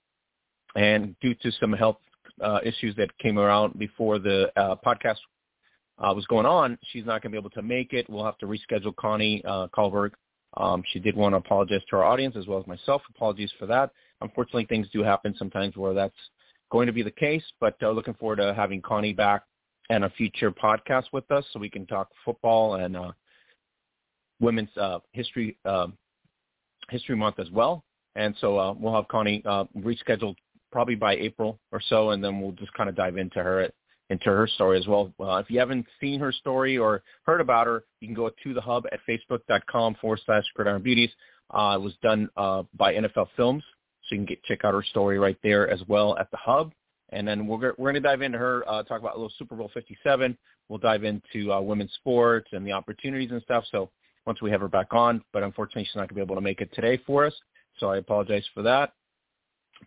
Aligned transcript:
and 0.74 1.14
due 1.20 1.36
to 1.36 1.52
some 1.52 1.72
health 1.72 1.98
uh, 2.42 2.58
issues 2.64 2.96
that 2.96 3.16
came 3.18 3.38
around 3.38 3.78
before 3.78 4.18
the 4.18 4.50
uh, 4.56 4.74
podcast 4.84 5.18
uh, 6.00 6.12
was 6.12 6.26
going 6.26 6.46
on, 6.46 6.76
she's 6.90 7.06
not 7.06 7.22
going 7.22 7.30
to 7.30 7.36
be 7.36 7.38
able 7.38 7.50
to 7.50 7.62
make 7.62 7.92
it. 7.92 8.10
We'll 8.10 8.24
have 8.24 8.38
to 8.38 8.46
reschedule 8.46 8.96
Connie 8.96 9.40
uh, 9.44 9.68
Carberg 9.68 10.10
um, 10.56 10.82
she 10.92 10.98
did 10.98 11.16
want 11.16 11.32
to 11.32 11.36
apologize 11.36 11.82
to 11.90 11.96
our 11.96 12.04
audience 12.04 12.36
as 12.36 12.46
well 12.46 12.58
as 12.58 12.66
myself. 12.66 13.02
Apologies 13.14 13.52
for 13.58 13.66
that. 13.66 13.90
Unfortunately, 14.20 14.66
things 14.66 14.88
do 14.92 15.02
happen 15.02 15.34
sometimes 15.38 15.76
where 15.76 15.94
that's 15.94 16.14
going 16.70 16.86
to 16.86 16.92
be 16.92 17.02
the 17.02 17.10
case, 17.10 17.44
but 17.60 17.76
uh, 17.82 17.90
looking 17.90 18.14
forward 18.14 18.36
to 18.36 18.54
having 18.54 18.82
Connie 18.82 19.12
back 19.12 19.42
and 19.90 20.04
a 20.04 20.10
future 20.10 20.50
podcast 20.50 21.04
with 21.12 21.28
us 21.30 21.44
so 21.52 21.58
we 21.58 21.70
can 21.70 21.86
talk 21.86 22.08
football 22.24 22.76
and 22.76 22.96
uh, 22.96 23.12
women's 24.40 24.76
uh, 24.76 24.98
history 25.12 25.56
uh, 25.64 25.88
history 26.88 27.16
month 27.16 27.38
as 27.38 27.50
well. 27.50 27.84
And 28.16 28.34
so 28.40 28.58
uh, 28.58 28.72
we'll 28.72 28.94
have 28.94 29.08
Connie 29.08 29.42
uh, 29.46 29.64
rescheduled 29.78 30.36
probably 30.72 30.94
by 30.94 31.14
April 31.16 31.58
or 31.72 31.80
so, 31.88 32.10
and 32.10 32.22
then 32.22 32.40
we'll 32.40 32.52
just 32.52 32.72
kind 32.74 32.88
of 32.88 32.96
dive 32.96 33.16
into 33.16 33.42
her 33.42 33.68
into 34.10 34.26
her 34.26 34.46
story 34.46 34.78
as 34.78 34.86
well. 34.86 35.12
Uh, 35.18 35.36
if 35.36 35.48
you 35.48 35.58
haven't 35.58 35.86
seen 36.00 36.20
her 36.20 36.32
story 36.32 36.76
or 36.76 37.02
heard 37.22 37.40
about 37.40 37.66
her, 37.66 37.84
you 38.00 38.08
can 38.08 38.14
go 38.14 38.30
to 38.42 38.52
the 38.52 38.60
hub 38.60 38.84
at 38.92 39.00
facebook.com 39.08 39.94
forward 40.00 40.20
slash 40.26 40.44
gridiron 40.54 40.82
beauties. 40.82 41.10
Uh, 41.50 41.76
it 41.76 41.80
was 41.80 41.94
done 42.02 42.28
uh, 42.36 42.64
by 42.76 42.92
NFL 42.94 43.28
Films, 43.36 43.62
so 44.02 44.14
you 44.14 44.18
can 44.18 44.26
get 44.26 44.42
check 44.44 44.64
out 44.64 44.74
her 44.74 44.82
story 44.82 45.18
right 45.18 45.38
there 45.42 45.70
as 45.70 45.80
well 45.88 46.16
at 46.18 46.30
the 46.30 46.36
hub. 46.36 46.72
And 47.12 47.26
then 47.26 47.46
we're 47.46 47.72
we're 47.78 47.92
going 47.92 47.94
to 47.94 48.00
dive 48.00 48.22
into 48.22 48.38
her, 48.38 48.68
uh, 48.68 48.82
talk 48.82 49.00
about 49.00 49.14
a 49.14 49.16
little 49.16 49.32
Super 49.38 49.56
Bowl 49.56 49.70
57. 49.72 50.36
We'll 50.68 50.78
dive 50.78 51.02
into 51.02 51.52
uh, 51.52 51.60
women's 51.60 51.92
sports 51.94 52.48
and 52.52 52.64
the 52.64 52.72
opportunities 52.72 53.30
and 53.32 53.42
stuff. 53.42 53.64
So 53.72 53.90
once 54.26 54.40
we 54.42 54.50
have 54.50 54.60
her 54.60 54.68
back 54.68 54.92
on, 54.92 55.22
but 55.32 55.42
unfortunately 55.42 55.84
she's 55.84 55.96
not 55.96 56.02
going 56.02 56.08
to 56.08 56.14
be 56.14 56.20
able 56.20 56.36
to 56.36 56.40
make 56.40 56.60
it 56.60 56.72
today 56.72 57.00
for 57.04 57.26
us. 57.26 57.34
So 57.78 57.88
I 57.88 57.96
apologize 57.96 58.44
for 58.54 58.62
that. 58.62 58.92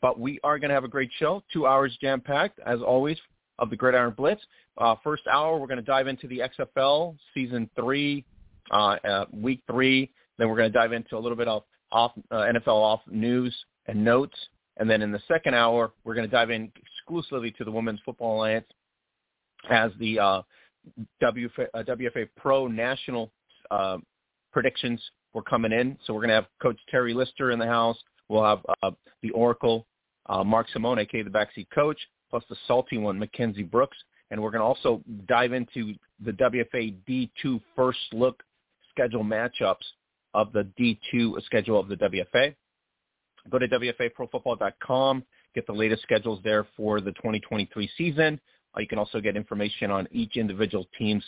But 0.01 0.19
we 0.19 0.39
are 0.43 0.59
going 0.59 0.69
to 0.69 0.75
have 0.75 0.83
a 0.83 0.89
great 0.89 1.11
show, 1.19 1.43
two 1.53 1.67
hours 1.67 1.95
jam-packed, 2.01 2.59
as 2.65 2.81
always, 2.81 3.17
of 3.59 3.69
the 3.69 3.75
Gridiron 3.75 4.13
Blitz. 4.15 4.41
Uh, 4.77 4.95
first 5.03 5.23
hour, 5.27 5.57
we're 5.57 5.67
going 5.67 5.77
to 5.77 5.83
dive 5.83 6.07
into 6.07 6.27
the 6.27 6.41
XFL 6.59 7.15
season 7.33 7.69
three, 7.75 8.25
uh, 8.71 8.97
uh, 9.07 9.25
week 9.31 9.61
three. 9.69 10.11
Then 10.37 10.49
we're 10.49 10.57
going 10.57 10.71
to 10.71 10.77
dive 10.77 10.93
into 10.93 11.17
a 11.17 11.19
little 11.19 11.37
bit 11.37 11.47
of 11.47 11.63
off 11.91 12.11
uh, 12.31 12.35
NFL 12.35 12.67
off 12.67 13.01
news 13.09 13.55
and 13.87 14.03
notes. 14.03 14.35
And 14.77 14.89
then 14.89 15.01
in 15.01 15.11
the 15.11 15.21
second 15.27 15.53
hour, 15.53 15.91
we're 16.03 16.15
going 16.15 16.27
to 16.27 16.35
dive 16.35 16.49
in 16.49 16.71
exclusively 16.75 17.51
to 17.51 17.63
the 17.63 17.71
Women's 17.71 17.99
Football 18.03 18.37
Alliance 18.37 18.65
as 19.69 19.91
the 19.99 20.19
uh, 20.19 20.41
WFA, 21.21 21.67
uh, 21.73 21.83
WFA 21.83 22.27
Pro 22.35 22.67
National 22.67 23.31
uh, 23.69 23.97
predictions 24.51 25.01
were 25.33 25.43
coming 25.43 25.71
in. 25.71 25.97
So 26.05 26.13
we're 26.13 26.21
going 26.21 26.29
to 26.29 26.35
have 26.35 26.47
Coach 26.61 26.79
Terry 26.89 27.13
Lister 27.13 27.51
in 27.51 27.59
the 27.59 27.67
house. 27.67 27.97
We'll 28.29 28.43
have 28.43 28.59
uh, 28.81 28.91
the 29.21 29.29
Oracle, 29.31 29.85
uh, 30.27 30.43
Mark 30.43 30.67
Simon, 30.73 30.99
aka 30.99 31.21
the 31.21 31.29
backseat 31.29 31.67
coach 31.73 31.99
plus 32.33 32.43
the 32.49 32.55
salty 32.67 32.97
one, 32.97 33.19
Mackenzie 33.19 33.61
Brooks. 33.61 33.95
And 34.31 34.41
we're 34.41 34.49
going 34.49 34.61
to 34.61 34.65
also 34.65 35.03
dive 35.27 35.53
into 35.53 35.93
the 36.19 36.31
WFA 36.31 36.95
D2 37.07 37.61
first 37.75 37.99
look 38.11 38.41
schedule 38.89 39.23
matchups 39.23 39.85
of 40.33 40.51
the 40.51 40.67
D2 40.79 41.39
schedule 41.45 41.79
of 41.79 41.89
the 41.89 41.95
WFA. 41.95 42.55
Go 43.51 43.59
to 43.59 43.67
WFAProFootball.com, 43.67 45.23
get 45.53 45.67
the 45.67 45.73
latest 45.73 46.01
schedules 46.01 46.39
there 46.43 46.65
for 46.75 47.01
the 47.01 47.11
2023 47.11 47.87
season. 47.95 48.41
Uh, 48.75 48.79
you 48.79 48.87
can 48.87 48.97
also 48.97 49.21
get 49.21 49.35
information 49.35 49.91
on 49.91 50.07
each 50.11 50.35
individual 50.35 50.87
team's 50.97 51.23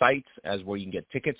sites 0.00 0.26
as 0.42 0.64
where 0.64 0.76
you 0.76 0.84
can 0.84 0.90
get 0.90 1.08
tickets 1.10 1.38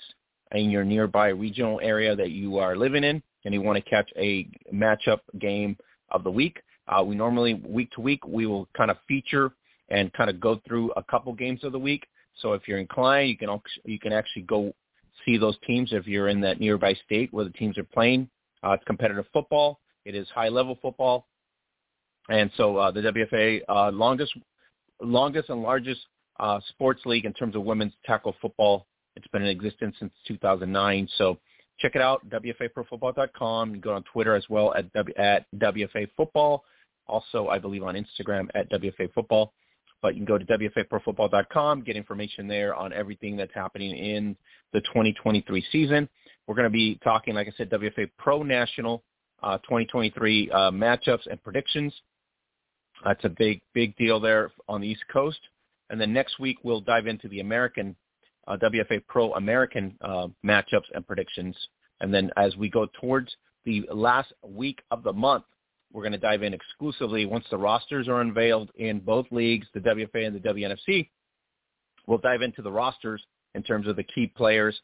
in 0.53 0.69
your 0.69 0.85
nearby 0.85 1.27
regional 1.29 1.81
area 1.83 2.15
that 2.15 2.31
you 2.31 2.59
are 2.59 2.77
living 2.77 3.03
in 3.03 3.21
and 3.43 3.53
you 3.53 3.61
want 3.61 3.83
to 3.83 3.89
catch 3.89 4.09
a 4.15 4.47
matchup 4.73 5.19
game 5.37 5.75
of 6.11 6.23
the 6.23 6.31
week. 6.31 6.61
Uh, 6.91 7.03
we 7.03 7.15
normally 7.15 7.53
week 7.65 7.89
to 7.91 8.01
week 8.01 8.25
we 8.27 8.45
will 8.45 8.67
kind 8.75 8.91
of 8.91 8.97
feature 9.07 9.51
and 9.89 10.11
kind 10.13 10.29
of 10.29 10.39
go 10.39 10.59
through 10.67 10.91
a 10.91 11.03
couple 11.03 11.33
games 11.33 11.63
of 11.63 11.71
the 11.71 11.79
week. 11.79 12.05
So 12.41 12.53
if 12.53 12.67
you're 12.67 12.79
inclined, 12.79 13.29
you 13.29 13.37
can 13.37 13.49
you 13.85 13.99
can 13.99 14.13
actually 14.13 14.43
go 14.43 14.73
see 15.25 15.37
those 15.37 15.55
teams 15.65 15.93
if 15.93 16.07
you're 16.07 16.27
in 16.27 16.41
that 16.41 16.59
nearby 16.59 16.93
state 17.05 17.31
where 17.33 17.45
the 17.45 17.51
teams 17.51 17.77
are 17.77 17.83
playing. 17.83 18.29
Uh, 18.63 18.71
it's 18.71 18.83
competitive 18.85 19.25
football. 19.33 19.79
It 20.05 20.15
is 20.15 20.27
high 20.29 20.49
level 20.49 20.77
football, 20.81 21.27
and 22.29 22.51
so 22.57 22.77
uh, 22.77 22.91
the 22.91 23.01
WFA 23.01 23.61
uh, 23.69 23.91
longest 23.91 24.33
longest 25.01 25.49
and 25.49 25.61
largest 25.61 26.01
uh, 26.39 26.59
sports 26.69 27.01
league 27.05 27.25
in 27.25 27.33
terms 27.33 27.55
of 27.55 27.63
women's 27.63 27.93
tackle 28.05 28.35
football. 28.41 28.87
It's 29.15 29.27
been 29.27 29.41
in 29.41 29.49
existence 29.49 29.95
since 29.99 30.11
2009. 30.27 31.07
So 31.17 31.37
check 31.79 31.95
it 31.95 32.01
out, 32.01 32.27
WFAProFootball.com. 32.29 33.75
You 33.75 33.81
go 33.81 33.93
on 33.93 34.03
Twitter 34.03 34.35
as 34.35 34.45
well 34.49 34.73
at, 34.73 34.91
w, 34.93 35.13
at 35.17 35.45
WFA 35.55 36.07
Football. 36.15 36.63
Also, 37.11 37.49
I 37.49 37.59
believe 37.59 37.83
on 37.83 37.95
Instagram 37.95 38.47
at 38.55 38.71
WFA 38.71 39.13
Football. 39.13 39.53
But 40.01 40.15
you 40.15 40.25
can 40.25 40.25
go 40.25 40.37
to 40.39 40.45
WFAProFootball.com, 40.45 41.81
get 41.83 41.95
information 41.95 42.47
there 42.47 42.73
on 42.73 42.91
everything 42.91 43.37
that's 43.37 43.53
happening 43.53 43.95
in 43.95 44.35
the 44.73 44.81
2023 44.81 45.63
season. 45.71 46.09
We're 46.47 46.55
going 46.55 46.65
to 46.65 46.71
be 46.71 46.97
talking, 47.03 47.35
like 47.35 47.47
I 47.47 47.51
said, 47.55 47.69
WFA 47.69 48.09
Pro 48.17 48.41
National 48.41 49.03
uh, 49.43 49.57
2023 49.59 50.49
uh, 50.49 50.71
matchups 50.71 51.27
and 51.29 51.41
predictions. 51.43 51.93
That's 53.03 53.23
a 53.25 53.29
big, 53.29 53.61
big 53.73 53.95
deal 53.97 54.19
there 54.19 54.51
on 54.67 54.81
the 54.81 54.87
East 54.87 55.03
Coast. 55.11 55.39
And 55.89 55.99
then 55.99 56.13
next 56.13 56.39
week 56.39 56.57
we'll 56.63 56.81
dive 56.81 57.07
into 57.07 57.27
the 57.27 57.41
American 57.41 57.95
uh, 58.47 58.57
WFA 58.57 59.05
Pro 59.07 59.33
American 59.33 59.95
uh, 60.01 60.27
matchups 60.45 60.89
and 60.93 61.05
predictions. 61.05 61.55
And 61.99 62.13
then 62.13 62.31
as 62.37 62.55
we 62.55 62.69
go 62.69 62.87
towards 62.99 63.35
the 63.65 63.85
last 63.93 64.33
week 64.43 64.81
of 64.89 65.03
the 65.03 65.13
month, 65.13 65.43
we're 65.93 66.03
going 66.03 66.11
to 66.13 66.17
dive 66.17 66.43
in 66.43 66.53
exclusively 66.53 67.25
once 67.25 67.45
the 67.51 67.57
rosters 67.57 68.07
are 68.07 68.21
unveiled 68.21 68.71
in 68.75 68.99
both 68.99 69.25
leagues, 69.31 69.67
the 69.73 69.79
WFA 69.79 70.27
and 70.27 70.35
the 70.35 70.39
WNFC. 70.39 71.09
We'll 72.07 72.17
dive 72.17 72.41
into 72.41 72.61
the 72.61 72.71
rosters 72.71 73.21
in 73.55 73.63
terms 73.63 73.87
of 73.87 73.95
the 73.95 74.03
key 74.03 74.27
players, 74.27 74.79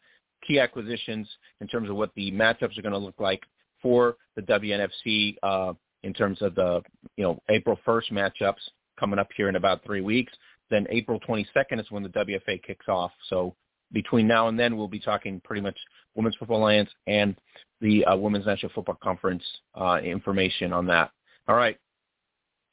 key 0.45 0.59
acquisitions, 0.59 1.27
in 1.61 1.67
terms 1.67 1.89
of 1.89 1.95
what 1.95 2.11
the 2.15 2.31
matchups 2.31 2.77
are 2.77 2.81
going 2.81 2.93
to 2.93 2.97
look 2.97 3.19
like 3.19 3.43
for 3.81 4.17
the 4.35 4.41
WNFC 4.43 5.37
uh, 5.43 5.73
in 6.03 6.13
terms 6.13 6.41
of 6.41 6.55
the 6.55 6.81
you 7.15 7.23
know 7.23 7.39
April 7.49 7.77
1st 7.85 8.11
matchups 8.11 8.61
coming 8.99 9.19
up 9.19 9.29
here 9.35 9.49
in 9.49 9.55
about 9.55 9.83
three 9.85 10.01
weeks. 10.01 10.33
Then 10.69 10.85
April 10.89 11.19
22nd 11.27 11.79
is 11.79 11.89
when 11.89 12.03
the 12.03 12.09
WFA 12.09 12.61
kicks 12.61 12.87
off. 12.87 13.11
So 13.29 13.55
between 13.91 14.27
now 14.27 14.47
and 14.47 14.59
then, 14.59 14.77
we'll 14.77 14.87
be 14.87 14.99
talking 14.99 15.41
pretty 15.43 15.61
much 15.61 15.77
Women's 16.15 16.35
Football 16.35 16.59
Alliance 16.59 16.89
and 17.05 17.35
the 17.81 18.03
uh, 18.05 18.15
Women's 18.15 18.45
National 18.45 18.71
Football 18.73 18.97
Conference 19.01 19.43
uh, 19.75 19.99
information 20.03 20.73
on 20.73 20.85
that. 20.87 21.11
All 21.47 21.55
right. 21.55 21.77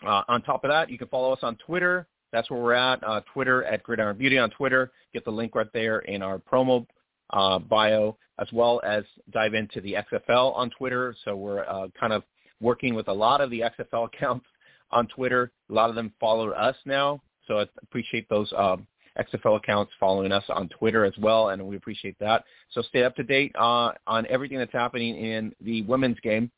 Uh, 0.05 0.23
on 0.29 0.43
top 0.43 0.65
of 0.65 0.71
that, 0.71 0.91
you 0.91 0.99
can 0.99 1.09
follow 1.09 1.33
us 1.33 1.39
on 1.43 1.57
Twitter. 1.57 2.07
That's 2.33 2.51
where 2.51 2.61
we're 2.61 2.75
at. 2.75 3.03
Uh, 3.05 3.21
Twitter 3.33 3.65
at 3.65 3.83
Gridiron 3.83 4.19
Beauty 4.19 4.39
on 4.39 4.51
Twitter. 4.51 4.91
Get 5.13 5.25
the 5.25 5.31
link 5.31 5.55
right 5.55 5.69
there 5.73 6.01
in 6.01 6.23
our 6.23 6.39
promo 6.39 6.87
uh, 7.31 7.59
bio, 7.59 8.17
as 8.41 8.49
well 8.53 8.81
as 8.85 9.05
dive 9.31 9.55
into 9.55 9.81
the 9.81 9.97
XFL 10.13 10.55
on 10.57 10.71
Twitter. 10.71 11.15
So 11.25 11.37
we're 11.37 11.65
uh, 11.65 11.89
kind 11.99 12.13
of 12.13 12.25
working 12.61 12.95
with 12.95 13.09
a 13.09 13.13
lot 13.13 13.41
of 13.41 13.51
the 13.51 13.61
XFL 13.61 14.07
accounts 14.15 14.47
on 14.91 15.07
Twitter. 15.09 15.53
A 15.71 15.73
lot 15.73 15.91
of 15.91 15.97
them 15.97 16.13
follow 16.19 16.51
us 16.51 16.77
now, 16.85 17.23
so 17.47 17.61
I 17.61 17.67
appreciate 17.83 18.29
those 18.29 18.53
um, 18.57 18.87
XFL 19.19 19.57
accounts 19.57 19.93
following 19.99 20.33
us 20.33 20.45
on 20.49 20.69
Twitter 20.69 21.05
as 21.05 21.15
well, 21.19 21.51
and 21.51 21.65
we 21.65 21.77
appreciate 21.77 22.19
that. 22.19 22.45
So 22.71 22.83
stay 22.83 23.05
up 23.05 23.15
to 23.17 23.23
date 23.23 23.53
uh, 23.59 23.93
on 24.07 24.27
everything 24.29 24.59
that's 24.59 24.73
happening 24.73 25.17
in 25.17 25.53
the 25.61 25.83
women's 25.83 26.19
game 26.21 26.51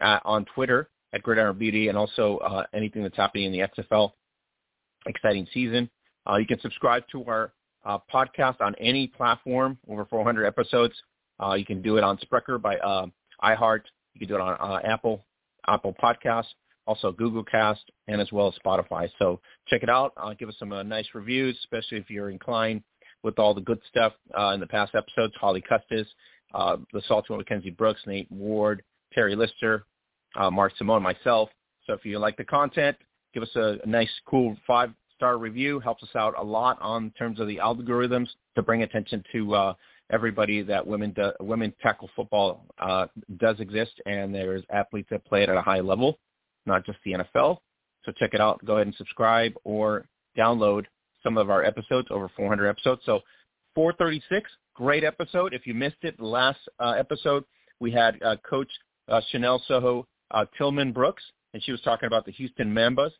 uh, 0.00 0.20
on 0.24 0.44
Twitter 0.54 0.88
at 1.12 1.22
Gridiron 1.22 1.58
Beauty, 1.58 1.88
and 1.88 1.98
also 1.98 2.38
uh, 2.38 2.64
anything 2.74 3.02
that's 3.02 3.16
happening 3.16 3.46
in 3.46 3.52
the 3.52 3.60
XFL 3.60 4.12
exciting 5.06 5.46
season. 5.52 5.88
Uh, 6.28 6.36
you 6.36 6.46
can 6.46 6.60
subscribe 6.60 7.04
to 7.12 7.24
our 7.24 7.52
uh, 7.84 7.98
podcast 8.12 8.60
on 8.60 8.74
any 8.80 9.06
platform, 9.06 9.78
over 9.88 10.04
400 10.04 10.44
episodes. 10.44 10.94
Uh, 11.42 11.54
you 11.54 11.64
can 11.64 11.82
do 11.82 11.96
it 11.96 12.04
on 12.04 12.18
Spreaker 12.18 12.60
by 12.60 12.76
iHeart. 13.42 13.82
You 14.14 14.20
can 14.20 14.28
do 14.28 14.34
it 14.36 14.40
on 14.40 14.84
Apple 14.84 15.24
Apple 15.68 15.94
Podcasts, 16.00 16.54
also 16.86 17.12
Google 17.12 17.44
Cast, 17.44 17.90
and 18.08 18.20
as 18.20 18.30
well 18.32 18.48
as 18.48 18.54
Spotify. 18.64 19.08
So 19.18 19.40
check 19.68 19.82
it 19.82 19.88
out. 19.88 20.12
Uh, 20.16 20.34
give 20.34 20.48
us 20.48 20.56
some 20.58 20.72
uh, 20.72 20.82
nice 20.82 21.06
reviews, 21.14 21.56
especially 21.60 21.98
if 21.98 22.10
you're 22.10 22.30
inclined 22.30 22.82
with 23.22 23.38
all 23.38 23.54
the 23.54 23.60
good 23.60 23.80
stuff 23.88 24.12
uh, 24.38 24.50
in 24.50 24.60
the 24.60 24.66
past 24.66 24.94
episodes. 24.94 25.34
Holly 25.40 25.62
Custis, 25.62 26.06
uh, 26.54 26.76
the 26.92 27.02
Salty 27.08 27.26
One 27.30 27.38
Mackenzie 27.38 27.70
Brooks, 27.70 28.00
Nate 28.06 28.30
Ward, 28.30 28.82
Terry 29.12 29.34
Lister, 29.34 29.84
uh, 30.36 30.50
Mark 30.50 30.72
Simon, 30.78 31.02
myself. 31.02 31.48
So 31.86 31.92
if 31.92 32.04
you 32.04 32.18
like 32.18 32.36
the 32.36 32.44
content, 32.44 32.96
give 33.34 33.42
us 33.42 33.54
a, 33.56 33.78
a 33.82 33.86
nice, 33.86 34.10
cool 34.28 34.56
five-star 34.66 35.38
review. 35.38 35.80
Helps 35.80 36.02
us 36.02 36.14
out 36.14 36.34
a 36.38 36.42
lot 36.42 36.78
on 36.80 37.10
terms 37.18 37.40
of 37.40 37.48
the 37.48 37.56
algorithms 37.56 38.28
to 38.54 38.62
bring 38.62 38.82
attention 38.82 39.24
to 39.32 39.54
uh, 39.54 39.74
everybody 40.12 40.62
that 40.62 40.86
women 40.86 41.12
do, 41.12 41.32
women 41.40 41.72
tackle 41.82 42.08
football 42.14 42.64
does 43.38 43.58
exist, 43.60 43.92
and 44.06 44.34
there's 44.34 44.62
athletes 44.70 45.08
that 45.10 45.24
play 45.24 45.42
it 45.42 45.48
at 45.48 45.56
a 45.56 45.62
high 45.62 45.80
level, 45.80 46.18
not 46.66 46.84
just 46.84 46.98
the 47.04 47.12
NFL. 47.12 47.58
So 48.04 48.12
check 48.12 48.34
it 48.34 48.40
out. 48.40 48.64
Go 48.64 48.74
ahead 48.74 48.86
and 48.86 48.96
subscribe 48.96 49.52
or 49.64 50.06
download 50.38 50.84
some 51.22 51.38
of 51.38 51.50
our 51.50 51.64
episodes, 51.64 52.08
over 52.10 52.30
400 52.36 52.68
episodes. 52.68 53.02
So 53.04 53.20
436, 53.74 54.50
great 54.74 55.04
episode. 55.04 55.54
If 55.54 55.66
you 55.66 55.74
missed 55.74 56.02
it, 56.02 56.20
last 56.20 56.60
uh, 56.78 56.94
episode, 56.98 57.44
we 57.80 57.90
had 57.90 58.22
uh, 58.22 58.36
Coach 58.48 58.70
uh, 59.08 59.20
Chanel 59.30 59.62
Soho 59.66 60.06
uh, 60.30 60.44
Tillman 60.56 60.92
Brooks, 60.92 61.22
and 61.52 61.62
she 61.62 61.72
was 61.72 61.80
talking 61.82 62.06
about 62.06 62.24
the 62.24 62.32
Houston 62.32 62.72
Mambas, 62.72 63.10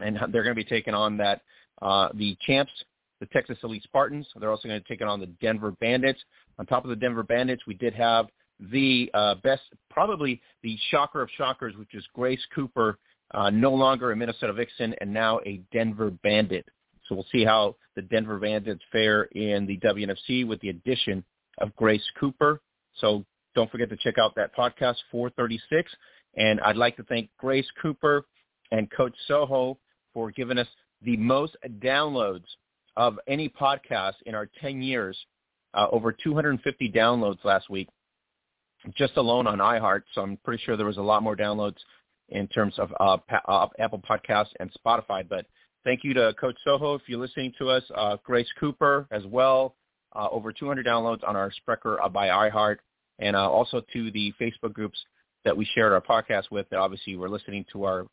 and 0.00 0.16
they're 0.32 0.44
going 0.44 0.54
to 0.54 0.62
be 0.62 0.64
taking 0.64 0.94
on 0.94 1.16
that 1.18 1.42
uh, 1.82 2.08
the 2.14 2.36
champs, 2.46 2.72
the 3.20 3.26
Texas 3.26 3.58
Elite 3.62 3.82
Spartans. 3.82 4.26
They're 4.38 4.50
also 4.50 4.68
going 4.68 4.80
to 4.80 4.88
take 4.88 5.00
it 5.00 5.08
on 5.08 5.20
the 5.20 5.26
Denver 5.26 5.72
Bandits. 5.80 6.20
On 6.58 6.66
top 6.66 6.84
of 6.84 6.90
the 6.90 6.96
Denver 6.96 7.22
Bandits, 7.22 7.62
we 7.66 7.74
did 7.74 7.94
have 7.94 8.26
the 8.60 9.10
uh, 9.14 9.34
best, 9.36 9.62
probably 9.90 10.40
the 10.62 10.76
shocker 10.90 11.22
of 11.22 11.28
shockers, 11.36 11.76
which 11.76 11.94
is 11.94 12.04
Grace 12.14 12.44
Cooper, 12.54 12.98
uh, 13.32 13.50
no 13.50 13.72
longer 13.72 14.12
a 14.12 14.16
Minnesota 14.16 14.52
Vixen 14.52 14.94
and 15.00 15.12
now 15.12 15.40
a 15.46 15.60
Denver 15.72 16.10
Bandit. 16.10 16.66
So 17.06 17.14
we'll 17.14 17.26
see 17.32 17.44
how 17.44 17.76
the 17.96 18.02
Denver 18.02 18.38
Bandits 18.38 18.82
fare 18.92 19.24
in 19.24 19.66
the 19.66 19.78
WNFC 19.78 20.46
with 20.46 20.60
the 20.60 20.68
addition 20.70 21.24
of 21.58 21.74
Grace 21.76 22.04
Cooper. 22.18 22.60
So 22.96 23.24
don't 23.54 23.70
forget 23.70 23.88
to 23.90 23.96
check 23.96 24.18
out 24.18 24.34
that 24.36 24.54
podcast 24.54 24.96
436. 25.10 25.90
And 26.36 26.60
I'd 26.60 26.76
like 26.76 26.96
to 26.96 27.02
thank 27.04 27.30
Grace 27.38 27.66
Cooper 27.80 28.24
and 28.70 28.90
Coach 28.90 29.14
Soho 29.26 29.78
for 30.12 30.30
giving 30.30 30.58
us 30.58 30.68
the 31.02 31.16
most 31.16 31.56
downloads 31.78 32.44
of 32.96 33.18
any 33.26 33.48
podcast 33.48 34.14
in 34.26 34.34
our 34.34 34.48
10 34.60 34.82
years, 34.82 35.16
uh, 35.74 35.86
over 35.92 36.12
250 36.12 36.90
downloads 36.90 37.44
last 37.44 37.70
week, 37.70 37.88
just 38.96 39.16
alone 39.16 39.46
on 39.46 39.58
iHeart. 39.58 40.02
So 40.14 40.22
I'm 40.22 40.36
pretty 40.38 40.62
sure 40.64 40.76
there 40.76 40.86
was 40.86 40.96
a 40.96 41.02
lot 41.02 41.22
more 41.22 41.36
downloads 41.36 41.76
in 42.28 42.46
terms 42.48 42.74
of 42.78 42.92
uh, 43.00 43.16
pa- 43.16 43.42
uh, 43.46 43.68
Apple 43.78 44.00
Podcasts 44.08 44.52
and 44.60 44.70
Spotify. 44.84 45.28
But 45.28 45.46
thank 45.84 46.04
you 46.04 46.14
to 46.14 46.34
Coach 46.40 46.56
Soho 46.64 46.94
if 46.94 47.02
you're 47.06 47.20
listening 47.20 47.52
to 47.58 47.70
us, 47.70 47.82
uh, 47.94 48.16
Grace 48.24 48.48
Cooper 48.60 49.06
as 49.10 49.24
well, 49.26 49.76
uh, 50.14 50.28
over 50.30 50.52
200 50.52 50.86
downloads 50.86 51.26
on 51.26 51.36
our 51.36 51.50
Spreaker 51.50 51.96
uh, 52.02 52.08
by 52.08 52.28
iHeart, 52.28 52.76
and 53.18 53.34
also 53.34 53.82
to 53.92 54.10
the 54.10 54.32
Facebook 54.40 54.72
groups 54.72 54.98
that 55.44 55.56
we 55.56 55.66
shared 55.74 55.92
our 55.92 56.00
podcast 56.00 56.50
with 56.50 56.68
that 56.70 56.78
obviously 56.78 57.16
were 57.16 57.28
listening 57.28 57.64
to 57.72 57.84
our 57.84 58.06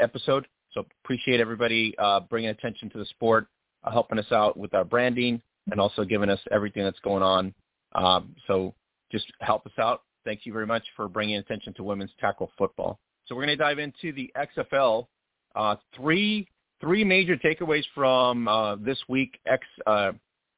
episode. 0.00 0.46
So 0.72 0.86
appreciate 1.04 1.40
everybody 1.40 1.94
bringing 2.28 2.50
attention 2.50 2.90
to 2.90 2.98
the 2.98 3.06
sport 3.06 3.48
uh, 3.84 3.90
helping 3.90 4.18
us 4.18 4.30
out 4.30 4.56
with 4.56 4.74
our 4.74 4.84
branding 4.84 5.40
and 5.70 5.80
also 5.80 6.04
giving 6.04 6.28
us 6.28 6.40
everything 6.50 6.84
that's 6.84 7.00
going 7.00 7.22
on. 7.22 7.54
Um, 7.94 8.34
so 8.46 8.74
just 9.10 9.26
help 9.40 9.66
us 9.66 9.72
out. 9.78 10.02
Thank 10.24 10.44
you 10.44 10.52
very 10.52 10.66
much 10.66 10.84
for 10.96 11.08
bringing 11.08 11.36
attention 11.36 11.74
to 11.74 11.82
women's 11.82 12.10
tackle 12.20 12.50
football. 12.58 12.98
So 13.26 13.34
we're 13.34 13.44
going 13.46 13.56
to 13.58 13.64
dive 13.64 13.78
into 13.78 14.12
the 14.12 14.30
XFL. 14.36 15.06
Uh, 15.54 15.76
three 15.96 16.46
three 16.80 17.04
major 17.04 17.36
takeaways 17.36 17.84
from 17.94 18.48
uh, 18.48 18.76
this 18.76 18.98
week, 19.08 19.38
X, 19.46 19.66
uh, 19.86 20.12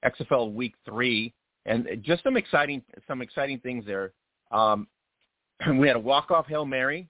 XFL 0.04 0.52
Week 0.52 0.74
Three, 0.84 1.32
and 1.66 1.86
just 2.02 2.22
some 2.22 2.36
exciting 2.36 2.82
some 3.06 3.22
exciting 3.22 3.58
things 3.60 3.84
there. 3.86 4.12
Um, 4.50 4.86
we 5.78 5.86
had 5.86 5.96
a 5.96 6.00
walk 6.00 6.30
off 6.30 6.46
hail 6.46 6.64
mary 6.64 7.08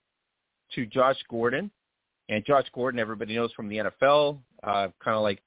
to 0.75 0.87
Josh 0.87 1.19
Gordon, 1.31 1.71
and 2.29 2.45
Josh 2.45 2.67
Gordon, 2.75 3.01
everybody 3.01 3.35
knows 3.35 3.53
from 3.53 3.69
the 3.69 3.79
NFL, 3.79 4.39
uh, 4.63 4.89
kind 5.03 5.17
of 5.17 5.23
like 5.23 5.43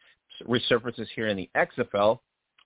resurfaces 0.47 1.07
here 1.15 1.27
in 1.27 1.38
the 1.38 1.50
XFL 1.56 2.19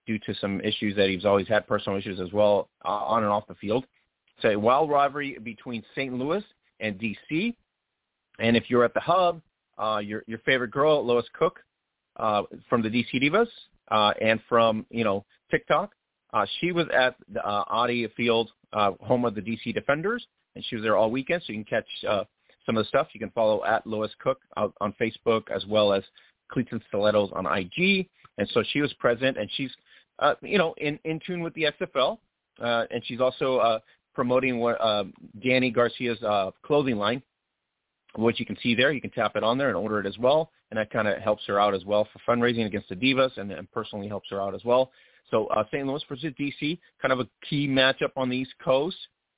due 0.09 0.17
to 0.17 0.33
some 0.41 0.59
issues 0.61 0.95
that 0.95 1.07
he's 1.07 1.23
always 1.23 1.47
had, 1.47 1.67
personal 1.67 1.95
issues 1.95 2.19
as 2.19 2.33
well, 2.33 2.67
uh, 2.83 2.87
on 3.13 3.21
and 3.21 3.31
off 3.31 3.45
the 3.47 3.53
field. 3.53 3.85
So 4.41 4.49
a 4.49 4.57
wild 4.57 4.89
rivalry 4.89 5.37
between 5.43 5.83
St. 5.93 6.11
Louis 6.11 6.43
and 6.79 6.99
DC. 6.99 7.53
And 8.39 8.57
if 8.57 8.71
you're 8.71 8.83
at 8.83 8.95
the 8.95 9.01
hub, 9.01 9.39
uh, 9.77 9.99
your 10.03 10.23
your 10.25 10.39
favorite 10.39 10.71
girl, 10.71 11.05
Lois 11.05 11.27
Cook, 11.37 11.59
uh, 12.15 12.41
from 12.67 12.81
the 12.81 12.89
DC 12.89 13.21
Divas, 13.21 13.47
uh, 13.91 14.13
and 14.19 14.39
from 14.49 14.83
you 14.89 15.03
know 15.03 15.25
TikTok, 15.51 15.91
uh, 16.33 16.45
she 16.59 16.71
was 16.71 16.87
at 16.91 17.15
the 17.31 17.45
uh, 17.45 17.65
Audi 17.69 18.07
Field, 18.17 18.49
uh, 18.73 18.91
home 19.01 19.25
of 19.25 19.35
the 19.35 19.41
DC 19.41 19.73
Defenders, 19.75 20.25
and 20.55 20.65
she 20.65 20.75
was 20.75 20.83
there 20.83 20.97
all 20.97 21.11
weekend. 21.11 21.43
So 21.45 21.53
you 21.53 21.63
can 21.63 21.65
catch 21.65 22.09
uh, 22.09 22.23
some 22.65 22.77
of 22.77 22.83
the 22.83 22.87
stuff. 22.87 23.09
You 23.13 23.19
can 23.19 23.31
follow 23.31 23.63
at 23.63 23.85
Lois 23.85 24.11
Cook 24.19 24.39
uh, 24.57 24.69
on 24.81 24.93
Facebook 24.99 25.51
as 25.53 25.67
well 25.67 25.93
as 25.93 26.03
Cleats 26.49 26.69
and 26.71 26.81
Stilettos 26.87 27.29
on 27.33 27.45
IG, 27.45 28.09
and 28.39 28.49
so 28.53 28.63
she 28.71 28.81
was 28.81 28.91
present, 28.93 29.37
and 29.37 29.49
she's, 29.55 29.69
uh, 30.19 30.35
you 30.41 30.57
know, 30.57 30.73
in 30.77 30.99
in 31.05 31.19
tune 31.25 31.41
with 31.41 31.53
the 31.53 31.67
XFL, 31.79 32.17
uh, 32.61 32.85
and 32.91 33.03
she's 33.05 33.21
also 33.21 33.57
uh, 33.57 33.79
promoting 34.13 34.59
what 34.59 34.79
uh, 34.81 35.05
Dany 35.39 35.73
Garcia's 35.73 36.21
uh, 36.23 36.51
clothing 36.63 36.97
line, 36.97 37.21
which 38.15 38.39
you 38.39 38.45
can 38.45 38.57
see 38.61 38.75
there. 38.75 38.91
You 38.91 39.01
can 39.01 39.11
tap 39.11 39.35
it 39.35 39.43
on 39.43 39.57
there 39.57 39.69
and 39.69 39.77
order 39.77 39.99
it 39.99 40.05
as 40.05 40.17
well, 40.17 40.51
and 40.71 40.77
that 40.77 40.91
kind 40.91 41.07
of 41.07 41.19
helps 41.19 41.43
her 41.47 41.59
out 41.59 41.73
as 41.73 41.85
well 41.85 42.07
for 42.11 42.19
fundraising 42.27 42.65
against 42.65 42.89
the 42.89 42.95
Divas, 42.95 43.37
and, 43.37 43.51
and 43.51 43.71
personally 43.71 44.07
helps 44.07 44.29
her 44.29 44.41
out 44.41 44.55
as 44.55 44.63
well. 44.63 44.91
So 45.31 45.47
uh, 45.47 45.63
St. 45.71 45.85
Louis 45.85 46.01
versus 46.09 46.33
DC, 46.39 46.79
kind 47.01 47.11
of 47.11 47.19
a 47.19 47.27
key 47.47 47.67
matchup 47.67 48.11
on 48.15 48.29
the 48.29 48.37
East 48.37 48.53
Coast. 48.63 48.97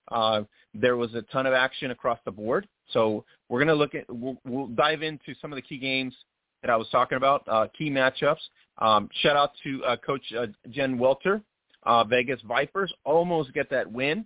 Uh, 0.09 0.43
there 0.73 0.95
was 0.95 1.13
a 1.15 1.21
ton 1.23 1.45
of 1.45 1.53
action 1.53 1.91
across 1.91 2.19
the 2.25 2.31
board. 2.31 2.67
So 2.91 3.25
we're 3.49 3.59
going 3.59 3.67
to 3.67 3.75
look 3.75 3.95
at, 3.95 4.05
we'll, 4.09 4.37
we'll 4.45 4.67
dive 4.67 5.01
into 5.01 5.33
some 5.41 5.51
of 5.51 5.57
the 5.57 5.61
key 5.61 5.77
games 5.77 6.15
that 6.61 6.69
I 6.69 6.75
was 6.75 6.87
talking 6.91 7.17
about, 7.17 7.43
uh, 7.47 7.67
key 7.77 7.89
matchups. 7.89 8.39
Um, 8.77 9.09
shout 9.21 9.35
out 9.35 9.51
to 9.63 9.83
uh, 9.83 9.97
Coach 9.97 10.21
uh, 10.37 10.47
Jen 10.69 10.97
Welter. 10.97 11.41
Uh, 11.83 12.03
Vegas 12.03 12.39
Vipers 12.47 12.93
almost 13.05 13.53
get 13.53 13.69
that 13.71 13.91
win. 13.91 14.25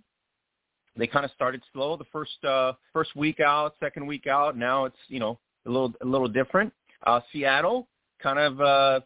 They 0.96 1.06
kind 1.06 1.24
of 1.24 1.30
started 1.32 1.62
slow 1.72 1.96
the 1.96 2.04
first 2.12 2.42
uh, 2.44 2.72
first 2.92 3.14
week 3.16 3.40
out, 3.40 3.74
second 3.80 4.06
week 4.06 4.26
out. 4.26 4.56
Now 4.56 4.86
it's 4.86 4.96
you 5.08 5.20
know 5.20 5.38
a 5.66 5.70
little 5.70 5.92
a 6.02 6.06
little 6.06 6.28
different. 6.28 6.72
Uh, 7.06 7.20
Seattle 7.32 7.86
kind 8.22 8.38
of 8.38 8.60
uh, 8.60 9.00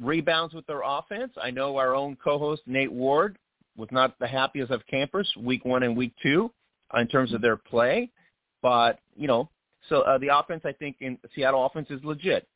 rebounds 0.00 0.54
with 0.54 0.66
their 0.66 0.82
offense. 0.84 1.32
I 1.42 1.50
know 1.50 1.76
our 1.76 1.94
own 1.94 2.16
co-host 2.22 2.62
Nate 2.66 2.92
Ward 2.92 3.38
was 3.76 3.88
not 3.90 4.18
the 4.18 4.26
happiest 4.26 4.70
of 4.70 4.86
campers 4.86 5.30
week 5.38 5.64
one 5.64 5.82
and 5.82 5.96
week 5.96 6.12
two 6.22 6.50
in 6.96 7.08
terms 7.08 7.34
of 7.34 7.42
their 7.42 7.56
play, 7.56 8.10
but 8.62 9.00
you 9.16 9.26
know 9.26 9.48
so 9.88 10.00
uh, 10.02 10.18
the 10.18 10.36
offense 10.36 10.62
I 10.64 10.72
think 10.72 10.96
in 11.00 11.18
Seattle 11.34 11.64
offense 11.64 11.88
is 11.90 12.02
legit. 12.04 12.46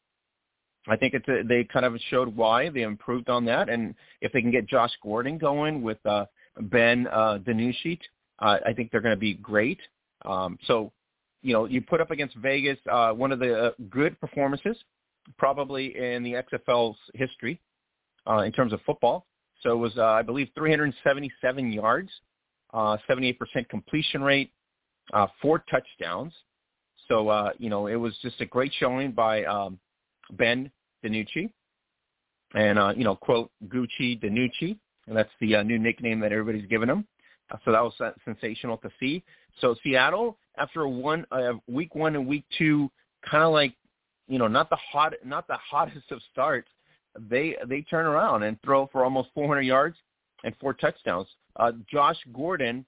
I 0.88 0.96
think 0.96 1.14
it's 1.14 1.28
a, 1.28 1.42
they 1.46 1.64
kind 1.64 1.84
of 1.84 1.98
showed 2.10 2.34
why 2.34 2.68
they 2.70 2.82
improved 2.82 3.28
on 3.28 3.44
that, 3.46 3.68
and 3.68 3.94
if 4.20 4.32
they 4.32 4.40
can 4.40 4.50
get 4.50 4.66
Josh 4.66 4.92
Gordon 5.02 5.38
going 5.38 5.82
with 5.82 5.98
uh, 6.06 6.26
Ben 6.60 7.06
uh, 7.08 7.38
DiNucci, 7.46 7.98
uh, 8.40 8.58
I 8.66 8.72
think 8.72 8.90
they're 8.90 9.00
going 9.00 9.14
to 9.14 9.20
be 9.20 9.34
great. 9.34 9.78
Um, 10.24 10.58
so, 10.66 10.92
you 11.42 11.52
know, 11.52 11.66
you 11.66 11.80
put 11.80 12.00
up 12.00 12.10
against 12.10 12.36
Vegas 12.36 12.78
uh, 12.90 13.12
one 13.12 13.32
of 13.32 13.38
the 13.38 13.66
uh, 13.66 13.70
good 13.90 14.18
performances, 14.20 14.76
probably 15.36 15.96
in 15.96 16.22
the 16.22 16.34
XFL's 16.34 16.96
history 17.14 17.60
uh, 18.28 18.38
in 18.38 18.52
terms 18.52 18.72
of 18.72 18.80
football. 18.86 19.26
So 19.62 19.72
it 19.72 19.76
was, 19.76 19.96
uh, 19.98 20.04
I 20.04 20.22
believe, 20.22 20.48
377 20.54 21.72
yards, 21.72 22.10
uh, 22.72 22.96
78% 23.08 23.36
completion 23.68 24.22
rate, 24.22 24.52
uh, 25.12 25.26
four 25.42 25.64
touchdowns. 25.70 26.32
So, 27.08 27.28
uh, 27.28 27.50
you 27.58 27.70
know, 27.70 27.86
it 27.86 27.96
was 27.96 28.16
just 28.22 28.40
a 28.40 28.46
great 28.46 28.72
showing 28.78 29.12
by 29.12 29.44
um, 29.44 29.78
Ben 30.32 30.70
DiNucci, 31.04 31.50
and 32.54 32.78
uh, 32.78 32.92
you 32.96 33.04
know, 33.04 33.16
quote 33.16 33.50
Gucci 33.68 34.22
DiNucci. 34.22 34.78
and 35.06 35.16
that's 35.16 35.30
the 35.40 35.56
uh, 35.56 35.62
new 35.62 35.78
nickname 35.78 36.20
that 36.20 36.32
everybody's 36.32 36.68
given 36.68 36.88
him. 36.88 37.06
Uh, 37.50 37.56
so 37.64 37.72
that 37.72 37.82
was 37.82 37.94
sensational 38.24 38.76
to 38.78 38.90
see. 39.00 39.22
So 39.60 39.74
Seattle, 39.82 40.36
after 40.56 40.82
a 40.82 40.88
one 40.88 41.24
uh, 41.30 41.54
week 41.66 41.94
one 41.94 42.16
and 42.16 42.26
week 42.26 42.44
two, 42.56 42.90
kind 43.28 43.42
of 43.42 43.52
like 43.52 43.74
you 44.28 44.38
know, 44.38 44.48
not 44.48 44.70
the 44.70 44.76
hot, 44.76 45.14
not 45.24 45.46
the 45.48 45.56
hottest 45.56 46.10
of 46.10 46.20
starts, 46.30 46.68
they 47.18 47.56
they 47.66 47.80
turn 47.82 48.06
around 48.06 48.42
and 48.42 48.60
throw 48.62 48.86
for 48.92 49.04
almost 49.04 49.30
400 49.34 49.62
yards 49.62 49.96
and 50.44 50.54
four 50.60 50.74
touchdowns. 50.74 51.26
Uh, 51.56 51.72
Josh 51.90 52.18
Gordon 52.32 52.84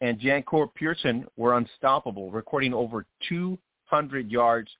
and 0.00 0.18
Jahcour 0.18 0.72
Pearson 0.74 1.26
were 1.36 1.56
unstoppable, 1.56 2.30
recording 2.30 2.72
over 2.72 3.04
200 3.28 4.30
yards 4.30 4.70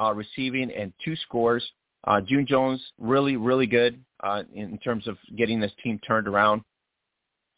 uh, 0.00 0.12
receiving 0.14 0.70
and 0.72 0.92
two 1.04 1.14
scores. 1.16 1.64
Uh, 2.04 2.20
June 2.20 2.46
Jones, 2.46 2.80
really, 2.98 3.36
really 3.36 3.66
good 3.66 4.02
uh, 4.22 4.42
in 4.54 4.78
terms 4.78 5.06
of 5.08 5.16
getting 5.36 5.60
this 5.60 5.72
team 5.82 5.98
turned 6.06 6.28
around. 6.28 6.62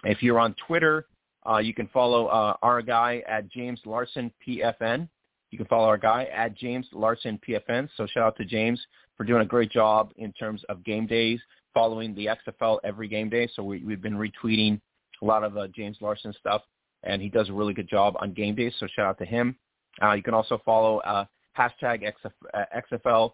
If 0.05 0.23
you're 0.23 0.39
on 0.41 0.55
Twitter, 0.67 1.07
Uh, 1.49 1.59
you 1.59 1.73
can 1.73 1.89
follow 1.89 2.27
uh, 2.27 2.55
our 2.61 2.83
guy 2.83 3.23
at 3.27 3.49
James 3.49 3.81
Larson 3.87 4.31
PFN. 4.47 5.09
You 5.51 5.57
can 5.59 5.67
follow 5.69 5.89
our 5.89 5.97
guy 5.99 6.25
at 6.25 6.55
James 6.55 6.87
Larson 6.93 7.39
PFN. 7.47 7.89
So 7.97 8.07
shout 8.07 8.25
out 8.25 8.37
to 8.37 8.45
James 8.45 8.79
for 9.17 9.25
doing 9.25 9.41
a 9.43 9.47
great 9.47 9.71
job 9.71 10.13
in 10.17 10.33
terms 10.35 10.63
of 10.69 10.85
game 10.85 11.07
days, 11.07 11.41
following 11.73 12.15
the 12.15 12.27
XFL 12.27 12.79
every 12.85 13.09
game 13.09 13.31
day. 13.31 13.49
So 13.55 13.63
we, 13.63 13.83
we've 13.83 14.03
been 14.03 14.19
retweeting 14.19 14.81
a 15.23 15.25
lot 15.25 15.43
of 15.43 15.57
uh, 15.57 15.67
James 15.69 15.97
Larson 16.03 16.33
stuff, 16.35 16.63
and 17.05 17.23
he 17.23 17.31
does 17.31 17.49
a 17.49 17.55
really 17.55 17.73
good 17.75 17.89
job 17.89 18.17
on 18.21 18.35
game 18.35 18.55
days. 18.55 18.75
So 18.79 18.87
shout 18.95 19.07
out 19.07 19.19
to 19.19 19.25
him. 19.25 19.57
Uh, 20.03 20.13
you 20.13 20.23
can 20.23 20.35
also 20.35 20.61
follow 20.63 20.99
uh, 20.99 21.25
hashtag 21.57 22.05
XF, 22.05 22.33
uh, 22.53 22.65
XFL 22.93 23.33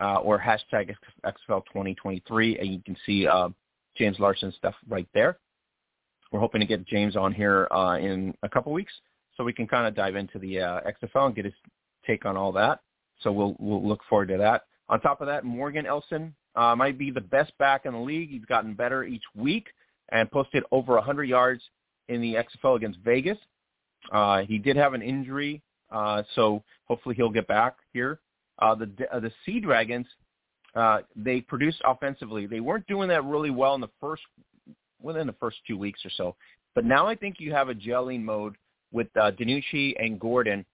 uh, 0.00 0.16
or 0.16 0.38
hashtag 0.38 0.94
XFL 1.24 1.64
2023, 1.66 2.58
and 2.58 2.72
you 2.72 2.80
can 2.84 2.96
see 3.06 3.26
uh, 3.26 3.48
James 3.96 4.18
Larson 4.18 4.52
stuff 4.56 4.74
right 4.88 5.08
there. 5.14 5.38
We're 6.32 6.40
hoping 6.40 6.60
to 6.60 6.66
get 6.66 6.86
James 6.86 7.16
on 7.16 7.32
here 7.32 7.66
uh, 7.70 7.98
in 7.98 8.34
a 8.42 8.48
couple 8.48 8.72
weeks 8.72 8.92
so 9.36 9.44
we 9.44 9.52
can 9.52 9.66
kind 9.66 9.86
of 9.86 9.94
dive 9.94 10.16
into 10.16 10.38
the 10.38 10.60
uh, 10.60 10.80
XFL 10.82 11.26
and 11.26 11.34
get 11.34 11.44
his 11.44 11.54
take 12.06 12.24
on 12.24 12.36
all 12.36 12.52
that. 12.52 12.80
So 13.20 13.32
we'll 13.32 13.56
we'll 13.58 13.86
look 13.86 14.00
forward 14.08 14.28
to 14.28 14.38
that. 14.38 14.62
On 14.88 15.00
top 15.00 15.20
of 15.20 15.26
that, 15.26 15.44
Morgan 15.44 15.86
Ellison 15.86 16.34
uh, 16.56 16.74
might 16.74 16.98
be 16.98 17.10
the 17.10 17.20
best 17.20 17.56
back 17.58 17.84
in 17.84 17.92
the 17.92 17.98
league. 17.98 18.30
He's 18.30 18.44
gotten 18.44 18.74
better 18.74 19.04
each 19.04 19.22
week 19.34 19.68
and 20.10 20.30
posted 20.30 20.64
over 20.72 20.94
100 20.94 21.24
yards 21.24 21.62
in 22.08 22.20
the 22.20 22.34
XFL 22.34 22.76
against 22.76 22.98
Vegas. 23.00 23.38
Uh, 24.10 24.42
he 24.42 24.58
did 24.58 24.76
have 24.76 24.94
an 24.94 25.02
injury, 25.02 25.62
so 26.34 26.62
hopefully 26.86 27.14
he'll 27.14 27.30
get 27.30 27.46
back 27.46 27.76
here. 27.92 28.18
Uh, 28.60 28.74
the 28.74 28.90
uh, 29.12 29.20
the 29.20 29.32
Sea 29.44 29.60
Dragons, 29.60 30.06
uh, 30.74 30.98
they 31.16 31.40
produced 31.40 31.80
offensively. 31.84 32.46
They 32.46 32.60
weren't 32.60 32.86
doing 32.86 33.08
that 33.08 33.24
really 33.24 33.50
well 33.50 33.74
in 33.74 33.80
the 33.80 33.90
first 34.00 34.22
within 35.00 35.26
the 35.26 35.34
first 35.34 35.58
two 35.66 35.78
weeks 35.78 36.00
or 36.04 36.10
so, 36.10 36.36
but 36.74 36.84
now 36.84 37.06
I 37.06 37.14
think 37.14 37.36
you 37.38 37.52
have 37.52 37.68
a 37.70 37.74
gelling 37.74 38.22
mode 38.22 38.56
with 38.92 39.08
uh, 39.16 39.30
DiNucci 39.30 39.94
and 39.98 40.20
Gordon 40.20 40.64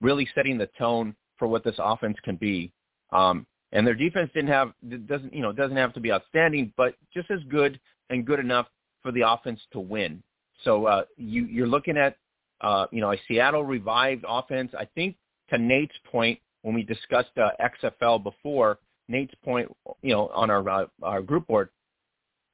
really 0.00 0.28
setting 0.34 0.58
the 0.58 0.68
tone 0.78 1.14
for 1.38 1.48
what 1.48 1.64
this 1.64 1.74
offense 1.78 2.16
can 2.22 2.36
be. 2.36 2.72
Um, 3.10 3.46
and 3.72 3.86
their 3.86 3.94
defense 3.94 4.30
didn't 4.34 4.50
have 4.50 4.72
doesn't 5.06 5.34
you 5.34 5.42
know 5.42 5.52
doesn't 5.52 5.76
have 5.76 5.92
to 5.94 6.00
be 6.00 6.12
outstanding, 6.12 6.72
but 6.76 6.94
just 7.12 7.30
as 7.30 7.40
good 7.48 7.78
and 8.10 8.24
good 8.24 8.40
enough 8.40 8.66
for 9.02 9.12
the 9.12 9.28
offense 9.28 9.60
to 9.72 9.80
win. 9.80 10.22
So 10.64 10.86
uh, 10.86 11.04
you 11.16 11.44
you're 11.44 11.66
looking 11.66 11.96
at 11.96 12.16
uh, 12.60 12.86
you 12.90 13.00
know 13.00 13.12
a 13.12 13.16
Seattle 13.28 13.64
revived 13.64 14.24
offense. 14.26 14.72
I 14.78 14.86
think 14.94 15.16
to 15.50 15.58
Nate's 15.58 15.96
point 16.10 16.38
when 16.62 16.74
we 16.74 16.82
discussed 16.82 17.36
uh, 17.36 17.50
XFL 17.60 18.22
before, 18.22 18.78
Nate's 19.08 19.34
point 19.44 19.70
you 20.02 20.12
know 20.12 20.28
on 20.28 20.50
our 20.50 20.68
uh, 20.68 20.86
our 21.02 21.22
group 21.22 21.46
board 21.46 21.68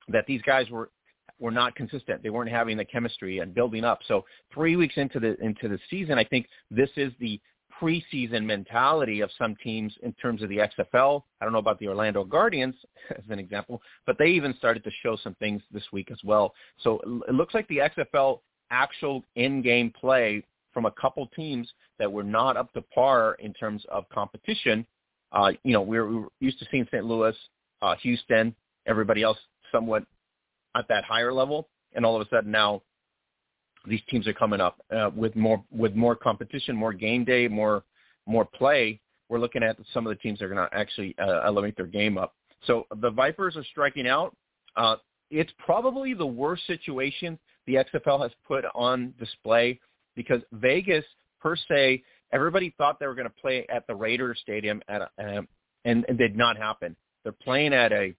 that 0.09 0.27
these 0.27 0.43
guys 0.43 0.69
were 0.71 0.91
were 1.39 1.51
not 1.51 1.75
consistent. 1.75 2.23
They 2.23 2.31
weren't 2.31 2.51
having 2.51 2.77
the 2.77 2.85
chemistry 2.85 3.39
and 3.39 3.55
building 3.55 3.85
up. 3.85 4.01
So 4.07 4.25
three 4.55 4.77
weeks 4.77 4.95
into 4.97 5.19
the 5.19 5.37
into 5.43 5.69
the 5.69 5.79
season, 5.91 6.19
I 6.19 6.25
think 6.25 6.47
this 6.71 6.91
is 6.97 7.13
the 7.21 7.41
preseason 7.81 8.45
mentality 8.45 9.21
of 9.21 9.31
some 9.37 9.57
teams 9.57 9.93
in 10.03 10.13
terms 10.15 10.43
of 10.43 10.49
the 10.49 10.59
XFL. 10.59 11.23
I 11.41 11.45
don't 11.45 11.53
know 11.53 11.59
about 11.59 11.81
the 11.81 11.89
Orlando 11.89 12.23
Guardians 12.23 12.77
as 13.11 13.25
an 13.29 13.39
example, 13.39 13.83
but 14.07 14.17
they 14.19 14.29
even 14.29 14.55
started 14.57 14.85
to 14.85 14.91
show 15.03 15.17
some 15.17 15.35
things 15.37 15.63
this 15.73 15.85
week 15.93 16.11
as 16.11 16.19
well. 16.23 16.55
So 16.83 17.01
it 17.29 17.35
looks 17.35 17.55
like 17.55 17.67
the 17.69 17.79
XFL 17.79 18.41
actual 18.71 19.25
in-game 19.35 19.93
play 19.99 20.45
from 20.73 20.87
a 20.87 20.91
couple 20.93 21.27
teams 21.29 21.71
that 21.99 22.11
were 22.11 22.23
not 22.23 22.57
up 22.57 22.73
to 22.73 22.83
par 22.83 23.37
in 23.41 23.53
terms 23.55 23.85
of 23.91 24.09
competition. 24.09 24.87
Uh, 25.33 25.53
you 25.65 25.73
know, 25.73 25.83
we 25.83 25.99
were, 25.99 26.09
we 26.09 26.17
were 26.17 26.29
used 26.41 26.59
to 26.59 26.67
seeing 26.71 26.87
St. 26.87 27.05
Louis, 27.05 27.35
uh, 27.81 27.95
Houston, 28.03 28.55
everybody 28.87 29.23
else 29.23 29.39
somewhat 29.71 30.05
at 30.77 30.87
that 30.89 31.05
higher 31.05 31.33
level, 31.33 31.69
and 31.95 32.05
all 32.05 32.21
of 32.21 32.27
a 32.27 32.29
sudden 32.31 32.51
now 32.51 32.83
these 33.87 34.01
teams 34.09 34.27
are 34.27 34.33
coming 34.33 34.61
up 34.61 34.81
uh, 34.95 35.11
with 35.15 35.35
more 35.35 35.63
with 35.71 35.95
more 35.95 36.15
competition, 36.15 36.77
more 36.77 36.93
game 36.93 37.25
day, 37.25 37.49
more 37.49 37.85
more 38.27 38.45
play. 38.45 39.01
We're 39.29 39.39
looking 39.39 39.63
at 39.63 39.77
some 39.93 40.07
of 40.07 40.11
the 40.11 40.21
teams 40.21 40.39
that 40.39 40.47
are 40.47 40.55
going 40.55 40.69
to 40.69 40.77
actually 40.77 41.15
uh, 41.19 41.41
elevate 41.45 41.77
their 41.77 41.87
game 41.87 42.19
up. 42.19 42.35
So 42.67 42.87
the 43.01 43.11
Vipers 43.11 43.57
are 43.57 43.65
striking 43.65 44.07
out. 44.07 44.37
Uh, 44.77 44.97
it's 45.31 45.53
probably 45.59 46.15
the 46.15 46.27
worst 46.27 46.67
situation 46.67 47.39
the 47.67 47.75
XFL 47.75 48.21
has 48.23 48.31
put 48.47 48.65
on 48.75 49.15
display 49.19 49.81
because 50.17 50.41
Vegas, 50.53 51.05
per 51.41 51.57
se, 51.57 52.03
everybody 52.33 52.75
thought 52.79 52.99
they 52.99 53.07
were 53.07 53.15
going 53.15 53.29
to 53.29 53.35
play 53.41 53.67
at 53.69 53.87
the 53.87 53.95
Raiders 53.95 54.39
Stadium 54.43 54.83
at 54.89 55.03
a, 55.03 55.39
um, 55.39 55.49
and 55.85 56.05
it 56.09 56.19
did 56.19 56.37
not 56.37 56.57
happen. 56.57 56.97
They're 57.23 57.33
playing 57.33 57.73
at 57.73 57.93
a 57.93 58.15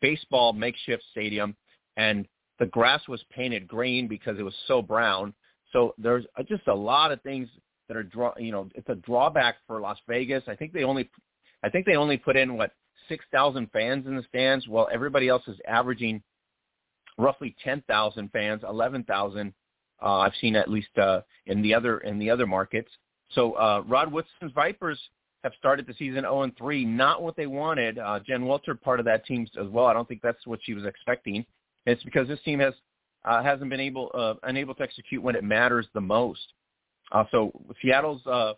baseball 0.00 0.52
makeshift 0.52 1.02
stadium, 1.10 1.56
and 1.96 2.26
the 2.58 2.66
grass 2.66 3.06
was 3.08 3.22
painted 3.30 3.66
green 3.66 4.08
because 4.08 4.38
it 4.38 4.42
was 4.42 4.54
so 4.66 4.82
brown. 4.82 5.34
So 5.72 5.94
there's 5.98 6.24
just 6.48 6.68
a 6.68 6.74
lot 6.74 7.10
of 7.10 7.20
things 7.22 7.48
that 7.88 7.96
are 7.96 8.02
draw. 8.02 8.32
You 8.38 8.52
know, 8.52 8.68
it's 8.74 8.88
a 8.88 8.94
drawback 8.94 9.56
for 9.66 9.80
Las 9.80 9.98
Vegas. 10.08 10.44
I 10.46 10.54
think 10.54 10.72
they 10.72 10.84
only, 10.84 11.10
I 11.62 11.68
think 11.68 11.86
they 11.86 11.96
only 11.96 12.16
put 12.16 12.36
in 12.36 12.56
what 12.56 12.72
six 13.08 13.24
thousand 13.32 13.70
fans 13.72 14.06
in 14.06 14.16
the 14.16 14.22
stands, 14.28 14.68
while 14.68 14.88
everybody 14.92 15.28
else 15.28 15.42
is 15.48 15.56
averaging 15.66 16.22
roughly 17.18 17.54
ten 17.62 17.82
thousand 17.88 18.30
fans, 18.30 18.62
eleven 18.68 19.04
thousand. 19.04 19.52
Uh, 20.02 20.18
I've 20.18 20.34
seen 20.40 20.56
at 20.56 20.70
least 20.70 20.96
uh, 20.98 21.20
in 21.46 21.62
the 21.62 21.74
other 21.74 21.98
in 21.98 22.18
the 22.18 22.30
other 22.30 22.46
markets. 22.46 22.90
So 23.30 23.52
uh, 23.52 23.82
Rod 23.86 24.12
Woodson's 24.12 24.52
Vipers 24.54 24.98
have 25.42 25.52
started 25.58 25.86
the 25.86 25.94
season 25.94 26.22
0 26.22 26.42
and 26.42 26.56
3. 26.56 26.84
Not 26.84 27.22
what 27.22 27.36
they 27.36 27.46
wanted. 27.46 27.98
Uh, 27.98 28.20
Jen 28.26 28.46
Welter 28.46 28.74
part 28.74 28.98
of 28.98 29.06
that 29.06 29.26
team 29.26 29.46
as 29.60 29.68
well. 29.68 29.86
I 29.86 29.92
don't 29.92 30.08
think 30.08 30.22
that's 30.22 30.46
what 30.46 30.60
she 30.62 30.74
was 30.74 30.84
expecting. 30.84 31.44
It's 31.86 32.02
because 32.02 32.26
this 32.28 32.40
team 32.44 32.58
has 32.60 32.74
uh, 33.24 33.42
hasn't 33.42 33.70
been 33.70 33.80
able 33.80 34.10
uh, 34.14 34.34
unable 34.42 34.74
to 34.74 34.82
execute 34.82 35.22
when 35.22 35.36
it 35.36 35.44
matters 35.44 35.86
the 35.94 36.00
most. 36.00 36.52
Uh, 37.12 37.24
so 37.30 37.52
Seattle's 37.82 38.26
uh, 38.26 38.54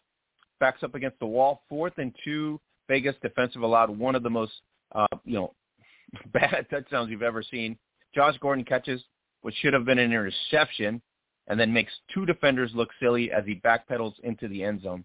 backs 0.60 0.82
up 0.82 0.94
against 0.94 1.18
the 1.18 1.26
wall. 1.26 1.62
Fourth 1.68 1.94
and 1.98 2.14
two. 2.24 2.60
Vegas 2.88 3.16
defensive 3.20 3.62
allowed 3.62 3.90
one 3.90 4.14
of 4.14 4.22
the 4.22 4.30
most 4.30 4.52
uh, 4.94 5.06
you 5.24 5.34
know 5.34 5.54
bad 6.32 6.66
touchdowns 6.70 7.10
you've 7.10 7.22
ever 7.22 7.42
seen. 7.42 7.76
Josh 8.14 8.36
Gordon 8.40 8.64
catches 8.64 9.02
what 9.42 9.54
should 9.60 9.74
have 9.74 9.84
been 9.84 9.98
an 9.98 10.06
interception, 10.12 11.02
and 11.48 11.58
then 11.58 11.72
makes 11.72 11.92
two 12.12 12.26
defenders 12.26 12.72
look 12.74 12.90
silly 13.00 13.30
as 13.30 13.44
he 13.44 13.56
backpedals 13.56 14.18
into 14.22 14.48
the 14.48 14.62
end 14.62 14.82
zone. 14.82 15.04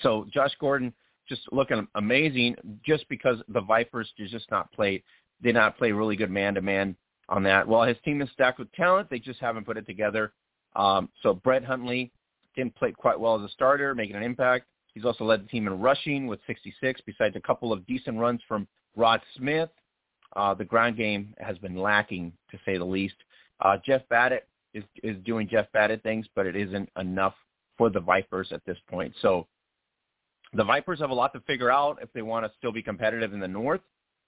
So 0.00 0.26
Josh 0.32 0.52
Gordon 0.60 0.92
just 1.28 1.42
looking 1.52 1.86
amazing 1.94 2.56
just 2.84 3.08
because 3.08 3.38
the 3.48 3.60
Vipers 3.60 4.12
just 4.16 4.50
not 4.50 4.70
play 4.72 5.02
did 5.42 5.54
not 5.54 5.76
play 5.76 5.92
really 5.92 6.16
good 6.16 6.30
man 6.30 6.54
to 6.54 6.62
man 6.62 6.96
on 7.28 7.42
that. 7.44 7.66
While 7.66 7.86
his 7.86 7.96
team 8.04 8.22
is 8.22 8.28
stacked 8.32 8.58
with 8.58 8.70
talent, 8.72 9.10
they 9.10 9.18
just 9.18 9.40
haven't 9.40 9.64
put 9.66 9.76
it 9.76 9.86
together. 9.86 10.32
Um, 10.76 11.08
so 11.22 11.34
Brett 11.34 11.64
Hundley 11.64 12.12
didn't 12.54 12.74
play 12.76 12.92
quite 12.92 13.18
well 13.18 13.36
as 13.36 13.42
a 13.42 13.52
starter, 13.52 13.94
making 13.94 14.16
an 14.16 14.22
impact. 14.22 14.66
He's 14.92 15.04
also 15.04 15.24
led 15.24 15.42
the 15.42 15.48
team 15.48 15.66
in 15.66 15.80
rushing 15.80 16.26
with 16.26 16.40
66, 16.46 17.00
besides 17.04 17.34
a 17.36 17.40
couple 17.40 17.72
of 17.72 17.86
decent 17.86 18.18
runs 18.18 18.40
from 18.46 18.68
Rod 18.96 19.20
Smith. 19.36 19.70
Uh, 20.36 20.54
the 20.54 20.64
ground 20.64 20.96
game 20.96 21.34
has 21.38 21.58
been 21.58 21.76
lacking, 21.76 22.32
to 22.50 22.58
say 22.64 22.78
the 22.78 22.84
least. 22.84 23.16
Uh, 23.60 23.76
Jeff 23.84 24.02
Badet 24.10 24.42
is, 24.74 24.84
is 25.02 25.16
doing 25.24 25.48
Jeff 25.48 25.66
Badet 25.74 26.02
things, 26.02 26.26
but 26.34 26.46
it 26.46 26.56
isn't 26.56 26.88
enough 26.98 27.34
for 27.78 27.90
the 27.90 28.00
Vipers 28.00 28.48
at 28.52 28.64
this 28.66 28.78
point. 28.90 29.14
So 29.22 29.46
the 30.52 30.64
Vipers 30.64 31.00
have 31.00 31.10
a 31.10 31.14
lot 31.14 31.32
to 31.32 31.40
figure 31.40 31.70
out 31.70 31.98
if 32.02 32.12
they 32.12 32.22
want 32.22 32.44
to 32.44 32.52
still 32.58 32.72
be 32.72 32.82
competitive 32.82 33.32
in 33.32 33.40
the 33.40 33.48
North. 33.48 33.80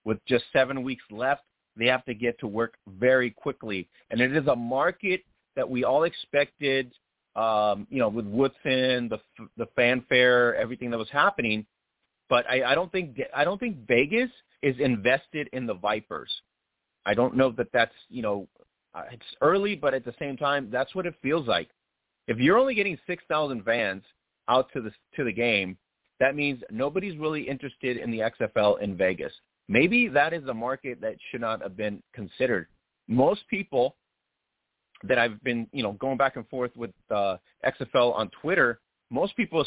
With 0.05 0.25
just 0.27 0.45
seven 0.53 0.83
weeks 0.83 1.05
left, 1.11 1.43
they 1.77 1.87
have 1.87 2.05
to 2.07 2.15
get 2.15 2.39
to 2.41 2.47
work 2.47 2.75
very 2.89 3.31
quickly. 3.31 3.89
And 4.11 4.21
it 4.21 4.35
is 4.35 4.47
a 4.47 4.57
market 4.57 5.25
that 5.57 5.69
we 5.69 5.85
all 5.85 6.05
expected, 6.05 6.93
um, 7.35 7.87
you 7.91 7.99
know, 7.99 8.09
with 8.09 8.27
Woodson, 8.27 9.09
the 9.09 9.19
the 9.57 9.67
fanfare, 9.75 10.55
everything 10.55 10.91
that 10.91 10.99
was 10.99 11.11
happening. 11.11 11.67
But 12.29 12.49
I, 12.49 12.73
I 12.73 12.75
don't 12.75 12.91
think 12.91 13.21
I 13.35 13.45
don't 13.45 13.59
think 13.59 13.87
Vegas 13.87 14.31
is 14.63 14.77
invested 14.79 15.49
in 15.53 15.67
the 15.67 15.75
Vipers. 15.75 16.31
I 17.05 17.15
don't 17.15 17.37
know 17.37 17.51
that 17.53 17.69
that's 17.73 17.95
you 18.09 18.23
know 18.23 18.49
it's 19.13 19.25
early, 19.41 19.77
but 19.77 19.95
at 19.95 20.05
the 20.05 20.15
same 20.19 20.37
time, 20.37 20.69
that's 20.71 20.95
what 20.95 21.07
it 21.07 21.15
feels 21.23 21.47
like. 21.47 21.69
If 22.29 22.39
you're 22.39 22.59
only 22.59 22.75
getting 22.75 22.99
six 23.07 23.23
thousand 23.29 23.65
fans 23.65 24.03
out 24.49 24.69
to 24.73 24.81
the 24.81 24.91
to 25.17 25.25
the 25.25 25.33
game, 25.33 25.77
that 26.21 26.35
means 26.35 26.63
nobody's 26.71 27.19
really 27.19 27.43
interested 27.43 27.97
in 27.99 28.11
the 28.11 28.19
XFL 28.19 28.81
in 28.81 28.97
Vegas. 28.97 29.33
Maybe 29.69 30.09
that 30.09 30.33
is 30.33 30.45
a 30.47 30.55
market 30.55 31.01
that 31.01 31.17
should 31.31 31.41
not 31.41 31.61
have 31.63 31.77
been 31.77 32.03
considered. 32.15 32.69
Most 33.09 33.43
people 33.49 33.97
that 35.03 35.19
I've 35.19 35.43
been, 35.43 35.67
you 35.73 35.83
know, 35.83 35.93
going 35.93 36.17
back 36.17 36.37
and 36.37 36.49
forth 36.49 36.71
with 36.77 36.93
uh, 37.11 37.37
XFL 37.65 38.15
on 38.15 38.31
Twitter, 38.41 38.81
most 39.11 39.37
people 39.37 39.65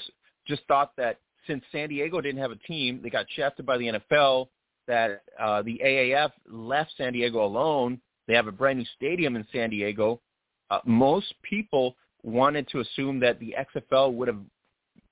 just 0.47 0.61
thought 0.67 0.91
that 0.97 1.19
since 1.47 1.63
San 1.71 1.89
Diego 1.89 2.21
didn't 2.21 2.41
have 2.41 2.51
a 2.51 2.55
team, 2.55 2.99
they 3.03 3.09
got 3.09 3.25
shafted 3.35 3.65
by 3.65 3.77
the 3.77 3.99
NFL, 3.99 4.47
that 4.87 5.21
uh, 5.39 5.61
the 5.61 5.79
AAF 5.83 6.31
left 6.49 6.91
San 6.97 7.13
Diego 7.13 7.43
alone. 7.43 8.01
They 8.29 8.35
have 8.35 8.47
a 8.47 8.51
brand 8.51 8.77
new 8.77 8.85
stadium 8.95 9.35
in 9.35 9.45
San 9.51 9.71
Diego. 9.71 10.21
Uh, 10.69 10.77
most 10.85 11.33
people 11.41 11.95
wanted 12.21 12.67
to 12.69 12.79
assume 12.79 13.19
that 13.21 13.39
the 13.39 13.55
XFL 13.75 14.13
would 14.13 14.27
have 14.27 14.37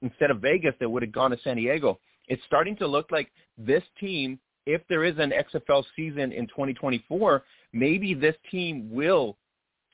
instead 0.03 0.29
of 0.29 0.39
Vegas 0.39 0.75
that 0.79 0.87
would 0.87 1.01
have 1.01 1.11
gone 1.11 1.31
to 1.31 1.37
San 1.43 1.55
Diego. 1.55 1.99
It's 2.27 2.43
starting 2.45 2.75
to 2.77 2.85
look 2.85 3.09
like 3.09 3.31
this 3.57 3.81
team, 3.99 4.39
if 4.67 4.83
there 4.87 5.03
is 5.03 5.15
an 5.17 5.31
XFL 5.31 5.83
season 5.95 6.31
in 6.31 6.45
2024, 6.45 7.43
maybe 7.73 8.13
this 8.13 8.35
team 8.51 8.87
will 8.91 9.35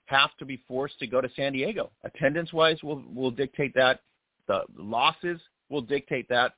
have 0.07 0.31
to 0.39 0.45
be 0.45 0.61
forced 0.67 0.99
to 0.99 1.07
go 1.07 1.21
to 1.21 1.29
San 1.33 1.53
Diego. 1.53 1.91
Attendance-wise, 2.03 2.83
will 2.83 3.01
will 3.15 3.31
dictate 3.31 3.73
that. 3.75 4.01
The 4.49 4.63
losses 4.77 5.39
will 5.69 5.81
dictate 5.81 6.27
that. 6.27 6.55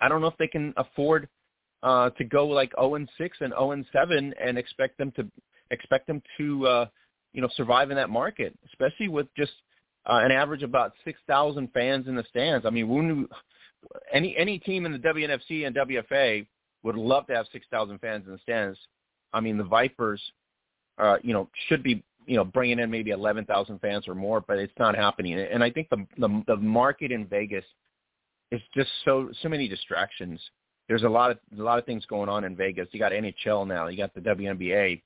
I 0.00 0.08
don't 0.08 0.22
know 0.22 0.28
if 0.28 0.38
they 0.38 0.48
can 0.48 0.72
afford 0.78 1.28
uh, 1.82 2.08
to 2.10 2.24
go 2.24 2.46
like 2.46 2.72
0 2.80 2.94
and 2.94 3.08
6 3.18 3.36
and 3.40 3.52
0 3.52 3.72
and 3.72 3.84
7 3.92 4.34
and 4.42 4.56
expect 4.56 4.96
them 4.96 5.12
to 5.12 5.30
expect 5.70 6.06
them 6.06 6.22
to 6.38 6.66
uh, 6.66 6.86
you 7.32 7.42
know 7.42 7.48
survive 7.56 7.90
in 7.90 7.96
that 7.96 8.10
market, 8.10 8.56
especially 8.66 9.08
with 9.08 9.26
just 9.36 9.52
uh, 10.06 10.20
an 10.22 10.32
average 10.32 10.62
of 10.62 10.70
about 10.70 10.92
6,000 11.04 11.68
fans 11.72 12.08
in 12.08 12.16
the 12.16 12.24
stands. 12.30 12.64
I 12.64 12.70
mean, 12.70 13.28
any 14.12 14.36
any 14.36 14.58
team 14.58 14.86
in 14.86 14.92
the 14.92 14.98
WNFC 14.98 15.66
and 15.66 15.76
WFA 15.76 16.46
would 16.82 16.96
love 16.96 17.26
to 17.26 17.34
have 17.34 17.46
6,000 17.52 17.98
fans 17.98 18.24
in 18.26 18.32
the 18.32 18.38
stands. 18.38 18.78
I 19.32 19.40
mean, 19.40 19.58
the 19.58 19.64
Vipers, 19.64 20.22
uh, 20.98 21.16
you 21.22 21.32
know, 21.32 21.48
should 21.68 21.82
be 21.82 22.02
you 22.26 22.36
know 22.36 22.44
bringing 22.44 22.78
in 22.78 22.90
maybe 22.90 23.10
11,000 23.10 23.80
fans 23.80 24.08
or 24.08 24.14
more, 24.14 24.40
but 24.40 24.58
it's 24.58 24.72
not 24.78 24.94
happening. 24.94 25.38
And 25.38 25.62
I 25.62 25.70
think 25.70 25.88
the 25.90 26.06
the, 26.18 26.42
the 26.46 26.56
market 26.56 27.12
in 27.12 27.26
Vegas 27.26 27.64
is 28.50 28.60
just 28.74 28.90
so 29.04 29.30
so 29.42 29.48
many 29.48 29.68
distractions. 29.68 30.40
There's 30.88 31.02
a 31.02 31.08
lot 31.08 31.30
of 31.30 31.38
a 31.58 31.62
lot 31.62 31.78
of 31.78 31.84
things 31.84 32.06
going 32.06 32.28
on 32.28 32.44
in 32.44 32.56
Vegas. 32.56 32.88
You 32.92 32.98
got 32.98 33.12
NHL 33.12 33.66
now. 33.66 33.88
You 33.88 33.98
got 33.98 34.14
the 34.14 34.20
WNBA. 34.20 35.02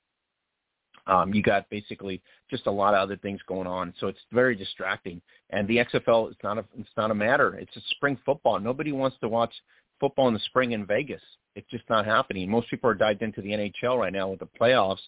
Um, 1.05 1.33
you 1.33 1.41
got 1.41 1.69
basically 1.69 2.21
just 2.49 2.67
a 2.67 2.71
lot 2.71 2.93
of 2.93 3.01
other 3.01 3.17
things 3.17 3.41
going 3.47 3.67
on, 3.67 3.93
so 3.99 4.07
it's 4.07 4.19
very 4.31 4.55
distracting. 4.55 5.21
And 5.49 5.67
the 5.67 5.77
XFL 5.77 6.29
is 6.29 6.37
not 6.43 6.57
a 6.57 6.65
it's 6.77 6.89
not 6.95 7.11
a 7.11 7.15
matter. 7.15 7.55
It's 7.55 7.75
a 7.75 7.81
spring 7.91 8.17
football. 8.25 8.59
Nobody 8.59 8.91
wants 8.93 9.17
to 9.21 9.27
watch 9.27 9.53
football 9.99 10.27
in 10.29 10.33
the 10.33 10.39
spring 10.41 10.71
in 10.71 10.85
Vegas. 10.85 11.21
It's 11.55 11.69
just 11.69 11.83
not 11.89 12.05
happening. 12.05 12.49
Most 12.49 12.69
people 12.69 12.89
are 12.89 12.95
dived 12.95 13.21
into 13.21 13.41
the 13.41 13.49
NHL 13.49 13.99
right 13.99 14.13
now 14.13 14.29
with 14.29 14.39
the 14.39 14.47
playoffs, 14.59 15.01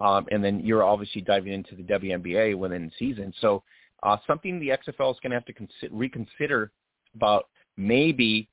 um, 0.00 0.26
and 0.30 0.42
then 0.42 0.60
you're 0.60 0.84
obviously 0.84 1.20
diving 1.20 1.52
into 1.52 1.76
the 1.76 1.82
WNBA 1.84 2.56
within 2.56 2.90
season. 2.98 3.32
So 3.40 3.62
uh, 4.02 4.16
something 4.26 4.58
the 4.58 4.68
XFL 4.68 5.12
is 5.12 5.20
going 5.22 5.30
to 5.30 5.36
have 5.36 5.46
to 5.46 5.52
consider, 5.52 5.94
reconsider 5.94 6.72
about 7.14 7.48
maybe 7.76 8.48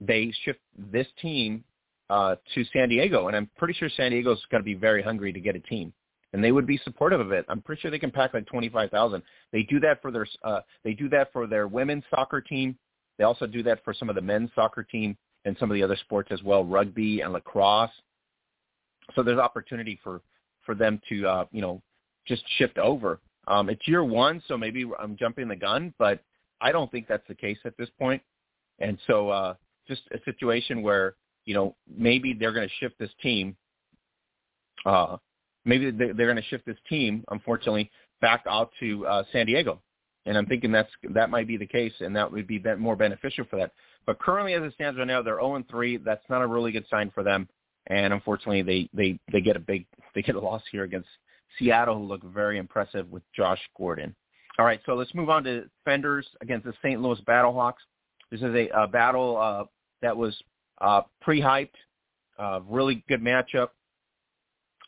they 0.00 0.32
shift 0.44 0.60
this 0.76 1.06
team 1.20 1.64
uh, 2.10 2.36
to 2.54 2.64
San 2.72 2.88
Diego, 2.88 3.28
and 3.28 3.36
I'm 3.36 3.50
pretty 3.56 3.74
sure 3.74 3.88
San 3.96 4.12
Diego's 4.12 4.42
going 4.50 4.62
to 4.62 4.64
be 4.64 4.74
very 4.74 5.02
hungry 5.02 5.32
to 5.32 5.40
get 5.40 5.56
a 5.56 5.60
team, 5.60 5.92
and 6.32 6.42
they 6.42 6.52
would 6.52 6.66
be 6.66 6.78
supportive 6.84 7.20
of 7.20 7.32
it. 7.32 7.44
I'm 7.48 7.62
pretty 7.62 7.80
sure 7.80 7.90
they 7.90 7.98
can 7.98 8.10
pack 8.10 8.34
like 8.34 8.46
25,000. 8.46 9.22
They 9.52 9.62
do 9.62 9.80
that 9.80 10.00
for 10.02 10.10
their 10.10 10.26
uh, 10.44 10.60
they 10.84 10.92
do 10.92 11.08
that 11.10 11.32
for 11.32 11.46
their 11.46 11.68
women's 11.68 12.04
soccer 12.10 12.40
team. 12.40 12.76
They 13.18 13.24
also 13.24 13.46
do 13.46 13.62
that 13.64 13.82
for 13.84 13.94
some 13.94 14.08
of 14.08 14.14
the 14.14 14.20
men's 14.20 14.50
soccer 14.54 14.82
team 14.82 15.16
and 15.44 15.56
some 15.58 15.70
of 15.70 15.74
the 15.74 15.82
other 15.82 15.96
sports 15.96 16.30
as 16.32 16.42
well, 16.42 16.64
rugby 16.64 17.20
and 17.20 17.32
lacrosse. 17.32 17.90
So 19.14 19.22
there's 19.22 19.38
opportunity 19.38 19.98
for 20.02 20.20
for 20.64 20.74
them 20.74 21.00
to 21.08 21.26
uh, 21.26 21.44
you 21.52 21.62
know 21.62 21.82
just 22.26 22.42
shift 22.58 22.78
over. 22.78 23.20
Um, 23.48 23.70
it's 23.70 23.86
year 23.86 24.04
one, 24.04 24.42
so 24.48 24.56
maybe 24.56 24.84
I'm 24.98 25.16
jumping 25.16 25.48
the 25.48 25.56
gun, 25.56 25.94
but 25.98 26.20
I 26.60 26.72
don't 26.72 26.90
think 26.90 27.06
that's 27.06 27.26
the 27.28 27.34
case 27.34 27.58
at 27.64 27.76
this 27.76 27.88
point. 27.98 28.20
And 28.80 28.98
so 29.06 29.30
uh, 29.30 29.54
just 29.88 30.02
a 30.12 30.18
situation 30.24 30.82
where 30.82 31.14
you 31.46 31.54
know 31.54 31.74
maybe 31.88 32.34
they're 32.34 32.52
going 32.52 32.68
to 32.68 32.74
shift 32.78 32.98
this 32.98 33.10
team. 33.22 33.56
Uh, 34.84 35.16
maybe 35.64 35.90
they're 35.90 36.14
going 36.14 36.36
to 36.36 36.42
shift 36.44 36.66
this 36.66 36.76
team, 36.88 37.24
unfortunately, 37.30 37.90
back 38.20 38.44
out 38.48 38.70
to 38.80 39.06
uh, 39.06 39.22
San 39.32 39.46
Diego. 39.46 39.80
And 40.26 40.36
I'm 40.36 40.46
thinking 40.46 40.72
that's 40.72 40.90
that 41.14 41.30
might 41.30 41.46
be 41.46 41.56
the 41.56 41.66
case, 41.66 41.92
and 42.00 42.14
that 42.16 42.30
would 42.30 42.46
be 42.46 42.62
more 42.78 42.96
beneficial 42.96 43.44
for 43.48 43.56
that. 43.56 43.72
But 44.06 44.18
currently, 44.18 44.54
as 44.54 44.62
it 44.62 44.74
stands 44.74 44.98
right 44.98 45.06
now, 45.06 45.22
they're 45.22 45.36
0 45.36 45.56
and 45.56 45.68
3. 45.68 45.98
That's 45.98 46.24
not 46.28 46.42
a 46.42 46.46
really 46.46 46.72
good 46.72 46.86
sign 46.90 47.10
for 47.14 47.22
them. 47.22 47.48
And 47.88 48.12
unfortunately, 48.12 48.62
they 48.62 48.88
they 48.92 49.18
they 49.30 49.40
get 49.40 49.56
a 49.56 49.60
big 49.60 49.86
they 50.14 50.22
get 50.22 50.34
a 50.34 50.40
loss 50.40 50.62
here 50.72 50.82
against 50.82 51.08
Seattle, 51.58 51.98
who 51.98 52.04
look 52.04 52.24
very 52.24 52.58
impressive 52.58 53.08
with 53.10 53.22
Josh 53.34 53.60
Gordon. 53.76 54.14
All 54.58 54.64
right, 54.64 54.80
so 54.86 54.94
let's 54.94 55.14
move 55.14 55.28
on 55.28 55.44
to 55.44 55.66
Defenders 55.84 56.26
against 56.40 56.64
the 56.64 56.72
St. 56.82 57.00
Louis 57.00 57.20
Battlehawks. 57.28 57.84
This 58.30 58.40
is 58.40 58.54
a, 58.54 58.68
a 58.74 58.88
battle 58.88 59.36
uh, 59.36 59.64
that 60.00 60.16
was 60.16 60.34
uh, 60.80 61.02
pre-hyped, 61.20 61.70
uh, 62.38 62.60
really 62.68 63.04
good 63.08 63.22
matchup. 63.22 63.68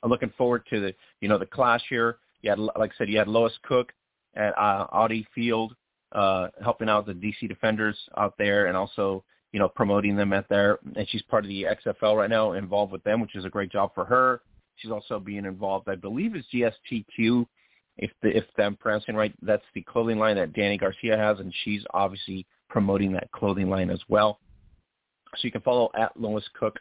I'm 0.02 0.10
looking 0.10 0.32
forward 0.36 0.64
to 0.70 0.80
the 0.80 0.94
you 1.20 1.28
know 1.28 1.38
the 1.38 1.46
clash 1.46 1.82
here. 1.88 2.18
You 2.42 2.50
had, 2.50 2.58
like 2.58 2.92
I 2.92 2.94
said, 2.96 3.08
you 3.08 3.18
had 3.18 3.28
Lois 3.28 3.52
Cook 3.64 3.92
at 4.36 4.56
uh, 4.56 4.86
Audi 4.92 5.26
Field 5.34 5.74
uh, 6.12 6.48
helping 6.62 6.88
out 6.88 7.06
the 7.06 7.12
DC 7.12 7.48
Defenders 7.48 7.96
out 8.16 8.34
there, 8.38 8.66
and 8.66 8.76
also 8.76 9.24
you 9.52 9.58
know 9.58 9.68
promoting 9.68 10.16
them 10.16 10.32
at 10.32 10.48
there. 10.48 10.78
And 10.96 11.08
she's 11.08 11.22
part 11.22 11.44
of 11.44 11.48
the 11.48 11.64
XFL 11.64 12.16
right 12.16 12.30
now, 12.30 12.52
involved 12.52 12.92
with 12.92 13.02
them, 13.04 13.20
which 13.20 13.34
is 13.34 13.44
a 13.44 13.50
great 13.50 13.72
job 13.72 13.92
for 13.94 14.04
her. 14.04 14.42
She's 14.76 14.92
also 14.92 15.18
being 15.18 15.44
involved, 15.44 15.88
I 15.88 15.96
believe, 15.96 16.36
is 16.36 16.44
GSTQ. 16.54 17.46
If 17.96 18.12
the, 18.22 18.36
if 18.36 18.44
I'm 18.58 18.76
pronouncing 18.76 19.16
right, 19.16 19.34
that's 19.42 19.64
the 19.74 19.82
clothing 19.82 20.18
line 20.18 20.36
that 20.36 20.52
Dany 20.52 20.78
Garcia 20.78 21.16
has, 21.16 21.40
and 21.40 21.52
she's 21.64 21.82
obviously 21.92 22.46
promoting 22.70 23.12
that 23.12 23.30
clothing 23.32 23.68
line 23.68 23.90
as 23.90 24.00
well. 24.08 24.38
So 25.38 25.46
you 25.46 25.52
can 25.52 25.60
follow 25.60 25.90
at 25.94 26.18
Lois 26.20 26.44
Cook 26.58 26.78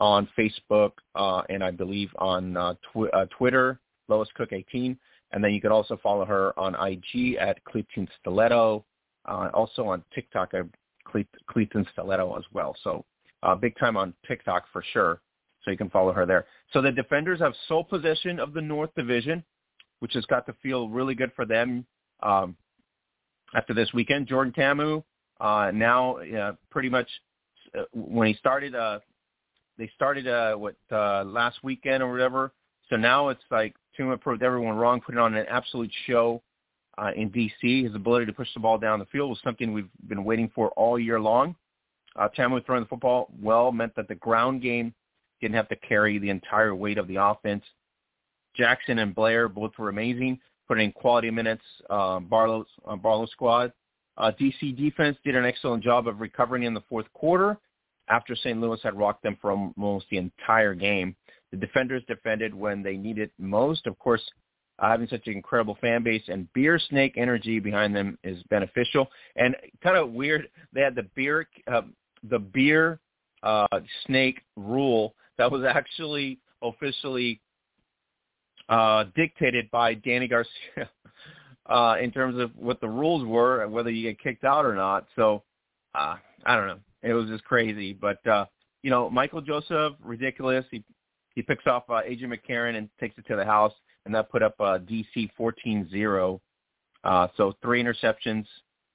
on 0.00 0.28
Facebook 0.36 0.92
uh, 1.14 1.42
and 1.48 1.62
I 1.62 1.70
believe 1.70 2.10
on 2.18 2.56
uh, 2.56 2.74
tw- 2.92 3.12
uh, 3.12 3.26
Twitter, 3.36 3.78
Lois 4.08 4.28
Cook 4.36 4.52
18. 4.52 4.98
And 5.30 5.42
then 5.42 5.52
you 5.52 5.60
can 5.60 5.70
also 5.70 5.98
follow 6.02 6.24
her 6.24 6.58
on 6.58 6.74
IG 6.74 7.36
at 7.36 7.62
Cleaton 7.64 8.08
Stiletto, 8.20 8.84
uh, 9.26 9.48
also 9.54 9.86
on 9.86 10.02
TikTok, 10.14 10.52
Cleaton 11.06 11.86
Stiletto 11.92 12.36
as 12.36 12.44
well. 12.52 12.76
So 12.82 13.04
uh, 13.42 13.54
big 13.54 13.78
time 13.78 13.96
on 13.96 14.12
TikTok 14.26 14.64
for 14.72 14.84
sure. 14.92 15.20
So 15.64 15.70
you 15.70 15.76
can 15.76 15.88
follow 15.90 16.12
her 16.12 16.26
there. 16.26 16.46
So 16.72 16.82
the 16.82 16.90
defenders 16.90 17.38
have 17.38 17.52
sole 17.68 17.84
possession 17.84 18.40
of 18.40 18.52
the 18.52 18.60
North 18.60 18.90
Division, 18.96 19.44
which 20.00 20.14
has 20.14 20.24
got 20.26 20.44
to 20.46 20.52
feel 20.62 20.88
really 20.88 21.14
good 21.14 21.30
for 21.36 21.46
them 21.46 21.86
um, 22.24 22.56
after 23.54 23.72
this 23.72 23.92
weekend. 23.94 24.26
Jordan 24.26 24.52
Ta'amu 24.52 25.04
uh, 25.40 25.70
now 25.72 26.18
pretty 26.70 26.88
much 26.88 27.08
uh, 27.78 27.84
when 27.92 28.28
he 28.28 28.34
started, 28.34 28.74
uh, 28.74 29.00
they 29.78 29.90
started 29.94 30.26
uh, 30.28 30.54
what 30.54 30.76
uh, 30.90 31.24
last 31.24 31.58
weekend 31.62 32.02
or 32.02 32.10
whatever. 32.10 32.52
So 32.90 32.96
now 32.96 33.28
it's 33.28 33.42
like 33.50 33.74
Tuma 33.98 34.20
proved 34.20 34.42
everyone 34.42 34.76
wrong, 34.76 35.00
putting 35.00 35.20
on 35.20 35.34
an 35.34 35.46
absolute 35.48 35.90
show 36.06 36.42
uh, 36.98 37.10
in 37.16 37.30
DC. 37.30 37.84
His 37.84 37.94
ability 37.94 38.26
to 38.26 38.32
push 38.32 38.48
the 38.54 38.60
ball 38.60 38.78
down 38.78 38.98
the 38.98 39.06
field 39.06 39.30
was 39.30 39.38
something 39.42 39.72
we've 39.72 39.88
been 40.08 40.24
waiting 40.24 40.50
for 40.54 40.70
all 40.70 40.98
year 40.98 41.20
long. 41.20 41.56
Uh, 42.16 42.28
Ta'amu 42.28 42.64
throwing 42.66 42.82
the 42.82 42.88
football 42.88 43.30
well 43.40 43.72
meant 43.72 43.94
that 43.96 44.08
the 44.08 44.14
ground 44.16 44.60
game 44.60 44.92
didn't 45.40 45.54
have 45.54 45.68
to 45.68 45.76
carry 45.76 46.18
the 46.18 46.28
entire 46.28 46.74
weight 46.74 46.98
of 46.98 47.08
the 47.08 47.16
offense. 47.16 47.64
Jackson 48.54 48.98
and 48.98 49.14
Blair 49.14 49.48
both 49.48 49.72
were 49.78 49.88
amazing, 49.88 50.38
putting 50.68 50.86
in 50.86 50.92
quality 50.92 51.30
minutes. 51.30 51.64
Uh, 51.88 52.20
Barlow's 52.20 52.66
uh, 52.86 52.96
Barlow 52.96 53.26
squad 53.26 53.72
uh, 54.16 54.30
DC 54.40 54.76
defense 54.76 55.16
did 55.24 55.36
an 55.36 55.44
excellent 55.44 55.82
job 55.82 56.06
of 56.06 56.20
recovering 56.20 56.64
in 56.64 56.74
the 56.74 56.82
fourth 56.88 57.06
quarter 57.14 57.58
after 58.08 58.36
St. 58.36 58.60
Louis 58.60 58.80
had 58.82 58.96
rocked 58.96 59.22
them 59.22 59.38
for 59.40 59.52
almost 59.52 60.06
the 60.10 60.18
entire 60.18 60.74
game. 60.74 61.16
The 61.50 61.56
defenders 61.56 62.02
defended 62.08 62.54
when 62.54 62.82
they 62.82 62.96
needed 62.96 63.30
most. 63.38 63.86
Of 63.86 63.98
course, 63.98 64.22
uh, 64.78 64.88
having 64.88 65.08
such 65.08 65.26
an 65.26 65.34
incredible 65.34 65.76
fan 65.80 66.02
base 66.02 66.22
and 66.28 66.52
beer 66.52 66.78
snake 66.78 67.14
energy 67.16 67.58
behind 67.58 67.94
them 67.94 68.18
is 68.24 68.42
beneficial. 68.50 69.08
And 69.36 69.54
kind 69.82 69.96
of 69.96 70.10
weird, 70.10 70.48
they 70.72 70.80
had 70.80 70.94
the 70.94 71.08
beer 71.14 71.46
uh, 71.70 71.82
the 72.28 72.38
beer 72.38 73.00
uh, 73.42 73.66
snake 74.06 74.40
rule 74.56 75.14
that 75.38 75.50
was 75.50 75.62
actually 75.68 76.38
officially 76.62 77.40
uh, 78.68 79.04
dictated 79.16 79.70
by 79.70 79.94
Dany 79.94 80.28
Garcia 80.28 80.88
uh, 81.66 81.96
in 82.00 82.10
terms 82.10 82.38
of 82.38 82.50
what 82.56 82.80
the 82.80 82.88
rules 82.88 83.24
were 83.24 83.62
and 83.62 83.72
whether 83.72 83.90
you 83.90 84.02
get 84.02 84.20
kicked 84.20 84.44
out 84.44 84.64
or 84.64 84.74
not. 84.74 85.06
So 85.16 85.42
uh, 85.94 86.16
I 86.44 86.56
don't 86.56 86.66
know. 86.66 86.80
It 87.02 87.12
was 87.12 87.28
just 87.28 87.44
crazy. 87.44 87.92
But 87.92 88.24
uh, 88.26 88.46
you 88.82 88.90
know, 88.90 89.10
Michael 89.10 89.40
Joseph, 89.40 89.94
ridiculous. 90.02 90.64
He 90.70 90.84
he 91.34 91.42
picks 91.42 91.66
off 91.66 91.84
uh, 91.88 92.00
Adrian 92.04 92.32
McCarron 92.32 92.76
and 92.76 92.88
takes 93.00 93.16
it 93.18 93.26
to 93.28 93.36
the 93.36 93.44
house, 93.44 93.72
and 94.04 94.14
that 94.14 94.30
put 94.30 94.42
up 94.42 94.54
uh, 94.60 94.78
DC 94.78 95.30
14-0. 95.38 96.40
Uh, 97.04 97.28
so 97.36 97.54
three 97.62 97.82
interceptions 97.82 98.44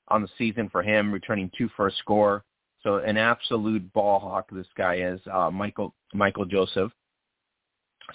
on 0.10 0.21
the 0.21 0.30
season 0.38 0.69
for 0.69 0.84
him, 0.84 1.12
returning 1.12 1.51
two 1.58 1.69
for 1.75 1.88
a 1.88 1.91
score. 1.93 2.43
So 2.84 2.97
an 2.97 3.17
absolute 3.17 3.91
ball 3.91 4.19
hawk 4.19 4.49
this 4.51 4.67
guy 4.77 4.97
is, 4.97 5.19
uh, 5.32 5.49
Michael 5.49 5.93
Michael 6.13 6.45
Joseph. 6.45 6.91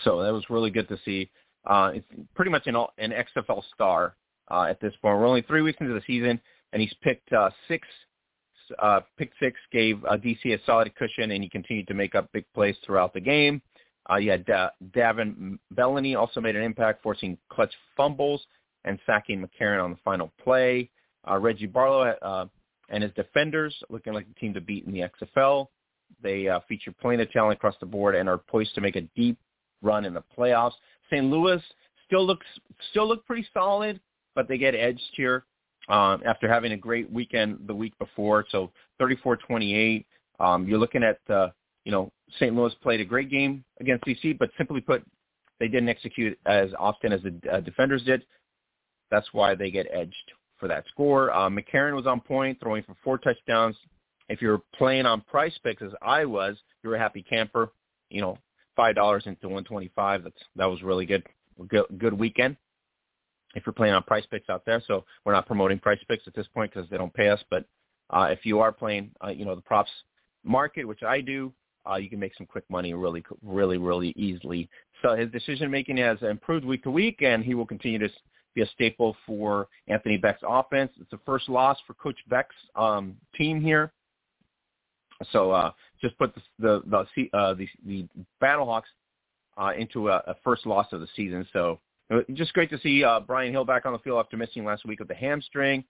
So 0.04 0.22
that 0.22 0.32
was 0.32 0.48
really 0.48 0.70
good 0.70 0.88
to 0.88 0.98
see. 1.04 1.30
Uh, 1.66 1.92
it's 1.94 2.06
pretty 2.34 2.50
much 2.50 2.66
an, 2.66 2.76
an 2.98 3.12
XFL 3.12 3.62
star 3.74 4.14
uh, 4.52 4.64
at 4.64 4.80
this 4.80 4.92
point. 5.02 5.18
We're 5.18 5.26
only 5.26 5.42
three 5.42 5.62
weeks 5.62 5.78
into 5.80 5.94
the 5.94 6.02
season, 6.06 6.40
and 6.72 6.82
he's 6.82 6.94
picked 7.02 7.32
uh, 7.32 7.50
six. 7.68 7.88
Uh, 8.78 9.00
pick 9.18 9.32
six 9.40 9.58
gave 9.72 10.02
uh, 10.04 10.16
DC 10.16 10.46
a 10.46 10.58
solid 10.64 10.94
cushion, 10.94 11.32
and 11.32 11.42
he 11.42 11.48
continued 11.48 11.88
to 11.88 11.94
make 11.94 12.14
up 12.14 12.30
big 12.32 12.44
plays 12.54 12.76
throughout 12.84 13.12
the 13.12 13.20
game. 13.20 13.60
Uh, 14.08 14.18
had 14.20 14.48
uh, 14.50 14.70
Davin 14.90 15.58
Bellamy 15.70 16.14
also 16.14 16.40
made 16.40 16.56
an 16.56 16.62
impact, 16.62 17.02
forcing 17.02 17.38
clutch 17.48 17.72
fumbles 17.96 18.42
and 18.84 18.98
sacking 19.06 19.44
McCarron 19.44 19.82
on 19.82 19.90
the 19.90 19.98
final 20.04 20.32
play. 20.42 20.90
Uh, 21.28 21.38
Reggie 21.38 21.66
Barlow 21.66 22.14
uh, 22.22 22.46
and 22.88 23.02
his 23.02 23.12
defenders 23.12 23.74
looking 23.90 24.12
like 24.12 24.26
the 24.26 24.34
team 24.34 24.54
to 24.54 24.60
beat 24.60 24.84
in 24.84 24.92
the 24.92 25.02
XFL. 25.20 25.68
They 26.22 26.48
uh, 26.48 26.60
feature 26.68 26.92
plenty 27.00 27.22
of 27.22 27.30
talent 27.30 27.58
across 27.58 27.76
the 27.80 27.86
board 27.86 28.14
and 28.14 28.28
are 28.28 28.38
poised 28.38 28.74
to 28.74 28.80
make 28.80 28.96
a 28.96 29.02
deep 29.16 29.38
run 29.82 30.04
in 30.04 30.14
the 30.14 30.22
playoffs. 30.36 30.72
St. 31.10 31.24
Louis 31.24 31.62
still 32.06 32.26
looks 32.26 32.46
still 32.90 33.06
look 33.06 33.24
pretty 33.24 33.46
solid, 33.54 34.00
but 34.34 34.48
they 34.48 34.58
get 34.58 34.74
edged 34.74 35.00
here 35.14 35.44
um, 35.88 36.22
after 36.24 36.48
having 36.48 36.72
a 36.72 36.76
great 36.76 37.10
weekend 37.10 37.58
the 37.66 37.74
week 37.74 37.96
before. 37.98 38.44
So 38.50 38.70
34-28. 39.00 40.04
Um, 40.40 40.66
you're 40.66 40.78
looking 40.78 41.02
at 41.02 41.18
uh, 41.32 41.48
you 41.84 41.92
know 41.92 42.10
St. 42.38 42.54
Louis 42.54 42.74
played 42.82 43.00
a 43.00 43.04
great 43.04 43.30
game 43.30 43.64
against 43.80 44.04
DC, 44.04 44.38
but 44.38 44.50
simply 44.56 44.80
put, 44.80 45.04
they 45.60 45.68
didn't 45.68 45.88
execute 45.88 46.38
as 46.46 46.70
often 46.78 47.12
as 47.12 47.20
the 47.22 47.34
uh, 47.50 47.60
defenders 47.60 48.02
did. 48.04 48.24
That's 49.10 49.28
why 49.32 49.54
they 49.54 49.70
get 49.70 49.86
edged 49.92 50.32
for 50.58 50.68
that 50.68 50.84
score. 50.88 51.30
Uh, 51.32 51.50
McCarron 51.50 51.94
was 51.94 52.06
on 52.06 52.20
point, 52.20 52.58
throwing 52.60 52.82
for 52.82 52.96
four 53.04 53.18
touchdowns. 53.18 53.76
If 54.28 54.40
you're 54.40 54.62
playing 54.76 55.04
on 55.04 55.22
PrizePicks, 55.32 55.82
as 55.82 55.92
I 56.00 56.24
was, 56.24 56.56
you're 56.82 56.94
a 56.94 56.98
happy 56.98 57.22
camper. 57.22 57.72
You 58.08 58.22
know, 58.22 58.38
five 58.76 58.94
dollars 58.94 59.24
into 59.26 59.48
125. 59.48 60.24
That's 60.24 60.36
that 60.56 60.66
was 60.66 60.82
really 60.82 61.06
good. 61.06 61.24
Good, 61.68 61.84
good 61.98 62.14
weekend. 62.14 62.56
If 63.54 63.64
you're 63.66 63.72
playing 63.72 63.94
on 63.94 64.02
PrizePicks 64.02 64.48
out 64.48 64.64
there, 64.64 64.82
so 64.86 65.04
we're 65.24 65.32
not 65.32 65.46
promoting 65.46 65.78
PrizePicks 65.78 66.26
at 66.26 66.34
this 66.34 66.46
point 66.54 66.72
because 66.72 66.88
they 66.90 66.96
don't 66.96 67.12
pay 67.12 67.28
us. 67.28 67.40
But 67.50 67.64
uh, 68.10 68.28
if 68.30 68.44
you 68.44 68.60
are 68.60 68.72
playing, 68.72 69.10
uh, 69.24 69.28
you 69.28 69.44
know, 69.44 69.54
the 69.54 69.62
props 69.62 69.90
market, 70.44 70.84
which 70.84 71.02
I 71.02 71.20
do, 71.20 71.52
uh, 71.88 71.96
you 71.96 72.08
can 72.08 72.20
make 72.20 72.34
some 72.36 72.46
quick 72.46 72.64
money 72.70 72.94
really, 72.94 73.24
really, 73.42 73.78
really 73.78 74.12
easily. 74.16 74.68
So 75.02 75.16
his 75.16 75.30
decision 75.30 75.70
making 75.70 75.96
has 75.98 76.18
improved 76.22 76.64
week 76.64 76.84
to 76.84 76.90
week, 76.90 77.22
and 77.22 77.44
he 77.44 77.54
will 77.54 77.66
continue 77.66 77.98
to 77.98 78.08
be 78.54 78.62
a 78.62 78.66
staple 78.68 79.16
for 79.26 79.68
Anthony 79.88 80.16
Becht's 80.16 80.44
offense. 80.46 80.92
It's 81.00 81.10
the 81.10 81.20
first 81.26 81.48
loss 81.48 81.78
for 81.86 81.94
Coach 81.94 82.18
Becht's 82.28 82.54
um, 82.76 83.16
team 83.34 83.60
here. 83.60 83.92
So 85.30 85.50
uh, 85.50 85.72
just 86.00 86.16
put 86.18 86.34
the 86.34 86.42
the 86.58 87.06
the, 87.16 87.36
uh, 87.36 87.54
the, 87.54 87.68
the 87.86 88.08
Battlehawks 88.42 88.82
uh, 89.56 89.72
into 89.78 90.08
a, 90.08 90.16
a 90.26 90.36
first 90.44 90.66
loss 90.66 90.86
of 90.92 91.00
the 91.00 91.08
season. 91.14 91.46
So 91.52 91.80
just 92.34 92.52
great 92.52 92.70
to 92.70 92.78
see 92.80 93.04
uh, 93.04 93.20
Brian 93.20 93.52
Hill 93.52 93.64
back 93.64 93.86
on 93.86 93.92
the 93.92 93.98
field 94.00 94.18
after 94.18 94.36
missing 94.36 94.64
last 94.64 94.84
week 94.86 94.98
with 94.98 95.08
the 95.08 95.14
hamstring. 95.14 95.84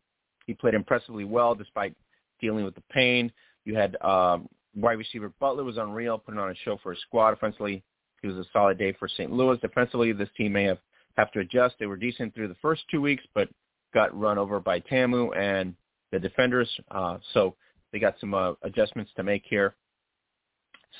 He 0.46 0.54
played 0.54 0.74
impressively 0.74 1.24
well 1.24 1.54
despite 1.54 1.94
dealing 2.40 2.64
with 2.64 2.74
the 2.74 2.82
pain. 2.90 3.32
You 3.64 3.76
had 3.76 3.96
um, 4.02 4.48
wide 4.74 4.98
receiver 4.98 5.32
Butler 5.40 5.64
was 5.64 5.76
unreal, 5.78 6.18
putting 6.18 6.40
on 6.40 6.50
a 6.50 6.54
show 6.64 6.78
for 6.82 6.92
his 6.92 7.00
squad. 7.02 7.32
Offensively, 7.32 7.82
he 8.20 8.28
was 8.28 8.36
a 8.36 8.44
solid 8.52 8.78
day 8.78 8.92
for 8.98 9.08
St. 9.08 9.32
Louis. 9.32 9.58
Defensively, 9.60 10.12
this 10.12 10.28
team 10.36 10.52
may 10.52 10.64
have 10.64 10.78
have 11.16 11.30
to 11.32 11.40
adjust. 11.40 11.74
They 11.78 11.86
were 11.86 11.96
decent 11.96 12.34
through 12.34 12.48
the 12.48 12.56
first 12.62 12.82
two 12.90 13.00
weeks, 13.00 13.22
but 13.34 13.48
got 13.92 14.18
run 14.18 14.38
over 14.38 14.60
by 14.60 14.78
Ta'amu 14.78 15.36
and 15.36 15.74
the 16.10 16.18
defenders. 16.18 16.68
Uh, 16.90 17.18
so 17.34 17.54
they 17.92 17.98
got 17.98 18.14
some 18.18 18.32
uh, 18.32 18.52
adjustments 18.62 19.10
to 19.16 19.22
make 19.22 19.42
here. 19.48 19.74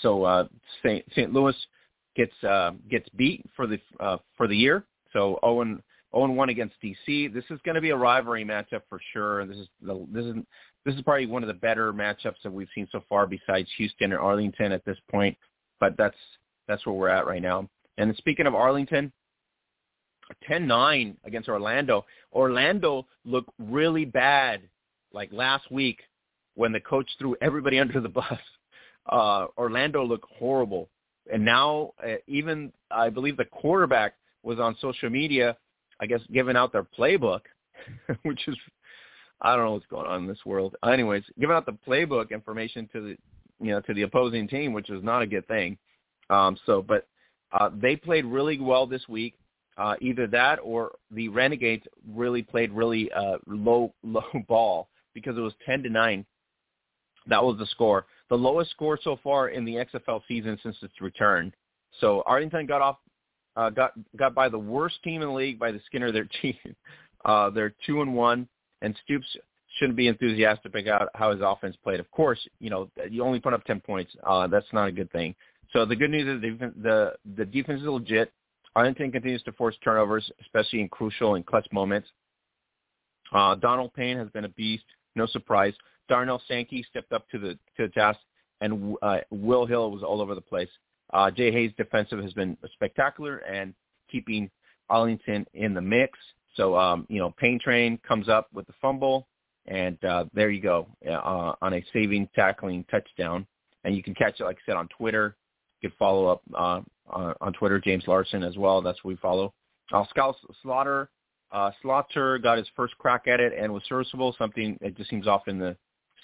So 0.03 0.25
uh, 0.25 0.49
St. 0.83 1.05
St. 1.13 1.33
Louis 1.33 1.55
gets 2.17 2.33
uh, 2.45 2.73
gets 2.91 3.09
beat 3.11 3.45
for 3.57 3.67
the 3.67 3.79
uh, 4.01 4.19
for 4.37 4.47
the 4.47 4.57
year. 4.57 4.85
So 5.13 5.39
Owen 5.43 5.83
Owen 6.13 6.37
one 6.37 6.51
against 6.51 6.75
DC. 6.83 7.33
This 7.33 7.45
is 7.51 7.59
going 7.65 7.75
to 7.75 7.81
be 7.81 7.91
a 7.91 7.97
rivalry 7.97 8.45
matchup 8.45 8.83
for 8.89 9.01
sure. 9.13 9.47
This 9.47 9.57
is 9.57 9.69
the, 9.81 10.07
this 10.13 10.25
is 10.25 10.35
this 10.85 10.95
is 10.95 11.03
probably 11.03 11.27
one 11.27 11.43
of 11.43 11.47
the 11.47 11.55
better 11.55 11.93
matchups 11.93 12.43
that 12.45 12.53
we've 12.53 12.69
seen 12.75 12.89
so 12.93 13.03
far, 13.09 13.27
besides 13.27 13.69
Houston 13.79 14.13
and 14.13 14.21
Arlington 14.21 14.73
at 14.73 14.85
this 14.85 14.99
point. 15.11 15.37
But 15.81 15.97
that's 15.97 16.17
that's 16.69 16.85
where 16.87 16.95
we're 16.95 17.09
at 17.09 17.27
right 17.27 17.43
now. 17.43 17.69
And 17.99 18.15
speaking 18.17 18.47
of 18.47 18.55
Arlington, 18.55 19.13
10-9 20.49 21.17
against 21.25 21.49
Orlando. 21.49 22.05
Orlando 22.33 23.07
looked 23.25 23.51
really 23.59 24.05
bad 24.05 24.63
like 25.13 25.33
last 25.33 25.71
week 25.71 26.01
when 26.55 26.73
the 26.73 26.81
coach 26.81 27.09
threw 27.19 27.37
everybody 27.41 27.79
under 27.81 28.01
the 28.01 28.09
bus. 28.09 28.39
Uh, 29.07 29.47
Orlando 29.59 30.05
looked 30.05 30.31
horrible. 30.39 30.89
And 31.33 31.45
now 31.45 31.93
uh, 32.05 32.15
even 32.27 32.73
I 32.91 33.09
believe 33.09 33.37
the 33.37 33.45
quarterback 33.45 34.15
was 34.43 34.59
on 34.59 34.77
social 34.81 35.11
media, 35.11 35.57
I 36.01 36.07
guess, 36.07 36.21
giving 36.33 36.57
out 36.57 36.73
their 36.73 36.87
playbook, 36.99 37.43
which 38.23 38.47
is 38.49 38.57
I 39.41 39.57
don't 39.57 39.65
know 39.65 39.73
what's 39.73 39.87
going 39.87 40.07
on 40.07 40.23
in 40.23 40.29
this 40.29 40.45
world. 40.47 40.77
Anyways, 40.85 41.25
giving 41.39 41.57
out 41.57 41.67
the 41.67 41.77
playbook 41.87 42.31
information 42.31 42.89
to 42.93 43.01
the 43.01 43.17
you 43.61 43.73
know 43.73 43.81
to 43.81 43.95
the 43.95 44.03
opposing 44.03 44.49
team, 44.49 44.73
which 44.73 44.91
is 44.91 45.03
not 45.03 45.23
a 45.23 45.27
good 45.27 45.47
thing. 45.49 45.77
Um, 46.31 46.57
so, 46.65 46.81
but 46.83 47.07
uh, 47.53 47.71
they 47.75 47.97
played 47.97 48.25
really 48.25 48.59
well 48.61 48.87
this 48.87 49.07
week. 49.09 49.35
Uh, 49.79 49.95
either 50.03 50.27
that 50.27 50.59
or 50.63 50.93
the 51.11 51.29
Renegades 51.29 51.85
really 52.07 52.43
played 52.43 52.71
really 52.73 53.11
uh, 53.13 53.39
low 53.47 53.93
low 54.03 54.23
ball 54.49 54.89
because 55.15 55.37
it 55.37 55.41
was 55.41 55.55
ten 55.67 55.83
to 55.83 55.89
nine. 55.89 56.25
That 57.27 57.43
was 57.43 57.59
the 57.59 57.67
score, 57.67 58.07
the 58.31 58.37
lowest 58.37 58.71
score 58.71 58.99
so 59.03 59.19
far 59.23 59.49
in 59.49 59.65
the 59.65 59.75
XFL 59.75 60.23
season 60.27 60.59
since 60.63 60.77
its 60.83 61.01
return. 61.01 61.53
So 62.01 62.23
Arlington 62.27 62.67
got 62.67 62.81
off, 62.81 62.97
uh, 63.57 63.71
got 63.71 63.93
got 64.17 64.35
by 64.35 64.49
the 64.49 64.59
worst 64.59 65.03
team 65.03 65.23
in 65.23 65.29
the 65.29 65.35
league 65.35 65.59
by 65.59 65.73
the 65.73 65.81
skin 65.87 66.03
of 66.03 66.13
their 66.13 66.29
teeth. 66.43 66.57
Uh, 67.25 67.51
they're 67.51 67.75
two 67.87 68.03
and 68.03 68.15
one, 68.15 68.49
and 68.81 68.99
Stoops 69.05 69.27
shouldn't 69.79 69.97
be 69.97 70.09
enthusiastic 70.09 70.75
about 70.75 71.09
how 71.15 71.31
his 71.31 71.41
offense 71.43 71.77
played. 71.83 72.01
Of 72.01 72.11
course, 72.11 72.41
you 72.61 72.71
know 72.71 72.91
you 73.11 73.23
only 73.23 73.41
put 73.41 73.55
up 73.55 73.65
ten 73.65 73.81
points. 73.81 74.13
Uh, 74.25 74.47
that's 74.47 74.67
not 74.73 74.89
a 74.89 74.93
good 74.93 75.11
thing. 75.13 75.35
So 75.73 75.85
the 75.85 75.97
good 75.97 76.11
news 76.11 76.37
is 76.37 76.43
the 76.43 76.73
the, 76.83 77.13
the 77.37 77.45
defense 77.45 77.81
is 77.81 77.87
legit. 77.87 78.33
Arlington 78.75 79.13
continues 79.13 79.43
to 79.43 79.53
force 79.53 79.77
turnovers, 79.85 80.31
especially 80.41 80.81
in 80.81 80.89
crucial 80.89 81.35
and 81.35 81.45
clutch 81.45 81.67
moments. 81.73 82.09
Uh, 83.33 83.55
Donald 83.57 83.93
Payne 83.95 84.17
has 84.17 84.29
been 84.31 84.45
a 84.45 84.49
beast, 84.51 84.85
no 85.15 85.27
surprise. 85.27 85.75
Darnell 86.09 86.43
Sankey 86.49 86.85
stepped 86.89 87.13
up 87.13 87.29
to 87.31 87.39
the 87.39 87.59
to 87.77 87.87
the 87.87 87.89
task, 87.89 88.19
and 88.61 88.97
uh, 89.03 89.19
Will 89.31 89.67
Hill 89.67 89.91
was 89.91 90.03
all 90.03 90.21
over 90.21 90.35
the 90.35 90.41
place. 90.41 90.69
Uh, 91.13 91.31
Jay 91.31 91.51
Hayes' 91.51 91.73
defensive 91.77 92.21
has 92.23 92.33
been 92.33 92.57
spectacular 92.75 93.39
and 93.39 93.75
keeping 94.11 94.51
Arlington 94.89 95.47
in 95.55 95.75
the 95.75 95.81
mix. 95.81 96.19
So 96.57 96.77
um, 96.77 97.07
you 97.09 97.19
know, 97.19 97.31
Payne 97.31 97.59
Train 97.59 97.99
comes 98.07 98.29
up 98.29 98.49
with 98.53 98.67
the 98.67 98.75
fumble, 98.81 99.27
and 99.67 100.03
uh, 100.05 100.25
there 100.35 100.51
you 100.51 100.61
go 100.61 100.87
uh, 101.09 101.53
on 101.61 101.75
a 101.75 101.85
saving 101.93 102.29
tackling 102.35 102.85
touchdown. 102.91 103.47
And 103.85 103.97
you 103.97 104.03
can 104.03 104.15
catch 104.15 104.39
it, 104.39 104.45
like 104.45 104.59
I 104.59 104.71
said, 104.71 104.77
on 104.77 104.89
Twitter. 104.97 105.37
You 105.81 105.89
can 105.89 105.97
follow 105.99 106.27
up 106.29 106.43
uh, 106.55 106.81
on, 107.41 107.53
Twitter, 107.55 107.81
James 107.81 108.05
Larson 108.07 108.45
as 108.45 108.57
well. 108.57 108.81
That's 108.81 109.03
what 109.03 109.11
we 109.11 109.17
follow. 109.17 109.53
Uh, 109.93 110.05
Scout 110.11 110.37
Sloter, 110.65 111.09
uh, 111.51 111.73
Sloter 111.83 112.41
got 112.41 112.59
his 112.59 112.69
first 112.77 112.97
crack 112.99 113.27
at 113.27 113.41
it 113.41 113.53
and 113.59 113.73
was 113.73 113.83
serviceable. 113.89 114.35
Something 114.39 114.79
that 114.81 114.97
just 114.97 115.11
seems 115.11 115.27
off 115.27 115.49
in 115.49 115.59
the 115.59 115.77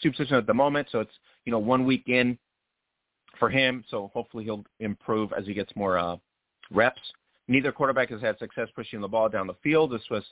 soup 0.02 0.14
system 0.14 0.38
at 0.38 0.46
the 0.46 0.54
moment. 0.54 0.88
So 0.92 1.00
it's 1.00 1.12
you 1.44 1.52
know 1.52 1.58
one 1.58 1.84
week 1.84 2.04
in 2.06 2.38
for 3.38 3.50
him. 3.50 3.84
So 3.90 4.10
hopefully 4.14 4.44
he'll 4.44 4.64
improve 4.80 5.32
as 5.32 5.46
he 5.46 5.54
gets 5.54 5.74
more 5.76 5.98
uh, 5.98 6.16
reps. 6.70 7.00
Neither 7.48 7.72
quarterback 7.72 8.10
has 8.10 8.20
had 8.20 8.38
success 8.38 8.68
pushing 8.74 9.00
the 9.00 9.08
ball 9.08 9.28
down 9.28 9.46
the 9.46 9.56
field. 9.62 9.92
This 9.92 10.02
was 10.10 10.24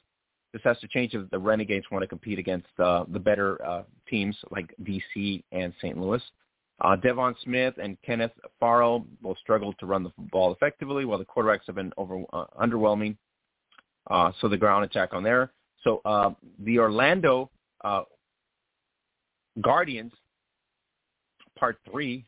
this 0.52 0.62
has 0.64 0.78
to 0.80 0.88
change 0.88 1.12
if 1.14 1.28
the 1.30 1.38
Renegades 1.38 1.86
want 1.90 2.02
to 2.02 2.06
compete 2.06 2.38
against 2.38 2.68
uh, 2.78 3.04
the 3.08 3.18
better 3.18 3.62
uh, 3.66 3.82
teams 4.08 4.36
like 4.50 4.74
DC 4.82 5.42
and 5.52 5.72
St. 5.80 5.98
Louis. 5.98 6.22
Uh, 6.80 6.96
Devon 6.96 7.34
Smith 7.42 7.74
and 7.82 7.96
Kenneth 8.02 8.32
Farrow 8.60 9.04
both 9.22 9.38
struggled 9.38 9.76
to 9.80 9.86
run 9.86 10.02
the 10.02 10.12
ball 10.30 10.52
effectively, 10.52 11.04
while 11.04 11.18
the 11.18 11.24
quarterbacks 11.24 11.66
have 11.66 11.74
been 11.74 11.92
over 11.96 12.22
uh, 12.32 12.44
underwhelming. 12.60 13.16
Uh, 14.10 14.30
so 14.40 14.48
the 14.48 14.56
ground 14.56 14.84
attack 14.84 15.12
on 15.12 15.22
there. 15.22 15.52
So 15.82 16.00
uh, 16.04 16.30
the 16.60 16.78
Orlando 16.78 17.50
uh, 17.84 18.02
Guardians, 19.60 20.12
part 21.58 21.78
three, 21.90 22.24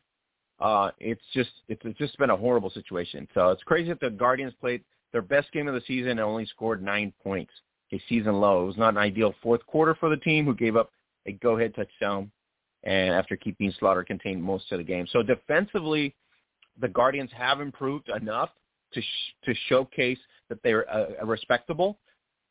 uh, 0.61 0.91
it's 0.99 1.23
just 1.33 1.51
it's, 1.69 1.81
it's 1.85 1.99
just 1.99 2.19
been 2.19 2.31
a 2.31 2.37
horrible 2.37 2.71
situation. 2.71 3.29
So 3.35 3.51
it's 3.51 3.63
crazy 3.63 3.89
that 3.89 4.01
the 4.01 4.11
Guardians 4.11 4.55
played 4.61 4.83
their 5.13 5.23
best 5.23 5.53
game 5.53 5.69
of 5.69 5.75
the 5.75 5.83
season 5.87 6.13
and 6.13 6.21
only 6.21 6.47
scored 6.47 6.83
nine 6.83 7.13
points, 7.23 7.53
a 7.93 8.03
season 8.09 8.35
low. 8.41 8.65
It 8.65 8.67
was 8.67 8.77
not 8.77 8.91
an 8.91 8.99
ideal 8.99 9.35
fourth 9.43 9.65
quarter 9.67 9.95
for 9.95 10.09
the 10.09 10.17
team, 10.17 10.45
who 10.45 10.55
gave 10.55 10.77
up 10.77 10.91
a 11.27 11.33
go-ahead 11.33 11.75
touchdown 11.75 12.31
and 12.85 13.15
after 13.15 13.37
keeping 13.37 13.73
Sloter 13.81 14.07
contained 14.07 14.43
most 14.43 14.71
of 14.73 14.79
the 14.79 14.85
game. 14.85 15.07
So 15.11 15.23
defensively, 15.23 16.15
the 16.81 16.89
Guardians 16.89 17.31
have 17.37 17.61
improved 17.61 18.09
enough 18.09 18.51
to 18.93 19.01
sh- 19.01 19.35
to 19.45 19.55
showcase 19.69 20.19
that 20.49 20.63
they're 20.63 20.91
uh, 20.91 21.25
respectable. 21.25 21.99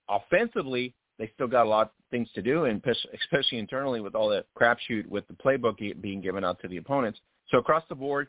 Offensively, 0.09 0.93
they 1.17 1.31
still 1.33 1.47
got 1.47 1.65
a 1.65 1.69
lot 1.69 1.87
of 1.87 1.91
things 2.11 2.29
to 2.35 2.41
do, 2.41 2.65
and 2.65 2.81
especially 3.21 3.57
internally 3.57 4.01
with 4.01 4.15
all 4.15 4.29
that 4.29 4.45
crapshoot 4.55 5.07
with 5.07 5.27
the 5.27 5.33
playbook 5.33 6.01
being 6.01 6.21
given 6.21 6.43
out 6.43 6.59
to 6.61 6.67
the 6.67 6.77
opponents. 6.77 7.19
So 7.49 7.57
across 7.57 7.83
the 7.89 7.95
board, 7.95 8.27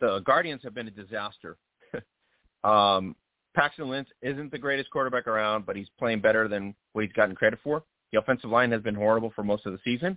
the 0.00 0.20
Guardians 0.20 0.62
have 0.64 0.74
been 0.74 0.88
a 0.88 0.92
disaster. 0.92 1.56
um, 2.64 3.16
Paxton 3.54 3.88
Lynch 3.88 4.08
isn't 4.22 4.50
the 4.52 4.58
greatest 4.58 4.90
quarterback 4.90 5.26
around, 5.26 5.66
but 5.66 5.74
he's 5.76 5.88
playing 5.98 6.20
better 6.20 6.48
than 6.48 6.74
what 6.92 7.04
he's 7.04 7.12
gotten 7.12 7.34
credit 7.34 7.58
for. 7.62 7.82
The 8.12 8.18
offensive 8.18 8.50
line 8.50 8.70
has 8.72 8.82
been 8.82 8.94
horrible 8.94 9.32
for 9.34 9.42
most 9.42 9.66
of 9.66 9.72
the 9.72 9.80
season 9.84 10.16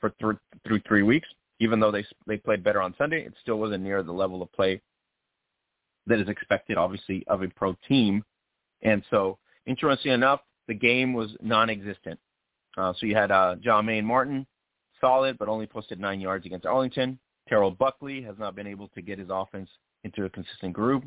for 0.00 0.10
th- 0.20 0.36
through 0.66 0.80
three 0.86 1.02
weeks. 1.02 1.28
Even 1.60 1.78
though 1.80 1.92
they 1.92 2.04
they 2.26 2.36
played 2.36 2.64
better 2.64 2.82
on 2.82 2.94
Sunday, 2.98 3.24
it 3.24 3.34
still 3.40 3.58
wasn't 3.58 3.84
near 3.84 4.02
the 4.02 4.12
level 4.12 4.42
of 4.42 4.52
play 4.52 4.80
that 6.06 6.18
is 6.18 6.28
expected, 6.28 6.76
obviously, 6.76 7.24
of 7.28 7.42
a 7.42 7.48
pro 7.48 7.76
team. 7.88 8.24
And 8.82 9.02
so, 9.10 9.38
interesting 9.66 10.12
enough, 10.12 10.40
the 10.66 10.74
game 10.74 11.14
was 11.14 11.30
non-existent. 11.40 12.18
Uh, 12.76 12.92
so 12.98 13.06
you 13.06 13.14
had 13.14 13.30
uh, 13.30 13.56
Jah-Maine 13.62 14.04
Martin, 14.04 14.46
solid, 15.02 15.36
but 15.38 15.48
only 15.48 15.66
posted 15.66 16.00
nine 16.00 16.20
yards 16.20 16.46
against 16.46 16.64
Arlington. 16.64 17.18
Terrell 17.48 17.70
Buckley 17.70 18.22
has 18.22 18.36
not 18.38 18.54
been 18.54 18.66
able 18.66 18.88
to 18.88 19.02
get 19.02 19.18
his 19.18 19.28
offense 19.30 19.68
into 20.04 20.24
a 20.24 20.30
consistent 20.30 20.72
groove. 20.72 21.02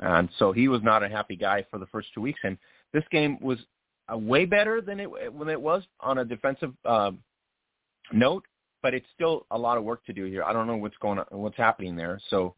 and 0.00 0.28
so 0.38 0.52
he 0.52 0.68
was 0.68 0.82
not 0.82 1.02
a 1.02 1.08
happy 1.08 1.36
guy 1.36 1.64
for 1.70 1.78
the 1.78 1.86
first 1.86 2.08
two 2.14 2.20
weeks. 2.20 2.40
And 2.44 2.56
this 2.92 3.04
game 3.10 3.38
was 3.40 3.58
uh, 4.12 4.16
way 4.16 4.44
better 4.44 4.80
than 4.80 5.00
it 5.00 5.32
when 5.32 5.48
it 5.48 5.60
was 5.60 5.82
on 6.00 6.18
a 6.18 6.24
defensive 6.24 6.72
uh, 6.84 7.12
note, 8.12 8.44
but 8.82 8.94
it's 8.94 9.06
still 9.14 9.46
a 9.50 9.58
lot 9.58 9.78
of 9.78 9.84
work 9.84 10.04
to 10.06 10.12
do 10.12 10.24
here. 10.24 10.44
I 10.44 10.52
don't 10.52 10.66
know 10.66 10.76
what's 10.76 10.96
going 11.00 11.18
on, 11.18 11.26
what's 11.30 11.56
happening 11.56 11.96
there. 11.96 12.20
So, 12.28 12.54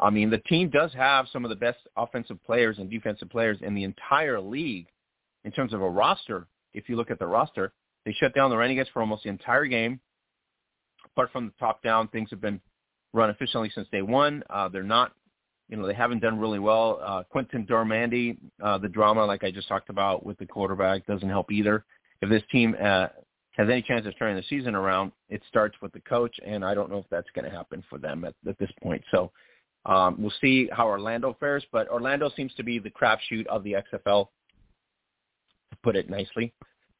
I 0.00 0.10
mean, 0.10 0.30
the 0.30 0.38
team 0.38 0.70
does 0.70 0.92
have 0.94 1.26
some 1.32 1.44
of 1.44 1.48
the 1.48 1.56
best 1.56 1.78
offensive 1.96 2.42
players 2.44 2.78
and 2.78 2.90
defensive 2.90 3.30
players 3.30 3.58
in 3.60 3.74
the 3.74 3.84
entire 3.84 4.40
league 4.40 4.86
in 5.44 5.52
terms 5.52 5.72
of 5.72 5.82
a 5.82 5.88
roster. 5.88 6.46
If 6.72 6.88
you 6.88 6.96
look 6.96 7.10
at 7.10 7.18
the 7.18 7.26
roster, 7.26 7.72
they 8.04 8.12
shut 8.12 8.34
down 8.34 8.50
the 8.50 8.56
Renegades 8.56 8.88
for 8.92 9.00
almost 9.00 9.22
the 9.24 9.30
entire 9.30 9.66
game. 9.66 10.00
Apart 11.14 11.30
from 11.32 11.46
the 11.46 11.52
top 11.58 11.82
down, 11.82 12.08
things 12.08 12.30
have 12.30 12.40
been 12.40 12.60
run 13.12 13.30
efficiently 13.30 13.70
since 13.74 13.88
day 13.90 14.02
one. 14.02 14.42
Uh, 14.50 14.68
they're 14.68 14.82
not, 14.82 15.12
you 15.68 15.76
know, 15.76 15.86
they 15.86 15.94
haven't 15.94 16.20
done 16.20 16.38
really 16.38 16.58
well. 16.58 17.00
Uh, 17.02 17.22
Quinten 17.32 17.66
Dormady, 17.68 18.36
uh, 18.62 18.78
the 18.78 18.88
drama, 18.88 19.24
like 19.24 19.44
I 19.44 19.50
just 19.50 19.68
talked 19.68 19.88
about 19.88 20.26
with 20.26 20.38
the 20.38 20.46
quarterback, 20.46 21.06
doesn't 21.06 21.28
help 21.28 21.52
either. 21.52 21.84
If 22.20 22.28
this 22.28 22.42
team 22.50 22.74
uh, 22.82 23.08
has 23.52 23.68
any 23.70 23.82
chance 23.82 24.06
of 24.06 24.18
turning 24.18 24.36
the 24.36 24.42
season 24.48 24.74
around, 24.74 25.12
it 25.28 25.40
starts 25.48 25.76
with 25.80 25.92
the 25.92 26.00
coach, 26.00 26.34
and 26.44 26.64
I 26.64 26.74
don't 26.74 26.90
know 26.90 26.98
if 26.98 27.06
that's 27.10 27.28
going 27.34 27.44
to 27.44 27.50
happen 27.50 27.84
for 27.88 27.98
them 27.98 28.24
at, 28.24 28.34
at 28.48 28.58
this 28.58 28.70
point. 28.82 29.02
So 29.12 29.30
um, 29.86 30.16
we'll 30.18 30.32
see 30.40 30.68
how 30.72 30.88
Orlando 30.88 31.36
fares, 31.38 31.64
but 31.70 31.88
Orlando 31.88 32.30
seems 32.36 32.52
to 32.54 32.64
be 32.64 32.78
the 32.80 32.90
crapshoot 32.90 33.46
of 33.46 33.62
the 33.62 33.76
XFL, 33.92 34.26
to 35.70 35.76
put 35.82 35.94
it 35.94 36.10
nicely. 36.10 36.52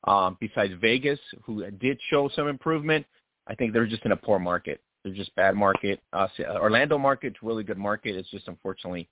Um, 0.07 0.37
besides 0.39 0.75
Vegas, 0.81 1.19
who 1.45 1.69
did 1.71 1.99
show 2.11 2.29
some 2.37 2.47
improvement, 2.47 3.07
I 3.47 3.55
think 3.55 3.73
they're 3.73 3.87
just 3.87 4.05
in 4.05 4.13
a 4.13 4.17
poor 4.17 4.39
market. 4.39 4.81
They're 5.03 5.13
just 5.13 5.35
bad 5.35 5.55
market. 5.55 6.01
Uh, 6.13 6.29
Orlando 6.57 6.97
market's 6.97 7.37
really 7.43 7.63
good 7.63 7.79
market. 7.79 8.17
It's 8.17 8.31
just 8.31 8.49
unfortunately 8.49 9.09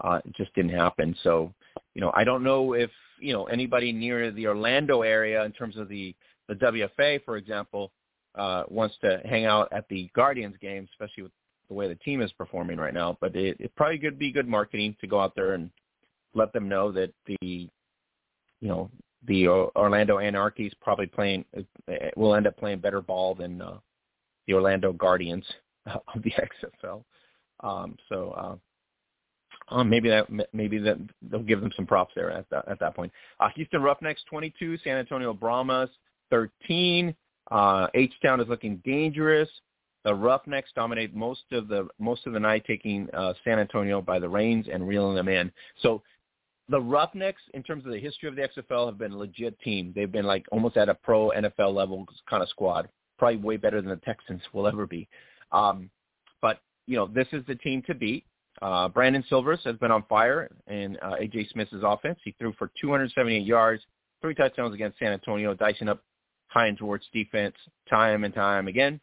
uh, 0.00 0.20
it 0.24 0.34
just 0.36 0.54
didn't 0.54 0.72
happen. 0.72 1.16
So, 1.22 1.52
you 1.94 2.00
know, 2.00 2.12
I 2.14 2.24
don't 2.24 2.42
know 2.42 2.74
if 2.74 2.90
you 3.20 3.32
know 3.32 3.44
anybody 3.44 3.92
near 3.92 4.30
the 4.30 4.46
Orlando 4.46 5.02
area 5.02 5.44
in 5.44 5.52
terms 5.52 5.76
of 5.76 5.88
the 5.88 6.14
the 6.48 6.54
WFA, 6.54 7.24
for 7.24 7.36
example, 7.36 7.92
uh, 8.34 8.64
wants 8.68 8.96
to 9.02 9.20
hang 9.24 9.46
out 9.46 9.68
at 9.72 9.88
the 9.88 10.10
Guardians 10.14 10.56
game, 10.60 10.88
especially 10.92 11.24
with 11.24 11.32
the 11.68 11.74
way 11.74 11.88
the 11.88 11.94
team 11.96 12.20
is 12.20 12.32
performing 12.32 12.78
right 12.78 12.94
now. 12.94 13.16
But 13.20 13.36
it, 13.36 13.56
it 13.60 13.74
probably 13.76 13.98
could 13.98 14.18
be 14.18 14.32
good 14.32 14.48
marketing 14.48 14.96
to 15.00 15.06
go 15.06 15.20
out 15.20 15.34
there 15.34 15.54
and 15.54 15.70
let 16.34 16.52
them 16.52 16.68
know 16.68 16.90
that 16.92 17.12
the, 17.26 17.36
you 17.40 17.68
know, 18.60 18.90
the 19.26 19.48
Orlando 19.48 20.18
Anarchy's 20.18 20.74
probably 20.80 21.06
playing 21.06 21.44
will 22.16 22.34
end 22.34 22.46
up 22.46 22.56
playing 22.56 22.78
better 22.78 23.00
ball 23.00 23.34
than 23.34 23.60
uh, 23.60 23.78
the 24.46 24.54
Orlando 24.54 24.92
Guardians 24.92 25.44
of 25.86 26.22
the 26.22 26.32
XFL. 26.32 27.04
Um, 27.60 27.96
so 28.08 28.30
uh, 28.32 29.74
um, 29.74 29.88
maybe 29.88 30.08
that 30.08 30.26
maybe 30.52 30.78
that 30.78 30.98
they'll 31.22 31.42
give 31.42 31.60
them 31.60 31.72
some 31.76 31.86
props 31.86 32.12
there 32.14 32.30
at 32.30 32.48
that 32.50 32.66
at 32.68 32.80
that 32.80 32.94
point. 32.94 33.12
Uh, 33.40 33.48
Houston 33.54 33.82
Roughnecks 33.82 34.22
22, 34.28 34.78
San 34.78 34.96
Antonio 34.96 35.32
Brahmas 35.32 35.90
13. 36.30 37.14
Uh, 37.50 37.86
H 37.94 38.12
Town 38.22 38.40
is 38.40 38.48
looking 38.48 38.82
dangerous. 38.84 39.48
The 40.04 40.14
Roughnecks 40.14 40.70
dominate 40.74 41.14
most 41.14 41.44
of 41.52 41.68
the 41.68 41.86
most 42.00 42.26
of 42.26 42.32
the 42.32 42.40
night, 42.40 42.64
taking 42.66 43.08
uh, 43.14 43.34
San 43.44 43.58
Antonio 43.60 44.02
by 44.02 44.18
the 44.18 44.28
reins 44.28 44.66
and 44.72 44.86
reeling 44.86 45.14
them 45.14 45.28
in. 45.28 45.52
So 45.80 46.02
the 46.72 46.80
Roughnecks, 46.80 47.42
in 47.52 47.62
terms 47.62 47.84
of 47.84 47.92
the 47.92 48.00
history 48.00 48.28
of 48.30 48.34
the 48.34 48.48
XFL, 48.48 48.86
have 48.86 48.98
been 48.98 49.12
a 49.12 49.16
legit 49.16 49.60
team. 49.60 49.92
They've 49.94 50.10
been 50.10 50.24
like 50.24 50.46
almost 50.50 50.78
at 50.78 50.88
a 50.88 50.94
pro 50.94 51.30
NFL 51.30 51.74
level 51.74 52.06
kind 52.28 52.42
of 52.42 52.48
squad, 52.48 52.88
probably 53.18 53.36
way 53.36 53.58
better 53.58 53.80
than 53.82 53.90
the 53.90 53.96
Texans 53.96 54.40
will 54.54 54.66
ever 54.66 54.86
be. 54.86 55.06
Um, 55.52 55.90
but 56.40 56.60
you 56.86 56.96
know, 56.96 57.06
this 57.06 57.28
is 57.32 57.44
the 57.46 57.56
team 57.56 57.82
to 57.86 57.94
beat. 57.94 58.24
Uh, 58.62 58.88
Brandon 58.88 59.22
Silvers 59.28 59.60
has 59.64 59.76
been 59.76 59.90
on 59.90 60.04
fire 60.08 60.50
in 60.66 60.96
uh, 61.02 61.16
AJ 61.20 61.50
Smith's 61.50 61.72
offense. 61.82 62.18
He 62.24 62.34
threw 62.38 62.54
for 62.54 62.70
278 62.80 63.46
yards, 63.46 63.82
three 64.22 64.34
touchdowns 64.34 64.74
against 64.74 64.98
San 64.98 65.12
Antonio, 65.12 65.52
dicing 65.52 65.88
up 65.88 66.02
Hines 66.48 66.80
Ward's 66.80 67.06
defense 67.12 67.54
time 67.88 68.24
and 68.24 68.32
time 68.32 68.66
again. 68.66 68.98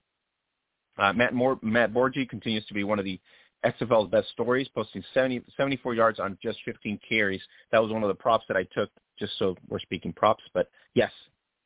Uh, 0.98 1.14
Matt, 1.14 1.36
Moore, 1.36 1.60
Matt 1.62 1.94
Borghi 1.94 2.28
continues 2.28 2.66
to 2.66 2.74
be 2.74 2.84
one 2.84 2.98
of 2.98 3.06
the 3.06 3.20
XFL's 3.66 4.10
best 4.10 4.30
stories, 4.30 4.68
posting 4.74 5.04
70, 5.14 5.44
74 5.58 5.94
yards 5.94 6.20
on 6.20 6.38
just 6.42 6.60
15 6.66 7.00
carries. 7.08 7.42
That 7.72 7.82
was 7.82 7.92
one 7.92 8.04
of 8.04 8.08
the 8.08 8.16
props 8.16 8.46
that 8.48 8.58
I 8.58 8.64
took, 8.74 8.90
just 9.18 9.38
so 9.38 9.56
we're 9.68 9.80
speaking 9.80 10.14
props. 10.14 10.44
But 10.54 10.70
yes, 10.94 11.12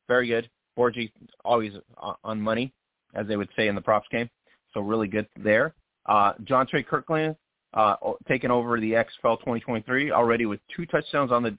very 0.08 0.28
good. 0.28 0.50
Borghi 0.76 1.12
always 1.44 1.72
on 2.24 2.40
money, 2.40 2.72
as 3.14 3.26
they 3.26 3.36
would 3.36 3.50
say 3.56 3.68
in 3.68 3.74
the 3.74 3.80
props 3.80 4.08
game. 4.10 4.28
So 4.72 4.80
really 4.80 5.08
good 5.08 5.28
there. 5.36 5.74
Uh, 6.06 6.32
Jontre 6.44 6.84
Kirklin 6.84 7.36
uh, 7.74 7.96
taking 8.28 8.50
over 8.50 8.80
the 8.80 8.92
XFL 8.92 9.38
2023 9.38 10.10
already 10.10 10.46
with 10.46 10.60
two 10.74 10.86
touchdowns 10.86 11.32
on 11.32 11.42
the 11.42 11.56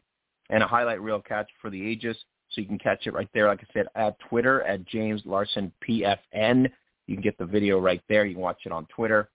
and 0.49 0.61
a 0.61 0.67
highlight 0.67 1.01
reel 1.01 1.21
catch 1.21 1.49
for 1.61 1.69
the 1.69 1.89
ages. 1.89 2.15
So 2.51 2.61
you 2.61 2.67
can 2.67 2.77
catch 2.77 3.07
it 3.07 3.13
right 3.13 3.29
there. 3.33 3.47
Like 3.47 3.61
I 3.61 3.73
said, 3.73 3.87
at 3.95 4.17
Twitter 4.29 4.61
at 4.63 4.85
James 4.85 5.21
Larson 5.25 5.71
PFN. 5.87 6.69
You 7.07 7.15
can 7.15 7.23
get 7.23 7.37
the 7.37 7.45
video 7.45 7.79
right 7.79 8.01
there. 8.07 8.25
You 8.25 8.33
can 8.35 8.41
watch 8.41 8.61
it 8.65 8.71
on 8.71 8.85
Twitter. 8.87 9.29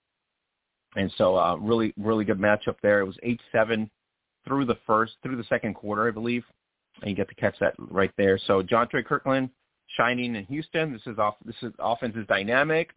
And 0.96 1.12
so 1.16 1.36
uh, 1.36 1.56
really, 1.56 1.94
really 1.96 2.24
good 2.24 2.38
matchup 2.38 2.76
there. 2.82 3.00
It 3.00 3.06
was 3.06 3.16
8-7 3.54 3.88
through 4.46 4.64
the 4.64 4.78
first, 4.86 5.14
through 5.22 5.36
the 5.36 5.44
second 5.44 5.74
quarter, 5.74 6.08
I 6.08 6.10
believe. 6.10 6.44
And 7.02 7.10
you 7.10 7.16
get 7.16 7.28
to 7.28 7.34
catch 7.34 7.58
that 7.60 7.74
right 7.78 8.10
there. 8.16 8.38
So 8.46 8.62
Jontre 8.62 9.04
Kirklin 9.04 9.50
shining 9.96 10.34
in 10.36 10.44
Houston. 10.46 10.92
This 10.92 11.02
is 11.06 11.18
off. 11.18 11.36
This 11.44 11.56
is 11.62 11.72
offense 11.78 12.16
is 12.16 12.26
dynamic, 12.26 12.90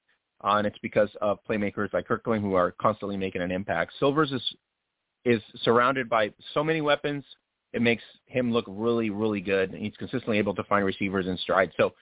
uh, 0.44 0.56
and 0.58 0.68
it's 0.68 0.78
because 0.80 1.10
of 1.22 1.40
playmakers 1.50 1.94
like 1.94 2.08
Kirklin 2.08 2.42
who 2.42 2.56
are 2.56 2.72
constantly 2.82 3.18
making 3.18 3.42
an 3.42 3.52
impact. 3.52 3.94
Silvers 4.00 4.32
is 4.32 4.42
is 5.26 5.42
surrounded 5.64 6.10
by 6.10 6.34
so 6.54 6.64
many 6.64 6.82
weapons 6.82 7.24
it 7.74 7.82
makes 7.82 8.04
him 8.26 8.52
look 8.52 8.66
really, 8.68 9.10
really 9.10 9.42
good. 9.42 9.72
And 9.72 9.84
he's 9.84 9.96
consistently 9.98 10.38
able 10.38 10.56
to 10.56 10.64
find 10.66 10.86
receivers 10.86 11.28
in 11.28 11.38
stride. 11.38 11.72
So 11.76 11.94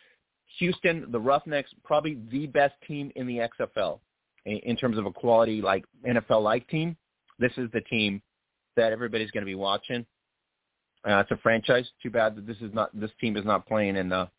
Houston, 0.60 1.10
the 1.12 1.19
Roughnecks, 1.19 1.71
probably 1.84 2.17
the 2.30 2.45
best 2.47 2.75
team 2.86 3.12
in 3.15 3.25
the 3.25 3.47
XFL 3.60 3.99
in 4.45 4.75
terms 4.75 4.97
of 4.97 5.06
a 5.06 5.12
quality 5.12 5.62
like 5.62 5.86
NFL-like 6.06 6.67
team. 6.67 6.97
This 7.39 7.51
is 7.58 7.69
the 7.71 7.82
team 7.82 8.21
that 8.75 8.91
everybody's 8.91 9.32
going 9.32 9.43
to 9.43 9.49
be 9.49 9.56
watching. 9.56 10.06
Uh, 11.08 11.17
it's 11.17 11.32
a 11.32 11.38
franchise. 11.38 11.89
Too 12.01 12.12
bad 12.12 12.36
that 12.36 12.45
this 12.45 12.58
is 12.58 12.73
not 12.73 12.89
this 12.97 13.12
team 13.19 13.36
is 13.38 13.45
not 13.45 13.67
playing 13.67 13.95
in 13.95 14.10
the 14.10 14.30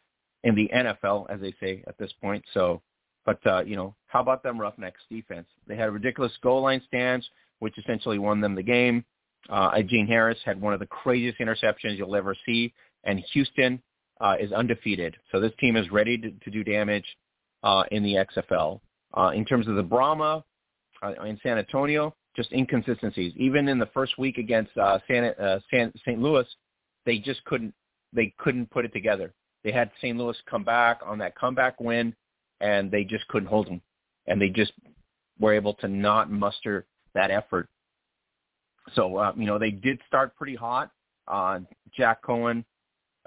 in 0.45 0.55
the 0.55 0.71
NFL 0.75 1.27
as 1.31 1.41
they 1.41 1.55
say 1.61 1.83
at 1.87 1.99
this 1.99 2.12
point. 2.21 2.45
So, 2.55 2.83
but 3.25 3.45
uh, 3.47 3.62
you 3.65 3.77
know, 3.77 3.95
how 4.07 4.21
about 4.21 4.43
them 4.43 4.61
Roughnecks 4.61 5.01
defense? 5.11 5.47
They 5.67 5.77
had 5.77 5.88
a 5.88 5.93
ridiculous 5.93 6.33
goal 6.43 6.62
line 6.62 6.83
stance, 6.87 7.29
which 7.59 7.79
essentially 7.79 8.19
won 8.19 8.41
them 8.41 8.55
the 8.55 8.62
game. 8.62 9.05
Uh, 9.49 9.83
Gene 9.83 10.07
Harris 10.07 10.38
had 10.45 10.61
one 10.61 10.73
of 10.73 10.81
the 10.81 10.87
craziest 10.87 11.38
interceptions 11.41 11.99
you'll 11.99 12.15
ever 12.15 12.37
see, 12.47 12.73
and 13.05 13.23
Houston 13.33 13.83
uh, 14.21 14.37
is 14.38 14.53
undefeated. 14.53 15.17
So 15.33 15.41
this 15.41 15.53
team 15.59 15.77
is 15.77 15.91
ready 15.91 16.17
to, 16.17 16.31
to 16.31 16.51
do 16.51 16.62
damage 16.62 17.07
uh, 17.65 17.83
in 17.91 18.05
the 18.05 18.15
XFL. 18.15 18.81
Uh, 19.14 19.31
in 19.35 19.44
terms 19.44 19.68
of 19.68 19.77
the 19.77 19.83
Brahma 19.83 20.44
uh, 21.03 21.12
in 21.25 21.38
San 21.42 21.59
Antonio, 21.59 22.14
just 22.35 22.51
inconsistencies. 22.53 23.33
Even 23.37 23.68
in 23.68 23.79
the 23.79 23.88
first 23.92 24.18
week 24.18 24.38
against 24.38 24.77
uh, 24.79 24.98
San, 25.07 25.25
uh, 25.25 25.61
San, 25.70 25.92
St. 25.98 26.20
Louis, 26.20 26.46
they 27.05 27.18
just 27.18 27.44
couldn't 27.44 27.75
they 28.14 28.35
couldn't 28.38 28.70
put 28.70 28.85
it 28.85 28.92
together. 28.92 29.33
They 29.64 29.72
had 29.72 29.90
St. 29.98 30.16
Louis 30.16 30.37
come 30.48 30.64
back 30.64 31.01
on 31.05 31.18
that 31.18 31.35
comeback 31.37 31.81
win, 31.81 32.14
and 32.61 32.90
they 32.90 33.05
just 33.05 33.27
couldn't 33.29 33.48
hold 33.48 33.66
them, 33.66 33.81
and 34.27 34.40
they 34.40 34.48
just 34.48 34.72
were 35.38 35.55
able 35.55 35.75
to 35.75 35.88
not 35.88 36.31
muster 36.31 36.87
that 37.14 37.31
effort 37.31 37.68
so 38.94 39.16
uh, 39.16 39.33
you 39.37 39.46
know 39.46 39.59
they 39.59 39.70
did 39.70 40.01
start 40.07 40.37
pretty 40.37 40.55
hot. 40.55 40.90
Uh, 41.29 41.61
Jack 41.96 42.22
Coan 42.22 42.64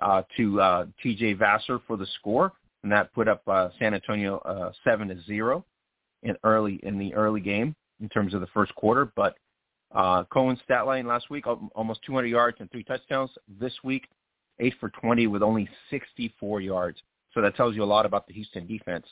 uh, 0.01 0.23
to 0.37 0.61
uh, 0.61 0.85
T.J. 1.01 1.35
Vasher 1.35 1.79
for 1.87 1.97
the 1.97 2.07
score, 2.19 2.51
and 2.83 2.91
that 2.91 3.13
put 3.13 3.27
up 3.27 3.41
uh, 3.47 3.69
San 3.79 3.93
Antonio 3.93 4.37
uh, 4.39 4.71
seven 4.83 5.07
to 5.07 5.21
zero 5.23 5.65
in 6.25 6.35
early 6.43 6.79
in 6.83 6.97
the 6.97 7.13
early 7.13 7.39
game 7.39 7.75
in 8.01 8.09
terms 8.09 8.33
of 8.33 8.41
the 8.41 8.47
first 8.47 8.75
quarter. 8.75 9.11
But 9.15 9.35
uh, 9.93 10.25
Coan's 10.25 10.59
stat 10.63 10.85
line 10.85 11.07
last 11.07 11.29
week 11.29 11.45
almost 11.47 12.01
200 12.05 12.27
yards 12.27 12.57
and 12.59 12.69
three 12.71 12.83
touchdowns. 12.83 13.31
This 13.59 13.73
week, 13.83 14.07
eight 14.59 14.73
for 14.79 14.89
20 14.89 15.27
with 15.27 15.41
only 15.41 15.69
64 15.89 16.61
yards. 16.61 16.97
So 17.33 17.41
that 17.41 17.55
tells 17.55 17.75
you 17.75 17.83
a 17.83 17.85
lot 17.85 18.05
about 18.05 18.27
the 18.27 18.33
Houston 18.33 18.67
defense. 18.67 19.05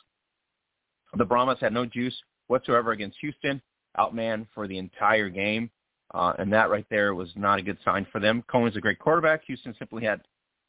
The 1.16 1.24
Brahmas 1.24 1.58
had 1.60 1.72
no 1.72 1.86
juice 1.86 2.16
whatsoever 2.48 2.92
against 2.92 3.18
Houston, 3.20 3.62
outman 3.98 4.46
for 4.54 4.66
the 4.66 4.78
entire 4.78 5.28
game. 5.28 5.70
Uh, 6.12 6.32
and 6.38 6.52
that 6.52 6.70
right 6.70 6.86
there 6.90 7.14
was 7.14 7.30
not 7.36 7.58
a 7.58 7.62
good 7.62 7.78
sign 7.84 8.06
for 8.12 8.20
them. 8.20 8.44
Coan's 8.50 8.76
a 8.76 8.80
great 8.80 8.98
quarterback. 8.98 9.44
Houston 9.46 9.74
simply 9.78 10.04
had 10.04 10.20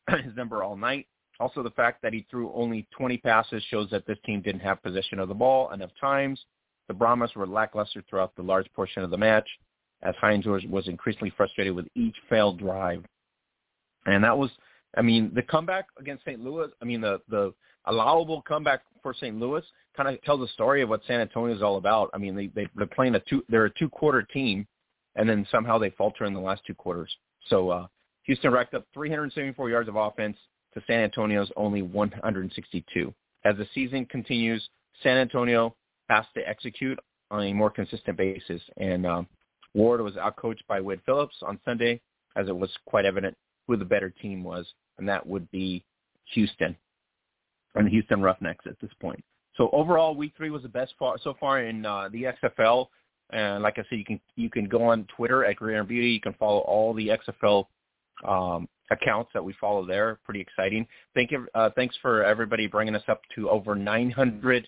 his 0.24 0.36
number 0.36 0.64
all 0.64 0.76
night. 0.76 1.08
Also, 1.40 1.62
the 1.62 1.72
fact 1.72 2.02
that 2.02 2.14
he 2.14 2.26
threw 2.30 2.52
only 2.54 2.88
20 2.98 3.18
passes 3.18 3.64
shows 3.70 3.90
that 3.90 4.06
this 4.08 4.18
team 4.26 4.42
didn't 4.42 4.62
have 4.62 4.82
possession 4.82 5.20
of 5.20 5.28
the 5.28 5.34
ball 5.34 5.72
enough 5.72 5.92
times. 6.00 6.40
The 6.88 6.94
Brahmas 6.94 7.32
were 7.36 7.48
lackluster 7.48 8.04
throughout 8.10 8.36
the 8.36 8.42
large 8.42 8.72
portion 8.74 9.04
of 9.04 9.10
the 9.10 9.18
match, 9.18 9.48
as 10.04 10.16
was, 10.24 10.64
was 10.70 10.88
increasingly 10.88 11.34
frustrated 11.36 11.76
with 11.76 11.88
each 11.96 12.16
failed 12.30 12.60
drive. 12.60 13.04
And 14.06 14.24
that 14.24 14.38
was, 14.38 14.52
I 14.96 15.02
mean, 15.02 15.32
the 15.34 15.42
comeback 15.42 15.88
against 16.00 16.24
St. 16.24 16.40
Louis, 16.40 16.70
I 16.82 16.86
mean, 16.86 17.02
the, 17.02 17.20
the 17.28 17.54
allowable 17.86 18.42
comeback 18.44 18.82
for 19.02 19.14
St. 19.14 19.38
Louis 19.38 19.64
kind 19.98 20.08
of 20.08 20.22
tells 20.24 20.40
the 20.40 20.48
story 20.54 20.82
of 20.84 20.90
what 20.90 21.02
San 21.08 21.22
Antonio 21.22 21.56
is 21.56 21.64
all 21.64 21.78
about. 21.78 22.12
I 22.14 22.18
mean, 22.18 22.36
they, 22.36 22.48
they, 22.48 22.68
they're 22.76 22.86
playing 22.86 23.16
a 23.16 23.20
two, 23.22 23.44
they're 23.50 23.66
a 23.66 23.74
two-quarter 23.74 24.22
team 24.22 24.68
and 25.16 25.28
then 25.28 25.48
somehow 25.52 25.78
they 25.78 25.90
falter 25.92 26.26
in 26.26 26.34
the 26.34 26.40
last 26.40 26.62
two 26.68 26.76
quarters. 26.76 27.16
So 27.48 27.70
uh, 27.70 27.88
Houston 28.24 28.52
racked 28.52 28.74
up 28.74 28.86
374 28.94 29.70
yards 29.70 29.90
of 29.90 29.96
offense 29.96 30.38
to 30.76 30.84
San 30.88 31.00
Antonio's 31.00 31.52
only 31.56 31.82
162. 31.82 33.14
As 33.44 33.58
the 33.58 33.68
season 33.74 34.06
continues, 34.06 34.68
San 35.04 35.18
Antonio 35.18 35.76
has 36.10 36.26
to 36.36 36.48
execute 36.48 37.00
on 37.32 37.44
a 37.44 37.54
more 37.54 37.70
consistent 37.70 38.18
basis, 38.18 38.62
and 38.78 39.06
um, 39.06 39.28
Ward 39.74 40.02
was 40.02 40.14
outcoached 40.14 40.66
by 40.68 40.80
Wade 40.80 41.02
Phillips 41.06 41.36
on 41.42 41.60
Sunday, 41.66 42.02
as 42.36 42.48
it 42.48 42.56
was 42.56 42.70
quite 42.86 43.06
evident 43.06 43.36
who 43.68 43.78
the 43.78 43.86
better 43.86 44.10
team 44.10 44.44
was, 44.44 44.66
and 44.98 45.08
that 45.08 45.26
would 45.26 45.50
be 45.52 45.84
Houston 46.34 46.76
and 47.76 47.88
the 47.88 47.92
Houston 47.92 48.22
Roughnecks 48.22 48.66
at 48.68 48.80
this 48.80 48.92
point. 49.02 49.24
So 49.58 49.70
overall, 49.72 50.16
week 50.16 50.34
three 50.36 50.50
was 50.50 50.64
the 50.64 50.70
best 50.70 50.94
far, 51.00 51.18
so 51.22 51.36
far 51.40 51.62
in 51.62 51.86
uh, 51.86 52.10
the 52.12 52.24
XFL. 52.44 52.88
And 53.32 53.64
like 53.64 53.80
I 53.80 53.84
said, 53.90 53.98
you 53.98 54.06
can 54.06 54.20
you 54.36 54.50
can 54.50 54.66
go 54.66 54.84
on 54.84 55.08
Twitter 55.16 55.46
at 55.46 55.56
Gridiron 55.56 55.88
Beauty. 55.88 56.10
You 56.10 56.22
can 56.22 56.34
follow 56.34 56.60
all 56.60 56.94
the 56.94 57.10
XFL 57.10 57.66
um, 58.28 58.68
accounts 58.92 59.32
that 59.34 59.44
we 59.44 59.54
follow 59.60 59.86
there. 59.86 60.20
Pretty 60.26 60.42
exciting. 60.42 60.88
Thank 61.14 61.32
you. 61.32 61.48
Uh, 61.56 61.70
thanks 61.76 61.96
for 62.02 62.24
everybody 62.24 62.68
bringing 62.68 62.96
us 62.96 63.04
up 63.08 63.22
to 63.36 63.50
over 63.50 63.76
900. 63.76 64.68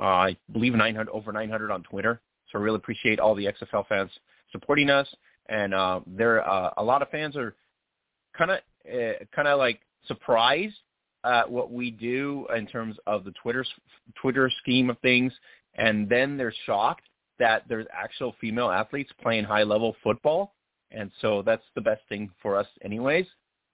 Uh, 0.00 0.04
I 0.04 0.36
believe 0.52 0.74
900 0.74 1.10
over 1.10 1.32
900 1.32 1.70
on 1.70 1.82
Twitter. 1.82 2.20
So 2.50 2.58
I 2.58 2.62
really 2.62 2.76
appreciate 2.76 3.20
all 3.20 3.34
the 3.34 3.46
XFL 3.46 3.86
fans 3.88 4.10
supporting 4.52 4.90
us. 4.90 5.08
And 5.48 5.74
uh, 5.74 6.00
there, 6.06 6.48
uh, 6.48 6.70
a 6.76 6.82
lot 6.82 7.02
of 7.02 7.10
fans 7.10 7.36
are 7.36 7.54
kind 8.36 8.50
of 8.50 8.58
uh, 8.92 9.24
kind 9.34 9.48
of 9.48 9.58
like 9.58 9.80
surprised 10.06 10.74
at 11.24 11.50
what 11.50 11.72
we 11.72 11.90
do 11.90 12.46
in 12.56 12.66
terms 12.66 12.96
of 13.06 13.24
the 13.24 13.32
Twitter 13.42 13.64
Twitter 14.20 14.50
scheme 14.62 14.90
of 14.90 14.98
things, 14.98 15.32
and 15.74 16.08
then 16.08 16.36
they're 16.36 16.54
shocked 16.66 17.04
that 17.38 17.64
there's 17.68 17.86
actual 17.92 18.34
female 18.40 18.70
athletes 18.70 19.10
playing 19.22 19.44
high 19.44 19.62
level 19.62 19.96
football, 20.02 20.54
and 20.94 21.10
so 21.20 21.42
that's 21.42 21.64
the 21.74 21.80
best 21.80 22.02
thing 22.08 22.30
for 22.42 22.56
us, 22.56 22.66
anyways. 22.84 23.26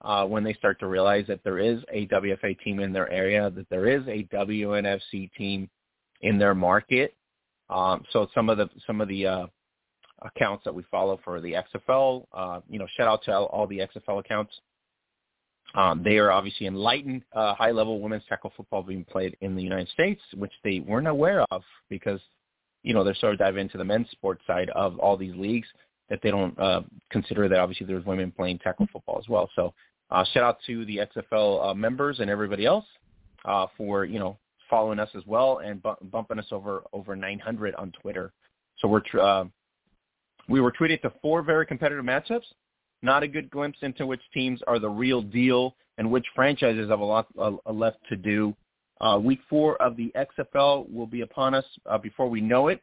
Uh, 0.03 0.25
when 0.25 0.43
they 0.43 0.53
start 0.53 0.79
to 0.79 0.87
realize 0.87 1.25
that 1.27 1.43
there 1.43 1.59
is 1.59 1.79
a 1.91 2.07
WFA 2.07 2.59
team 2.61 2.79
in 2.79 2.91
their 2.91 3.09
area, 3.11 3.51
that 3.51 3.69
there 3.69 3.87
is 3.87 4.01
a 4.07 4.27
WNFC 4.33 5.31
team 5.33 5.69
in 6.21 6.39
their 6.39 6.55
market. 6.55 7.13
Um, 7.69 8.03
so 8.11 8.27
some 8.33 8.49
of 8.49 8.57
the 8.57 8.67
some 8.87 8.99
of 8.99 9.07
the 9.07 9.27
uh, 9.27 9.45
accounts 10.23 10.63
that 10.65 10.73
we 10.73 10.83
follow 10.89 11.19
for 11.23 11.39
the 11.39 11.53
XFL, 11.53 12.25
uh, 12.33 12.61
you 12.67 12.79
know, 12.79 12.87
shout 12.97 13.07
out 13.07 13.23
to 13.25 13.33
all, 13.33 13.67
the 13.67 13.79
XFL 13.79 14.19
accounts. 14.19 14.53
Um, 15.73 16.03
they 16.03 16.17
are 16.17 16.31
obviously 16.31 16.67
enlightened 16.67 17.23
uh, 17.33 17.55
high-level 17.55 18.01
women's 18.01 18.23
tackle 18.27 18.51
football 18.57 18.83
being 18.83 19.05
played 19.05 19.37
in 19.39 19.55
the 19.55 19.63
United 19.63 19.87
States, 19.89 20.21
which 20.35 20.51
they 20.63 20.79
weren't 20.79 21.07
aware 21.07 21.45
of 21.49 21.61
because, 21.89 22.19
you 22.83 22.93
know, 22.93 23.03
they're 23.05 23.15
sort 23.15 23.33
of 23.33 23.39
diving 23.39 23.61
into 23.61 23.77
the 23.77 23.85
men's 23.85 24.09
sports 24.11 24.41
side 24.45 24.69
of 24.71 24.99
all 24.99 25.15
these 25.15 25.35
leagues 25.35 25.67
that 26.11 26.19
they 26.21 26.29
don't 26.29 26.57
uh, 26.59 26.81
consider 27.09 27.49
that 27.49 27.57
obviously 27.57 27.87
there's 27.87 28.05
women 28.05 28.31
playing 28.31 28.59
tackle 28.59 28.87
football 28.93 29.17
as 29.17 29.27
well. 29.27 29.49
So 29.55 29.73
uh, 30.11 30.23
shout 30.31 30.43
out 30.43 30.57
to 30.67 30.85
the 30.85 30.99
XFL 31.15 31.71
uh, 31.71 31.73
members 31.73 32.19
and 32.19 32.29
everybody 32.29 32.67
else 32.67 32.85
uh, 33.45 33.65
for, 33.75 34.05
you 34.05 34.19
know, 34.19 34.37
following 34.69 34.99
us 34.99 35.09
as 35.15 35.25
well 35.25 35.59
and 35.65 35.81
bu- 35.81 35.95
bumping 36.11 36.37
us 36.37 36.45
over 36.51 36.83
over 36.93 37.15
900 37.15 37.73
on 37.75 37.91
Twitter. 37.99 38.31
So 38.77 38.87
we're 38.87 38.99
tr- 38.99 39.19
uh, 39.19 39.45
we 40.47 40.61
were 40.61 40.71
treated 40.71 41.01
to 41.01 41.11
four 41.23 41.41
very 41.41 41.65
competitive 41.65 42.05
matchups 42.05 42.43
not 43.01 43.23
a 43.23 43.27
good 43.27 43.49
glimpse 43.49 43.79
into 43.81 44.05
which 44.05 44.21
teams 44.33 44.61
are 44.67 44.79
the 44.79 44.89
real 44.89 45.21
deal 45.21 45.75
and 45.97 46.09
which 46.09 46.25
franchises 46.35 46.89
have 46.89 46.99
a 46.99 47.05
lot 47.05 47.27
uh, 47.39 47.51
left 47.71 47.97
to 48.09 48.15
do. 48.15 48.55
Uh, 48.99 49.19
week 49.21 49.39
four 49.49 49.81
of 49.81 49.97
the 49.97 50.13
XFL 50.15 50.91
will 50.91 51.07
be 51.07 51.21
upon 51.21 51.53
us 51.55 51.65
uh, 51.87 51.97
before 51.97 52.29
we 52.29 52.39
know 52.39 52.67
it. 52.67 52.79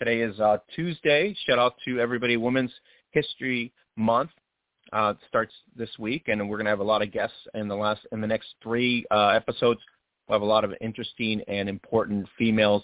Today 0.00 0.22
is 0.22 0.40
uh, 0.40 0.56
Tuesday. 0.74 1.36
Shout 1.46 1.58
out 1.58 1.74
to 1.84 2.00
everybody. 2.00 2.38
Women's 2.38 2.72
History 3.10 3.70
Month 3.96 4.30
uh, 4.94 5.12
starts 5.28 5.52
this 5.76 5.90
week, 5.98 6.28
and 6.28 6.48
we're 6.48 6.56
going 6.56 6.64
to 6.64 6.70
have 6.70 6.80
a 6.80 6.82
lot 6.84 7.02
of 7.02 7.12
guests 7.12 7.36
in 7.52 7.68
the 7.68 7.74
last 7.74 8.00
in 8.10 8.22
the 8.22 8.26
next 8.26 8.48
three 8.62 9.04
uh, 9.10 9.26
episodes. 9.28 9.78
We'll 10.26 10.36
have 10.36 10.42
a 10.42 10.46
lot 10.46 10.64
of 10.64 10.72
interesting 10.80 11.42
and 11.48 11.68
important 11.68 12.26
females 12.38 12.82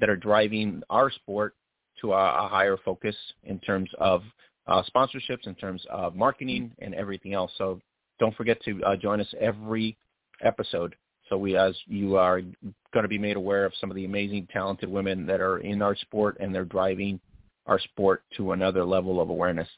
that 0.00 0.10
are 0.10 0.16
driving 0.16 0.82
our 0.90 1.10
sport 1.10 1.54
to 2.02 2.12
a, 2.12 2.44
a 2.44 2.48
higher 2.48 2.76
focus 2.84 3.16
in 3.44 3.58
terms 3.60 3.88
of 3.98 4.22
uh, 4.66 4.82
sponsorships, 4.94 5.46
in 5.46 5.54
terms 5.54 5.82
of 5.88 6.14
marketing 6.14 6.72
and 6.80 6.94
everything 6.94 7.32
else. 7.32 7.52
So 7.56 7.80
don't 8.18 8.36
forget 8.36 8.62
to 8.64 8.84
uh, 8.84 8.96
join 8.96 9.22
us 9.22 9.32
every 9.40 9.96
episode. 10.42 10.94
So 11.30 11.38
we, 11.38 11.56
as 11.56 11.74
you 11.86 12.16
are 12.16 12.42
going 12.92 13.02
to 13.04 13.08
be 13.08 13.18
made 13.18 13.36
aware 13.36 13.64
of 13.64 13.72
some 13.80 13.90
of 13.90 13.96
the 13.96 14.04
amazing, 14.04 14.48
talented 14.52 14.90
women 14.90 15.24
that 15.26 15.40
are 15.40 15.58
in 15.58 15.80
our 15.80 15.96
sport 15.96 16.36
and 16.40 16.54
they're 16.54 16.64
driving 16.64 17.20
our 17.66 17.78
sport 17.78 18.24
to 18.36 18.52
another 18.52 18.84
level 18.84 19.20
of 19.20 19.30
awareness. 19.30 19.68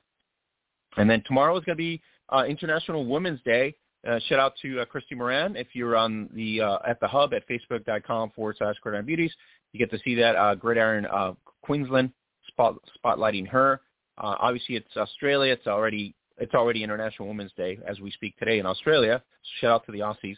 And 0.97 1.09
then 1.09 1.23
tomorrow 1.27 1.57
is 1.57 1.65
going 1.65 1.77
to 1.77 1.83
be 1.83 2.01
uh, 2.31 2.45
International 2.45 3.05
Women's 3.07 3.43
Day. 3.43 3.75
Uh, 4.09 4.19
shout 4.29 4.41
out 4.41 4.55
to 4.62 4.81
uh, 4.81 4.85
Christy 4.87 5.15
Moran. 5.15 5.55
If 5.57 5.69
you're 5.75 5.95
on 5.95 6.29
the 6.35 6.62
uh, 6.62 6.79
at 6.87 6.99
the 7.01 7.07
hub 7.07 7.35
at 7.35 7.47
facebook.com 7.49 8.33
forward 8.35 8.57
slash 8.59 8.75
Gridiron 8.83 9.07
Beauties, 9.07 9.33
you 9.73 9.79
get 9.79 9.91
to 9.91 9.99
see 10.05 10.15
that 10.17 10.35
uh, 10.35 10.55
Gridiron 10.55 11.07
uh, 11.07 11.35
Queensland 11.62 12.11
spot, 12.49 12.77
spotlighting 13.05 13.47
her. 13.49 13.81
Uh, 14.19 14.35
obviously, 14.41 14.75
it's 14.75 14.97
Australia. 14.97 15.53
It's 15.53 15.67
already 15.67 16.15
it's 16.38 16.55
already 16.55 16.83
International 16.83 17.29
Women's 17.29 17.53
Day 17.53 17.79
as 17.87 18.01
we 18.01 18.11
speak 18.11 18.37
today 18.38 18.59
in 18.59 18.67
Australia. 18.67 19.23
So 19.43 19.49
shout 19.61 19.71
out 19.71 19.87
to 19.87 19.93
the 19.93 20.01
Aussies. 20.01 20.37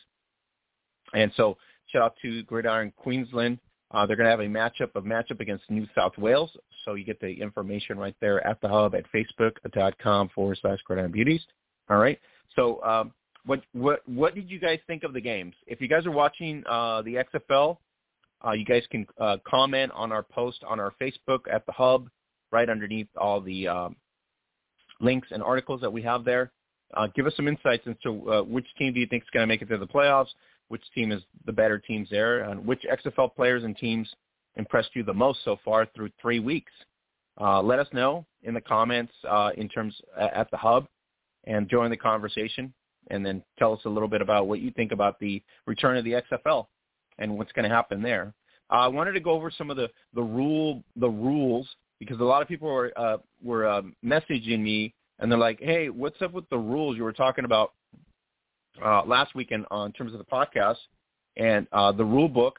And 1.13 1.31
so 1.37 1.57
shout 1.93 2.03
out 2.03 2.15
to 2.23 2.43
Gridiron 2.45 2.93
Queensland. 2.97 3.59
Uh, 3.91 4.07
they're 4.07 4.17
going 4.17 4.25
to 4.25 4.31
have 4.31 4.41
a 4.41 4.45
matchup 4.45 4.95
of 4.97 5.05
matchup 5.05 5.41
against 5.41 5.71
New 5.71 5.87
South 5.95 6.17
Wales. 6.19 6.51
So 6.85 6.95
you 6.95 7.05
get 7.05 7.21
the 7.21 7.29
information 7.29 7.99
right 7.99 8.17
there 8.21 8.45
at 8.47 8.61
the 8.61 8.69
hub 8.69 8.95
at 8.95 9.05
facebook.com 9.13 10.31
forward 10.35 10.59
slash 10.61 10.79
Gridiron 10.85 11.13
Beauties. 11.13 11.43
All 11.89 11.99
right. 11.99 12.19
So 12.57 12.83
um, 12.83 13.13
what 13.47 13.63
what 13.73 14.01
what 14.09 14.35
did 14.35 14.51
you 14.51 14.59
guys 14.59 14.79
think 14.87 15.05
of 15.05 15.13
the 15.13 15.21
games? 15.21 15.55
If 15.67 15.81
you 15.81 15.89
guys 15.89 16.07
are 16.07 16.11
watching 16.11 16.65
uh, 16.69 17.03
the 17.03 17.25
XFL, 17.35 17.77
uh, 18.45 18.53
you 18.53 18.65
guys 18.65 18.83
can 18.91 19.07
uh, 19.21 19.37
comment 19.47 19.93
on 19.95 20.13
our 20.13 20.23
post 20.23 20.65
on 20.69 20.81
our 20.81 20.93
Facebook 21.01 21.41
at 21.53 21.65
the 21.67 21.73
hub 21.73 22.09
right 22.51 22.69
underneath 22.69 23.09
all 23.17 23.41
the 23.41 23.69
um, 23.69 23.97
links 25.01 25.29
and 25.31 25.43
articles 25.43 25.81
that 25.81 25.93
we 25.93 26.03
have 26.03 26.25
there. 26.25 26.53
Uh, 26.95 27.09
give 27.15 27.27
us 27.27 27.33
some 27.37 27.49
insights 27.49 27.87
into 27.87 28.31
uh, 28.31 28.43
which 28.43 28.67
team 28.79 28.93
do 28.93 29.01
you 29.01 29.07
think 29.07 29.23
is 29.23 29.29
going 29.33 29.43
to 29.43 29.47
make 29.47 29.63
it 29.63 29.69
to 29.69 29.79
the 29.79 29.87
playoffs, 29.87 30.29
which 30.69 30.83
team 30.95 31.13
is 31.13 31.23
the 31.47 31.53
better 31.53 31.79
teams 31.79 32.09
there, 32.11 32.45
and 32.45 32.65
which 32.67 32.83
XFL 32.91 33.35
players 33.35 33.65
and 33.65 33.77
teams 33.77 34.09
impressed 34.57 34.91
you 34.95 35.03
the 35.03 35.15
most 35.15 35.41
so 35.45 35.59
far 35.65 35.87
through 35.95 36.11
three 36.21 36.39
weeks. 36.39 36.73
Uh, 37.41 37.61
let 37.61 37.79
us 37.79 37.89
know 37.93 38.25
in 38.43 38.55
the 38.55 38.61
comments 38.61 39.13
uh, 39.29 39.51
in 39.57 39.69
terms 39.69 39.95
at 40.19 40.51
the 40.51 40.57
hub 40.57 40.87
and 41.45 41.69
join 41.69 41.91
the 41.91 41.97
conversation 41.97 42.73
and 43.11 43.25
then 43.25 43.43
tell 43.59 43.73
us 43.73 43.81
a 43.85 43.89
little 43.89 44.09
bit 44.09 44.23
about 44.23 44.47
what 44.47 44.61
you 44.61 44.71
think 44.71 44.93
about 44.93 45.19
the 45.19 45.43
return 45.67 45.97
of 45.97 46.05
the 46.05 46.13
XFL 46.13 46.67
and 47.19 47.37
what's 47.37 47.53
going 47.53 47.69
to 47.69 47.75
happen 47.75 48.03
there. 48.03 48.33
Uh, 48.71 48.77
I 48.77 48.89
wanted 48.89 49.13
to 49.13 49.21
go 49.21 49.33
over 49.33 49.51
some 49.51 49.71
of 49.71 49.77
the, 49.77 49.91
the 50.15 50.23
rule 50.23 50.83
the 50.97 51.09
rules 51.09 51.69
because 51.99 52.19
a 52.21 52.25
lot 52.25 52.43
of 52.43 52.49
people 52.49 52.69
were 52.69 52.93
uh, 52.97 53.19
were 53.43 53.67
uh, 53.67 53.83
messaging 54.05 54.61
me 54.61 54.95
and 55.19 55.31
they're 55.31 55.39
like, 55.39 55.61
"Hey, 55.61 55.91
what's 55.91 56.21
up 56.23 56.33
with 56.33 56.49
the 56.49 56.59
rules 56.59 56.97
you 56.97 57.05
were 57.05 57.13
talking 57.13 57.45
about 57.45 57.73
uh, 58.83 59.03
last 59.05 59.35
weekend 59.35 59.67
on 59.71 59.93
terms 59.93 60.13
of 60.13 60.19
the 60.19 60.25
podcast 60.25 60.77
and 61.37 61.67
uh, 61.73 61.93
the 61.93 62.05
rule 62.05 62.29
book 62.29 62.59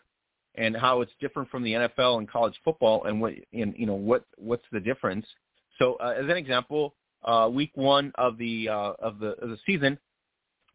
and 0.56 0.76
how 0.76 1.02
it's 1.02 1.12
different 1.20 1.50
from 1.50 1.64
the 1.64 1.74
NFL 1.74 2.20
and 2.20 2.30
college 2.30 2.54
football 2.64 3.06
and 3.06 3.20
what 3.20 3.34
and 3.54 3.74
you 3.78 3.86
know 3.86 3.96
what 3.96 4.26
what's 4.38 4.66
the 4.72 4.80
difference?" 4.80 5.26
So, 5.80 5.96
uh, 5.96 6.16
as 6.18 6.26
an 6.26 6.38
example, 6.38 6.96
uh, 7.24 7.50
week 7.52 7.72
one 7.76 8.12
of 8.16 8.38
the 8.38 8.70
uh, 8.70 8.94
of 9.00 9.20
the 9.20 9.32
of 9.42 9.50
the 9.50 9.58
season, 9.66 9.98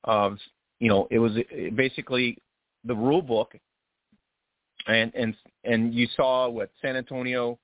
uh, 0.05 0.31
you 0.79 0.89
know, 0.89 1.09
it 1.11 1.19
was 1.19 1.33
basically 1.75 2.39
the 2.85 2.95
rule 2.95 3.23
book, 3.23 3.55
and 4.87 5.13
and 5.15 5.35
and 5.65 5.95
you 5.95 6.07
saw 6.17 6.49
what 6.49 6.71
San 6.83 6.97
Antonio 6.97 7.59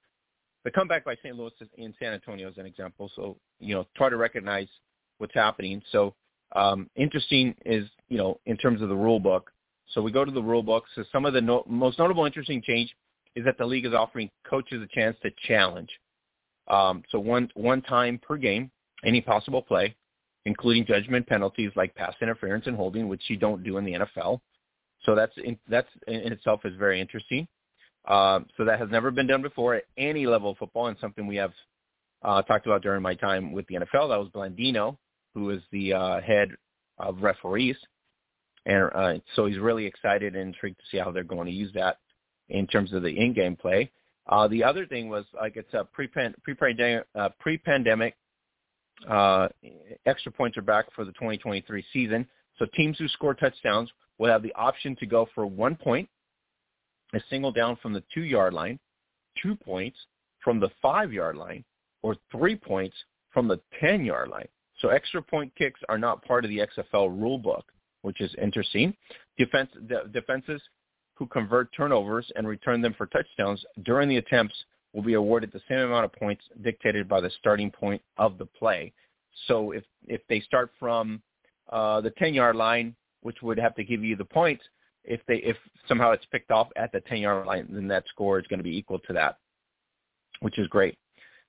the 0.67 0.73
comeback 0.73 1.05
by 1.05 1.15
St. 1.23 1.37
Louis 1.37 1.53
in 1.79 1.95
San 1.97 2.13
Antonio 2.13 2.51
is 2.51 2.59
an 2.59 2.67
example. 2.67 3.09
So, 3.15 3.37
you 3.61 3.73
know, 3.73 3.87
try 3.97 4.11
to 4.11 4.17
recognize 4.17 4.67
what's 5.19 5.33
happening. 5.33 5.81
So, 5.93 6.13
um, 6.55 6.89
interesting 6.97 7.55
is, 7.65 7.89
you 8.09 8.19
know, 8.19 8.41
in 8.47 8.57
terms 8.57 8.83
of 8.83 8.89
the 8.89 8.97
rule 8.97 9.21
book. 9.21 9.51
So 9.93 10.03
we 10.03 10.13
go 10.13 10.25
to 10.25 10.31
the 10.31 10.43
rule 10.43 10.63
book. 10.63 10.85
So 10.95 11.05
some 11.13 11.27
of 11.27 11.33
the 11.33 11.41
no- 11.41 11.65
most 11.67 11.99
notable 11.99 12.25
interesting 12.25 12.63
change 12.63 12.95
is 13.35 13.45
that 13.45 13.59
the 13.59 13.67
league 13.67 13.87
is 13.87 13.95
offering 13.95 14.31
coaches 14.49 14.83
a 14.83 14.99
chance 14.99 15.17
to 15.23 15.31
challenge. 15.47 15.91
Um, 16.69 17.03
so 17.11 17.19
one 17.21 17.51
one 17.55 17.83
time 17.83 18.19
per 18.19 18.37
game, 18.37 18.71
any 19.05 19.21
possible 19.21 19.63
play, 19.63 19.95
including 20.47 20.85
judgment 20.87 21.27
penalties 21.27 21.71
like 21.77 21.95
pass 21.95 22.15
interference 22.21 22.67
and 22.67 22.77
holding, 22.77 23.09
which 23.09 23.23
you 23.29 23.37
don't 23.37 23.63
do 23.63 23.77
in 23.79 23.85
the 23.85 23.93
NFL. 23.93 24.41
So 25.05 25.15
that's 25.15 25.33
in, 25.37 25.59
that's 25.69 25.89
in 26.09 26.33
itself 26.33 26.61
is 26.65 26.75
very 26.77 27.01
interesting. 27.01 27.47
Um, 28.09 28.47
so 28.57 28.65
that 28.65 28.79
has 28.79 28.89
never 28.91 29.11
been 29.11 29.27
done 29.27 29.43
before 29.43 29.75
at 29.75 29.85
any 29.97 30.27
level 30.27 30.53
of 30.53 30.59
football 30.59 30.87
and 30.87 30.97
something 31.01 31.27
we 31.27 31.37
have 31.37 31.53
uh, 32.23 32.43
talked 32.43 32.67
about 32.67 32.83
during 32.83 33.03
my 33.03 33.15
time 33.15 33.53
with 33.53 33.67
the 33.67 33.75
NFL. 33.75 34.09
That 34.09 34.19
was 34.19 34.29
Blandino, 34.35 34.97
who 35.37 35.51
is 35.51 35.61
the 35.71 35.93
uh, 35.93 36.21
head 36.23 36.49
of 36.99 37.21
referees. 37.21 37.77
And 38.65 38.91
uh, 38.95 39.15
so 39.35 39.45
he's 39.45 39.59
really 39.59 39.85
excited 39.85 40.35
and 40.35 40.49
intrigued 40.49 40.79
to 40.79 40.85
see 40.91 40.97
how 40.97 41.11
they're 41.13 41.25
going 41.25 41.47
to 41.47 41.53
use 41.53 41.71
that 41.75 41.99
in 42.49 42.67
terms 42.67 42.95
of 42.95 43.03
the 43.03 43.11
in-game 43.11 43.55
play. 43.55 43.91
Uh, 44.29 44.49
the 44.49 44.65
other 44.65 44.87
thing 44.87 45.11
was 45.11 45.27
like 45.39 45.57
it's 45.57 45.73
a 45.75 45.85
pre-pandemic, 45.85 47.07
uh, 47.15 47.29
pre-pandemic 47.39 48.17
uh, 49.09 49.49
extra 50.07 50.33
points 50.33 50.57
are 50.57 50.63
back 50.63 50.87
for 50.95 51.05
the 51.05 51.13
2023 51.13 51.85
season. 51.93 52.27
So 52.59 52.65
teams 52.75 52.97
who 52.99 53.07
score 53.09 53.35
touchdowns 53.35 53.91
will 54.19 54.31
have 54.31 54.43
the 54.43 54.55
option 54.55 54.97
to 54.97 55.07
go 55.07 55.29
for 55.35 55.45
one 55.45 55.77
point, 55.77 56.09
a 57.15 57.21
single 57.29 57.53
down 57.53 57.77
from 57.83 57.93
the 57.93 58.03
two-yard 58.15 58.55
line, 58.55 58.79
two 59.41 59.55
points 59.55 59.99
from 60.43 60.61
the 60.61 60.71
five-yard 60.81 61.37
line, 61.37 61.63
or 62.03 62.17
three 62.33 62.57
points 62.57 62.97
from 63.33 63.47
the 63.47 63.61
10-yard 63.83 64.31
line. 64.31 64.49
So 64.81 64.89
extra 64.89 65.23
point 65.23 65.53
kicks 65.57 65.81
are 65.89 65.99
not 65.99 66.25
part 66.25 66.45
of 66.45 66.51
the 66.51 66.59
XFL 66.59 67.09
rule 67.21 67.39
book, 67.39 67.65
which 68.03 68.21
is 68.21 68.35
interesting. 68.41 68.95
Defense, 69.39 69.71
de- 69.87 70.09
defenses 70.09 70.61
who 71.15 71.27
convert 71.27 71.75
turnovers 71.75 72.31
and 72.37 72.47
return 72.47 72.83
them 72.83 72.95
for 72.97 73.07
touchdowns 73.07 73.65
during 73.85 74.09
the 74.09 74.19
attempts 74.19 74.55
will 74.93 75.03
be 75.03 75.15
awarded 75.15 75.51
the 75.53 75.61
same 75.69 75.81
amount 75.81 76.05
of 76.05 76.13
points 76.13 76.43
dictated 76.63 77.09
by 77.09 77.21
the 77.21 77.31
starting 77.39 77.71
point 77.71 78.03
of 78.19 78.39
the 78.39 78.47
play. 78.47 78.93
So 79.47 79.73
if 79.73 79.85
if 80.07 80.21
they 80.29 80.41
start 80.41 80.71
from 80.79 81.23
uh, 81.71 82.01
the 82.01 82.11
10 82.11 82.35
yard 82.35 82.57
line, 82.57 82.95
which 83.23 83.43
would 83.43 83.59
have 83.59 83.75
to 83.77 83.85
give 83.85 84.05
you 84.05 84.17
the 84.17 84.25
points, 84.25 84.65
if 85.05 85.21
they 85.27 85.37
if 85.37 85.57
somehow 85.89 86.13
it's 86.13 86.25
picked 86.27 86.51
off 86.51 86.69
at 86.77 86.93
the 86.93 87.01
10 87.01 87.19
yard 87.19 87.47
line, 87.47 87.67
then 87.71 87.89
that 87.89 88.05
score 88.09 88.39
is 88.39 88.47
going 88.47 88.59
to 88.59 88.65
be 88.65 88.77
equal 88.77 88.99
to 89.01 89.13
that, 89.13 89.39
which 90.41 90.59
is 90.59 90.67
great. 90.69 90.99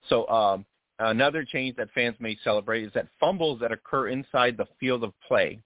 So 0.09 0.27
um, 0.27 0.65
another 0.99 1.43
change 1.43 1.75
that 1.77 1.91
fans 1.93 2.15
may 2.19 2.37
celebrate 2.43 2.83
is 2.83 2.93
that 2.93 3.07
fumbles 3.19 3.59
that 3.59 3.71
occur 3.71 4.09
inside 4.09 4.57
the 4.57 4.67
field 4.79 5.03
of 5.03 5.13
play 5.27 5.59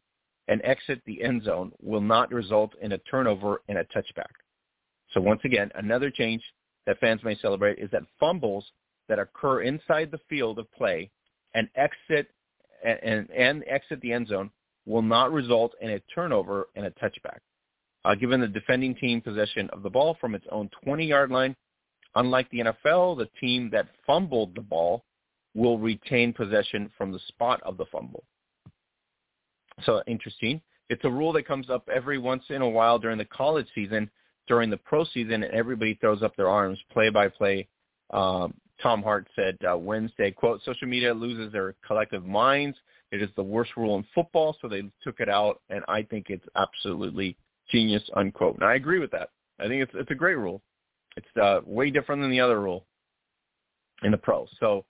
and 0.48 0.62
exit 0.64 1.02
the 1.06 1.24
end 1.24 1.44
zone 1.44 1.72
will 1.82 2.02
not 2.02 2.32
result 2.32 2.74
in 2.82 2.92
a 2.92 2.98
turnover 3.00 3.62
and 3.70 3.78
a 3.78 3.84
touchback. 3.86 4.34
So 5.14 5.22
once 5.22 5.42
again, 5.46 5.72
another 5.76 6.10
change 6.10 6.42
that 6.86 7.00
fans 7.00 7.22
may 7.24 7.38
celebrate 7.38 7.80
is 7.80 7.90
that 7.92 8.04
fumbles 8.20 8.66
that 9.08 9.20
occur 9.20 9.62
inside 9.62 10.10
the 10.12 10.20
field 10.30 10.60
of 10.60 10.72
play 10.74 11.10
and 11.54 11.70
exit 11.76 12.30
and, 12.84 13.30
and 13.30 13.64
exit 13.68 14.02
the 14.02 14.12
end 14.12 14.28
zone 14.28 14.50
will 14.86 15.02
not 15.02 15.32
result 15.32 15.74
in 15.82 15.92
a 15.92 16.00
turnover 16.14 16.70
and 16.76 16.86
a 16.86 16.92
touchback. 16.92 17.40
Uh, 18.04 18.16
given 18.16 18.42
the 18.42 18.48
defending 18.48 18.96
team 18.96 19.22
possession 19.22 19.70
of 19.72 19.84
the 19.84 19.90
ball 19.90 20.18
from 20.20 20.34
its 20.34 20.46
own 20.52 20.70
20-yard 20.86 21.30
line, 21.30 21.56
unlike 22.16 22.50
the 22.50 22.60
NFL, 22.60 23.18
the 23.18 23.30
team 23.40 23.70
that 23.72 23.88
fumbled 24.08 24.56
the 24.56 24.62
ball 24.62 25.04
will 25.54 25.78
retain 25.78 26.34
possession 26.34 26.90
from 26.98 27.12
the 27.12 27.20
spot 27.28 27.62
of 27.64 27.78
the 27.78 27.86
fumble. 27.86 28.24
So 29.84 30.02
interesting. 30.08 30.62
It's 30.90 31.04
a 31.06 31.10
rule 31.10 31.34
that 31.34 31.48
comes 31.48 31.70
up 31.70 31.88
every 31.94 32.18
once 32.18 32.44
in 32.50 32.62
a 32.62 32.70
while 32.70 33.00
during 33.00 33.18
the 33.18 33.26
college 33.26 33.68
season. 33.74 34.10
During 34.48 34.70
the 34.70 34.78
pro 34.78 35.06
season, 35.06 35.44
and 35.44 35.54
everybody 35.54 35.94
throws 35.96 36.24
up 36.24 36.36
their 36.36 36.50
arms. 36.50 36.78
Play 36.92 37.10
by 37.10 37.30
play. 37.30 37.68
Um, 38.12 38.54
Tom 38.82 39.02
Hart 39.04 39.28
said 39.36 39.58
uh, 39.70 39.78
Wednesday, 39.78 40.32
quote, 40.32 40.62
social 40.64 40.88
media 40.88 41.14
loses 41.14 41.54
their 41.54 41.76
collective 41.86 42.26
minds. 42.26 42.78
It 43.12 43.22
is 43.22 43.30
the 43.36 43.44
worst 43.44 43.72
rule 43.78 43.98
in 43.98 44.06
football, 44.16 44.58
so 44.62 44.68
they 44.68 44.84
took 45.04 45.20
it 45.20 45.30
out, 45.30 45.62
and 45.70 45.84
I 45.88 46.02
think 46.04 46.26
it's 46.30 46.46
absolutely 46.56 47.38
genius, 47.72 48.04
unquote. 48.16 48.56
And 48.56 48.64
I 48.64 48.76
agree 48.76 49.00
with 49.00 49.12
that. 49.12 49.30
I 49.60 49.68
think 49.68 49.84
it's 49.84 49.92
it's 49.96 50.12
a 50.12 50.16
great 50.16 50.38
rule. 50.38 50.62
It's 51.16 51.38
uh, 51.42 51.60
way 51.66 51.92
different 51.92 52.22
than 52.22 52.32
the 52.32 52.40
other 52.40 52.60
rule 52.60 52.86
in 54.04 54.12
the 54.12 54.18
pros. 54.18 54.50
So 54.60 54.86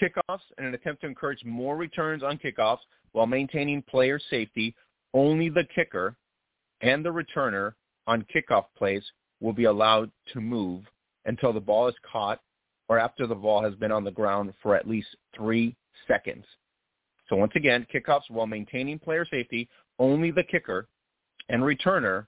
kickoffs 0.00 0.40
in 0.58 0.64
an 0.64 0.74
attempt 0.74 1.02
to 1.02 1.06
encourage 1.06 1.44
more 1.44 1.76
returns 1.76 2.22
on 2.22 2.38
kickoffs 2.38 2.80
while 3.12 3.26
maintaining 3.26 3.82
player 3.82 4.20
safety, 4.30 4.74
only 5.14 5.48
the 5.48 5.64
kicker 5.74 6.16
and 6.80 7.04
the 7.04 7.12
returner 7.12 7.72
on 8.06 8.26
kickoff 8.34 8.64
plays 8.76 9.02
will 9.40 9.52
be 9.52 9.64
allowed 9.64 10.10
to 10.32 10.40
move 10.40 10.84
until 11.24 11.52
the 11.52 11.60
ball 11.60 11.88
is 11.88 11.94
caught 12.10 12.40
or 12.88 12.98
after 12.98 13.26
the 13.26 13.34
ball 13.34 13.62
has 13.62 13.74
been 13.74 13.92
on 13.92 14.04
the 14.04 14.10
ground 14.10 14.52
for 14.62 14.76
at 14.76 14.88
least 14.88 15.08
three 15.34 15.74
seconds. 16.06 16.44
So 17.28 17.36
once 17.36 17.52
again, 17.56 17.86
kickoffs 17.92 18.30
while 18.30 18.46
maintaining 18.46 18.98
player 18.98 19.26
safety, 19.28 19.68
only 19.98 20.30
the 20.30 20.44
kicker 20.44 20.88
and 21.48 21.62
returner 21.62 22.26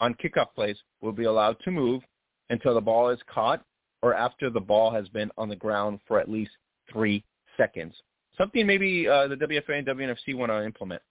on 0.00 0.14
kickoff 0.14 0.54
plays 0.54 0.76
will 1.00 1.12
be 1.12 1.24
allowed 1.24 1.56
to 1.64 1.70
move 1.70 2.02
until 2.50 2.74
the 2.74 2.80
ball 2.80 3.10
is 3.10 3.18
caught 3.32 3.62
or 4.02 4.14
after 4.14 4.50
the 4.50 4.60
ball 4.60 4.92
has 4.92 5.08
been 5.08 5.30
on 5.36 5.48
the 5.48 5.56
ground 5.56 5.98
for 6.06 6.20
at 6.20 6.30
least 6.30 6.52
three 6.92 7.24
seconds 7.56 7.94
something 8.38 8.66
maybe 8.66 9.06
uh, 9.06 9.26
the 9.26 9.34
WFA 9.34 9.78
and 9.78 9.86
WNFC 9.86 10.34
want 10.34 10.50
to 10.50 10.64
implement. 10.64 11.02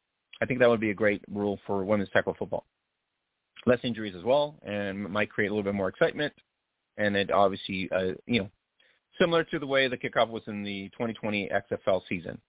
I 0.41 0.45
think 0.45 0.59
that 0.59 0.69
would 0.69 0.79
be 0.79 0.91
a 0.91 0.95
great 0.95 1.21
rule 1.29 1.59
for 1.67 1.83
women's 1.83 2.09
tackle 2.09 2.35
football. 2.39 2.65
Less 3.65 3.79
injuries 3.83 4.15
as 4.17 4.23
well, 4.23 4.55
and 4.65 5.03
might 5.09 5.29
create 5.29 5.47
a 5.47 5.51
little 5.51 5.63
bit 5.63 5.75
more 5.75 5.89
excitement. 5.89 6.33
And 6.97 7.15
it 7.15 7.31
obviously, 7.31 7.89
uh, 7.91 8.13
you 8.25 8.41
know, 8.41 8.49
similar 9.19 9.43
to 9.43 9.59
the 9.59 9.67
way 9.67 9.87
the 9.87 9.97
kickoff 9.97 10.29
was 10.29 10.43
in 10.47 10.63
the 10.63 10.89
2020 10.89 11.49
XFL 11.49 12.01
season. 12.07 12.39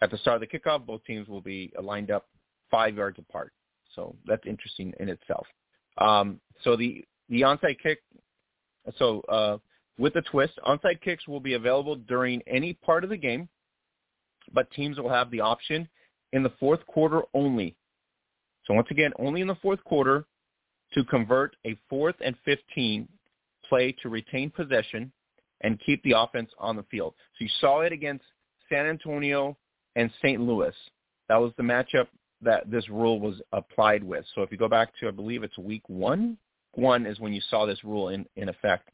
At 0.00 0.10
the 0.10 0.18
start 0.18 0.42
of 0.42 0.48
the 0.48 0.58
kickoff, 0.58 0.86
both 0.86 1.04
teams 1.04 1.28
will 1.28 1.40
be 1.40 1.72
lined 1.82 2.10
up 2.10 2.28
five 2.70 2.96
yards 2.96 3.18
apart. 3.18 3.52
So 3.94 4.14
that's 4.26 4.46
interesting 4.46 4.94
in 5.00 5.08
itself. 5.08 5.46
Um, 5.98 6.40
so 6.62 6.76
the 6.76 7.04
the 7.28 7.42
onside 7.42 7.78
kick. 7.82 8.00
So 8.98 9.20
uh, 9.28 9.58
with 9.98 10.14
the 10.14 10.22
twist, 10.22 10.58
onside 10.66 11.00
kicks 11.00 11.28
will 11.28 11.40
be 11.40 11.54
available 11.54 11.96
during 11.96 12.42
any 12.46 12.72
part 12.72 13.04
of 13.04 13.10
the 13.10 13.16
game 13.16 13.48
but 14.52 14.70
teams 14.72 14.98
will 14.98 15.08
have 15.08 15.30
the 15.30 15.40
option 15.40 15.88
in 16.32 16.42
the 16.42 16.52
fourth 16.58 16.84
quarter 16.86 17.22
only. 17.34 17.76
So 18.66 18.74
once 18.74 18.88
again, 18.90 19.12
only 19.18 19.40
in 19.40 19.46
the 19.46 19.56
fourth 19.56 19.82
quarter 19.84 20.24
to 20.94 21.04
convert 21.04 21.56
a 21.66 21.76
fourth 21.88 22.16
and 22.24 22.36
15 22.44 23.08
play 23.68 23.92
to 24.02 24.08
retain 24.08 24.50
possession 24.50 25.12
and 25.62 25.80
keep 25.84 26.02
the 26.02 26.14
offense 26.16 26.50
on 26.58 26.76
the 26.76 26.82
field. 26.84 27.14
So 27.38 27.44
you 27.44 27.50
saw 27.60 27.80
it 27.80 27.92
against 27.92 28.24
San 28.68 28.86
Antonio 28.86 29.56
and 29.96 30.10
St. 30.22 30.40
Louis. 30.40 30.74
That 31.28 31.36
was 31.36 31.52
the 31.56 31.62
matchup 31.62 32.08
that 32.42 32.70
this 32.70 32.88
rule 32.88 33.20
was 33.20 33.40
applied 33.52 34.02
with. 34.02 34.24
So 34.34 34.42
if 34.42 34.50
you 34.50 34.58
go 34.58 34.68
back 34.68 34.90
to, 35.00 35.08
I 35.08 35.12
believe 35.12 35.42
it's 35.42 35.56
week 35.56 35.88
one, 35.88 36.36
one 36.74 37.06
is 37.06 37.20
when 37.20 37.32
you 37.32 37.40
saw 37.48 37.66
this 37.66 37.82
rule 37.84 38.08
in, 38.08 38.26
in 38.36 38.48
effect. 38.48 38.90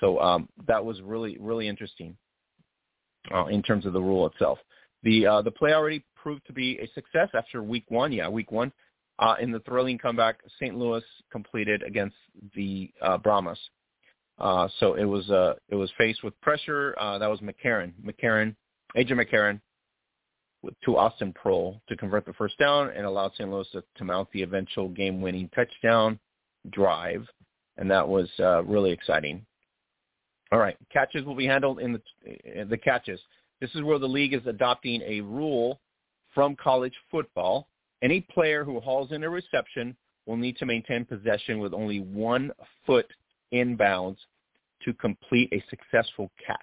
So 0.00 0.18
um, 0.20 0.48
that 0.66 0.84
was 0.84 1.00
really, 1.02 1.36
really 1.38 1.68
interesting 1.68 2.16
uh, 3.32 3.46
in 3.46 3.62
terms 3.62 3.86
of 3.86 3.92
the 3.92 4.00
rule 4.00 4.26
itself. 4.26 4.58
The 5.02 5.26
uh, 5.26 5.42
the 5.42 5.50
play 5.50 5.72
already 5.72 6.04
proved 6.14 6.46
to 6.46 6.52
be 6.52 6.78
a 6.78 6.88
success 6.94 7.28
after 7.34 7.62
week 7.62 7.84
one. 7.88 8.12
Yeah, 8.12 8.28
week 8.28 8.50
one. 8.50 8.72
Uh, 9.18 9.34
in 9.40 9.52
the 9.52 9.60
thrilling 9.60 9.98
comeback, 9.98 10.40
St. 10.58 10.76
Louis 10.76 11.02
completed 11.30 11.82
against 11.82 12.16
the 12.54 12.90
uh, 13.02 13.18
Brahmas. 13.18 13.58
Uh, 14.38 14.66
so 14.78 14.94
it 14.94 15.04
was 15.04 15.28
uh, 15.30 15.54
it 15.68 15.74
was 15.74 15.90
faced 15.98 16.24
with 16.24 16.38
pressure. 16.40 16.94
Uh, 16.98 17.18
that 17.18 17.28
was 17.28 17.40
McCarron, 17.40 17.92
McCarron, 18.02 18.56
AJ 18.96 19.12
McCarron, 19.12 19.60
with, 20.62 20.74
to 20.84 20.96
Austin 20.96 21.34
Proehl 21.34 21.80
to 21.88 21.96
convert 21.96 22.24
the 22.24 22.32
first 22.32 22.56
down 22.58 22.90
and 22.96 23.04
allowed 23.04 23.32
St. 23.34 23.50
Louis 23.50 23.68
to, 23.72 23.84
to 23.96 24.04
mount 24.04 24.28
the 24.32 24.42
eventual 24.42 24.88
game-winning 24.88 25.50
touchdown 25.54 26.18
drive, 26.70 27.26
and 27.76 27.90
that 27.90 28.08
was 28.08 28.28
uh, 28.38 28.62
really 28.64 28.90
exciting. 28.90 29.44
All 30.52 30.58
right, 30.58 30.76
catches 30.92 31.24
will 31.24 31.36
be 31.36 31.46
handled 31.46 31.80
in 31.80 31.92
the 31.92 32.60
in 32.60 32.68
the 32.68 32.78
catches. 32.78 33.20
This 33.60 33.70
is 33.74 33.82
where 33.82 33.98
the 33.98 34.08
league 34.08 34.34
is 34.34 34.46
adopting 34.46 35.02
a 35.02 35.20
rule 35.20 35.80
from 36.34 36.56
college 36.56 36.94
football. 37.10 37.68
Any 38.02 38.20
player 38.20 38.64
who 38.64 38.80
hauls 38.80 39.12
in 39.12 39.22
a 39.22 39.30
reception 39.30 39.96
will 40.26 40.36
need 40.36 40.56
to 40.56 40.66
maintain 40.66 41.04
possession 41.04 41.58
with 41.58 41.74
only 41.74 42.00
one 42.00 42.50
foot 42.86 43.06
inbounds 43.52 44.16
to 44.84 44.92
complete 44.94 45.52
a 45.52 45.62
successful 45.68 46.30
catch. 46.44 46.58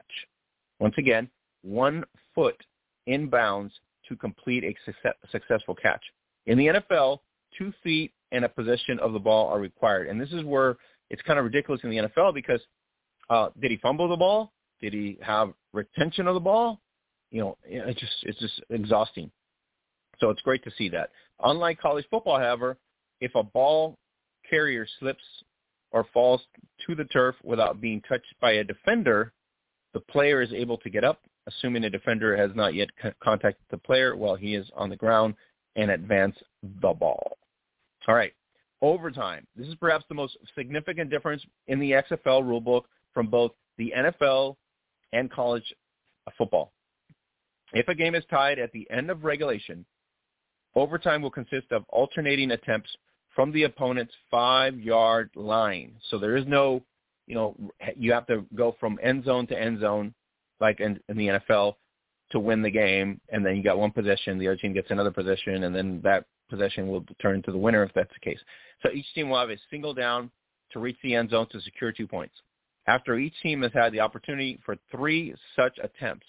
Once 0.79 0.95
again, 0.97 1.29
one 1.61 2.03
foot 2.33 2.55
inbounds 3.07 3.71
to 4.07 4.15
complete 4.15 4.63
a 4.63 4.75
success, 4.85 5.13
successful 5.31 5.75
catch. 5.75 6.01
In 6.45 6.57
the 6.57 6.67
NFL, 6.67 7.19
two 7.57 7.73
feet 7.83 8.11
and 8.31 8.45
a 8.45 8.49
possession 8.49 8.99
of 8.99 9.13
the 9.13 9.19
ball 9.19 9.47
are 9.47 9.59
required. 9.59 10.07
And 10.07 10.19
this 10.19 10.31
is 10.31 10.43
where 10.43 10.77
it's 11.09 11.21
kind 11.23 11.39
of 11.39 11.45
ridiculous 11.45 11.81
in 11.83 11.89
the 11.89 11.97
NFL 11.97 12.33
because 12.33 12.61
uh, 13.29 13.49
did 13.59 13.71
he 13.71 13.77
fumble 13.77 14.07
the 14.07 14.17
ball? 14.17 14.51
Did 14.81 14.93
he 14.93 15.17
have 15.21 15.53
retention 15.73 16.27
of 16.27 16.33
the 16.33 16.39
ball? 16.39 16.79
you 17.31 17.41
know, 17.41 17.57
it's 17.65 17.99
just 17.99 18.13
it's 18.23 18.39
just 18.39 18.61
exhausting. 18.69 19.31
So 20.19 20.29
it's 20.29 20.41
great 20.41 20.63
to 20.63 20.71
see 20.77 20.89
that. 20.89 21.09
Unlike 21.43 21.79
college 21.79 22.05
football, 22.09 22.39
however, 22.39 22.77
if 23.21 23.35
a 23.35 23.43
ball 23.43 23.97
carrier 24.49 24.87
slips 24.99 25.23
or 25.91 26.05
falls 26.13 26.41
to 26.85 26.95
the 26.95 27.05
turf 27.05 27.35
without 27.43 27.81
being 27.81 28.01
touched 28.01 28.33
by 28.41 28.53
a 28.53 28.63
defender, 28.63 29.33
the 29.93 29.99
player 29.99 30.41
is 30.41 30.51
able 30.53 30.77
to 30.77 30.89
get 30.89 31.03
up, 31.03 31.21
assuming 31.47 31.83
the 31.83 31.89
defender 31.89 32.35
has 32.35 32.51
not 32.55 32.73
yet 32.73 32.89
contacted 33.23 33.65
the 33.69 33.77
player 33.77 34.15
while 34.15 34.35
he 34.35 34.55
is 34.55 34.69
on 34.75 34.89
the 34.89 34.95
ground, 34.95 35.35
and 35.75 35.91
advance 35.91 36.35
the 36.81 36.93
ball. 36.93 37.37
All 38.07 38.15
right, 38.15 38.33
overtime. 38.81 39.45
This 39.55 39.67
is 39.67 39.75
perhaps 39.75 40.05
the 40.07 40.15
most 40.15 40.37
significant 40.55 41.09
difference 41.09 41.43
in 41.67 41.79
the 41.79 41.91
XFL 41.91 42.41
rulebook 42.41 42.83
from 43.17 43.27
both 43.27 43.51
the 43.79 43.91
NFL 43.97 44.57
and 45.11 45.31
college 45.31 45.73
football. 46.37 46.71
If 47.73 47.87
a 47.87 47.95
game 47.95 48.13
is 48.13 48.23
tied 48.29 48.59
at 48.59 48.71
the 48.73 48.87
end 48.91 49.09
of 49.09 49.23
regulation, 49.23 49.87
overtime 50.75 51.23
will 51.23 51.31
consist 51.31 51.71
of 51.71 51.83
alternating 51.89 52.51
attempts 52.51 52.95
from 53.33 53.51
the 53.51 53.63
opponent's 53.63 54.13
five-yard 54.29 55.31
line. 55.35 55.93
So 56.11 56.19
there 56.19 56.37
is 56.37 56.45
no 56.45 56.83
you 57.25 57.33
know, 57.33 57.55
you 57.95 58.13
have 58.13 58.27
to 58.27 58.45
go 58.53 58.75
from 58.79 58.99
end 59.01 59.25
zone 59.25 59.47
to 59.47 59.59
end 59.59 59.81
zone, 59.81 60.13
like 60.61 60.79
in, 60.79 60.99
in 61.09 61.17
the 61.17 61.27
NFL, 61.27 61.73
to 62.31 62.39
win 62.39 62.61
the 62.61 62.69
game, 62.69 63.19
and 63.29 63.43
then 63.43 63.57
you 63.57 63.63
got 63.63 63.79
one 63.79 63.91
possession, 63.91 64.37
the 64.37 64.47
other 64.47 64.57
team 64.57 64.73
gets 64.73 64.91
another 64.91 65.11
possession, 65.11 65.63
and 65.63 65.75
then 65.75 66.01
that 66.03 66.25
possession 66.49 66.87
will 66.87 67.03
turn 67.19 67.41
to 67.43 67.51
the 67.51 67.57
winner 67.57 67.83
if 67.83 67.91
that's 67.93 68.13
the 68.13 68.29
case. 68.29 68.39
So 68.81 68.91
each 68.91 69.05
team 69.13 69.29
will 69.29 69.39
have 69.39 69.49
a 69.49 69.57
single 69.69 69.93
down 69.93 70.31
to 70.71 70.79
reach 70.79 70.97
the 71.03 71.15
end 71.15 71.31
zone 71.31 71.47
to 71.51 71.61
secure 71.61 71.91
two 71.91 72.07
points. 72.07 72.35
After 72.87 73.17
each 73.17 73.33
team 73.43 73.61
has 73.63 73.73
had 73.73 73.91
the 73.91 73.99
opportunity 73.99 74.59
for 74.65 74.77
three 74.91 75.35
such 75.55 75.77
attempts, 75.83 76.25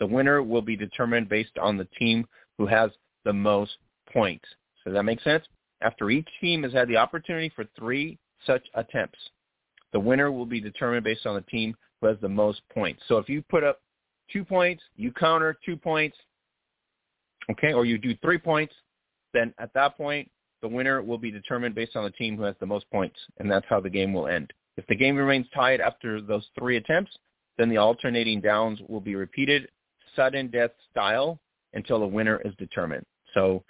the 0.00 0.06
winner 0.06 0.42
will 0.42 0.62
be 0.62 0.76
determined 0.76 1.28
based 1.28 1.56
on 1.60 1.76
the 1.76 1.88
team 1.98 2.26
who 2.58 2.66
has 2.66 2.90
the 3.24 3.32
most 3.32 3.76
points. 4.12 4.44
Does 4.84 4.94
that 4.94 5.04
make 5.04 5.20
sense? 5.20 5.44
After 5.80 6.10
each 6.10 6.28
team 6.40 6.64
has 6.64 6.72
had 6.72 6.88
the 6.88 6.96
opportunity 6.96 7.52
for 7.54 7.64
three 7.78 8.18
such 8.44 8.66
attempts, 8.74 9.18
the 9.92 10.00
winner 10.00 10.32
will 10.32 10.46
be 10.46 10.60
determined 10.60 11.04
based 11.04 11.26
on 11.26 11.34
the 11.34 11.42
team 11.42 11.76
who 12.00 12.08
has 12.08 12.16
the 12.20 12.28
most 12.28 12.60
points. 12.72 13.02
So 13.06 13.18
if 13.18 13.28
you 13.28 13.42
put 13.42 13.62
up 13.62 13.80
two 14.32 14.44
points, 14.44 14.82
you 14.96 15.12
counter 15.12 15.56
two 15.64 15.76
points, 15.76 16.16
okay, 17.50 17.72
or 17.72 17.84
you 17.84 17.98
do 17.98 18.16
three 18.16 18.38
points, 18.38 18.74
then 19.32 19.54
at 19.58 19.72
that 19.74 19.96
point, 19.96 20.30
the 20.60 20.68
winner 20.68 21.02
will 21.02 21.18
be 21.18 21.30
determined 21.30 21.74
based 21.74 21.94
on 21.94 22.04
the 22.04 22.10
team 22.10 22.36
who 22.36 22.42
has 22.42 22.56
the 22.58 22.66
most 22.66 22.90
points, 22.90 23.18
and 23.38 23.50
that's 23.50 23.66
how 23.68 23.80
the 23.80 23.90
game 23.90 24.12
will 24.12 24.26
end. 24.26 24.52
If 24.78 24.86
the 24.86 24.94
game 24.94 25.16
remains 25.16 25.46
tied 25.52 25.80
after 25.80 26.20
those 26.20 26.46
three 26.56 26.76
attempts, 26.76 27.10
then 27.58 27.68
the 27.68 27.78
alternating 27.78 28.40
downs 28.40 28.78
will 28.86 29.00
be 29.00 29.16
repeated, 29.16 29.68
sudden 30.14 30.46
death 30.52 30.70
style, 30.88 31.40
until 31.74 31.98
the 31.98 32.06
winner 32.06 32.40
is 32.44 32.54
determined. 32.58 33.04
So 33.34 33.64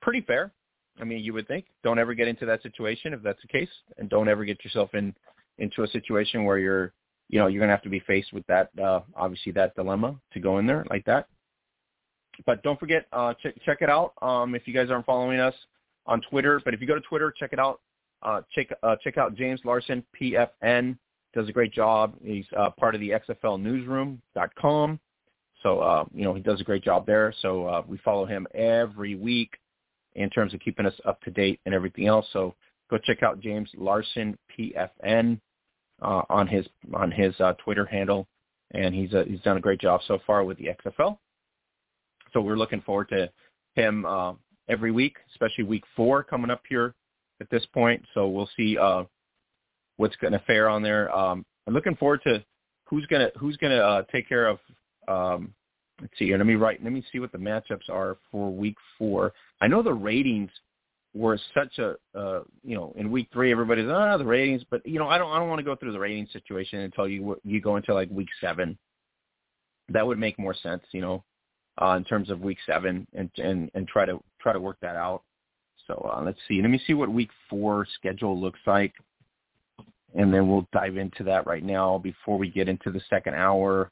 pretty 0.00 0.22
fair. 0.22 0.50
I 0.98 1.04
mean, 1.04 1.22
you 1.22 1.34
would 1.34 1.46
think. 1.46 1.66
Don't 1.82 1.98
ever 1.98 2.14
get 2.14 2.26
into 2.26 2.46
that 2.46 2.62
situation 2.62 3.12
if 3.12 3.22
that's 3.22 3.40
the 3.42 3.48
case, 3.48 3.68
and 3.98 4.08
don't 4.08 4.28
ever 4.28 4.46
get 4.46 4.64
yourself 4.64 4.94
in 4.94 5.14
into 5.58 5.82
a 5.82 5.88
situation 5.88 6.44
where 6.44 6.58
you're, 6.58 6.94
you 7.28 7.38
know, 7.38 7.46
you're 7.46 7.60
gonna 7.60 7.72
have 7.72 7.82
to 7.82 7.90
be 7.90 8.00
faced 8.00 8.32
with 8.32 8.46
that, 8.46 8.70
uh, 8.82 9.00
obviously 9.14 9.52
that 9.52 9.74
dilemma 9.76 10.18
to 10.32 10.40
go 10.40 10.58
in 10.58 10.66
there 10.66 10.86
like 10.88 11.04
that. 11.04 11.28
But 12.46 12.62
don't 12.62 12.80
forget, 12.80 13.06
uh, 13.12 13.34
ch- 13.34 13.56
check 13.64 13.82
it 13.82 13.90
out. 13.90 14.14
Um, 14.22 14.54
if 14.54 14.66
you 14.66 14.72
guys 14.72 14.90
aren't 14.90 15.06
following 15.06 15.38
us 15.38 15.54
on 16.06 16.22
Twitter, 16.22 16.60
but 16.64 16.72
if 16.72 16.80
you 16.80 16.86
go 16.86 16.94
to 16.94 17.00
Twitter, 17.02 17.30
check 17.30 17.52
it 17.52 17.58
out. 17.58 17.80
Uh, 18.24 18.40
check 18.54 18.68
uh, 18.82 18.96
check 19.02 19.18
out 19.18 19.34
James 19.34 19.60
Larson 19.64 20.02
PFN. 20.20 20.96
Does 21.34 21.48
a 21.48 21.52
great 21.52 21.72
job. 21.72 22.14
He's 22.24 22.46
uh, 22.56 22.70
part 22.70 22.94
of 22.94 23.00
the 23.00 23.10
XFL 23.10 23.60
Newsroom.com. 23.60 25.00
So 25.62 25.80
uh, 25.80 26.04
you 26.14 26.24
know 26.24 26.34
he 26.34 26.40
does 26.40 26.60
a 26.60 26.64
great 26.64 26.82
job 26.82 27.06
there. 27.06 27.34
So 27.42 27.66
uh, 27.66 27.82
we 27.86 27.98
follow 27.98 28.24
him 28.24 28.46
every 28.54 29.14
week 29.14 29.50
in 30.14 30.30
terms 30.30 30.54
of 30.54 30.60
keeping 30.60 30.86
us 30.86 30.94
up 31.04 31.20
to 31.22 31.30
date 31.30 31.60
and 31.66 31.74
everything 31.74 32.06
else. 32.06 32.26
So 32.32 32.54
go 32.90 32.98
check 32.98 33.22
out 33.22 33.40
James 33.40 33.68
Larson 33.76 34.38
PFN 34.56 35.40
uh, 36.00 36.22
on 36.30 36.46
his 36.46 36.66
on 36.94 37.10
his 37.10 37.34
uh, 37.40 37.54
Twitter 37.64 37.84
handle, 37.84 38.26
and 38.72 38.94
he's 38.94 39.12
uh, 39.12 39.24
he's 39.26 39.40
done 39.40 39.56
a 39.56 39.60
great 39.60 39.80
job 39.80 40.00
so 40.06 40.18
far 40.26 40.44
with 40.44 40.56
the 40.58 40.68
XFL. 40.84 41.18
So 42.32 42.40
we're 42.40 42.56
looking 42.56 42.80
forward 42.80 43.10
to 43.10 43.30
him 43.74 44.06
uh, 44.06 44.32
every 44.68 44.92
week, 44.92 45.16
especially 45.32 45.64
week 45.64 45.84
four 45.94 46.22
coming 46.22 46.50
up 46.50 46.62
here 46.68 46.94
at 47.40 47.50
this 47.50 47.64
point. 47.72 48.04
So 48.14 48.28
we'll 48.28 48.50
see 48.56 48.78
uh, 48.78 49.04
what's 49.96 50.16
going 50.16 50.32
to 50.32 50.42
fare 50.46 50.68
on 50.68 50.82
there. 50.82 51.14
Um, 51.14 51.44
I'm 51.66 51.74
looking 51.74 51.96
forward 51.96 52.20
to 52.26 52.44
who's 52.86 53.06
gonna 53.06 53.30
who's 53.38 53.56
gonna 53.56 53.76
uh, 53.76 54.02
take 54.12 54.28
care 54.28 54.46
of 54.46 54.58
um, 55.08 55.54
let's 56.00 56.12
see. 56.18 56.36
Let 56.36 56.46
me 56.46 56.54
write. 56.54 56.82
Let 56.82 56.92
me 56.92 57.04
see 57.12 57.18
what 57.18 57.32
the 57.32 57.38
matchups 57.38 57.88
are 57.88 58.18
for 58.30 58.52
week 58.52 58.76
four. 58.98 59.32
I 59.60 59.68
know 59.68 59.82
the 59.82 59.92
ratings 59.92 60.50
were 61.14 61.38
such 61.54 61.78
a 61.78 61.94
uh, 62.18 62.40
you 62.62 62.76
know 62.76 62.92
in 62.96 63.10
week 63.10 63.28
three 63.32 63.52
everybody's 63.52 63.88
ah 63.88 64.16
the 64.16 64.24
ratings, 64.24 64.62
but 64.70 64.84
you 64.86 64.98
know 64.98 65.08
I 65.08 65.18
don't 65.18 65.30
I 65.30 65.38
don't 65.38 65.48
want 65.48 65.60
to 65.60 65.64
go 65.64 65.76
through 65.76 65.92
the 65.92 65.98
rating 65.98 66.28
situation 66.32 66.80
until 66.80 67.08
you 67.08 67.40
you 67.44 67.60
go 67.60 67.76
into 67.76 67.94
like 67.94 68.10
week 68.10 68.28
seven. 68.40 68.76
That 69.90 70.06
would 70.06 70.18
make 70.18 70.38
more 70.38 70.54
sense, 70.54 70.82
you 70.92 71.02
know, 71.02 71.24
uh, 71.80 71.94
in 71.96 72.04
terms 72.04 72.30
of 72.30 72.40
week 72.40 72.58
seven 72.66 73.06
and 73.14 73.30
and 73.38 73.70
and 73.74 73.86
try 73.86 74.04
to 74.06 74.22
try 74.40 74.52
to 74.52 74.60
work 74.60 74.78
that 74.82 74.96
out. 74.96 75.22
So 75.86 76.10
uh, 76.14 76.22
let's 76.24 76.38
see. 76.48 76.60
Let 76.62 76.70
me 76.70 76.80
see 76.86 76.94
what 76.94 77.10
week 77.10 77.30
four 77.50 77.86
schedule 77.94 78.40
looks 78.40 78.60
like, 78.66 78.94
and 80.14 80.32
then 80.32 80.48
we'll 80.48 80.66
dive 80.72 80.96
into 80.96 81.24
that 81.24 81.46
right 81.46 81.64
now 81.64 81.98
before 81.98 82.38
we 82.38 82.50
get 82.50 82.68
into 82.68 82.90
the 82.90 83.00
second 83.10 83.34
hour. 83.34 83.90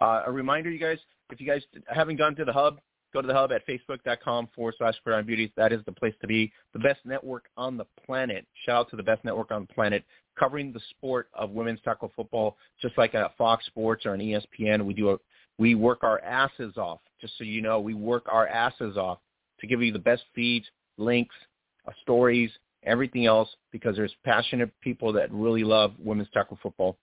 Uh, 0.00 0.22
a 0.26 0.32
reminder, 0.32 0.70
you 0.70 0.78
guys, 0.78 0.98
if 1.30 1.40
you 1.40 1.46
guys 1.46 1.62
haven't 1.86 2.16
gone 2.16 2.34
to 2.36 2.44
the 2.44 2.52
hub, 2.52 2.80
go 3.12 3.20
to 3.20 3.28
the 3.28 3.34
hub 3.34 3.52
at 3.52 3.66
facebook.com 3.66 4.48
forward 4.54 4.74
slash 4.78 4.94
Gridiron 5.04 5.26
Beauties. 5.26 5.50
That 5.56 5.72
is 5.72 5.80
the 5.86 5.92
place 5.92 6.14
to 6.20 6.26
be. 6.26 6.52
The 6.72 6.80
best 6.80 7.00
network 7.04 7.44
on 7.56 7.76
the 7.76 7.86
planet. 8.06 8.46
Shout 8.64 8.76
out 8.76 8.90
to 8.90 8.96
the 8.96 9.02
best 9.02 9.24
network 9.24 9.50
on 9.50 9.66
the 9.66 9.74
planet 9.74 10.04
covering 10.38 10.72
the 10.72 10.80
sport 10.90 11.28
of 11.34 11.50
women's 11.50 11.80
tackle 11.82 12.12
football, 12.16 12.56
just 12.82 12.96
like 12.98 13.14
at 13.14 13.36
Fox 13.36 13.64
Sports 13.66 14.04
or 14.06 14.12
on 14.12 14.18
ESPN. 14.18 14.84
We 14.84 14.94
do 14.94 15.10
a, 15.10 15.16
we 15.58 15.74
work 15.74 16.02
our 16.02 16.20
asses 16.20 16.76
off. 16.76 17.00
Just 17.20 17.38
so 17.38 17.44
you 17.44 17.62
know, 17.62 17.80
we 17.80 17.94
work 17.94 18.24
our 18.30 18.46
asses 18.48 18.96
off 18.96 19.18
to 19.60 19.66
give 19.66 19.80
you 19.80 19.92
the 19.92 19.98
best 19.98 20.22
feeds, 20.34 20.66
links, 20.96 21.34
uh, 21.86 21.92
stories, 22.02 22.50
everything 22.84 23.26
else, 23.26 23.48
because 23.72 23.96
there's 23.96 24.14
passionate 24.24 24.70
people 24.80 25.12
that 25.12 25.32
really 25.32 25.64
love 25.64 25.94
women's 25.98 26.28
tackle 26.32 26.58
football 26.62 26.96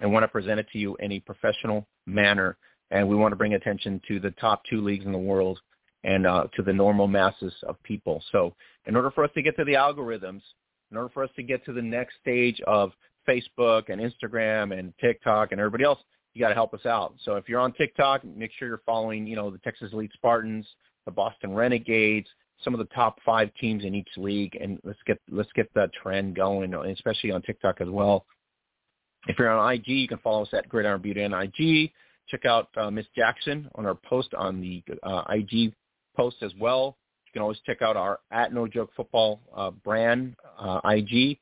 and 0.00 0.12
want 0.12 0.24
to 0.24 0.28
present 0.28 0.60
it 0.60 0.66
to 0.72 0.78
you 0.78 0.96
in 1.00 1.12
a 1.12 1.20
professional 1.20 1.86
manner. 2.06 2.56
And 2.90 3.08
we 3.08 3.16
want 3.16 3.32
to 3.32 3.36
bring 3.36 3.54
attention 3.54 4.00
to 4.08 4.18
the 4.18 4.32
top 4.32 4.62
two 4.68 4.82
leagues 4.82 5.04
in 5.04 5.12
the 5.12 5.18
world 5.18 5.58
and 6.02 6.26
uh, 6.26 6.44
to 6.56 6.62
the 6.62 6.72
normal 6.72 7.06
masses 7.06 7.52
of 7.66 7.80
people. 7.82 8.22
So 8.32 8.54
in 8.86 8.96
order 8.96 9.10
for 9.10 9.24
us 9.24 9.30
to 9.34 9.42
get 9.42 9.56
to 9.56 9.64
the 9.64 9.74
algorithms, 9.74 10.42
in 10.90 10.96
order 10.96 11.10
for 11.10 11.22
us 11.22 11.30
to 11.36 11.42
get 11.42 11.64
to 11.66 11.72
the 11.72 11.82
next 11.82 12.14
stage 12.20 12.60
of 12.66 12.92
Facebook 13.28 13.90
and 13.90 14.00
Instagram 14.00 14.76
and 14.76 14.92
TikTok 15.00 15.52
and 15.52 15.60
everybody 15.60 15.84
else, 15.84 15.98
you 16.34 16.40
got 16.40 16.48
to 16.48 16.54
help 16.54 16.74
us 16.74 16.86
out. 16.86 17.14
So 17.24 17.34
if 17.36 17.48
you're 17.48 17.60
on 17.60 17.72
TikTok, 17.72 18.24
make 18.24 18.50
sure 18.58 18.68
you're 18.68 18.82
following, 18.86 19.26
you 19.26 19.36
know, 19.36 19.50
the 19.50 19.58
Texas 19.58 19.92
Elite 19.92 20.12
Spartans, 20.14 20.66
the 21.04 21.10
Boston 21.10 21.54
Renegades, 21.54 22.28
some 22.64 22.74
of 22.74 22.78
the 22.78 22.94
top 22.94 23.18
five 23.24 23.50
teams 23.60 23.84
in 23.84 23.94
each 23.94 24.08
league, 24.16 24.56
and 24.60 24.78
let's 24.84 24.98
get 25.06 25.18
let's 25.30 25.50
get 25.54 25.72
that 25.74 25.90
trend 25.92 26.36
going, 26.36 26.74
especially 26.74 27.30
on 27.30 27.42
TikTok 27.42 27.80
as 27.80 27.88
well. 27.88 28.26
If 29.26 29.38
you're 29.38 29.50
on 29.50 29.74
IG, 29.74 29.88
you 29.88 30.08
can 30.08 30.18
follow 30.18 30.42
us 30.42 30.48
at 30.52 30.68
Gridiron 30.68 31.02
Beauty 31.02 31.24
on 31.24 31.34
IG. 31.34 31.92
Check 32.28 32.44
out 32.46 32.68
uh, 32.76 32.90
Miss 32.90 33.06
Jackson 33.16 33.68
on 33.74 33.86
our 33.86 33.94
post 33.94 34.34
on 34.34 34.60
the 34.60 34.82
uh, 35.02 35.24
IG 35.28 35.74
post 36.16 36.36
as 36.42 36.52
well. 36.58 36.96
You 37.26 37.32
can 37.32 37.42
always 37.42 37.58
check 37.66 37.82
out 37.82 37.96
our 37.96 38.20
at 38.30 38.52
No 38.52 38.66
Joke 38.66 38.90
Football 38.96 39.40
uh, 39.54 39.70
brand 39.70 40.36
uh, 40.58 40.80
IG, 40.84 41.38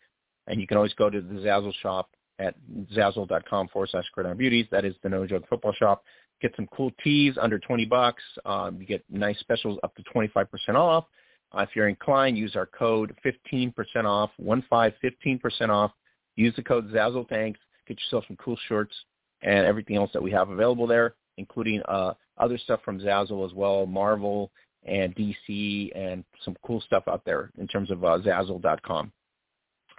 and 0.46 0.60
you 0.60 0.66
can 0.66 0.76
always 0.76 0.94
go 0.94 1.10
to 1.10 1.20
the 1.20 1.34
Zazzle 1.34 1.74
shop 1.82 2.10
at 2.38 2.54
zazzle.com 2.96 3.68
forward 3.68 3.88
slash 3.90 4.04
Gridiron 4.14 4.38
Beauties. 4.38 4.66
That 4.70 4.84
is 4.84 4.94
the 5.02 5.08
No 5.08 5.26
Joke 5.26 5.44
Football 5.48 5.72
shop. 5.72 6.04
Get 6.40 6.52
some 6.56 6.68
cool 6.68 6.92
tees 7.02 7.34
under 7.40 7.58
20 7.58 7.84
bucks. 7.86 8.22
Um, 8.44 8.78
you 8.80 8.86
get 8.86 9.04
nice 9.10 9.38
specials 9.40 9.78
up 9.82 9.94
to 9.96 10.02
25% 10.14 10.46
off. 10.74 11.04
Uh, 11.52 11.62
if 11.62 11.70
you're 11.74 11.88
inclined, 11.88 12.36
use 12.36 12.54
our 12.56 12.66
code 12.66 13.16
15% 13.24 13.72
off, 14.04 14.30
15 14.36 15.40
15% 15.40 15.68
off. 15.70 15.92
Use 16.36 16.54
the 16.54 16.62
code 16.62 16.88
Zazzle 16.90 17.28
Tanks 17.28 17.58
Get 17.88 17.98
yourself 18.00 18.24
some 18.28 18.36
cool 18.36 18.58
shirts 18.68 18.94
and 19.42 19.66
everything 19.66 19.96
else 19.96 20.10
that 20.12 20.22
we 20.22 20.30
have 20.30 20.50
available 20.50 20.86
there, 20.86 21.14
including 21.38 21.82
uh, 21.88 22.12
other 22.36 22.58
stuff 22.58 22.80
from 22.84 23.00
Zazzle 23.00 23.46
as 23.46 23.54
well, 23.54 23.86
Marvel 23.86 24.52
and 24.84 25.16
DC, 25.16 25.90
and 25.96 26.22
some 26.44 26.54
cool 26.64 26.82
stuff 26.82 27.04
out 27.08 27.24
there 27.24 27.50
in 27.58 27.66
terms 27.66 27.90
of 27.90 28.04
uh, 28.04 28.18
Zazzle.com. 28.18 29.10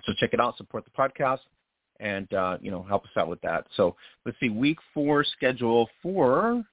So 0.05 0.13
check 0.19 0.33
it 0.33 0.39
out, 0.39 0.55
support 0.57 0.85
the 0.85 0.91
podcast, 0.91 1.39
and 1.99 2.31
uh, 2.33 2.57
you 2.61 2.71
know 2.71 2.83
help 2.83 3.03
us 3.03 3.11
out 3.17 3.27
with 3.27 3.41
that. 3.41 3.65
So 3.75 3.95
let's 4.25 4.39
see, 4.39 4.49
week 4.49 4.77
four 4.93 5.23
schedule 5.23 5.89
for. 6.01 6.63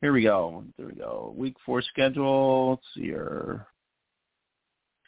Here 0.00 0.12
we 0.12 0.22
go. 0.22 0.64
There 0.76 0.86
we 0.86 0.94
go. 0.94 1.34
Week 1.36 1.56
four 1.64 1.80
schedule. 1.80 2.70
Let's 2.70 2.82
see 2.94 3.04
here. 3.04 3.66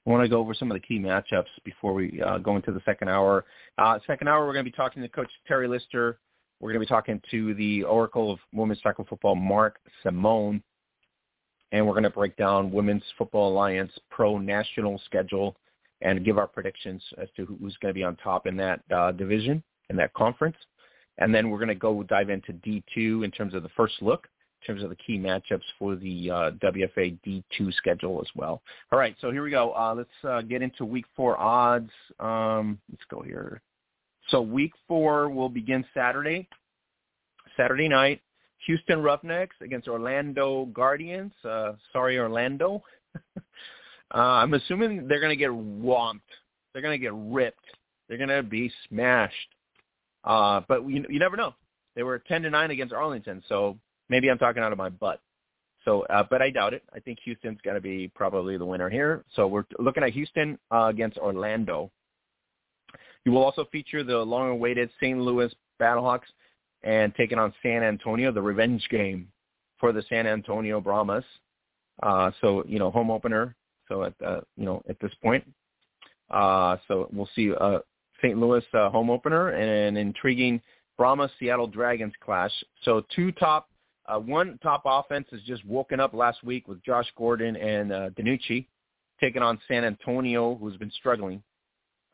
I 0.06 0.10
want 0.10 0.22
to 0.22 0.28
go 0.28 0.38
over 0.38 0.54
some 0.54 0.70
of 0.70 0.76
the 0.76 0.86
key 0.86 1.00
matchups 1.00 1.46
before 1.64 1.92
we 1.92 2.22
uh, 2.22 2.38
go 2.38 2.56
into 2.56 2.70
the 2.70 2.80
second 2.84 3.08
hour. 3.08 3.44
Uh, 3.76 3.98
second 4.06 4.28
hour, 4.28 4.46
we're 4.46 4.52
going 4.52 4.64
to 4.64 4.70
be 4.70 4.76
talking 4.76 5.02
to 5.02 5.08
Coach 5.08 5.30
Terry 5.48 5.66
Lister. 5.66 6.18
We're 6.60 6.70
going 6.70 6.80
to 6.80 6.86
be 6.86 6.88
talking 6.88 7.20
to 7.30 7.54
the 7.54 7.82
Oracle 7.82 8.32
of 8.32 8.38
Women's 8.52 8.80
Tackle 8.80 9.04
Football, 9.08 9.34
Mark 9.34 9.78
Simon, 10.02 10.62
and 11.72 11.84
we're 11.84 11.92
going 11.92 12.04
to 12.04 12.10
break 12.10 12.36
down 12.36 12.70
Women's 12.70 13.02
Football 13.18 13.52
Alliance 13.52 13.92
Pro 14.10 14.38
National 14.38 14.98
schedule 15.04 15.56
and 16.02 16.24
give 16.24 16.38
our 16.38 16.46
predictions 16.46 17.02
as 17.20 17.28
to 17.36 17.46
who's 17.46 17.76
going 17.80 17.90
to 17.90 17.98
be 17.98 18.04
on 18.04 18.16
top 18.16 18.46
in 18.46 18.56
that 18.56 18.80
uh, 18.94 19.12
division, 19.12 19.62
in 19.90 19.96
that 19.96 20.12
conference. 20.14 20.56
And 21.18 21.34
then 21.34 21.48
we're 21.48 21.58
going 21.58 21.68
to 21.68 21.74
go 21.74 22.02
dive 22.02 22.28
into 22.28 22.52
D2 22.52 23.24
in 23.24 23.30
terms 23.30 23.54
of 23.54 23.62
the 23.62 23.70
first 23.70 23.94
look 24.02 24.28
in 24.62 24.66
terms 24.66 24.82
of 24.82 24.90
the 24.90 24.96
key 24.96 25.18
matchups 25.18 25.62
for 25.78 25.96
the 25.96 26.30
uh, 26.30 26.50
WFA 26.62 27.18
D2 27.26 27.72
schedule 27.74 28.20
as 28.20 28.28
well. 28.34 28.62
All 28.90 28.98
right, 28.98 29.14
so 29.20 29.30
here 29.30 29.42
we 29.42 29.50
go. 29.50 29.72
Uh, 29.72 29.94
let's 29.94 30.10
uh, 30.24 30.42
get 30.42 30.62
into 30.62 30.84
week 30.84 31.04
four 31.14 31.38
odds. 31.38 31.90
Um, 32.20 32.78
let's 32.90 33.04
go 33.10 33.22
here. 33.22 33.60
So 34.28 34.40
week 34.40 34.72
four 34.88 35.28
will 35.30 35.48
begin 35.48 35.84
Saturday, 35.94 36.48
Saturday 37.56 37.88
night. 37.88 38.20
Houston 38.66 39.02
Roughnecks 39.02 39.54
against 39.60 39.86
Orlando 39.86 40.64
Guardians. 40.66 41.32
Uh, 41.44 41.74
sorry, 41.92 42.18
Orlando. 42.18 42.82
uh, 44.14 44.18
I'm 44.18 44.54
assuming 44.54 45.08
they're 45.08 45.20
going 45.20 45.30
to 45.30 45.36
get 45.36 45.50
whomped. 45.50 46.20
They're 46.72 46.82
going 46.82 46.98
to 46.98 47.02
get 47.02 47.12
ripped 47.14 47.64
they're 48.08 48.18
going 48.18 48.30
to 48.30 48.42
be 48.42 48.70
smashed. 48.88 49.34
Uh, 50.24 50.60
but 50.68 50.88
you, 50.88 51.04
you 51.08 51.18
never 51.18 51.36
know. 51.36 51.54
They 51.94 52.02
were 52.02 52.18
10 52.18 52.42
to 52.42 52.50
9 52.50 52.70
against 52.70 52.92
Arlington, 52.92 53.42
so 53.48 53.78
maybe 54.08 54.28
I'm 54.28 54.38
talking 54.38 54.62
out 54.62 54.72
of 54.72 54.78
my 54.78 54.90
butt. 54.90 55.20
So, 55.84 56.02
uh, 56.02 56.24
but 56.28 56.42
I 56.42 56.50
doubt 56.50 56.74
it. 56.74 56.82
I 56.94 57.00
think 57.00 57.18
Houston's 57.24 57.60
going 57.64 57.76
to 57.76 57.80
be 57.80 58.10
probably 58.14 58.56
the 58.58 58.66
winner 58.66 58.90
here. 58.90 59.24
So 59.34 59.46
we're 59.46 59.64
looking 59.78 60.02
at 60.02 60.10
Houston 60.10 60.58
uh, 60.70 60.86
against 60.86 61.16
Orlando. 61.16 61.90
You 63.24 63.32
will 63.32 63.44
also 63.44 63.66
feature 63.70 64.02
the 64.02 64.18
long-awaited 64.18 64.90
St. 65.00 65.18
Louis 65.18 65.52
Battlehawks 65.80 66.26
and 66.82 67.14
taking 67.14 67.38
on 67.38 67.54
San 67.62 67.82
Antonio, 67.82 68.32
the 68.32 68.42
revenge 68.42 68.86
game 68.90 69.28
for 69.78 69.92
the 69.92 70.02
San 70.08 70.26
Antonio 70.26 70.80
Brahmas. 70.80 71.24
Uh, 72.02 72.30
so 72.40 72.64
you 72.66 72.78
know, 72.78 72.90
home 72.90 73.10
opener. 73.10 73.54
So 73.88 74.04
at 74.04 74.14
you 74.56 74.64
know 74.64 74.82
at 74.88 74.98
this 75.00 75.12
point, 75.22 75.44
uh, 76.30 76.76
so 76.88 77.08
we'll 77.12 77.28
see 77.34 77.52
uh, 77.52 77.78
St. 78.22 78.38
Louis 78.38 78.64
uh, 78.74 78.90
home 78.90 79.10
opener 79.10 79.50
and 79.50 79.96
an 79.96 79.96
intriguing 79.96 80.60
Brahma 80.96 81.30
Seattle 81.38 81.66
Dragons 81.66 82.14
clash. 82.24 82.52
So 82.82 83.02
two 83.14 83.32
top, 83.32 83.68
uh, 84.06 84.18
one 84.18 84.58
top 84.62 84.82
offense 84.84 85.26
has 85.30 85.40
just 85.42 85.64
woken 85.64 86.00
up 86.00 86.14
last 86.14 86.42
week 86.42 86.68
with 86.68 86.82
Josh 86.82 87.06
Gordon 87.16 87.56
and 87.56 87.92
uh, 87.92 88.10
DiNucci 88.10 88.66
taking 89.20 89.42
on 89.42 89.58
San 89.68 89.84
Antonio, 89.84 90.56
who's 90.56 90.76
been 90.76 90.90
struggling, 90.90 91.42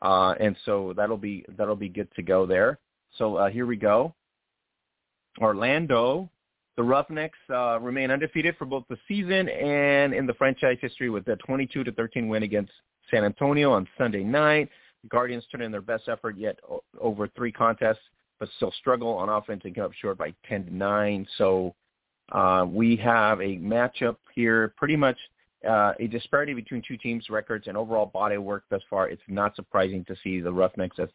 uh, 0.01 0.33
and 0.39 0.55
so 0.65 0.93
that'll 0.95 1.17
be 1.17 1.45
that'll 1.57 1.75
be 1.75 1.89
good 1.89 2.07
to 2.15 2.21
go 2.21 2.45
there. 2.45 2.79
So 3.17 3.35
uh, 3.35 3.49
here 3.49 3.65
we 3.65 3.75
go. 3.75 4.15
Orlando, 5.41 6.29
the 6.75 6.83
Roughnecks 6.83 7.37
uh, 7.51 7.79
remain 7.79 8.09
undefeated 8.09 8.55
for 8.57 8.65
both 8.65 8.83
the 8.89 8.97
season 9.07 9.47
and 9.49 10.13
in 10.13 10.25
the 10.25 10.33
franchise 10.33 10.77
history 10.81 11.09
with 11.09 11.27
a 11.27 11.35
22 11.37 11.83
to 11.83 11.91
13 11.91 12.27
win 12.27 12.43
against 12.43 12.71
San 13.11 13.23
Antonio 13.23 13.71
on 13.71 13.87
Sunday 13.97 14.23
night. 14.23 14.69
The 15.03 15.09
Guardians 15.09 15.43
turned 15.51 15.63
in 15.63 15.71
their 15.71 15.81
best 15.81 16.07
effort 16.07 16.37
yet 16.37 16.57
over 16.99 17.27
three 17.35 17.51
contests, 17.51 17.99
but 18.39 18.49
still 18.55 18.73
struggle 18.79 19.09
on 19.09 19.29
offense 19.29 19.61
and 19.65 19.75
come 19.75 19.85
up 19.85 19.93
short 19.93 20.17
by 20.17 20.33
10 20.47 20.65
to 20.65 20.75
9. 20.75 21.27
So 21.37 21.75
uh, 22.31 22.65
we 22.67 22.95
have 22.97 23.39
a 23.39 23.57
matchup 23.57 24.17
here, 24.33 24.73
pretty 24.77 24.95
much 24.95 25.17
uh, 25.69 25.93
a 25.99 26.07
disparity 26.07 26.53
between 26.53 26.81
two 26.87 26.97
teams' 26.97 27.29
records 27.29 27.67
and 27.67 27.77
overall 27.77 28.07
body 28.07 28.37
work 28.37 28.63
thus 28.69 28.81
far. 28.89 29.09
It's 29.09 29.21
not 29.27 29.55
surprising 29.55 30.03
to 30.05 30.15
see 30.23 30.39
the 30.39 30.51
Roughnecks 30.51 30.97
as 30.99 31.09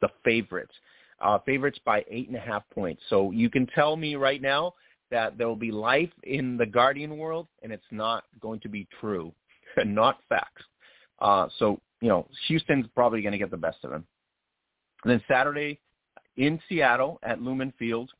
the 0.00 0.08
favorites. 0.24 0.74
Uh, 1.20 1.38
favorites 1.44 1.80
by 1.84 2.04
eight 2.08 2.28
and 2.28 2.36
a 2.36 2.40
half 2.40 2.62
points. 2.70 3.02
So 3.08 3.32
you 3.32 3.50
can 3.50 3.66
tell 3.74 3.96
me 3.96 4.14
right 4.14 4.40
now 4.40 4.74
that 5.10 5.38
there 5.38 5.48
will 5.48 5.56
be 5.56 5.72
life 5.72 6.12
in 6.24 6.56
the 6.56 6.66
Guardian 6.66 7.16
world, 7.16 7.46
and 7.62 7.72
it's 7.72 7.82
not 7.90 8.24
going 8.40 8.60
to 8.60 8.68
be 8.68 8.86
true, 9.00 9.32
not 9.84 10.18
facts. 10.28 10.62
Uh, 11.20 11.48
so 11.58 11.80
you 12.00 12.08
know, 12.08 12.28
Houston's 12.46 12.86
probably 12.94 13.22
going 13.22 13.32
to 13.32 13.38
get 13.38 13.50
the 13.50 13.56
best 13.56 13.78
of 13.84 13.90
them. 13.90 14.06
And 15.04 15.12
then 15.12 15.22
Saturday 15.28 15.80
in 16.36 16.60
Seattle 16.68 17.18
at 17.22 17.42
Lumen 17.42 17.72
Field, 17.78 18.10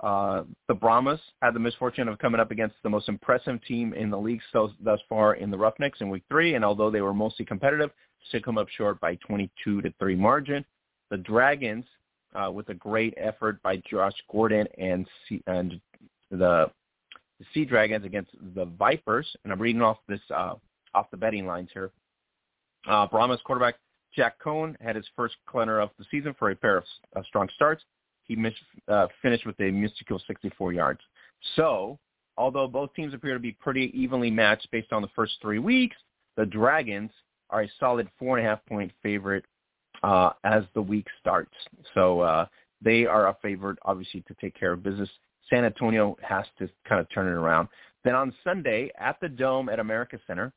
uh, 0.00 0.44
the 0.66 0.74
Brahmas 0.74 1.20
had 1.42 1.54
the 1.54 1.60
misfortune 1.60 2.08
of 2.08 2.18
coming 2.18 2.40
up 2.40 2.50
against 2.50 2.76
the 2.82 2.88
most 2.88 3.08
impressive 3.08 3.62
team 3.66 3.92
in 3.92 4.10
the 4.10 4.18
league 4.18 4.40
so, 4.52 4.70
thus 4.82 5.00
far 5.08 5.34
in 5.34 5.50
the 5.50 5.58
Roughnecks 5.58 6.00
in 6.00 6.08
Week 6.08 6.24
Three, 6.28 6.54
and 6.54 6.64
although 6.64 6.90
they 6.90 7.02
were 7.02 7.14
mostly 7.14 7.44
competitive, 7.44 7.90
still 8.28 8.40
come 8.40 8.58
up 8.58 8.68
short 8.68 8.98
by 9.00 9.16
22 9.16 9.82
to 9.82 9.92
three 9.98 10.16
margin. 10.16 10.64
The 11.10 11.18
Dragons, 11.18 11.84
uh, 12.34 12.50
with 12.50 12.68
a 12.70 12.74
great 12.74 13.14
effort 13.16 13.62
by 13.62 13.82
Josh 13.90 14.14
Gordon 14.30 14.66
and 14.78 15.06
C- 15.28 15.42
and 15.46 15.80
the 16.30 16.70
Sea 17.54 17.64
Dragons 17.64 18.04
against 18.04 18.30
the 18.54 18.66
Vipers, 18.66 19.26
and 19.44 19.52
I'm 19.52 19.60
reading 19.60 19.82
off 19.82 19.98
this 20.08 20.20
uh, 20.34 20.54
off 20.94 21.10
the 21.10 21.16
betting 21.16 21.46
lines 21.46 21.70
here. 21.72 21.90
Uh, 22.88 23.06
Brahmas 23.06 23.40
quarterback 23.44 23.76
Jack 24.14 24.40
Coan 24.44 24.74
had 24.80 24.96
his 24.96 25.06
first 25.16 25.36
clunner 25.48 25.82
of 25.82 25.90
the 25.98 26.04
season 26.10 26.34
for 26.38 26.50
a 26.50 26.56
pair 26.56 26.78
of 26.78 26.84
uh, 27.16 27.22
strong 27.28 27.48
starts. 27.54 27.82
He 28.24 28.36
missed, 28.36 28.56
uh, 28.88 29.06
finished 29.22 29.46
with 29.46 29.58
a 29.60 29.70
mystical 29.70 30.20
64 30.26 30.72
yards. 30.72 31.00
So, 31.56 31.98
although 32.36 32.66
both 32.66 32.94
teams 32.94 33.14
appear 33.14 33.34
to 33.34 33.40
be 33.40 33.52
pretty 33.52 33.90
evenly 33.94 34.30
matched 34.30 34.68
based 34.70 34.92
on 34.92 35.02
the 35.02 35.08
first 35.14 35.34
three 35.42 35.58
weeks, 35.58 35.96
the 36.36 36.46
Dragons 36.46 37.10
are 37.50 37.62
a 37.62 37.70
solid 37.78 38.08
four 38.18 38.38
and 38.38 38.46
a 38.46 38.48
half 38.48 38.64
point 38.66 38.92
favorite 39.02 39.44
uh, 40.02 40.30
as 40.44 40.64
the 40.74 40.82
week 40.82 41.06
starts. 41.20 41.54
So 41.94 42.20
uh, 42.20 42.46
they 42.80 43.06
are 43.06 43.28
a 43.28 43.36
favorite, 43.42 43.78
obviously, 43.82 44.22
to 44.28 44.34
take 44.40 44.58
care 44.58 44.72
of 44.72 44.82
business. 44.82 45.10
San 45.50 45.64
Antonio 45.64 46.16
has 46.22 46.46
to 46.58 46.68
kind 46.88 47.00
of 47.00 47.10
turn 47.12 47.26
it 47.26 47.36
around. 47.36 47.68
Then 48.04 48.14
on 48.14 48.32
Sunday 48.44 48.90
at 48.98 49.20
the 49.20 49.28
Dome 49.28 49.68
at 49.68 49.78
America 49.78 50.18
Center, 50.26 50.52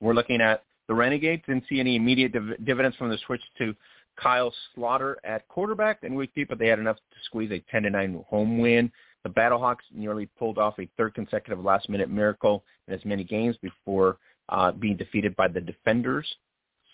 we're 0.00 0.14
looking 0.14 0.40
at 0.40 0.64
the 0.88 0.94
Renegades. 0.94 1.42
Didn't 1.46 1.64
see 1.68 1.80
any 1.80 1.96
immediate 1.96 2.32
div- 2.32 2.64
dividends 2.64 2.96
from 2.96 3.08
the 3.08 3.18
switch 3.26 3.42
to 3.58 3.74
Kyle 4.16 4.52
Sloter 4.76 5.16
at 5.24 5.46
quarterback 5.48 5.98
in 6.02 6.14
week 6.14 6.30
three, 6.34 6.44
but 6.44 6.58
they 6.58 6.68
had 6.68 6.78
enough 6.78 6.96
to 6.96 7.16
squeeze 7.24 7.50
a 7.50 7.62
10 7.70 7.84
to 7.84 7.90
9 7.90 8.24
home 8.28 8.58
win. 8.58 8.90
The 9.24 9.30
Battlehawks 9.30 9.84
nearly 9.92 10.26
pulled 10.38 10.58
off 10.58 10.78
a 10.78 10.88
third 10.96 11.14
consecutive 11.14 11.62
last-minute 11.64 12.10
miracle 12.10 12.64
in 12.86 12.94
as 12.94 13.04
many 13.04 13.24
games 13.24 13.56
before 13.60 14.18
uh, 14.48 14.72
being 14.72 14.96
defeated 14.96 15.34
by 15.36 15.48
the 15.48 15.60
Defenders. 15.60 16.26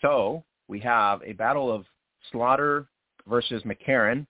So 0.00 0.44
we 0.68 0.80
have 0.80 1.20
a 1.24 1.32
battle 1.32 1.70
of 1.70 1.84
Slaughter 2.30 2.86
versus 3.28 3.62
McCarron, 3.64 4.26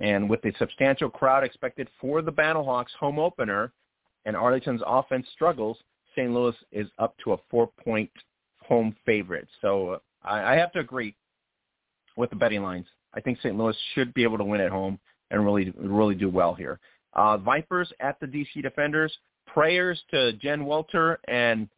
and 0.00 0.28
with 0.28 0.44
a 0.44 0.52
substantial 0.58 1.08
crowd 1.08 1.44
expected 1.44 1.88
for 2.00 2.22
the 2.22 2.32
Battlehawks 2.32 2.92
home 2.98 3.18
opener 3.18 3.72
and 4.24 4.36
Arlington's 4.36 4.82
offense 4.86 5.26
struggles, 5.32 5.78
St. 6.14 6.32
Louis 6.32 6.54
is 6.72 6.88
up 6.98 7.14
to 7.24 7.32
a 7.32 7.36
four-point 7.50 8.10
home 8.60 8.94
favorite. 9.04 9.48
So 9.60 9.90
uh, 9.90 9.98
I, 10.22 10.54
I 10.54 10.56
have 10.56 10.72
to 10.72 10.80
agree 10.80 11.14
with 12.16 12.30
the 12.30 12.36
betting 12.36 12.62
lines. 12.62 12.86
I 13.14 13.20
think 13.20 13.38
St. 13.38 13.56
Louis 13.56 13.76
should 13.94 14.12
be 14.14 14.22
able 14.22 14.38
to 14.38 14.44
win 14.44 14.60
at 14.60 14.70
home 14.70 14.98
and 15.30 15.44
really 15.44 15.72
really 15.76 16.14
do 16.14 16.28
well 16.28 16.54
here. 16.54 16.78
Uh, 17.12 17.36
Vipers 17.38 17.92
at 18.00 18.18
the 18.20 18.26
DC 18.26 18.62
Defenders. 18.62 19.16
Prayers 19.46 20.02
to 20.10 20.32
Jen 20.34 20.64
Welter 20.64 21.20
and 21.28 21.68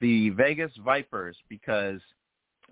the 0.00 0.30
Vegas 0.30 0.70
Vipers 0.84 1.36
because 1.48 2.00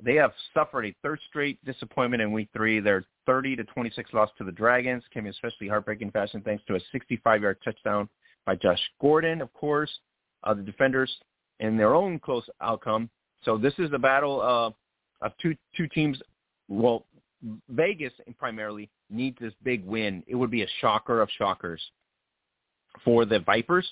they 0.02 0.14
have 0.14 0.32
suffered 0.52 0.86
a 0.86 0.94
third 1.02 1.20
straight 1.28 1.64
disappointment 1.64 2.22
in 2.22 2.32
Week 2.32 2.48
Three. 2.52 2.80
Their 2.80 3.04
30 3.26 3.56
to 3.56 3.64
26 3.64 4.12
loss 4.12 4.30
to 4.38 4.44
the 4.44 4.52
Dragons 4.52 5.02
came 5.12 5.26
in 5.26 5.30
especially 5.30 5.68
heartbreaking 5.68 6.10
fashion 6.10 6.42
thanks 6.44 6.64
to 6.66 6.74
a 6.74 6.80
65-yard 6.94 7.58
touchdown 7.64 8.08
by 8.44 8.56
Josh 8.56 8.80
Gordon, 9.00 9.40
of 9.40 9.52
course. 9.54 9.90
Uh, 10.42 10.52
the 10.52 10.62
defenders, 10.62 11.10
in 11.60 11.76
their 11.76 11.94
own 11.94 12.18
close 12.18 12.44
outcome. 12.60 13.08
So 13.44 13.56
this 13.56 13.72
is 13.78 13.90
the 13.90 13.98
battle 13.98 14.42
of, 14.42 14.74
of 15.22 15.32
two 15.40 15.54
two 15.76 15.88
teams. 15.88 16.20
Well, 16.68 17.06
Vegas 17.68 18.12
primarily 18.38 18.90
needs 19.10 19.38
this 19.40 19.52
big 19.62 19.84
win. 19.84 20.22
It 20.26 20.34
would 20.34 20.50
be 20.50 20.62
a 20.62 20.68
shocker 20.80 21.20
of 21.20 21.28
shockers 21.38 21.80
for 23.04 23.24
the 23.24 23.40
Vipers 23.40 23.86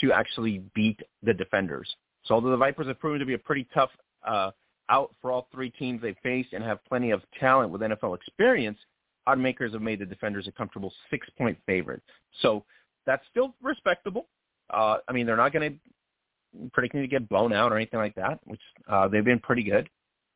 to 0.00 0.12
actually 0.12 0.62
beat 0.74 1.00
the 1.22 1.34
defenders. 1.34 1.94
So 2.24 2.34
although 2.34 2.50
the 2.50 2.56
Vipers 2.56 2.86
have 2.86 3.00
proven 3.00 3.20
to 3.20 3.26
be 3.26 3.34
a 3.34 3.38
pretty 3.38 3.66
tough 3.74 3.90
uh, 4.26 4.52
out 4.88 5.14
for 5.20 5.30
all 5.30 5.48
three 5.52 5.70
teams 5.70 6.02
they 6.02 6.14
face 6.22 6.46
and 6.52 6.62
have 6.62 6.84
plenty 6.84 7.10
of 7.10 7.22
talent 7.38 7.70
with 7.70 7.80
NFL 7.80 8.16
experience, 8.16 8.78
oddmakers 9.26 9.72
have 9.72 9.82
made 9.82 9.98
the 9.98 10.06
defenders 10.06 10.46
a 10.48 10.52
comfortable 10.52 10.92
six-point 11.10 11.58
favorite. 11.66 12.02
So 12.40 12.64
that's 13.06 13.22
still 13.30 13.54
respectable. 13.62 14.26
Uh, 14.70 14.98
I 15.08 15.12
mean, 15.12 15.26
they're 15.26 15.36
not 15.36 15.52
going 15.52 15.72
to 15.72 16.70
predicting 16.72 17.00
to 17.00 17.06
get 17.06 17.28
blown 17.28 17.52
out 17.52 17.72
or 17.72 17.76
anything 17.76 17.98
like 17.98 18.14
that, 18.16 18.40
which 18.44 18.60
uh, 18.88 19.08
they've 19.08 19.24
been 19.24 19.40
pretty 19.40 19.62
good. 19.62 19.88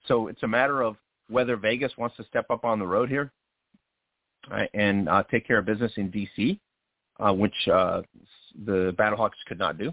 So 0.09 0.29
it's 0.29 0.43
a 0.43 0.49
matter 0.49 0.83
of 0.83 0.97
whether 1.29 1.57
Vegas 1.57 1.93
wants 1.99 2.17
to 2.17 2.25
step 2.25 2.47
up 2.51 2.65
on 2.65 2.79
the 2.79 2.87
road 2.87 3.09
here 3.09 3.33
right, 4.51 4.71
and 4.75 5.09
uh, 5.09 5.23
take 5.31 5.47
care 5.47 5.59
of 5.59 5.67
business 5.67 5.93
in 5.97 6.11
D.C., 6.11 6.61
uh, 7.21 7.33
which 7.33 7.55
uh, 7.73 8.03
the 8.65 8.95
Battlehawks 8.99 9.31
could 9.47 9.59
not 9.59 9.79
do. 9.79 9.93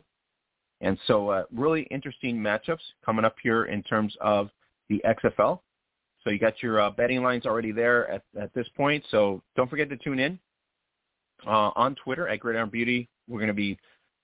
And 0.82 0.98
so 1.08 1.30
uh, 1.30 1.44
really 1.54 1.84
interesting 1.92 2.38
matchups 2.38 2.82
coming 3.06 3.26
up 3.26 3.36
here 3.42 3.66
in 3.66 3.84
terms 3.84 4.16
of 4.20 4.50
the 4.90 5.02
XFL. 5.06 5.60
So 6.24 6.30
you 6.30 6.40
got 6.40 6.62
your 6.62 6.82
uh, 6.82 6.90
betting 6.92 7.22
lines 7.22 7.46
already 7.46 7.72
there 7.72 8.10
at, 8.10 8.24
at 8.40 8.54
this 8.54 8.68
point. 8.76 9.04
So 9.12 9.42
don't 9.56 9.70
forget 9.70 9.90
to 9.90 9.98
tune 9.98 10.20
in 10.20 10.40
uh, 11.46 11.72
on 11.76 11.96
Twitter 11.96 12.28
at 12.28 12.40
Gridiron 12.40 12.70
Beauty. 12.70 13.10
We're 13.28 13.40
going 13.40 13.48
to 13.48 13.54
be, 13.54 13.78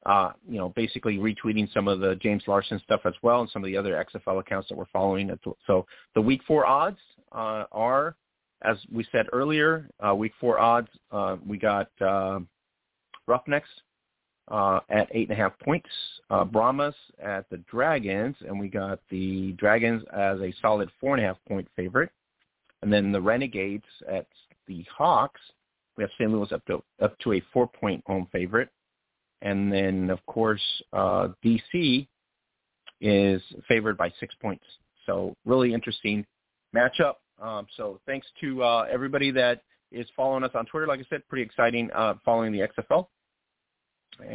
uh, 0.05 0.31
you 0.47 0.57
know, 0.57 0.69
basically 0.69 1.17
retweeting 1.17 1.71
some 1.73 1.87
of 1.87 1.99
the 1.99 2.15
James 2.15 2.43
Larson 2.47 2.79
stuff 2.83 3.01
as 3.05 3.13
well 3.21 3.41
and 3.41 3.49
some 3.49 3.63
of 3.63 3.67
the 3.67 3.77
other 3.77 4.03
XFL 4.13 4.39
accounts 4.39 4.69
that 4.69 4.77
we're 4.77 4.85
following. 4.91 5.29
So 5.67 5.85
the 6.15 6.21
Week 6.21 6.41
Four 6.47 6.65
odds 6.65 6.99
uh, 7.31 7.65
are, 7.71 8.15
as 8.63 8.77
we 8.91 9.05
said 9.11 9.27
earlier, 9.33 9.89
uh, 10.05 10.15
Week 10.15 10.33
Four 10.39 10.59
odds. 10.59 10.89
Uh, 11.11 11.37
we 11.45 11.57
got 11.57 11.89
uh, 12.01 12.39
Roughnecks 13.27 13.69
uh, 14.49 14.79
at 14.89 15.07
eight 15.11 15.29
and 15.29 15.37
a 15.37 15.41
half 15.41 15.57
points. 15.59 15.89
Uh, 16.29 16.43
Brahmas 16.43 16.95
at 17.23 17.49
the 17.49 17.57
Dragons, 17.69 18.35
and 18.47 18.59
we 18.59 18.67
got 18.67 18.99
the 19.09 19.53
Dragons 19.53 20.03
as 20.13 20.39
a 20.41 20.53
solid 20.61 20.89
four 20.99 21.15
and 21.15 21.23
a 21.23 21.27
half 21.27 21.37
point 21.47 21.67
favorite. 21.75 22.11
And 22.81 22.91
then 22.91 23.11
the 23.11 23.21
Renegades 23.21 23.85
at 24.09 24.27
the 24.67 24.85
Hawks. 24.95 25.41
We 25.97 26.03
have 26.03 26.11
St. 26.17 26.31
Louis 26.31 26.51
up 26.51 26.65
to 26.65 26.81
up 27.01 27.17
to 27.19 27.33
a 27.33 27.41
four 27.53 27.67
point 27.67 28.03
home 28.07 28.27
favorite. 28.31 28.69
And 29.41 29.71
then 29.71 30.09
of 30.09 30.25
course 30.25 30.61
uh, 30.93 31.29
DC 31.43 32.07
is 33.01 33.41
favored 33.67 33.97
by 33.97 34.11
six 34.19 34.33
points. 34.41 34.63
So 35.05 35.35
really 35.45 35.73
interesting 35.73 36.25
matchup. 36.75 37.15
Um, 37.41 37.67
so 37.75 37.99
thanks 38.05 38.27
to 38.41 38.63
uh, 38.63 38.87
everybody 38.91 39.31
that 39.31 39.61
is 39.91 40.07
following 40.15 40.43
us 40.43 40.51
on 40.53 40.65
Twitter. 40.65 40.87
Like 40.87 40.99
I 40.99 41.05
said, 41.09 41.27
pretty 41.27 41.43
exciting 41.43 41.89
uh, 41.95 42.15
following 42.23 42.51
the 42.51 42.59
XFL 42.59 43.07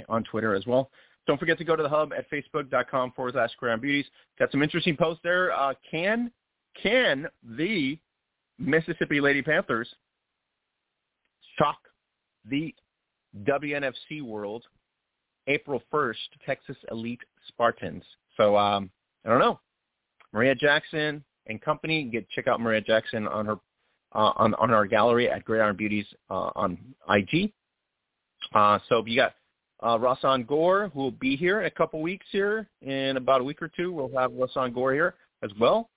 on 0.09 0.25
Twitter 0.25 0.55
as 0.55 0.67
well. 0.67 0.91
Don't 1.27 1.39
forget 1.39 1.57
to 1.59 1.65
go 1.65 1.75
to 1.75 1.83
the 1.83 1.89
hub 1.89 2.13
at 2.13 2.31
facebook.com 2.31 3.13
forward 3.13 3.33
slash 3.33 3.51
Gridiron 3.59 3.81
Beauties. 3.81 4.07
Got 4.39 4.51
some 4.51 4.63
interesting 4.63 4.97
posts 4.97 5.21
there. 5.25 5.53
Uh, 5.53 5.75
can 5.91 6.31
can 6.83 7.27
the 7.57 7.99
Mississippi 8.59 9.21
Lady 9.21 9.43
Panthers 9.43 9.89
shock 11.59 11.79
the 12.49 12.75
WNFC 13.47 14.23
world 14.23 14.65
April 15.47 15.83
1st, 15.93 16.15
Texas 16.45 16.77
Elite 16.91 17.21
Spartans? 17.49 18.05
So 18.37 18.57
um, 18.57 18.91
I 19.25 19.31
don't 19.31 19.39
know. 19.39 19.61
Maria 20.33 20.55
Jackson 20.55 21.25
and 21.47 21.61
company. 21.61 22.05
Get 22.05 22.29
check 22.31 22.49
out 22.49 22.61
Maria 22.61 22.81
Jackson 22.81 23.27
on 23.29 23.47
her 23.47 23.57
uh, 24.15 24.33
on 24.37 24.55
on 24.55 24.73
our 24.73 24.87
gallery 24.87 25.31
at 25.31 25.45
Gridiron 25.45 25.77
Beauties 25.77 26.07
uh, 26.29 26.51
on 26.55 26.77
IG. 27.09 27.53
Uh, 28.55 28.79
so 28.89 29.03
you 29.07 29.17
got 29.17 29.35
uh, 29.85 29.99
Rosan 29.99 30.47
Gore, 30.47 30.91
who 30.95 31.01
will 31.01 31.11
be 31.11 31.37
here 31.37 31.61
in 31.61 31.67
a 31.67 31.71
couple 31.71 32.01
weeks 32.01 32.27
here. 32.33 32.67
In 32.81 33.19
about 33.19 33.43
a 33.43 33.45
week 33.45 33.61
or 33.61 33.69
two, 33.69 33.93
we'll 33.93 34.11
have 34.19 34.33
Rosan 34.33 34.75
Gore 34.75 34.95
here 34.95 35.15
as 35.43 35.51
well. 35.61 35.91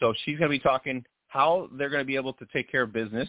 So 0.00 0.14
she's 0.24 0.38
going 0.38 0.50
to 0.50 0.56
be 0.56 0.58
talking 0.58 1.04
how 1.28 1.68
they're 1.72 1.90
going 1.90 2.00
to 2.00 2.06
be 2.06 2.16
able 2.16 2.32
to 2.32 2.46
take 2.52 2.70
care 2.70 2.82
of 2.82 2.92
business 2.92 3.28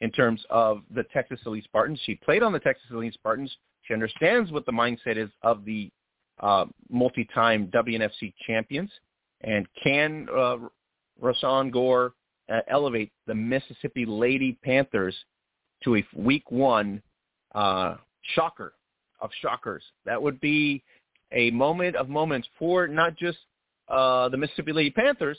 in 0.00 0.10
terms 0.10 0.42
of 0.48 0.82
the 0.94 1.04
Texas 1.12 1.38
Elite 1.44 1.64
Spartans. 1.64 2.00
She 2.04 2.14
played 2.14 2.42
on 2.42 2.52
the 2.52 2.60
Texas 2.60 2.86
Elite 2.90 3.12
Spartans. 3.12 3.54
She 3.82 3.92
understands 3.92 4.50
what 4.50 4.64
the 4.64 4.72
mindset 4.72 5.18
is 5.18 5.28
of 5.42 5.64
the 5.66 5.90
uh, 6.40 6.64
multi-time 6.88 7.66
WNFC 7.68 8.32
champions 8.46 8.90
and 9.42 9.66
can 9.82 10.28
uh, 10.34 10.56
Rosan 11.22 11.70
Gore 11.70 12.14
uh, 12.50 12.60
elevate 12.68 13.12
the 13.26 13.34
Mississippi 13.34 14.06
Lady 14.06 14.58
Panthers 14.64 15.14
to 15.84 15.96
a 15.96 16.04
Week 16.16 16.50
One 16.50 17.02
uh, 17.54 17.96
shocker 18.34 18.72
of 19.22 19.30
shockers. 19.40 19.82
That 20.04 20.20
would 20.20 20.40
be 20.40 20.82
a 21.32 21.50
moment 21.52 21.96
of 21.96 22.08
moments 22.10 22.48
for 22.58 22.86
not 22.86 23.16
just 23.16 23.38
uh, 23.88 24.28
the 24.28 24.36
Mississippi 24.36 24.72
Lady 24.72 24.90
Panthers, 24.90 25.38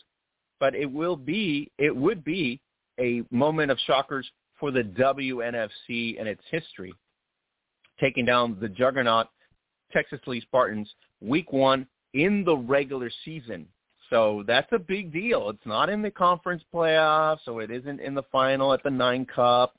but 0.60 0.74
it 0.74 0.92
will 0.92 1.16
be 1.16 1.72
it 1.78 1.96
would 1.96 2.24
be 2.24 2.60
a 3.00 3.24
moment 3.30 3.70
of 3.70 3.78
shockers 3.86 4.30
for 4.60 4.72
the 4.72 4.84
WNFC 4.84 6.20
and 6.20 6.28
its 6.28 6.42
history, 6.50 6.94
taking 8.00 8.26
down 8.26 8.58
the 8.60 8.70
juggernaut 8.70 9.28
Texas 9.92 10.20
Elite 10.26 10.44
Spartans 10.44 10.90
week 11.22 11.52
one 11.52 11.86
in 12.14 12.44
the 12.44 12.56
regular 12.56 13.12
season. 13.26 13.68
So 14.10 14.44
that's 14.46 14.72
a 14.72 14.80
big 14.80 15.12
deal. 15.12 15.50
It's 15.50 15.66
not 15.66 15.90
in 15.90 16.02
the 16.02 16.12
conference 16.12 16.64
playoffs, 16.74 17.40
so 17.46 17.60
it 17.60 17.72
isn't 17.72 18.00
in 18.00 18.14
the 18.14 18.24
final 18.32 18.74
at 18.74 18.84
the 18.84 18.92
Nine 18.92 19.26
Cup. 19.26 19.76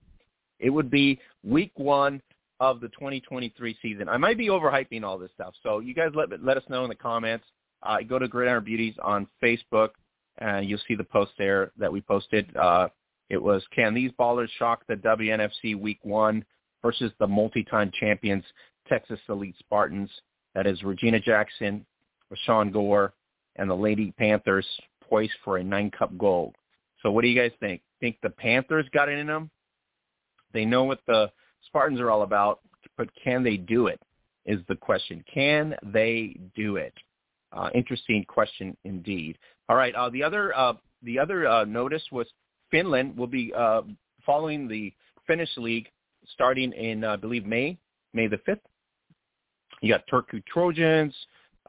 It 0.59 0.71
would 0.71 0.91
be 0.91 1.21
week 1.43 1.73
one 1.77 2.21
of 2.61 2.81
the 2.81 2.89
2023 2.89 3.77
season. 3.83 4.09
I 4.09 4.17
might 4.17 4.39
be 4.39 4.49
overhyping 4.49 5.03
all 5.03 5.19
this 5.19 5.31
stuff, 5.35 5.55
so 5.63 5.81
you 5.81 5.95
guys 5.95 6.11
let 6.15 6.29
let 6.43 6.57
us 6.57 6.63
know 6.69 6.85
in 6.85 6.89
the 6.89 6.95
comments. 6.95 7.45
Uh, 7.83 7.99
go 8.09 8.19
to 8.19 8.29
Gridiron 8.29 8.65
Beauties 8.65 8.95
on 9.03 9.27
Facebook, 9.43 9.91
and 10.39 10.69
you'll 10.69 10.81
see 10.89 10.95
the 10.95 11.05
post 11.05 11.33
there 11.39 11.73
that 11.79 11.93
we 11.93 12.01
posted. 12.01 12.55
Uh, 12.57 12.89
it 13.31 13.43
was, 13.43 13.63
can 13.75 13.95
these 13.95 14.11
ballers 14.19 14.49
shock 14.59 14.85
the 14.87 14.95
WNFC 14.95 15.79
Week 15.79 15.99
1 16.03 16.45
versus 16.83 17.13
the 17.19 17.27
multi-time 17.27 17.91
champions 17.99 18.45
Texas 18.89 19.19
Elite 19.29 19.57
Spartans? 19.59 20.11
That 20.55 20.67
is 20.67 20.83
Regina 20.83 21.21
Jackson, 21.21 21.85
Rosan 22.33 22.73
Gore, 22.73 23.13
and 23.57 23.69
the 23.69 23.75
Lady 23.75 24.13
Panthers 24.19 24.67
poised 25.03 25.33
for 25.45 25.59
a 25.59 25.65
nine 25.65 25.91
cup 25.91 26.17
gold. 26.17 26.55
So 27.03 27.11
what 27.11 27.23
do 27.23 27.29
you 27.29 27.39
guys 27.39 27.53
think? 27.61 27.83
Think 28.01 28.17
the 28.23 28.31
Panthers 28.31 28.87
got 28.93 29.09
it 29.09 29.19
in 29.19 29.27
them? 29.27 29.51
They 30.53 30.65
know 30.65 30.85
what 30.85 31.01
the 31.07 31.31
Spartans 31.67 32.01
are 32.01 32.11
all 32.11 32.23
about, 32.23 32.61
but 32.97 33.09
can 33.23 33.43
they 33.43 33.57
do 33.57 33.87
it? 33.87 34.01
Is 34.47 34.61
the 34.69 34.77
question. 34.77 35.25
Can 35.33 35.75
they 35.83 36.37
do 36.55 36.77
it? 36.77 36.93
Uh, 37.53 37.71
interesting 37.75 38.25
question 38.25 38.77
indeed. 38.85 39.39
All 39.69 39.77
right. 39.77 39.95
Uh, 39.95 40.11
the 40.11 40.23
other 40.23 40.55
uh, 40.57 40.75
the 41.03 41.19
other 41.19 41.47
uh, 41.47 41.65
notice 41.65 42.03
was 42.13 42.27
Finland 42.71 43.17
will 43.17 43.27
be 43.27 43.53
uh, 43.57 43.83
following 44.27 44.69
the 44.69 44.93
Finnish 45.27 45.51
league 45.57 45.89
starting 46.33 46.73
in 46.73 47.05
I 47.05 47.17
believe 47.17 47.47
May 47.47 47.79
May 48.13 48.27
the 48.27 48.39
fifth. 48.45 48.61
You 49.81 49.93
got 49.93 50.07
Turku 50.07 50.45
Trojans, 50.47 51.15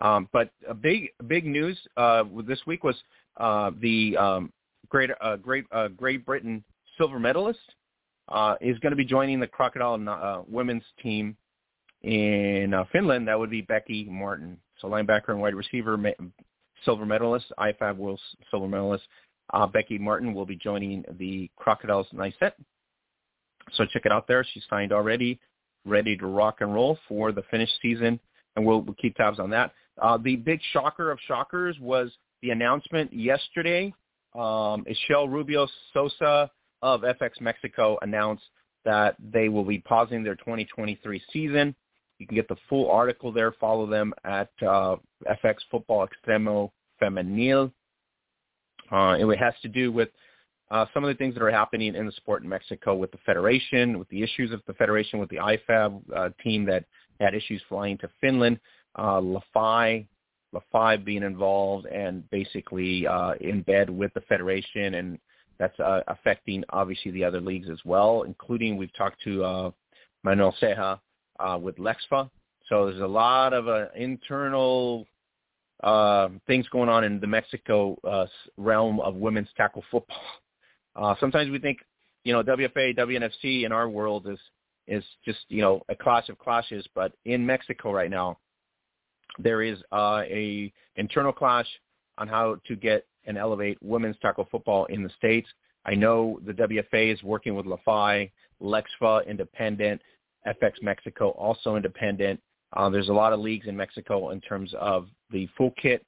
um, 0.02 0.28
but 0.34 0.52
a 0.68 0.74
big 0.74 1.10
big 1.28 1.46
news 1.46 1.78
uh, 1.98 2.24
this 2.48 2.60
week 2.66 2.84
was 2.84 2.96
uh, 3.38 3.72
the 3.82 4.18
um, 4.18 4.54
Great 4.89 5.10
uh, 5.22 5.38
Great 5.38 5.66
uh, 5.72 5.88
Great 5.89 6.26
Britain 6.26 6.64
silver 6.98 7.20
medalist 7.20 7.60
uh, 8.30 8.55
is 8.61 8.78
going 8.80 8.91
to 8.91 8.97
be 8.97 9.05
joining 9.05 9.39
the 9.39 9.47
Crocodile 9.47 9.99
uh, 10.09 10.41
women's 10.47 10.84
team 11.01 11.36
in 12.03 12.73
uh, 12.73 12.86
Finland. 12.91 13.28
That 13.28 13.38
would 13.38 13.49
be 13.49 13.61
Becky 13.61 14.05
Martin, 14.09 14.57
so 14.80 14.88
linebacker 14.88 15.30
and 15.30 15.41
wide 15.41 15.55
receiver, 15.55 15.97
silver 16.84 17.05
medalist, 17.05 17.45
IFAF 17.59 17.97
World 17.97 18.19
silver 18.49 18.67
medalist. 18.67 19.03
Uh, 19.53 19.67
Becky 19.67 19.97
Martin 19.97 20.34
will 20.34 20.45
be 20.45 20.55
joining 20.55 21.03
the 21.19 21.49
Crocodiles 21.55 22.07
NICET. 22.13 22.53
So 23.73 23.86
check 23.86 24.03
it 24.05 24.11
out 24.11 24.28
there. 24.28 24.45
She's 24.53 24.63
signed 24.69 24.91
already, 24.91 25.39
ready 25.86 26.17
to 26.17 26.28
rock 26.28 26.57
and 26.61 26.73
roll 26.73 26.97
for 27.07 27.32
the 27.32 27.43
Finnish 27.51 27.69
season, 27.82 28.19
and 28.55 28.65
we'll, 28.65 28.82
we'll 28.82 28.95
keep 28.95 29.15
tabs 29.15 29.39
on 29.39 29.49
that. 29.51 29.71
Uh, 30.01 30.17
the 30.17 30.36
big 30.36 30.59
shocker 30.73 31.11
of 31.11 31.19
shockers 31.28 31.78
was 31.80 32.11
the 32.41 32.49
announcement 32.49 33.13
yesterday. 33.13 33.93
Um, 34.34 34.86
Ishel 34.86 35.30
Rubio 35.30 35.67
Sosa 35.93 36.51
of 36.86 37.01
FX 37.01 37.41
Mexico 37.41 37.97
announced 38.03 38.43
that 38.86 39.15
they 39.19 39.49
will 39.49 39.65
be 39.65 39.79
pausing 39.79 40.23
their 40.23 40.36
2023 40.36 41.21
season. 41.33 41.75
You 42.19 42.27
can 42.27 42.36
get 42.36 42.47
the 42.47 42.55
full 42.69 42.89
article 42.91 43.31
there. 43.31 43.51
Follow 43.53 43.88
them 43.88 44.13
at 44.23 44.51
uh, 44.61 44.97
FX 45.43 45.55
Football 45.71 46.07
Extremo 46.07 46.69
Femenil. 47.01 47.71
Uh, 48.91 49.17
it 49.19 49.39
has 49.39 49.55
to 49.63 49.67
do 49.67 49.91
with 49.91 50.09
uh, 50.69 50.86
some 50.93 51.03
of 51.03 51.07
the 51.07 51.15
things 51.15 51.33
that 51.33 51.41
are 51.41 51.51
happening 51.51 51.95
in 51.95 52.05
the 52.05 52.11
sport 52.11 52.43
in 52.43 52.49
Mexico 52.49 52.93
with 52.95 53.11
the 53.11 53.17
federation, 53.25 53.97
with 53.97 54.07
the 54.09 54.21
issues 54.21 54.51
of 54.51 54.61
the 54.67 54.73
federation, 54.73 55.17
with 55.17 55.29
the 55.29 55.38
IFAF 55.38 56.01
uh, 56.15 56.29
team 56.43 56.65
that 56.65 56.86
had 57.19 57.33
issues 57.33 57.61
flying 57.67 57.97
to 57.97 58.09
Finland 58.21 58.59
uh, 58.97 59.19
LaFi, 59.19 60.07
LaFi 60.53 61.03
being 61.03 61.23
involved 61.23 61.88
and 61.88 62.29
basically 62.29 63.07
uh, 63.07 63.33
in 63.41 63.63
bed 63.63 63.89
with 63.89 64.13
the 64.13 64.21
federation, 64.21 64.93
and 64.95 65.19
that's 65.58 65.80
uh, 65.80 66.01
affecting 66.08 66.64
obviously 66.70 67.12
the 67.12 67.24
other 67.24 67.41
leagues 67.41 67.70
as 67.70 67.80
well, 67.86 68.24
including 68.24 68.78
we've 68.78 68.93
talked 68.95 69.22
to 69.24 69.43
uh, 69.43 69.72
Manuel 70.24 70.56
Ceja 70.62 70.99
uh, 71.39 71.58
with 71.62 71.78
Lexfa. 71.78 72.30
So 72.68 72.88
there's 72.88 73.01
a 73.01 73.08
lot 73.08 73.53
of 73.53 73.68
uh, 73.68 73.86
internal 73.95 75.06
uh, 75.84 76.30
things 76.47 76.68
going 76.70 76.89
on 76.89 77.03
in 77.03 77.20
the 77.20 77.28
Mexico 77.28 77.97
uh, 78.03 78.26
realm 78.58 78.99
of 78.99 79.16
women's 79.16 79.49
tackle 79.56 79.84
football. 79.91 80.18
Uh, 80.97 81.14
sometimes 81.20 81.51
we 81.51 81.60
think, 81.60 81.80
you 82.24 82.32
know, 82.32 82.41
WFA, 82.41 82.97
WNFC 82.97 83.66
in 83.66 83.74
our 83.74 83.89
world 83.89 84.30
is 84.30 84.39
is 84.88 85.03
just 85.24 85.39
you 85.49 85.62
know 85.62 85.82
a 85.89 85.95
clash 85.95 86.30
of 86.30 86.38
clashes, 86.38 86.88
but 86.93 87.14
in 87.26 87.45
Mexico 87.45 87.91
right 87.91 88.10
now, 88.10 88.38
there 89.39 89.62
is 89.62 89.78
uh, 89.91 90.22
a 90.26 90.72
internal 90.95 91.34
clash 91.34 91.68
on 92.18 92.28
how 92.28 92.57
to 92.68 92.76
get 92.76 93.05
and 93.26 93.38
elevate 93.38 93.78
women's 93.82 94.18
tackle 94.22 94.47
football 94.51 94.86
in 94.86 95.03
the 95.03 95.09
states. 95.18 95.47
I 95.86 95.95
know 95.95 96.39
the 96.45 96.53
WFA 96.53 97.13
is 97.13 97.22
working 97.24 97.55
with 97.55 97.66
LaFi, 97.66 98.32
Lexfa, 98.61 99.26
independent, 99.28 100.01
FX 100.47 100.82
Mexico, 100.82 101.30
also 101.30 101.76
independent. 101.76 102.39
Uh, 102.74 102.89
there's 102.89 103.09
a 103.09 103.13
lot 103.13 103.34
of 103.34 103.39
leagues 103.39 103.68
in 103.68 103.76
Mexico 103.76 104.30
in 104.32 104.41
terms 104.41 104.74
of 104.80 105.07
the 105.32 105.47
full 105.57 105.72
kit, 105.82 106.05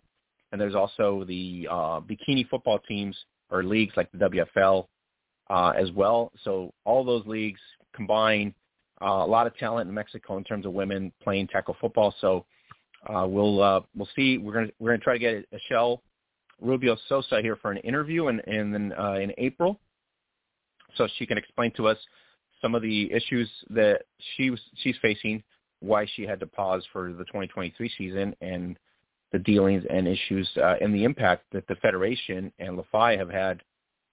and 0.52 0.60
there's 0.60 0.76
also 0.76 1.24
the 1.28 1.68
uh, 1.70 2.00
bikini 2.02 2.48
football 2.50 2.80
teams 2.80 3.18
or 3.50 3.64
leagues 3.64 3.94
like 3.96 4.12
the 4.12 4.18
WFL 4.18 4.88
uh, 5.50 5.74
as 5.78 5.92
well. 5.92 6.32
So 6.44 6.74
all 6.86 7.04
those 7.04 7.26
leagues 7.26 7.60
combine 7.96 8.54
uh, 9.02 9.06
a 9.06 9.28
lot 9.28 9.48
of 9.48 9.56
talent 9.58 9.88
in 9.88 9.94
Mexico 9.94 10.38
in 10.38 10.44
terms 10.44 10.66
of 10.66 10.74
women 10.74 11.12
playing 11.24 11.48
tackle 11.48 11.76
football. 11.80 12.14
So 12.20 12.46
uh, 13.10 13.26
we'll 13.28 13.62
uh, 13.62 13.82
we'll 13.96 14.10
see. 14.16 14.38
We're 14.38 14.54
gonna 14.54 14.68
we're 14.80 14.92
gonna 14.92 15.04
try 15.04 15.14
to 15.14 15.20
get 15.20 15.46
a 15.52 15.60
shell 15.70 16.02
Rubio 16.62 16.98
Sosa 17.08 17.42
here 17.42 17.56
for 17.56 17.72
an 17.72 17.78
interview 17.78 18.28
in 18.28 18.40
in 18.42 18.94
uh, 18.94 19.14
in 19.14 19.32
April, 19.38 19.80
so 20.96 21.08
she 21.18 21.26
can 21.26 21.38
explain 21.38 21.72
to 21.78 21.88
us 21.88 21.98
some 22.62 22.76
of 22.76 22.82
the 22.82 23.12
issues 23.12 23.50
that 23.70 24.04
she 24.36 24.50
was 24.50 24.60
she's 24.78 24.96
facing, 25.02 25.44
why 25.80 26.06
she 26.16 26.24
had 26.24 26.40
to 26.40 26.48
pause 26.48 26.84
for 26.92 27.14
the 27.14 27.26
2023 27.26 27.92
season, 27.98 28.36
and 28.42 28.78
the 29.32 29.40
dealings 29.40 29.84
and 29.90 30.08
issues 30.08 30.50
uh, 30.58 30.76
and 30.82 30.94
the 30.94 31.04
impact 31.04 31.44
that 31.52 31.68
the 31.68 31.76
federation 31.76 32.52
and 32.60 32.78
LaFi 32.78 33.18
have 33.18 33.30
had, 33.30 33.62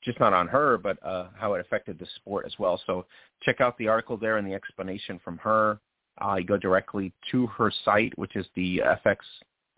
just 0.03 0.19
not 0.21 0.33
on 0.33 0.49
her, 0.49 0.77
but 0.77 0.99
uh, 1.05 1.29
how 1.39 1.55
it 1.55 1.61
affected 1.61 1.99
the 1.99 2.07
sport 2.17 2.45
as 2.47 2.53
well. 2.59 2.81
So 2.87 3.07
check 3.43 3.61
out 3.61 3.79
the 3.79 3.89
article 3.89 4.17
there 4.17 4.37
and 4.39 4.47
the 4.47 4.55
explanation 4.55 5.21
from 5.25 5.39
her. 5.39 5.79
Uh, 6.21 6.37
you 6.37 6.45
go 6.45 6.57
directly 6.57 7.13
to 7.31 7.47
her 7.49 7.73
site, 7.85 8.17
which 8.17 8.37
is 8.37 8.47
the 8.55 8.81
FX 9.05 9.17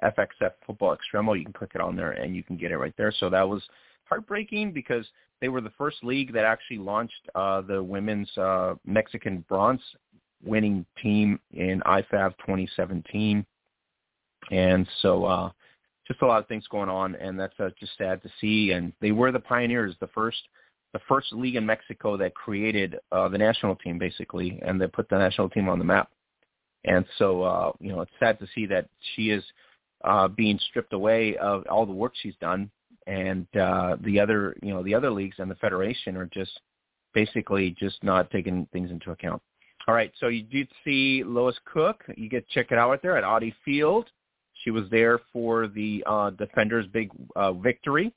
FXF 0.03 0.53
Football 0.67 0.97
Extremo. 0.97 1.37
You 1.39 1.45
can 1.45 1.55
click 1.55 1.73
it 1.75 1.81
on 1.81 1.97
there 1.97 2.13
and 2.13 2.37
you 2.37 2.43
can 2.43 2.57
get 2.57 2.71
it 2.71 2.77
right 2.77 2.95
there. 2.99 3.13
So 3.19 3.31
that 3.31 3.49
was 3.49 3.63
heartbreaking 4.05 4.73
because 4.73 5.07
they 5.41 5.49
were 5.49 5.61
the 5.61 5.73
first 5.79 5.99
league 6.03 6.33
that 6.33 6.45
actually 6.45 6.79
launched 6.79 7.29
uh, 7.35 7.63
the 7.63 7.83
women's 7.83 8.31
uh, 8.37 8.75
Mexican 8.85 9.45
bronze 9.49 9.81
winning 10.45 10.85
team 11.03 11.41
in 11.53 11.81
IFAF 11.87 12.35
2017, 12.39 13.45
and 14.51 14.89
so 15.03 15.25
uh, 15.25 15.51
just 16.07 16.23
a 16.23 16.27
lot 16.27 16.41
of 16.41 16.49
things 16.49 16.67
going 16.71 16.89
on, 16.89 17.17
and 17.17 17.39
that's 17.39 17.59
uh, 17.59 17.71
just 17.79 17.93
sad 17.99 18.23
to 18.23 18.31
see. 18.41 18.73
And 18.73 18.93
they 19.01 19.13
were 19.13 19.33
the 19.33 19.41
pioneers, 19.41 19.95
the 20.01 20.09
first 20.09 20.39
the 20.93 21.01
first 21.09 21.33
league 21.33 21.57
in 21.57 21.67
Mexico 21.67 22.17
that 22.17 22.35
created 22.35 22.97
uh, 23.13 23.29
the 23.29 23.37
national 23.37 23.77
team 23.77 23.99
basically, 23.99 24.59
and 24.65 24.81
they 24.81 24.87
put 24.87 25.09
the 25.09 25.19
national 25.19 25.51
team 25.51 25.69
on 25.69 25.79
the 25.79 25.85
map. 25.85 26.11
And 26.87 27.05
so, 27.19 27.43
uh, 27.43 27.73
you 27.81 27.91
know, 27.91 28.01
it's 28.01 28.13
sad 28.19 28.39
to 28.41 28.47
see 28.55 28.67
that 28.67 28.89
she 29.15 29.31
is 29.31 29.45
uh, 30.05 30.29
being 30.29 30.59
stripped 30.71 30.93
away 30.93 31.37
of 31.37 31.65
all 31.69 31.85
the 31.85 31.93
work 31.93 32.13
she's 32.21 32.37
done, 32.41 32.71
and 33.07 33.47
uh, 33.57 33.97
the 34.01 34.21
other, 34.21 34.57
you 34.63 34.73
know, 34.73 34.83
the 34.83 34.95
other 34.95 35.11
leagues 35.11 35.37
and 35.39 35.51
the 35.51 35.57
federation 35.57 36.17
are 36.17 36.27
just 36.27 36.61
basically 37.13 37.75
just 37.79 38.03
not 38.05 38.31
taking 38.31 38.67
things 38.73 38.91
into 38.91 39.11
account. 39.11 39.43
All 39.89 39.95
right, 39.95 40.13
so 40.19 40.29
you 40.29 40.43
did 40.43 40.69
see 40.85 41.23
Lois 41.25 41.57
Cook. 41.65 42.05
You 42.17 42.29
get 42.29 42.49
check 42.49 42.69
it 42.71 42.79
out 42.79 42.91
right 42.91 43.03
there 43.03 43.17
at 43.17 43.25
Audi 43.25 43.55
Field. 43.65 44.07
She 44.65 44.71
was 44.71 44.85
there 44.91 45.21
for 45.33 45.69
the 45.69 46.03
uh, 46.07 46.31
Defenders' 46.31 46.87
big 46.93 47.11
uh, 47.37 47.53
victory 47.53 48.13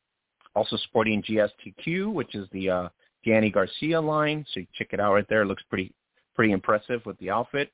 also 0.56 0.78
sporting 0.78 1.24
GSTQ, 1.24 2.12
which 2.12 2.36
is 2.36 2.48
the 2.52 2.70
uh, 2.70 2.90
Dany 3.26 3.52
Garcia 3.52 4.00
line. 4.00 4.46
So 4.54 4.62
you 4.62 4.68
check 4.78 4.90
it 4.92 5.00
out 5.00 5.14
right 5.14 5.28
there. 5.30 5.44
It 5.44 5.46
looks 5.46 5.64
pretty 5.70 5.94
pretty 6.36 6.52
impressive 6.54 7.06
with 7.06 7.18
the 7.20 7.30
outfit. 7.30 7.72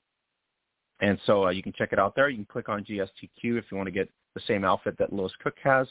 And 1.01 1.19
so 1.25 1.45
uh, 1.45 1.49
you 1.49 1.61
can 1.61 1.73
check 1.73 1.89
it 1.91 1.99
out 1.99 2.15
there. 2.15 2.29
You 2.29 2.37
can 2.37 2.45
click 2.45 2.69
on 2.69 2.83
GSTQ 2.83 3.43
if 3.43 3.65
you 3.71 3.77
want 3.77 3.87
to 3.87 3.91
get 3.91 4.09
the 4.33 4.41
same 4.47 4.63
outfit 4.63 4.97
that 4.99 5.11
Lois 5.11 5.31
Cook 5.43 5.55
has. 5.63 5.87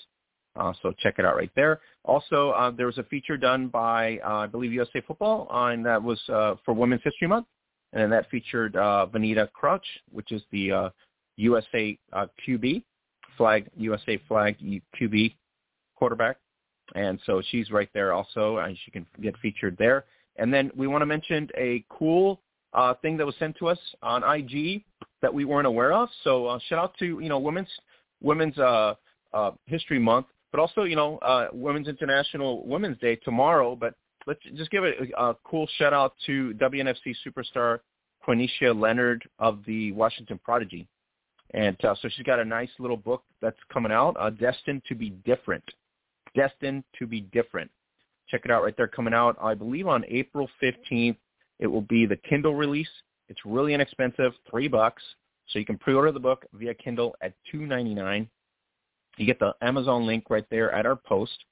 Uh, 0.57 0.73
so 0.83 0.93
check 0.99 1.17
it 1.19 1.25
out 1.25 1.37
right 1.37 1.51
there. 1.57 1.81
Also, 2.05 2.51
uh, 2.51 2.71
there 2.71 2.87
was 2.87 2.99
a 2.99 3.03
feature 3.05 3.37
done 3.37 3.69
by, 3.69 4.19
uh, 4.25 4.35
I 4.35 4.47
believe, 4.47 4.73
USA 4.73 5.01
Football, 5.01 5.49
and 5.51 5.85
that 5.85 6.03
was 6.03 6.21
uh, 6.29 6.55
for 6.65 6.73
Women's 6.75 7.03
History 7.03 7.27
Month. 7.27 7.47
And 7.93 8.11
that 8.13 8.29
featured 8.31 8.77
uh, 8.77 9.07
Vanita 9.13 9.51
Crouch, 9.53 9.87
which 10.11 10.33
is 10.33 10.43
the 10.51 10.91
USA 11.37 11.99
QB, 12.15 12.83
flag 13.37 13.69
USA 13.77 14.21
flag 14.29 14.57
QB 15.01 15.35
quarterback 15.97 16.39
and 16.95 17.19
so 17.25 17.43
she's 17.51 17.71
right 17.71 17.89
there 17.95 18.13
also, 18.13 18.59
and 18.59 18.77
she 18.85 18.91
can 18.91 19.07
get 19.23 19.37
featured 19.39 19.77
there. 19.79 20.05
And 20.37 20.53
then 20.53 20.71
we 20.77 20.87
want 20.87 21.03
to 21.03 21.07
mention 21.07 21.49
a 21.57 21.85
cool 21.89 22.41
uh, 22.75 22.95
thing 22.95 23.17
that 23.17 23.27
was 23.27 23.35
sent 23.39 23.57
to 23.59 23.69
us 23.69 23.79
on 24.03 24.23
IG 24.23 24.85
that 25.23 25.33
we 25.33 25.45
weren't 25.45 25.67
aware 25.67 25.93
of. 25.93 26.09
So 26.23 26.47
uh, 26.47 26.59
shout 26.69 26.79
out 26.79 26.95
to 26.99 27.21
you 27.21 27.29
know 27.29 27.39
Women's 27.39 27.69
Women's 28.23 28.59
uh, 28.59 28.95
uh, 29.33 29.53
History 29.67 29.99
Month, 29.99 30.27
but 30.51 30.61
also 30.61 30.85
you 30.85 30.97
know 30.97 31.19
uh, 31.19 31.49
Women's 31.53 31.89
International 31.89 32.67
Women's 32.67 32.99
Day 32.99 33.17
tomorrow. 33.17 33.77
But 33.77 33.95
let's 34.27 34.41
just 34.57 34.71
give 34.71 34.85
a, 34.85 34.93
a 35.17 35.37
cool 35.45 35.69
shout 35.79 35.93
out 35.93 36.15
to 36.27 36.55
WNFC 36.55 37.15
superstar 37.27 37.81
Quenisha 38.27 38.79
Leonard 38.79 39.29
of 39.39 39.61
the 39.67 39.93
Washington 39.93 40.39
Prodigy. 40.43 40.87
And 41.53 41.83
uh, 41.85 41.95
so 42.03 42.09
she's 42.09 42.25
got 42.25 42.41
a 42.41 42.45
nice 42.45 42.71
little 42.81 42.97
book 42.97 43.23
that's 43.41 43.59
coming 43.73 43.93
out, 43.93 44.17
uh, 44.19 44.31
Destined 44.31 44.83
to 44.89 44.97
be 44.97 45.11
Different 45.11 45.63
destined 46.35 46.85
to 46.99 47.07
be 47.07 47.21
different. 47.21 47.71
Check 48.29 48.43
it 48.45 48.51
out 48.51 48.63
right 48.63 48.77
there 48.77 48.89
coming 48.89 49.15
out, 49.15 49.37
I 49.41 49.55
believe 49.55 49.87
on 49.87 50.05
April 50.09 50.49
15th. 50.63 51.17
It 51.59 51.67
will 51.67 51.83
be 51.83 52.07
the 52.07 52.17
Kindle 52.17 52.55
release. 52.55 52.89
It's 53.29 53.41
really 53.45 53.75
inexpensive, 53.75 54.33
three 54.51 54.69
bucks. 54.69 55.03
So 55.49 55.59
you 55.59 55.65
can 55.65 55.79
pre-order 55.79 56.13
the 56.13 56.21
book 56.21 56.47
via 56.55 56.75
Kindle 56.75 57.15
at 57.21 57.35
two 57.51 57.67
ninety 57.67 57.95
nine. 57.95 58.29
You 59.17 59.27
get 59.27 59.39
the 59.39 59.53
Amazon 59.61 60.07
link 60.07 60.25
right 60.31 60.47
there 60.51 60.73
at 60.73 60.87
our 60.87 60.97
post. 60.97 61.45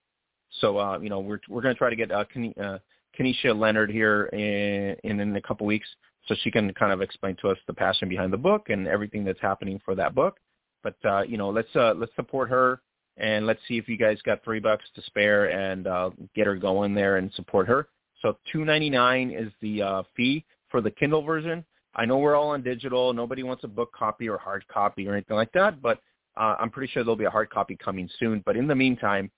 So 0.61 0.79
uh, 0.79 0.99
you 0.99 1.09
know 1.09 1.21
we're 1.21 1.41
we're 1.49 1.63
going 1.63 1.75
to 1.75 1.79
try 1.79 1.91
to 1.91 1.97
get 1.97 2.11
uh, 2.11 2.25
Ken, 2.33 2.55
uh, 2.61 2.79
Quenisha 3.19 3.59
Leonard 3.59 3.91
here 3.91 4.25
in, 4.33 4.97
in 5.05 5.21
in 5.21 5.37
a 5.37 5.43
couple 5.43 5.67
weeks, 5.67 5.89
so 6.27 6.35
she 6.43 6.51
can 6.51 6.73
kind 6.75 6.93
of 6.93 7.01
explain 7.01 7.37
to 7.43 7.49
us 7.49 7.59
the 7.67 7.75
passion 7.75 8.09
behind 8.09 8.33
the 8.33 8.39
book 8.39 8.71
and 8.71 8.89
everything 8.89 9.25
that's 9.25 9.41
happening 9.41 9.81
for 9.85 9.95
that 9.95 10.15
book. 10.15 10.39
But 10.83 10.97
uh, 11.05 11.23
you 11.23 11.37
know 11.37 11.51
let's 11.51 11.75
uh, 11.77 11.95
let's 11.97 12.15
support 12.17 12.49
her 12.51 12.81
and 13.17 13.47
let's 13.47 13.61
see 13.69 13.77
if 13.77 13.89
you 13.89 13.97
guys 13.97 14.19
got 14.23 14.43
three 14.43 14.61
bucks 14.61 14.85
to 14.95 15.03
spare 15.03 15.51
and 15.51 15.87
uh, 15.87 16.11
get 16.35 16.47
her 16.47 16.57
going 16.57 16.95
there 16.95 17.19
and 17.19 17.33
support 17.35 17.69
her. 17.69 17.89
So 18.23 18.39
two 18.51 18.65
ninety 18.65 18.89
nine 18.89 19.31
is 19.31 19.53
the 19.61 19.83
uh, 19.83 20.03
fee 20.17 20.45
for 20.71 20.81
the 20.81 20.91
Kindle 20.91 21.23
version. 21.23 21.65
I 21.95 22.07
know 22.07 22.19
we're 22.19 22.37
all 22.37 22.51
on 22.51 22.63
digital. 22.63 23.13
Nobody 23.13 23.43
wants 23.43 23.65
a 23.65 23.69
book 23.69 23.93
copy 23.93 24.29
or 24.29 24.39
hard 24.39 24.67
copy 24.69 25.07
or 25.07 25.13
anything 25.13 25.37
like 25.37 25.53
that, 25.53 25.83
but 25.83 25.99
uh, 26.37 26.57
I'm 26.59 26.71
pretty 26.71 26.91
sure 26.91 27.05
there'll 27.05 27.17
be 27.17 27.25
a 27.25 27.31
hard 27.31 27.51
copy 27.51 27.77
coming 27.77 28.09
soon. 28.19 28.43
But 28.47 28.57
in 28.57 28.67
the 28.67 28.75
meantime, 28.75 29.31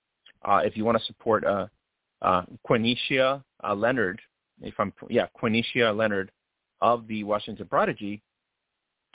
uh, 0.45 0.61
if 0.65 0.77
you 0.77 0.85
want 0.85 0.99
to 0.99 1.05
support 1.07 1.45
uh, 1.45 1.67
uh, 2.23 2.43
uh, 3.65 3.75
Leonard, 3.75 4.21
if 4.61 4.75
I'm 4.79 4.93
yeah 5.11 5.27
Quenisha 5.41 5.97
Leonard 5.97 6.31
of 6.81 7.09
the 7.09 7.25
Washington 7.25 7.67
Prodigy, 7.67 8.23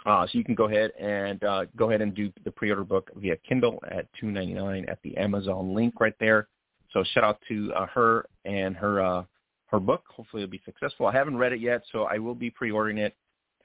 uh, 0.05 0.26
so 0.26 0.38
you 0.38 0.43
can 0.43 0.55
go 0.55 0.65
ahead 0.65 0.91
and 0.99 1.43
uh, 1.43 1.65
go 1.76 1.89
ahead 1.89 2.01
and 2.01 2.13
do 2.13 2.32
the 2.43 2.51
pre-order 2.51 2.84
book 2.84 3.11
via 3.15 3.38
Kindle 3.47 3.82
at 3.89 4.07
two 4.20 4.32
ninety 4.32 4.53
nine 4.53 4.86
at 4.89 4.99
the 5.03 5.15
Amazon 5.15 5.74
link 5.74 5.93
right 5.99 6.15
there. 6.20 6.47
So 6.91 7.03
shout 7.13 7.24
out 7.24 7.39
to 7.47 7.72
uh, 7.74 7.86
her 7.86 8.26
and 8.45 8.76
her 8.76 9.01
uh, 9.01 9.24
her 9.72 9.80
book. 9.80 10.03
Hopefully 10.15 10.43
it'll 10.43 10.51
be 10.51 10.61
successful. 10.65 11.07
I 11.07 11.13
haven't 11.13 11.38
read 11.38 11.53
it 11.53 11.59
yet, 11.59 11.82
so 11.91 12.03
I 12.03 12.17
will 12.17 12.36
be 12.36 12.49
pre-ordering 12.49 12.97
it 12.97 13.15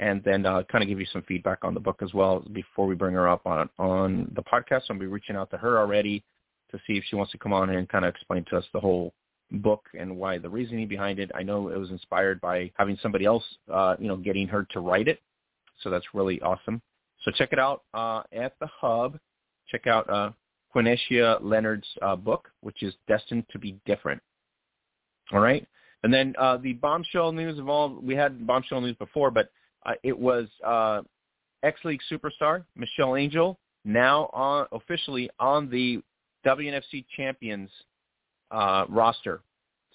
and 0.00 0.22
then 0.24 0.44
uh, 0.44 0.62
kind 0.64 0.82
of 0.82 0.88
give 0.88 0.98
you 0.98 1.06
some 1.12 1.22
feedback 1.22 1.58
on 1.62 1.72
the 1.72 1.80
book 1.80 2.00
as 2.02 2.12
well 2.12 2.40
before 2.52 2.86
we 2.86 2.94
bring 2.94 3.14
her 3.14 3.28
up 3.28 3.46
on 3.46 3.68
on 3.78 4.30
the 4.34 4.42
podcast. 4.42 4.86
So 4.86 4.94
I'll 4.94 4.98
be 4.98 5.06
reaching 5.06 5.36
out 5.36 5.50
to 5.50 5.56
her 5.56 5.78
already 5.78 6.24
to 6.70 6.78
see 6.86 6.94
if 6.94 7.04
she 7.08 7.16
wants 7.16 7.32
to 7.32 7.38
come 7.38 7.52
on 7.52 7.70
and 7.70 7.88
kind 7.88 8.04
of 8.04 8.12
explain 8.12 8.44
to 8.50 8.56
us 8.56 8.64
the 8.72 8.80
whole 8.80 9.14
book 9.50 9.84
and 9.98 10.16
why 10.16 10.38
the 10.38 10.48
reasoning 10.48 10.88
behind 10.88 11.20
it. 11.20 11.30
I 11.34 11.42
know 11.42 11.68
it 11.68 11.78
was 11.78 11.90
inspired 11.90 12.40
by 12.40 12.72
having 12.76 12.98
somebody 13.00 13.24
else, 13.24 13.44
uh, 13.72 13.94
you 14.00 14.08
know, 14.08 14.16
getting 14.16 14.48
her 14.48 14.66
to 14.70 14.80
write 14.80 15.06
it 15.06 15.20
so 15.82 15.90
that's 15.90 16.06
really 16.14 16.40
awesome. 16.40 16.80
So 17.24 17.30
check 17.30 17.50
it 17.52 17.58
out 17.58 17.82
uh, 17.94 18.22
at 18.32 18.54
the 18.60 18.66
Hub. 18.66 19.18
Check 19.68 19.86
out 19.86 20.08
uh, 20.10 20.30
Quenisha 20.74 21.38
Leonard's 21.42 21.86
uh, 22.02 22.16
book, 22.16 22.50
which 22.60 22.82
is 22.82 22.94
Destined 23.08 23.44
to 23.50 23.58
be 23.58 23.78
Different. 23.86 24.20
All 25.32 25.40
right. 25.40 25.66
And 26.04 26.14
then 26.14 26.34
uh, 26.38 26.58
the 26.58 26.74
bombshell 26.74 27.32
news 27.32 27.58
of 27.58 27.68
all, 27.68 27.98
we 28.00 28.14
had 28.14 28.46
bombshell 28.46 28.80
news 28.80 28.94
before, 28.96 29.30
but 29.30 29.50
uh, 29.84 29.94
it 30.02 30.16
was 30.16 30.46
uh, 30.64 31.02
X-League 31.62 32.00
superstar 32.12 32.64
Michelle 32.76 33.16
Angel 33.16 33.58
now 33.84 34.30
on, 34.32 34.66
officially 34.70 35.28
on 35.40 35.68
the 35.68 36.00
WNFC 36.46 37.04
Champions 37.16 37.70
uh, 38.52 38.84
roster. 38.88 39.40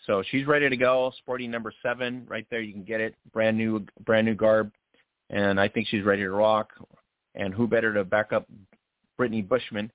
So 0.06 0.24
she's 0.32 0.48
ready 0.48 0.68
to 0.68 0.76
go, 0.76 1.14
sporting 1.20 1.52
number 1.52 1.72
seven 1.84 2.26
right 2.28 2.46
there. 2.50 2.62
You 2.62 2.74
can 2.74 2.84
get 2.84 3.00
it, 3.00 3.16
brand 3.32 3.56
new, 3.56 3.86
brand 4.04 4.26
new 4.26 4.36
garb 4.36 4.72
and 5.30 5.60
I 5.60 5.68
think 5.68 5.88
she's 5.88 6.04
ready 6.04 6.24
to 6.24 6.32
rock. 6.32 6.72
And 7.36 7.54
who 7.54 7.68
better 7.68 7.94
to 7.94 8.04
back 8.04 8.34
up 8.34 8.48
Brittany 9.18 9.42
Bushman 9.42 9.92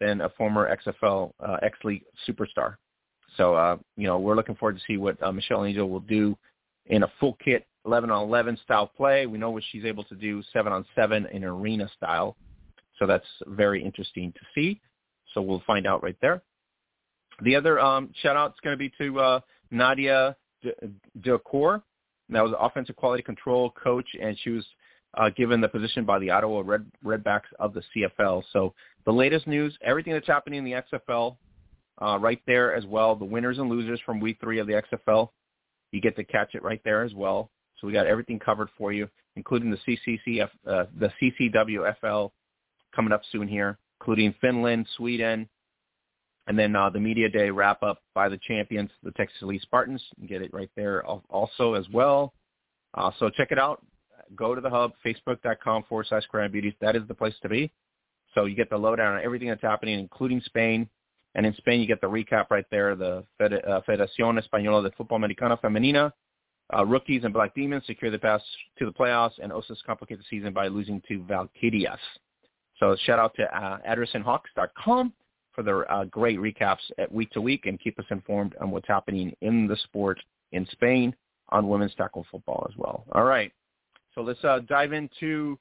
than 0.00 0.22
a 0.22 0.30
former 0.30 0.74
XFL 0.74 1.32
uh, 1.40 1.56
X 1.62 1.78
League 1.84 2.04
superstar? 2.26 2.76
So 3.36 3.54
uh, 3.54 3.76
you 3.96 4.06
know 4.06 4.18
we're 4.18 4.36
looking 4.36 4.56
forward 4.56 4.76
to 4.76 4.82
see 4.86 4.96
what 4.96 5.22
uh, 5.22 5.32
Michelle 5.32 5.64
Angel 5.64 5.88
will 5.88 6.00
do 6.00 6.36
in 6.86 7.02
a 7.02 7.12
full 7.20 7.36
kit 7.44 7.66
11 7.84 8.10
on 8.10 8.22
11 8.22 8.58
style 8.64 8.86
play. 8.86 9.26
We 9.26 9.38
know 9.38 9.50
what 9.50 9.62
she's 9.70 9.84
able 9.84 10.04
to 10.04 10.14
do 10.14 10.42
7 10.52 10.72
on 10.72 10.84
7 10.94 11.26
in 11.32 11.44
arena 11.44 11.88
style. 11.96 12.36
So 12.98 13.06
that's 13.06 13.26
very 13.46 13.82
interesting 13.82 14.32
to 14.32 14.40
see. 14.54 14.80
So 15.32 15.42
we'll 15.42 15.62
find 15.66 15.86
out 15.86 16.02
right 16.02 16.16
there. 16.20 16.42
The 17.42 17.54
other 17.54 17.78
um, 17.78 18.10
shout 18.22 18.36
out 18.36 18.50
is 18.50 18.56
going 18.62 18.74
to 18.74 18.78
be 18.78 18.92
to 18.98 19.20
uh, 19.20 19.40
Nadia 19.70 20.36
Doucoure. 21.20 21.82
That 22.30 22.42
was 22.42 22.52
offensive 22.58 22.96
quality 22.96 23.22
control 23.22 23.70
coach, 23.70 24.06
and 24.20 24.36
she 24.42 24.50
was 24.50 24.66
uh, 25.16 25.30
given 25.30 25.60
the 25.60 25.68
position 25.68 26.04
by 26.04 26.18
the 26.18 26.30
Ottawa 26.30 26.62
Red 26.64 26.84
Redblacks 27.04 27.48
of 27.58 27.72
the 27.72 27.82
CFL. 27.96 28.42
So 28.52 28.74
the 29.06 29.12
latest 29.12 29.46
news, 29.46 29.76
everything 29.82 30.12
that's 30.12 30.26
happening 30.26 30.58
in 30.58 30.64
the 30.64 30.82
XFL, 30.92 31.36
uh, 32.02 32.18
right 32.18 32.40
there 32.46 32.74
as 32.74 32.84
well. 32.86 33.14
The 33.14 33.24
winners 33.24 33.58
and 33.58 33.68
losers 33.68 34.00
from 34.04 34.20
week 34.20 34.38
three 34.40 34.58
of 34.58 34.66
the 34.66 34.82
XFL, 34.92 35.30
you 35.92 36.00
get 36.00 36.16
to 36.16 36.24
catch 36.24 36.54
it 36.54 36.62
right 36.62 36.80
there 36.84 37.02
as 37.02 37.14
well. 37.14 37.50
So 37.80 37.86
we 37.86 37.92
got 37.92 38.06
everything 38.06 38.38
covered 38.38 38.68
for 38.76 38.92
you, 38.92 39.08
including 39.36 39.70
the 39.70 39.78
CCCF, 39.86 40.48
uh, 40.66 40.84
the 40.98 41.10
CCWFL 41.20 42.30
coming 42.94 43.12
up 43.12 43.22
soon 43.30 43.48
here, 43.48 43.78
including 44.00 44.34
Finland, 44.40 44.86
Sweden, 44.96 45.48
and 46.46 46.58
then 46.58 46.74
uh, 46.74 46.90
the 46.90 47.00
media 47.00 47.28
day 47.28 47.50
wrap 47.50 47.82
up 47.82 48.02
by 48.14 48.28
the 48.28 48.38
champions, 48.48 48.90
the 49.02 49.12
Texas 49.12 49.38
Elite 49.42 49.62
Spartans. 49.62 50.02
You 50.16 50.26
get 50.26 50.42
it 50.42 50.52
right 50.52 50.70
there 50.76 51.04
also 51.06 51.74
as 51.74 51.88
well. 51.92 52.32
Uh, 52.94 53.10
so 53.18 53.28
check 53.28 53.48
it 53.52 53.58
out 53.58 53.82
go 54.36 54.54
to 54.54 54.60
the 54.60 54.70
hub, 54.70 54.92
facebook.com 55.04 55.84
forward 55.88 56.06
slash 56.08 56.26
Crown 56.26 56.50
Beauties. 56.50 56.74
That 56.80 56.96
is 56.96 57.02
the 57.08 57.14
place 57.14 57.34
to 57.42 57.48
be. 57.48 57.72
So 58.34 58.44
you 58.44 58.54
get 58.54 58.70
the 58.70 58.76
lowdown 58.76 59.16
on 59.16 59.24
everything 59.24 59.48
that's 59.48 59.62
happening, 59.62 59.98
including 59.98 60.40
Spain. 60.44 60.88
And 61.34 61.46
in 61.46 61.54
Spain, 61.54 61.80
you 61.80 61.86
get 61.86 62.00
the 62.00 62.06
recap 62.06 62.46
right 62.50 62.64
there, 62.70 62.94
the 62.96 63.24
uh, 63.40 63.80
Federación 63.88 64.42
Española 64.42 64.82
de 64.82 64.90
Fútbol 64.90 65.16
Americano 65.16 65.56
Femenina. 65.56 66.12
Uh, 66.76 66.84
rookies 66.84 67.24
and 67.24 67.32
Black 67.32 67.54
Demons 67.54 67.82
secure 67.86 68.10
the 68.10 68.18
pass 68.18 68.42
to 68.78 68.84
the 68.84 68.92
playoffs, 68.92 69.32
and 69.42 69.52
Osas 69.52 69.78
complicate 69.86 70.18
the 70.18 70.24
season 70.28 70.52
by 70.52 70.68
losing 70.68 71.02
to 71.08 71.20
Valkyrias. 71.20 71.98
So 72.78 72.96
shout 73.04 73.18
out 73.18 73.34
to 73.36 73.44
uh, 73.56 73.78
AddersonHawks.com 73.88 75.12
for 75.52 75.62
their 75.62 75.90
uh, 75.90 76.04
great 76.04 76.38
recaps 76.38 76.78
at 76.98 77.10
week 77.10 77.30
to 77.32 77.40
week 77.40 77.66
and 77.66 77.80
keep 77.80 77.98
us 77.98 78.04
informed 78.10 78.54
on 78.60 78.70
what's 78.70 78.86
happening 78.86 79.34
in 79.40 79.66
the 79.66 79.76
sport 79.84 80.20
in 80.52 80.66
Spain 80.72 81.14
on 81.48 81.68
women's 81.68 81.94
tackle 81.94 82.26
football 82.30 82.66
as 82.70 82.76
well. 82.76 83.04
All 83.12 83.24
right. 83.24 83.50
So 84.14 84.20
let's 84.20 84.42
uh, 84.44 84.60
dive 84.68 84.92
into 84.92 85.58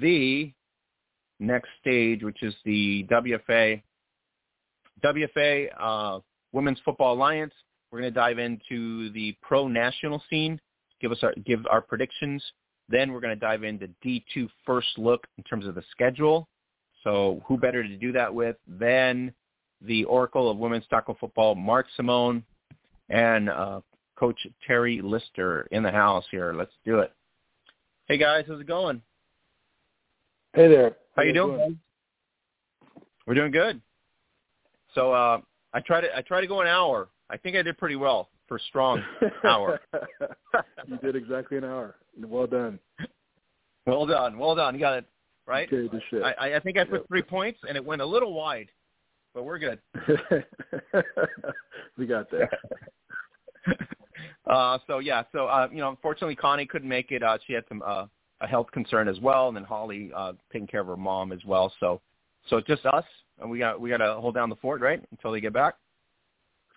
the 0.00 0.52
next 1.38 1.68
stage, 1.80 2.22
which 2.22 2.42
is 2.42 2.54
the 2.64 3.06
WFA. 3.10 3.82
WFA 5.02 5.68
uh, 5.78 6.20
Women's 6.52 6.78
Football 6.84 7.14
Alliance. 7.14 7.52
We're 7.90 8.00
going 8.00 8.12
to 8.12 8.18
dive 8.18 8.38
into 8.38 9.10
the 9.12 9.36
pro 9.42 9.68
national 9.68 10.22
scene, 10.28 10.60
give 11.00 11.12
us 11.12 11.18
our 11.22 11.32
give 11.44 11.64
our 11.70 11.80
predictions. 11.80 12.42
Then 12.88 13.12
we're 13.12 13.20
going 13.20 13.34
to 13.34 13.40
dive 13.40 13.64
into 13.64 13.88
D2 14.04 14.48
first 14.66 14.98
look 14.98 15.26
in 15.38 15.44
terms 15.44 15.66
of 15.66 15.74
the 15.74 15.82
schedule. 15.90 16.48
So 17.02 17.42
who 17.46 17.56
better 17.56 17.82
to 17.82 17.96
do 17.96 18.12
that 18.12 18.34
with 18.34 18.56
than 18.66 19.32
the 19.80 20.04
Oracle 20.04 20.50
of 20.50 20.58
Women's 20.58 20.84
Tackle 20.88 21.16
Football, 21.20 21.54
Mark 21.54 21.86
Simon, 21.96 22.44
and 23.10 23.50
uh, 23.50 23.80
Coach 24.16 24.46
Terry 24.66 25.00
Lister 25.02 25.68
in 25.70 25.82
the 25.82 25.90
house 25.90 26.24
here. 26.30 26.52
Let's 26.52 26.72
do 26.84 27.00
it. 27.00 27.12
Hey 28.06 28.18
guys, 28.18 28.44
how's 28.48 28.60
it 28.60 28.66
going? 28.66 29.02
Hey 30.54 30.68
there. 30.68 30.96
How, 31.16 31.22
you 31.22 31.32
doing? 31.32 31.58
doing? 31.58 31.78
We're 33.26 33.34
doing 33.34 33.52
good. 33.52 33.80
So 34.94 35.12
uh, 35.12 35.40
I 35.72 35.80
try 35.80 36.00
to 36.00 36.16
I 36.16 36.22
try 36.22 36.40
to 36.40 36.46
go 36.46 36.60
an 36.60 36.66
hour. 36.66 37.08
I 37.30 37.36
think 37.36 37.56
I 37.56 37.62
did 37.62 37.78
pretty 37.78 37.96
well 37.96 38.28
for 38.48 38.58
strong 38.58 39.02
hour. 39.44 39.80
you 40.86 40.98
did 40.98 41.16
exactly 41.16 41.56
an 41.56 41.64
hour. 41.64 41.96
Well 42.18 42.46
done. 42.46 42.78
Well 43.86 44.06
done. 44.06 44.38
Well 44.38 44.54
done. 44.54 44.74
You 44.74 44.80
got 44.80 44.98
it 44.98 45.06
right. 45.46 45.68
Okay, 45.72 45.88
the 45.88 46.00
shit. 46.10 46.22
I, 46.22 46.56
I 46.56 46.60
think 46.60 46.78
I 46.78 46.84
put 46.84 47.00
yep. 47.00 47.08
three 47.08 47.22
points 47.22 47.58
and 47.68 47.76
it 47.76 47.84
went 47.84 48.02
a 48.02 48.06
little 48.06 48.34
wide, 48.34 48.68
but 49.34 49.44
we're 49.44 49.58
good. 49.58 49.78
we 51.98 52.06
got 52.06 52.30
that. 52.30 52.50
uh, 54.50 54.78
so 54.86 54.98
yeah, 54.98 55.22
so 55.32 55.46
uh, 55.46 55.68
you 55.70 55.78
know, 55.78 55.90
unfortunately, 55.90 56.36
Connie 56.36 56.66
couldn't 56.66 56.88
make 56.88 57.10
it. 57.10 57.22
Uh, 57.22 57.38
she 57.46 57.52
had 57.52 57.64
some 57.68 57.82
uh, 57.84 58.06
a 58.40 58.46
health 58.46 58.70
concern 58.72 59.08
as 59.08 59.18
well, 59.20 59.48
and 59.48 59.56
then 59.56 59.64
Holly 59.64 60.12
uh, 60.14 60.32
taking 60.52 60.66
care 60.66 60.80
of 60.80 60.86
her 60.86 60.96
mom 60.96 61.32
as 61.32 61.44
well. 61.44 61.72
So, 61.80 62.00
so 62.48 62.58
it's 62.58 62.68
just 62.68 62.84
us, 62.86 63.04
we 63.46 63.58
got 63.58 63.80
we 63.80 63.90
got 63.90 63.98
to 63.98 64.14
hold 64.14 64.34
down 64.34 64.48
the 64.48 64.56
fort, 64.56 64.80
right, 64.80 65.02
until 65.10 65.32
they 65.32 65.40
get 65.40 65.52
back. 65.52 65.74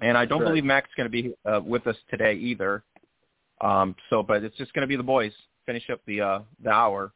And 0.02 0.18
I 0.18 0.26
don't 0.26 0.42
right. 0.42 0.50
believe 0.50 0.64
Mac's 0.64 0.90
going 0.96 1.06
to 1.06 1.12
be 1.12 1.34
uh, 1.46 1.62
with 1.64 1.88
us 1.88 1.96
today 2.10 2.34
either. 2.34 2.84
Um, 3.62 3.96
so, 4.10 4.22
but 4.22 4.44
it's 4.44 4.56
just 4.58 4.74
going 4.74 4.82
to 4.82 4.88
be 4.88 4.96
the 4.96 5.04
boys 5.04 5.32
finish 5.66 5.90
up 5.92 6.02
the 6.08 6.22
uh, 6.22 6.40
the 6.64 6.70
hour. 6.70 7.12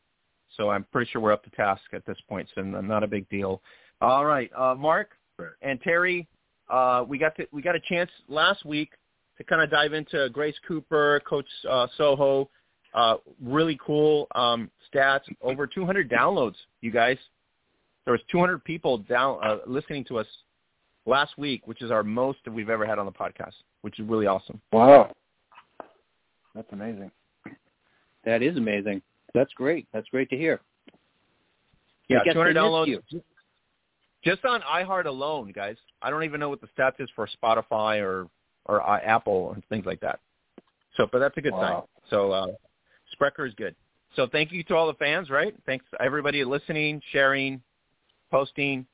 So 0.57 0.69
I'm 0.69 0.85
pretty 0.91 1.09
sure 1.11 1.21
we're 1.21 1.31
up 1.31 1.43
to 1.45 1.49
task 1.51 1.81
at 1.93 2.05
this 2.05 2.17
point, 2.27 2.49
so 2.53 2.61
not 2.61 3.03
a 3.03 3.07
big 3.07 3.27
deal. 3.29 3.61
All 4.01 4.25
right, 4.25 4.51
uh, 4.57 4.75
Mark 4.75 5.11
and 5.61 5.81
Terry, 5.81 6.27
uh, 6.69 7.05
we 7.07 7.17
got 7.17 7.35
to, 7.37 7.47
we 7.51 7.61
got 7.61 7.75
a 7.75 7.79
chance 7.79 8.09
last 8.27 8.65
week 8.65 8.91
to 9.37 9.43
kind 9.43 9.61
of 9.61 9.69
dive 9.69 9.93
into 9.93 10.29
Grace 10.29 10.55
Cooper, 10.67 11.21
Coach 11.27 11.47
uh, 11.69 11.87
Soho. 11.97 12.49
Uh, 12.93 13.15
really 13.41 13.79
cool 13.85 14.27
um, 14.35 14.69
stats. 14.93 15.21
Over 15.41 15.65
200 15.65 16.09
downloads, 16.09 16.55
you 16.81 16.91
guys. 16.91 17.17
There 18.05 18.11
was 18.11 18.21
200 18.31 18.63
people 18.63 18.99
down 18.99 19.39
uh, 19.43 19.57
listening 19.67 20.03
to 20.05 20.19
us 20.19 20.27
last 21.05 21.37
week, 21.37 21.67
which 21.67 21.81
is 21.81 21.91
our 21.91 22.03
most 22.03 22.39
that 22.45 22.51
we've 22.51 22.69
ever 22.69 22.85
had 22.85 22.99
on 22.99 23.05
the 23.05 23.11
podcast, 23.11 23.53
which 23.81 23.99
is 23.99 24.07
really 24.07 24.27
awesome. 24.27 24.59
Wow, 24.71 25.11
that's 26.55 26.71
amazing. 26.71 27.11
That 28.23 28.43
is 28.43 28.55
amazing. 28.55 29.01
That's 29.33 29.51
great. 29.53 29.87
That's 29.91 30.07
great 30.09 30.29
to 30.29 30.37
hear. 30.37 30.61
Yeah, 32.07 32.19
200 32.23 32.55
downloads. 32.55 32.99
Just 34.23 34.45
on 34.45 34.61
iHeart 34.61 35.05
alone, 35.05 35.51
guys. 35.55 35.75
I 36.03 36.11
don't 36.11 36.23
even 36.23 36.39
know 36.39 36.49
what 36.49 36.61
the 36.61 36.67
stats 36.77 36.99
is 36.99 37.09
for 37.15 37.27
Spotify 37.41 37.99
or 37.99 38.27
or 38.65 38.87
uh, 38.87 38.99
Apple 38.99 39.53
and 39.53 39.63
things 39.69 39.85
like 39.85 39.99
that. 40.01 40.19
So, 40.97 41.07
but 41.11 41.19
that's 41.19 41.35
a 41.37 41.41
good 41.41 41.53
wow. 41.53 41.61
sign. 41.61 42.09
So, 42.11 42.31
uh, 42.31 42.47
Spreaker 43.19 43.47
is 43.47 43.53
good. 43.55 43.75
So, 44.15 44.27
thank 44.31 44.51
you 44.51 44.63
to 44.65 44.75
all 44.75 44.87
the 44.87 44.93
fans, 44.95 45.29
right? 45.29 45.55
Thanks 45.65 45.85
everybody 45.99 46.43
listening, 46.43 47.01
sharing, 47.11 47.61
posting, 48.31 48.85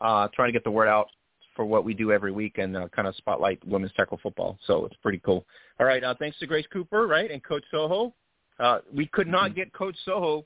uh, 0.00 0.28
trying 0.34 0.48
to 0.48 0.52
get 0.52 0.64
the 0.64 0.70
word 0.70 0.88
out 0.88 1.08
for 1.54 1.64
what 1.64 1.84
we 1.84 1.94
do 1.94 2.10
every 2.12 2.32
week 2.32 2.58
and 2.58 2.76
uh, 2.76 2.88
kind 2.88 3.06
of 3.06 3.14
spotlight 3.16 3.64
women's 3.66 3.92
tackle 3.92 4.18
football. 4.22 4.58
So 4.66 4.86
it's 4.86 4.96
pretty 5.02 5.20
cool. 5.24 5.44
All 5.78 5.86
right, 5.86 6.02
uh, 6.02 6.14
thanks 6.18 6.38
to 6.38 6.46
Grace 6.46 6.66
Cooper, 6.72 7.06
right, 7.06 7.30
and 7.30 7.42
Coach 7.44 7.64
Soho. 7.70 8.14
Uh, 8.58 8.78
we 8.94 9.06
could 9.06 9.26
not 9.26 9.50
mm-hmm. 9.50 9.56
get 9.56 9.72
Coach 9.72 9.96
Soho, 10.04 10.44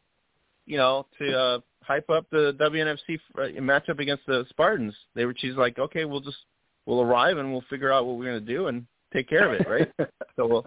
you 0.67 0.77
know, 0.77 1.07
to 1.19 1.39
uh, 1.39 1.59
hype 1.83 2.09
up 2.11 2.27
the 2.31 2.57
WNFC 2.61 3.19
uh, 3.39 3.61
matchup 3.61 4.01
against 4.01 4.27
the 4.27 4.45
Spartans. 4.49 4.95
They 5.15 5.25
were, 5.25 5.35
she's 5.37 5.55
like, 5.55 5.79
okay, 5.79 6.05
we'll 6.05 6.21
just 6.21 6.39
we'll 6.87 7.03
arrive 7.03 7.39
and 7.39 7.53
we'll 7.53 7.65
figure 7.71 7.93
out 7.93 8.07
what 8.07 8.17
we're 8.17 8.27
going 8.27 8.45
to 8.45 8.53
do 8.53 8.67
and 8.69 8.87
take 9.13 9.29
care 9.29 9.53
of 9.53 9.61
it, 9.61 9.69
right? 9.69 9.93
so 10.37 10.47
we'll, 10.47 10.67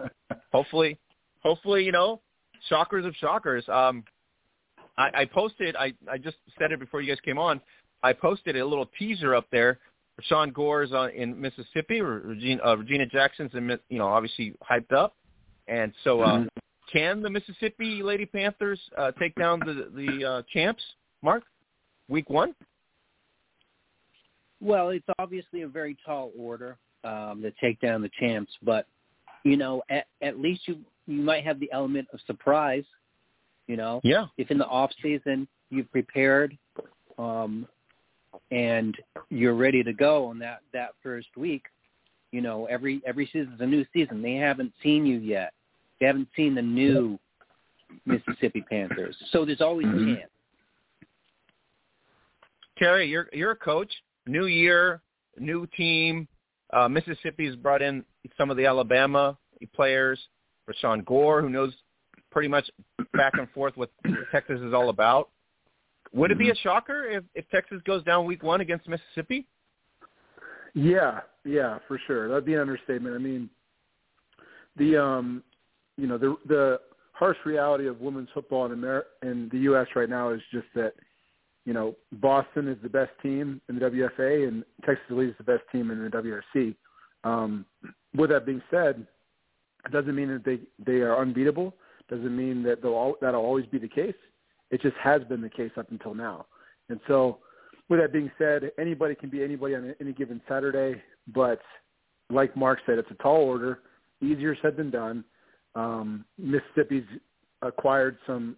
hopefully, 0.52 0.98
hopefully, 1.42 1.84
you 1.84 1.92
know, 1.92 2.20
shockers 2.68 3.04
of 3.04 3.14
shockers. 3.16 3.64
Um, 3.68 4.04
I, 4.98 5.10
I 5.20 5.24
posted, 5.24 5.76
I, 5.76 5.94
I 6.10 6.18
just 6.18 6.36
said 6.58 6.72
it 6.72 6.80
before 6.80 7.00
you 7.00 7.08
guys 7.08 7.20
came 7.24 7.38
on. 7.38 7.60
I 8.02 8.12
posted 8.12 8.56
a 8.56 8.64
little 8.64 8.90
teaser 8.98 9.34
up 9.34 9.46
there. 9.50 9.78
Sean 10.22 10.50
Gore's 10.50 10.92
on, 10.92 11.10
in 11.10 11.40
Mississippi. 11.40 12.00
Regina, 12.00 12.60
uh, 12.66 12.76
Regina 12.76 13.06
Jackson's, 13.06 13.52
in, 13.54 13.78
you 13.88 13.98
know, 13.98 14.08
obviously 14.08 14.54
hyped 14.68 14.92
up. 14.92 15.14
And 15.68 15.92
so, 16.02 16.22
uh, 16.22 16.38
mm-hmm. 16.38 16.46
can 16.92 17.22
the 17.22 17.30
Mississippi 17.30 18.02
Lady 18.02 18.26
Panthers 18.26 18.80
uh, 18.96 19.12
take 19.12 19.34
down 19.36 19.60
the 19.60 19.90
the 19.94 20.24
uh, 20.24 20.42
champs? 20.52 20.82
Mark, 21.22 21.44
week 22.08 22.30
one. 22.30 22.54
Well, 24.60 24.88
it's 24.88 25.06
obviously 25.18 25.62
a 25.62 25.68
very 25.68 25.96
tall 26.04 26.32
order 26.36 26.78
um, 27.04 27.42
to 27.42 27.52
take 27.60 27.80
down 27.80 28.02
the 28.02 28.10
champs, 28.18 28.52
but 28.62 28.86
you 29.44 29.56
know, 29.56 29.82
at, 29.88 30.06
at 30.20 30.40
least 30.40 30.62
you 30.66 30.78
you 31.06 31.22
might 31.22 31.44
have 31.44 31.60
the 31.60 31.70
element 31.72 32.08
of 32.12 32.20
surprise. 32.26 32.84
You 33.68 33.76
know, 33.76 34.00
yeah. 34.02 34.26
If 34.38 34.50
in 34.50 34.58
the 34.58 34.66
off 34.66 34.90
season 35.02 35.46
you've 35.70 35.90
prepared, 35.92 36.56
um, 37.18 37.68
and 38.50 38.96
you're 39.28 39.54
ready 39.54 39.82
to 39.84 39.92
go 39.92 40.26
on 40.26 40.38
that 40.40 40.60
that 40.72 40.90
first 41.02 41.28
week, 41.36 41.64
you 42.32 42.40
know, 42.40 42.66
every 42.66 43.00
every 43.06 43.26
season's 43.26 43.60
a 43.60 43.66
new 43.66 43.84
season. 43.92 44.22
They 44.22 44.34
haven't 44.34 44.72
seen 44.82 45.06
you 45.06 45.18
yet. 45.18 45.52
They 46.00 46.06
haven't 46.06 46.28
seen 46.34 46.54
the 46.54 46.62
new 46.62 47.18
Mississippi 48.06 48.64
Panthers, 48.68 49.16
so 49.32 49.44
there's 49.44 49.60
always 49.60 49.86
a 49.86 49.90
mm-hmm. 49.90 50.14
chance. 50.14 50.30
Terry, 52.78 53.08
you're 53.08 53.28
you're 53.32 53.50
a 53.52 53.56
coach 53.56 53.92
new 54.26 54.46
year, 54.46 55.02
new 55.38 55.66
team. 55.76 56.26
Uh, 56.72 56.88
Mississippi's 56.88 57.56
brought 57.56 57.82
in 57.82 58.04
some 58.36 58.50
of 58.50 58.56
the 58.56 58.66
Alabama 58.66 59.36
players. 59.74 60.18
Rashawn 60.68 61.04
Gore, 61.04 61.40
who 61.40 61.48
knows 61.48 61.72
pretty 62.30 62.48
much 62.48 62.68
back 63.14 63.34
and 63.34 63.48
forth 63.50 63.76
what 63.76 63.90
Texas 64.32 64.60
is 64.60 64.74
all 64.74 64.90
about. 64.90 65.30
Would 66.12 66.30
it 66.30 66.38
be 66.38 66.48
a 66.48 66.52
mm-hmm. 66.52 66.62
shocker 66.62 67.04
if, 67.04 67.24
if 67.34 67.48
Texas 67.50 67.80
goes 67.84 68.02
down 68.04 68.24
week 68.24 68.42
one 68.42 68.60
against 68.60 68.88
Mississippi? 68.88 69.46
Yeah, 70.74 71.20
yeah, 71.44 71.78
for 71.86 72.00
sure. 72.06 72.28
That'd 72.28 72.46
be 72.46 72.54
an 72.54 72.60
understatement. 72.60 73.14
I 73.14 73.18
mean, 73.18 73.50
the 74.76 75.02
um, 75.02 75.42
you 75.96 76.06
know, 76.06 76.18
the 76.18 76.36
the 76.46 76.80
harsh 77.12 77.38
reality 77.44 77.88
of 77.88 78.00
women's 78.00 78.28
football 78.32 78.66
in 78.66 78.72
America 78.72 79.08
in 79.22 79.48
the 79.50 79.58
U.S. 79.60 79.88
right 79.96 80.08
now 80.08 80.30
is 80.30 80.40
just 80.52 80.66
that 80.74 80.94
you 81.68 81.74
know, 81.74 81.94
Boston 82.12 82.66
is 82.66 82.78
the 82.82 82.88
best 82.88 83.10
team 83.22 83.60
in 83.68 83.78
the 83.78 83.90
WFA 83.90 84.48
and 84.48 84.64
Texas 84.86 85.04
Elite 85.10 85.28
is 85.28 85.34
the 85.36 85.44
best 85.44 85.64
team 85.70 85.90
in 85.90 86.02
the 86.02 86.08
WRC. 86.08 86.74
Um, 87.24 87.66
with 88.16 88.30
that 88.30 88.46
being 88.46 88.62
said, 88.70 89.06
it 89.84 89.92
doesn't 89.92 90.14
mean 90.14 90.28
that 90.28 90.46
they 90.46 90.60
they 90.82 91.00
are 91.00 91.20
unbeatable. 91.20 91.74
Doesn't 92.08 92.36
mean 92.36 92.62
that 92.64 92.82
they'll 92.82 93.14
that'll 93.20 93.44
always 93.44 93.66
be 93.66 93.78
the 93.78 93.88
case. 93.88 94.14
It 94.70 94.82
just 94.82 94.96
has 95.02 95.22
been 95.24 95.40
the 95.40 95.50
case 95.50 95.70
up 95.76 95.90
until 95.90 96.14
now. 96.14 96.46
And 96.88 97.00
so, 97.06 97.38
with 97.88 98.00
that 98.00 98.12
being 98.12 98.30
said, 98.38 98.70
anybody 98.78 99.14
can 99.14 99.30
be 99.30 99.42
anybody 99.42 99.74
on 99.74 99.94
any 100.00 100.12
given 100.12 100.40
Saturday. 100.48 101.00
But 101.34 101.60
like 102.30 102.56
Mark 102.56 102.80
said, 102.86 102.98
it's 102.98 103.10
a 103.10 103.22
tall 103.22 103.42
order. 103.42 103.80
Easier 104.22 104.56
said 104.60 104.76
than 104.76 104.90
done. 104.90 105.24
Um, 105.74 106.24
Mississippi's 106.38 107.04
acquired 107.62 108.18
some 108.26 108.56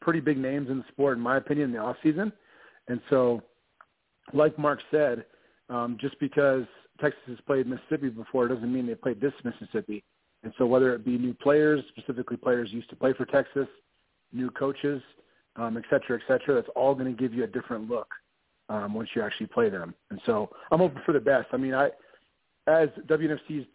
pretty 0.00 0.20
big 0.20 0.38
names 0.38 0.70
in 0.70 0.78
the 0.78 0.84
sport, 0.88 1.16
in 1.16 1.22
my 1.22 1.36
opinion, 1.36 1.70
in 1.70 1.72
the 1.74 1.78
off 1.80 1.96
season. 2.02 2.32
And 2.88 3.00
so, 3.10 3.42
like 4.32 4.58
Mark 4.58 4.80
said, 4.90 5.24
um, 5.68 5.96
just 6.00 6.18
because 6.20 6.62
Texas 7.00 7.20
has 7.26 7.38
played 7.46 7.66
Mississippi 7.66 8.08
before 8.08 8.48
doesn't 8.48 8.72
mean 8.72 8.86
they 8.86 8.94
played 8.94 9.20
this 9.20 9.32
Mississippi. 9.44 10.04
And 10.46 10.54
so, 10.58 10.64
whether 10.64 10.94
it 10.94 11.04
be 11.04 11.18
new 11.18 11.34
players, 11.34 11.82
specifically 11.88 12.36
players 12.36 12.72
used 12.72 12.88
to 12.90 12.94
play 12.94 13.12
for 13.12 13.24
Texas, 13.24 13.66
new 14.32 14.48
coaches, 14.48 15.02
um, 15.56 15.76
et 15.76 15.82
cetera, 15.90 16.20
et 16.20 16.22
cetera, 16.28 16.54
that's 16.54 16.68
all 16.76 16.94
going 16.94 17.12
to 17.12 17.20
give 17.20 17.34
you 17.34 17.42
a 17.42 17.48
different 17.48 17.90
look 17.90 18.06
um, 18.68 18.94
once 18.94 19.08
you 19.16 19.22
actually 19.22 19.48
play 19.48 19.68
them. 19.68 19.92
And 20.10 20.20
so, 20.24 20.48
I'm 20.70 20.78
hoping 20.78 21.02
for 21.04 21.10
the 21.10 21.18
best. 21.18 21.48
I 21.50 21.56
mean, 21.56 21.74
I 21.74 21.90
as 22.68 22.90
WNFC's 23.08 23.66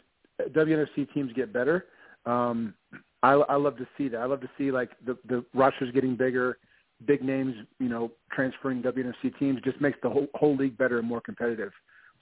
WNFC 0.54 1.14
teams 1.14 1.34
get 1.34 1.52
better, 1.52 1.88
um, 2.26 2.74
I, 3.22 3.34
I 3.34 3.58
love 3.58 3.76
to 3.76 3.88
see 3.98 4.08
that. 4.08 4.22
I 4.22 4.26
love 4.26 4.40
to 4.40 4.50
see 4.58 4.72
like 4.72 4.92
the 5.06 5.18
the 5.28 5.44
rosters 5.54 5.92
getting 5.94 6.16
bigger, 6.16 6.58
big 7.06 7.22
names, 7.22 7.54
you 7.80 7.90
know, 7.90 8.14
transferring 8.32 8.82
WNFC 8.82 9.38
teams 9.38 9.60
just 9.66 9.82
makes 9.82 9.98
the 10.02 10.10
whole, 10.10 10.28
whole 10.36 10.56
league 10.56 10.78
better 10.78 11.00
and 11.00 11.08
more 11.08 11.20
competitive. 11.20 11.74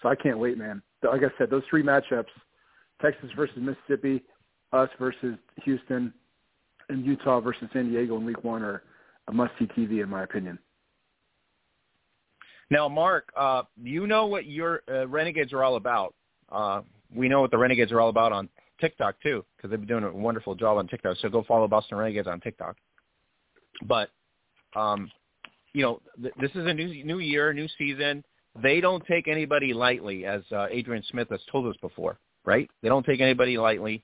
So 0.02 0.10
I 0.10 0.16
can't 0.16 0.40
wait, 0.40 0.58
man. 0.58 0.82
Like 1.04 1.22
I 1.22 1.38
said, 1.38 1.52
those 1.52 1.62
three 1.70 1.84
matchups, 1.84 2.34
Texas 3.00 3.30
versus 3.36 3.58
Mississippi, 3.58 4.24
us 4.74 4.90
versus 5.00 5.38
Houston, 5.64 6.14
and 6.90 7.06
Utah 7.06 7.40
versus 7.40 7.68
San 7.74 7.90
Diego 7.90 8.18
in 8.18 8.26
week 8.26 8.44
one 8.44 8.64
are 8.64 8.84
a 9.28 9.34
must-see 9.34 9.66
TV 9.68 10.04
in 10.04 10.10
my 10.10 10.24
opinion. 10.24 10.58
Now, 12.72 12.88
Mark, 12.88 13.30
uh, 13.36 13.64
you 13.82 14.06
know 14.06 14.28
what 14.28 14.46
your 14.46 14.82
uh, 14.92 15.08
Renegades 15.08 15.54
are 15.54 15.64
all 15.64 15.76
about. 15.76 16.14
Uh, 16.52 16.82
we 17.14 17.28
know 17.28 17.42
what 17.42 17.52
the 17.52 17.58
Renegades 17.58 17.92
are 17.92 18.00
all 18.00 18.10
about 18.10 18.32
on 18.32 18.48
TikTok 18.80 19.16
too, 19.22 19.44
because 19.58 19.72
they've 19.72 19.80
been 19.80 19.88
doing 19.88 20.04
a 20.04 20.12
wonderful 20.12 20.56
job 20.56 20.78
on 20.78 20.88
TikTok. 20.88 21.18
So 21.22 21.30
go 21.30 21.44
follow 21.48 21.68
Boston 21.68 21.98
Renegades 21.98 22.28
on 22.28 22.40
TikTok. 22.40 22.76
But, 23.88 24.10
um, 24.76 25.12
you 25.74 25.82
know, 25.82 26.02
th- 26.22 26.34
this 26.40 26.52
is 26.52 26.66
a 26.68 26.74
new 26.74 27.04
new 27.04 27.20
year, 27.20 27.54
new 27.54 27.68
season. 27.78 28.24
They 28.62 28.82
don't 28.82 29.06
take 29.06 29.28
anybody 29.28 29.74
lightly, 29.74 30.26
as 30.26 30.42
uh, 30.52 30.68
Adrian 30.70 31.04
Smith 31.10 31.30
has 31.30 31.40
told 31.52 31.68
us 31.68 31.76
before, 31.82 32.20
right? 32.46 32.70
They 32.82 32.90
don't 32.90 33.06
take 33.06 33.22
anybody 33.22 33.58
lightly. 33.58 34.04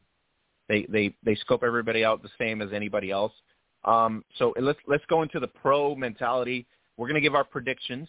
They 0.68 0.86
they 0.89 1.16
they 1.24 1.36
scope 1.36 1.63
everybody 1.63 2.03
out 2.03 2.22
the 2.22 2.30
same 2.38 2.61
as 2.61 2.74
anybody 2.74 3.11
else. 3.11 3.34
Um, 3.84 4.24
so 4.38 4.53
let's 4.59 4.80
let's 4.88 5.05
go 5.07 5.22
into 5.22 5.39
the 5.39 5.47
pro 5.47 5.95
mentality. 5.95 6.66
We're 6.97 7.07
going 7.07 7.16
to 7.16 7.22
give 7.22 7.36
our 7.36 7.43
predictions, 7.43 8.07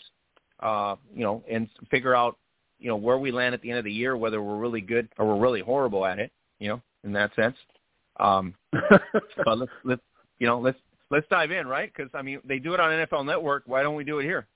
uh, 0.61 0.97
you 1.15 1.23
know, 1.23 1.45
and 1.51 1.69
figure 1.91 2.15
out 2.15 2.39
you 2.79 2.89
know 2.89 2.97
where 2.97 3.19
we 3.19 3.31
land 3.31 3.55
at 3.55 3.63
the 3.63 3.71
end 3.71 3.79
of 3.79 3.85
the 3.85 3.93
year, 3.93 4.17
whether 4.17 4.43
we're 4.43 4.57
really 4.57 4.81
good 4.81 5.09
or 5.19 5.27
we're 5.27 5.41
really 5.41 5.61
horrible 5.61 6.07
at 6.07 6.19
it. 6.19 6.33
You 6.59 6.69
know, 6.69 6.83
in 7.05 7.13
that 7.13 7.35
sense. 7.35 7.57
Um, 8.19 8.55
but 8.73 9.59
let's 9.59 9.73
let's 9.85 10.03
you 10.39 10.47
know 10.47 10.59
let's 10.59 10.79
let's 11.11 11.27
dive 11.29 11.51
in, 11.51 11.67
right? 11.67 11.93
Because 11.95 12.11
I 12.15 12.23
mean, 12.23 12.41
they 12.45 12.59
do 12.59 12.75
it 12.75 12.81
on 12.81 12.91
NFL 12.91 13.27
Network. 13.27 13.65
Why 13.67 13.83
don't 13.83 13.95
we 13.95 14.05
do 14.05 14.19
it 14.19 14.25
here, 14.25 14.47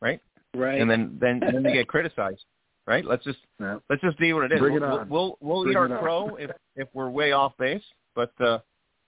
right? 0.00 0.20
Right. 0.54 0.80
And 0.80 0.90
then 0.90 1.18
then 1.20 1.40
then 1.40 1.62
they 1.62 1.72
get 1.72 1.88
criticized, 1.88 2.44
right? 2.86 3.04
Let's 3.04 3.24
just 3.24 3.38
Yeah. 3.60 3.78
let's 3.90 4.02
just 4.02 4.18
see 4.18 4.32
what 4.32 4.44
it 4.44 4.52
is. 4.52 4.60
Bring 4.60 4.76
it 4.76 4.80
we'll, 4.80 4.98
on. 4.98 5.08
we'll 5.08 5.38
we'll 5.40 5.62
Bring 5.64 5.72
eat 5.72 5.76
our 5.76 5.98
crow 5.98 6.36
if 6.36 6.50
if 6.76 6.88
we're 6.92 7.10
way 7.10 7.32
off 7.32 7.56
base, 7.58 7.82
but 8.14 8.32
uh, 8.40 8.58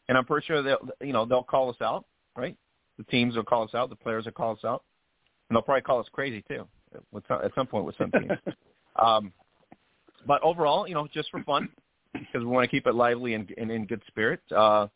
and 0.08 0.18
I'm 0.18 0.24
pretty 0.24 0.46
sure 0.46 0.62
they'll 0.62 0.88
you 1.00 1.12
know 1.12 1.24
they'll 1.24 1.42
call 1.42 1.70
us 1.70 1.80
out, 1.80 2.06
right? 2.36 2.56
The 2.98 3.04
teams 3.04 3.36
will 3.36 3.44
call 3.44 3.62
us 3.64 3.74
out, 3.74 3.90
the 3.90 3.96
players 3.96 4.24
will 4.24 4.32
call 4.32 4.52
us 4.52 4.64
out, 4.64 4.82
and 5.48 5.56
they'll 5.56 5.62
probably 5.62 5.82
call 5.82 6.00
us 6.00 6.06
crazy 6.12 6.42
too, 6.48 6.66
with 7.12 7.24
some, 7.28 7.40
at 7.44 7.54
some 7.54 7.66
point 7.66 7.84
with 7.84 7.96
some 7.96 8.10
teams. 8.10 8.32
um, 8.96 9.32
but 10.26 10.42
overall, 10.42 10.88
you 10.88 10.94
know, 10.94 11.06
just 11.12 11.30
for 11.30 11.42
fun, 11.44 11.68
because 12.12 12.40
we 12.40 12.46
want 12.46 12.64
to 12.64 12.68
keep 12.68 12.86
it 12.86 12.94
lively 12.94 13.34
and, 13.34 13.52
and 13.56 13.70
in 13.70 13.86
good 13.86 14.02
spirit. 14.08 14.40
Uh, 14.54 14.88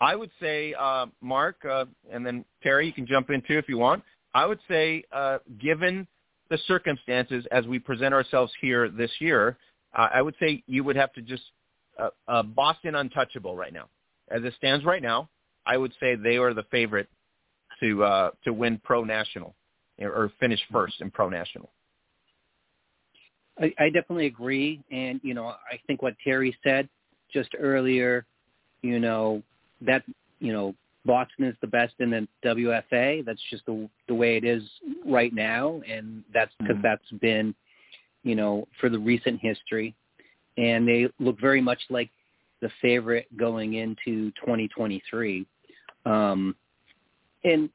I 0.00 0.16
would 0.16 0.30
say, 0.40 0.74
uh, 0.78 1.06
Mark, 1.20 1.64
uh, 1.64 1.84
and 2.10 2.26
then 2.26 2.44
Terry, 2.62 2.86
you 2.86 2.92
can 2.92 3.06
jump 3.06 3.30
in 3.30 3.40
too 3.42 3.58
if 3.58 3.68
you 3.68 3.78
want. 3.78 4.02
I 4.34 4.46
would 4.46 4.58
say, 4.66 5.04
uh, 5.12 5.38
given 5.60 6.08
the 6.52 6.58
circumstances 6.68 7.46
as 7.50 7.66
we 7.66 7.78
present 7.78 8.12
ourselves 8.12 8.52
here 8.60 8.90
this 8.90 9.10
year, 9.20 9.56
uh, 9.96 10.08
I 10.12 10.20
would 10.20 10.34
say 10.38 10.62
you 10.66 10.84
would 10.84 10.96
have 10.96 11.10
to 11.14 11.22
just 11.22 11.44
uh, 11.98 12.10
uh, 12.28 12.42
Boston 12.42 12.94
untouchable 12.94 13.56
right 13.56 13.72
now. 13.72 13.88
As 14.30 14.44
it 14.44 14.52
stands 14.58 14.84
right 14.84 15.00
now, 15.00 15.30
I 15.64 15.78
would 15.78 15.94
say 15.98 16.14
they 16.14 16.36
are 16.36 16.52
the 16.52 16.64
favorite 16.64 17.08
to 17.80 18.04
uh, 18.04 18.30
to 18.44 18.52
win 18.52 18.78
pro 18.84 19.02
national 19.02 19.54
or 19.98 20.30
finish 20.40 20.60
first 20.70 21.00
in 21.00 21.10
pro 21.10 21.30
national. 21.30 21.70
I, 23.58 23.72
I 23.78 23.86
definitely 23.86 24.26
agree, 24.26 24.82
and 24.90 25.20
you 25.22 25.32
know, 25.32 25.46
I 25.46 25.80
think 25.86 26.02
what 26.02 26.14
Terry 26.22 26.54
said 26.62 26.86
just 27.32 27.48
earlier, 27.58 28.26
you 28.82 29.00
know, 29.00 29.42
that 29.80 30.02
you 30.38 30.52
know, 30.52 30.74
Boston 31.04 31.44
is 31.44 31.56
the 31.60 31.66
best 31.66 31.94
in 31.98 32.10
the 32.10 32.28
WFA. 32.44 33.24
That's 33.24 33.42
just 33.50 33.66
the 33.66 33.88
the 34.06 34.14
way 34.14 34.36
it 34.36 34.44
is 34.44 34.62
right 35.04 35.32
now, 35.32 35.82
and 35.88 36.22
that's 36.32 36.54
because 36.58 36.76
Mhm. 36.76 36.82
that's 36.82 37.10
been, 37.20 37.54
you 38.22 38.34
know, 38.34 38.68
for 38.78 38.88
the 38.88 38.98
recent 38.98 39.40
history, 39.40 39.94
and 40.56 40.86
they 40.86 41.08
look 41.18 41.40
very 41.40 41.60
much 41.60 41.82
like 41.90 42.10
the 42.60 42.68
favorite 42.80 43.26
going 43.36 43.74
into 43.74 44.30
2023. 44.32 45.44
Um, 46.04 46.56
and 47.44 47.68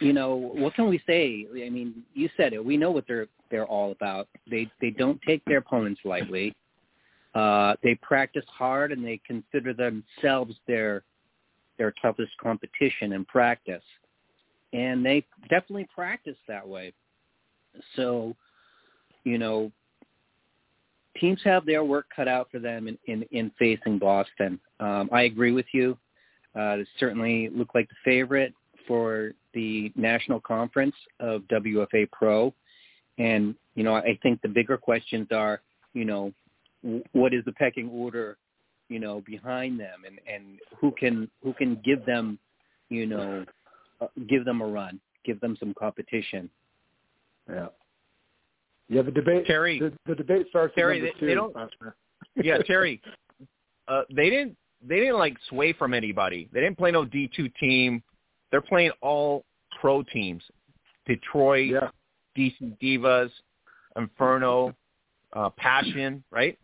you 0.00 0.12
know, 0.12 0.34
what 0.34 0.74
can 0.74 0.88
we 0.88 0.98
say? 1.06 1.46
I 1.50 1.70
mean, 1.70 2.04
you 2.14 2.28
said 2.36 2.52
it. 2.52 2.64
We 2.64 2.76
know 2.76 2.90
what 2.90 3.06
they're 3.06 3.28
they're 3.50 3.66
all 3.66 3.92
about. 3.92 4.28
They 4.46 4.70
they 4.80 4.90
don't 4.90 5.20
take 5.22 5.44
their 5.44 5.58
opponents 5.58 6.00
lightly. 6.04 6.54
Uh, 7.34 7.74
they 7.82 7.94
practice 7.96 8.44
hard 8.46 8.92
and 8.92 9.04
they 9.04 9.20
consider 9.26 9.72
themselves 9.72 10.54
their 10.66 11.02
their 11.78 11.92
toughest 12.02 12.32
competition 12.40 13.12
in 13.12 13.24
practice, 13.24 13.82
and 14.72 15.04
they 15.04 15.24
definitely 15.50 15.88
practice 15.94 16.36
that 16.48 16.66
way. 16.66 16.92
So, 17.96 18.36
you 19.24 19.38
know, 19.38 19.72
teams 21.20 21.40
have 21.44 21.66
their 21.66 21.84
work 21.84 22.06
cut 22.14 22.28
out 22.28 22.48
for 22.50 22.58
them 22.58 22.88
in 22.88 22.98
in, 23.06 23.24
in 23.32 23.50
facing 23.58 23.98
Boston. 23.98 24.60
Um, 24.80 25.08
I 25.12 25.22
agree 25.22 25.52
with 25.52 25.66
you. 25.72 25.98
Uh, 26.54 26.76
they 26.76 26.86
certainly 27.00 27.48
look 27.50 27.74
like 27.74 27.88
the 27.88 27.96
favorite 28.04 28.54
for 28.86 29.32
the 29.54 29.92
national 29.96 30.40
conference 30.40 30.94
of 31.20 31.42
WFA 31.42 32.10
Pro. 32.12 32.54
And, 33.18 33.54
you 33.74 33.84
know, 33.84 33.94
I 33.94 34.18
think 34.22 34.42
the 34.42 34.48
bigger 34.48 34.76
questions 34.76 35.28
are, 35.32 35.60
you 35.94 36.04
know, 36.04 36.32
what 37.12 37.32
is 37.32 37.44
the 37.44 37.52
pecking 37.52 37.88
order, 37.88 38.36
you 38.94 39.00
know, 39.00 39.20
behind 39.26 39.80
them 39.80 40.04
and, 40.06 40.20
and 40.32 40.60
who 40.80 40.92
can, 40.92 41.28
who 41.42 41.52
can 41.52 41.80
give 41.84 42.06
them, 42.06 42.38
you 42.90 43.06
know, 43.06 43.44
uh, 44.00 44.06
give 44.28 44.44
them 44.44 44.60
a 44.60 44.66
run, 44.66 45.00
give 45.24 45.40
them 45.40 45.56
some 45.58 45.74
competition. 45.76 46.48
Yeah. 47.50 47.66
Yeah, 48.88 49.02
the 49.02 49.10
debate. 49.10 49.46
Terry. 49.46 49.80
the, 49.80 49.92
the 50.06 50.14
debate 50.14 50.46
starts 50.50 50.74
Terry, 50.76 51.00
they- 51.00 51.10
two. 51.18 51.26
they 51.26 51.34
don't- 51.34 51.56
Oscar. 51.56 51.96
yeah, 52.36 52.58
Terry, 52.58 53.02
uh, 53.88 54.02
they 54.14 54.30
didn't 54.30 54.56
they 54.86 54.96
didn't 55.00 55.18
like 55.18 55.36
sway 55.48 55.72
from 55.72 55.92
anybody. 55.94 56.48
They 56.52 56.60
didn't 56.60 56.78
play 56.78 56.90
no 56.90 57.04
D 57.04 57.28
two 57.34 57.48
team. 57.60 58.02
They're 58.50 58.60
playing 58.60 58.92
all 59.00 59.44
pro 59.80 60.02
teams. 60.02 60.42
Detroit, 61.06 61.70
Yeah. 61.70 61.88
DC 62.36 62.76
Divas, 62.82 63.30
Inferno, 63.96 64.74
uh, 65.32 65.50
Passion, 65.50 66.22
right? 66.30 66.58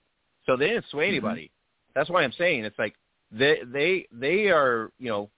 So 0.47 0.57
they 0.57 0.69
didn't 0.69 0.87
sway 0.91 1.09
anybody. 1.09 1.51
That's 1.95 2.11
why 2.11 2.23
I'm 2.23 2.33
saying 2.33 2.65
it's 2.65 2.79
like 2.79 2.95
they 3.31 3.59
they 3.73 4.07
they 4.13 4.49
are 4.49 4.91
you 4.99 5.09
know 5.09 5.31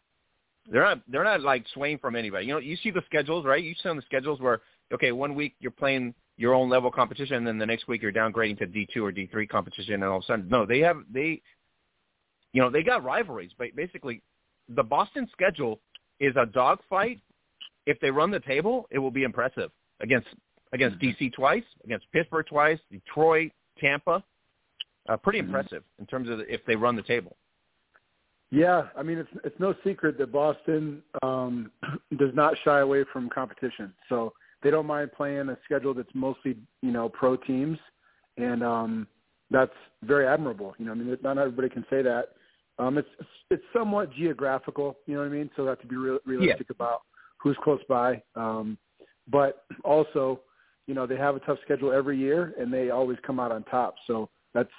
they're 0.70 0.84
not 0.84 1.00
they're 1.08 1.24
not 1.24 1.40
like 1.40 1.64
swaying 1.74 1.98
from 1.98 2.16
anybody. 2.16 2.46
You 2.46 2.54
know, 2.54 2.58
you 2.58 2.76
see 2.76 2.90
the 2.90 3.02
schedules, 3.06 3.44
right? 3.44 3.62
You 3.62 3.74
see 3.82 3.88
on 3.88 3.96
the 3.96 4.02
schedules 4.02 4.40
where 4.40 4.60
okay, 4.92 5.12
one 5.12 5.34
week 5.34 5.54
you're 5.60 5.70
playing 5.70 6.14
your 6.36 6.54
own 6.54 6.68
level 6.68 6.90
competition, 6.90 7.36
and 7.36 7.46
then 7.46 7.58
the 7.58 7.66
next 7.66 7.88
week 7.88 8.02
you're 8.02 8.12
downgrading 8.12 8.58
to 8.58 8.66
D 8.66 8.86
two 8.92 9.04
or 9.04 9.12
D 9.12 9.26
three 9.26 9.46
competition, 9.46 9.94
and 9.94 10.04
all 10.04 10.18
of 10.18 10.24
a 10.24 10.26
sudden, 10.26 10.48
no, 10.48 10.64
they 10.64 10.80
have 10.80 10.98
they, 11.12 11.40
you 12.52 12.62
know, 12.62 12.70
they 12.70 12.82
got 12.82 13.04
rivalries. 13.04 13.50
But 13.58 13.74
basically, 13.74 14.22
the 14.68 14.82
Boston 14.82 15.28
schedule 15.32 15.80
is 16.20 16.34
a 16.36 16.46
dogfight. 16.46 17.20
If 17.86 17.98
they 18.00 18.10
run 18.10 18.30
the 18.30 18.40
table, 18.40 18.86
it 18.90 18.98
will 18.98 19.10
be 19.10 19.24
impressive 19.24 19.70
against 20.00 20.28
against 20.72 20.98
DC 21.00 21.32
twice, 21.34 21.64
against 21.84 22.10
Pittsburgh 22.12 22.46
twice, 22.46 22.78
Detroit, 22.90 23.52
Tampa. 23.78 24.22
Uh, 25.08 25.16
pretty 25.16 25.40
impressive 25.40 25.82
in 25.98 26.06
terms 26.06 26.28
of 26.28 26.40
if 26.48 26.64
they 26.64 26.76
run 26.76 26.94
the 26.94 27.02
table. 27.02 27.36
Yeah, 28.50 28.84
I 28.96 29.02
mean 29.02 29.18
it's 29.18 29.30
it's 29.44 29.58
no 29.58 29.74
secret 29.82 30.18
that 30.18 30.30
Boston 30.30 31.02
um, 31.22 31.72
does 32.18 32.34
not 32.34 32.54
shy 32.64 32.80
away 32.80 33.04
from 33.12 33.28
competition. 33.30 33.92
So 34.08 34.32
they 34.62 34.70
don't 34.70 34.86
mind 34.86 35.10
playing 35.12 35.48
a 35.48 35.58
schedule 35.64 35.94
that's 35.94 36.14
mostly 36.14 36.56
you 36.82 36.92
know 36.92 37.08
pro 37.08 37.36
teams, 37.36 37.78
and 38.36 38.62
um, 38.62 39.08
that's 39.50 39.72
very 40.02 40.26
admirable. 40.26 40.74
You 40.78 40.84
know, 40.84 40.92
I 40.92 40.94
mean 40.94 41.18
not 41.22 41.38
everybody 41.38 41.68
can 41.68 41.84
say 41.90 42.02
that. 42.02 42.28
Um, 42.78 42.98
it's 42.98 43.08
it's 43.50 43.62
somewhat 43.72 44.12
geographical. 44.12 44.98
You 45.06 45.14
know 45.14 45.20
what 45.20 45.26
I 45.26 45.32
mean? 45.32 45.50
So 45.56 45.66
have 45.66 45.80
to 45.80 45.86
be 45.86 45.96
real, 45.96 46.18
realistic 46.24 46.70
about 46.70 47.02
who's 47.38 47.56
close 47.64 47.80
by. 47.88 48.22
Um, 48.36 48.78
but 49.30 49.64
also, 49.84 50.40
you 50.86 50.94
know, 50.94 51.06
they 51.06 51.16
have 51.16 51.36
a 51.36 51.40
tough 51.40 51.58
schedule 51.64 51.92
every 51.92 52.18
year, 52.18 52.54
and 52.58 52.72
they 52.72 52.90
always 52.90 53.18
come 53.26 53.40
out 53.40 53.52
on 53.52 53.62
top. 53.64 53.94
So 54.06 54.28
that's 54.54 54.70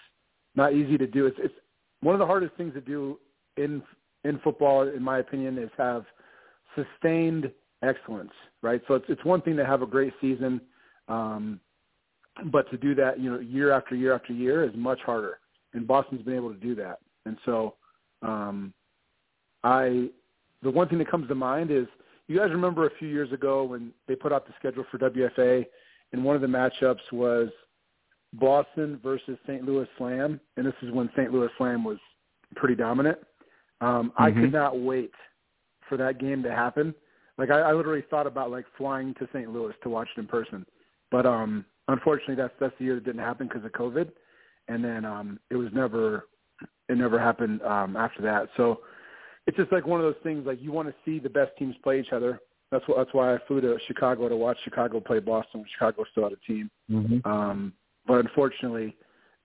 not 0.55 0.73
easy 0.73 0.97
to 0.97 1.07
do. 1.07 1.25
It's 1.25 1.37
it's 1.39 1.53
one 2.01 2.15
of 2.15 2.19
the 2.19 2.25
hardest 2.25 2.55
things 2.55 2.73
to 2.73 2.81
do 2.81 3.19
in 3.57 3.81
in 4.23 4.39
football, 4.39 4.87
in 4.87 5.03
my 5.03 5.19
opinion, 5.19 5.57
is 5.57 5.69
have 5.77 6.05
sustained 6.75 7.51
excellence, 7.81 8.31
right? 8.61 8.81
So 8.87 8.95
it's 8.95 9.05
it's 9.09 9.23
one 9.23 9.41
thing 9.41 9.57
to 9.57 9.65
have 9.65 9.81
a 9.81 9.87
great 9.87 10.13
season, 10.21 10.61
um, 11.07 11.59
but 12.45 12.69
to 12.71 12.77
do 12.77 12.95
that, 12.95 13.19
you 13.19 13.31
know, 13.31 13.39
year 13.39 13.71
after 13.71 13.95
year 13.95 14.13
after 14.13 14.33
year 14.33 14.63
is 14.63 14.71
much 14.75 14.99
harder. 15.01 15.39
And 15.73 15.87
Boston's 15.87 16.21
been 16.21 16.35
able 16.35 16.53
to 16.53 16.59
do 16.59 16.75
that. 16.75 16.99
And 17.25 17.37
so, 17.45 17.75
um, 18.21 18.73
I 19.63 20.09
the 20.61 20.71
one 20.71 20.87
thing 20.87 20.99
that 20.99 21.09
comes 21.09 21.27
to 21.27 21.35
mind 21.35 21.71
is 21.71 21.87
you 22.27 22.37
guys 22.37 22.51
remember 22.51 22.87
a 22.87 22.95
few 22.97 23.07
years 23.07 23.31
ago 23.31 23.63
when 23.63 23.91
they 24.07 24.15
put 24.15 24.31
out 24.31 24.47
the 24.47 24.53
schedule 24.57 24.85
for 24.89 24.97
WFA, 24.97 25.65
and 26.11 26.23
one 26.23 26.35
of 26.35 26.41
the 26.41 26.47
matchups 26.47 27.11
was 27.11 27.49
Boston 28.33 28.99
versus 29.03 29.37
St. 29.47 29.63
Louis 29.63 29.87
Slam, 29.97 30.39
and 30.57 30.65
this 30.65 30.73
is 30.81 30.91
when 30.91 31.09
St. 31.15 31.31
Louis 31.31 31.49
Slam 31.57 31.83
was 31.83 31.99
pretty 32.55 32.75
dominant. 32.75 33.19
Um, 33.81 34.11
I 34.17 34.31
Mhm. 34.31 34.41
could 34.41 34.53
not 34.53 34.79
wait 34.79 35.13
for 35.87 35.97
that 35.97 36.17
game 36.17 36.43
to 36.43 36.51
happen. 36.51 36.93
like 37.39 37.49
I, 37.49 37.61
I 37.61 37.73
literally 37.73 38.03
thought 38.11 38.27
about 38.27 38.51
like 38.51 38.65
flying 38.77 39.15
to 39.15 39.27
St. 39.33 39.51
Louis 39.51 39.73
to 39.81 39.89
watch 39.89 40.07
it 40.15 40.19
in 40.19 40.27
person, 40.27 40.63
but 41.09 41.25
um, 41.25 41.65
unfortunately 41.87 42.35
that's 42.35 42.53
that's 42.59 42.77
the 42.77 42.85
year 42.85 42.93
that 42.95 43.05
didn't 43.05 43.21
happen 43.21 43.47
because 43.47 43.65
of 43.65 43.71
COVID, 43.71 44.11
and 44.67 44.83
then 44.85 45.03
um, 45.03 45.39
it 45.49 45.55
was 45.55 45.69
never 45.73 46.27
it 46.89 46.97
never 46.97 47.17
happened 47.17 47.61
um, 47.63 47.97
after 47.97 48.21
that. 48.21 48.49
So 48.55 48.81
it's 49.47 49.57
just 49.57 49.71
like 49.71 49.87
one 49.87 49.99
of 49.99 50.05
those 50.05 50.21
things 50.21 50.45
like 50.45 50.61
you 50.61 50.71
want 50.71 50.87
to 50.89 50.95
see 51.03 51.17
the 51.17 51.29
best 51.29 51.57
teams 51.57 51.75
play 51.83 51.99
each 51.99 52.13
other. 52.13 52.39
That's 52.71 52.87
what 52.87 52.97
that's 52.97 53.13
why 53.13 53.33
I 53.33 53.39
flew 53.47 53.61
to 53.61 53.77
Chicago 53.87 54.29
to 54.29 54.35
watch 54.35 54.57
Chicago 54.63 54.99
play 54.99 55.19
Boston 55.19 55.61
when 55.61 55.69
Chicago 55.73 56.05
still 56.11 56.23
had 56.23 56.33
a 56.33 56.51
team. 56.51 56.69
Mm-hmm. 56.89 57.27
Um, 57.27 57.73
but 58.07 58.19
unfortunately, 58.19 58.95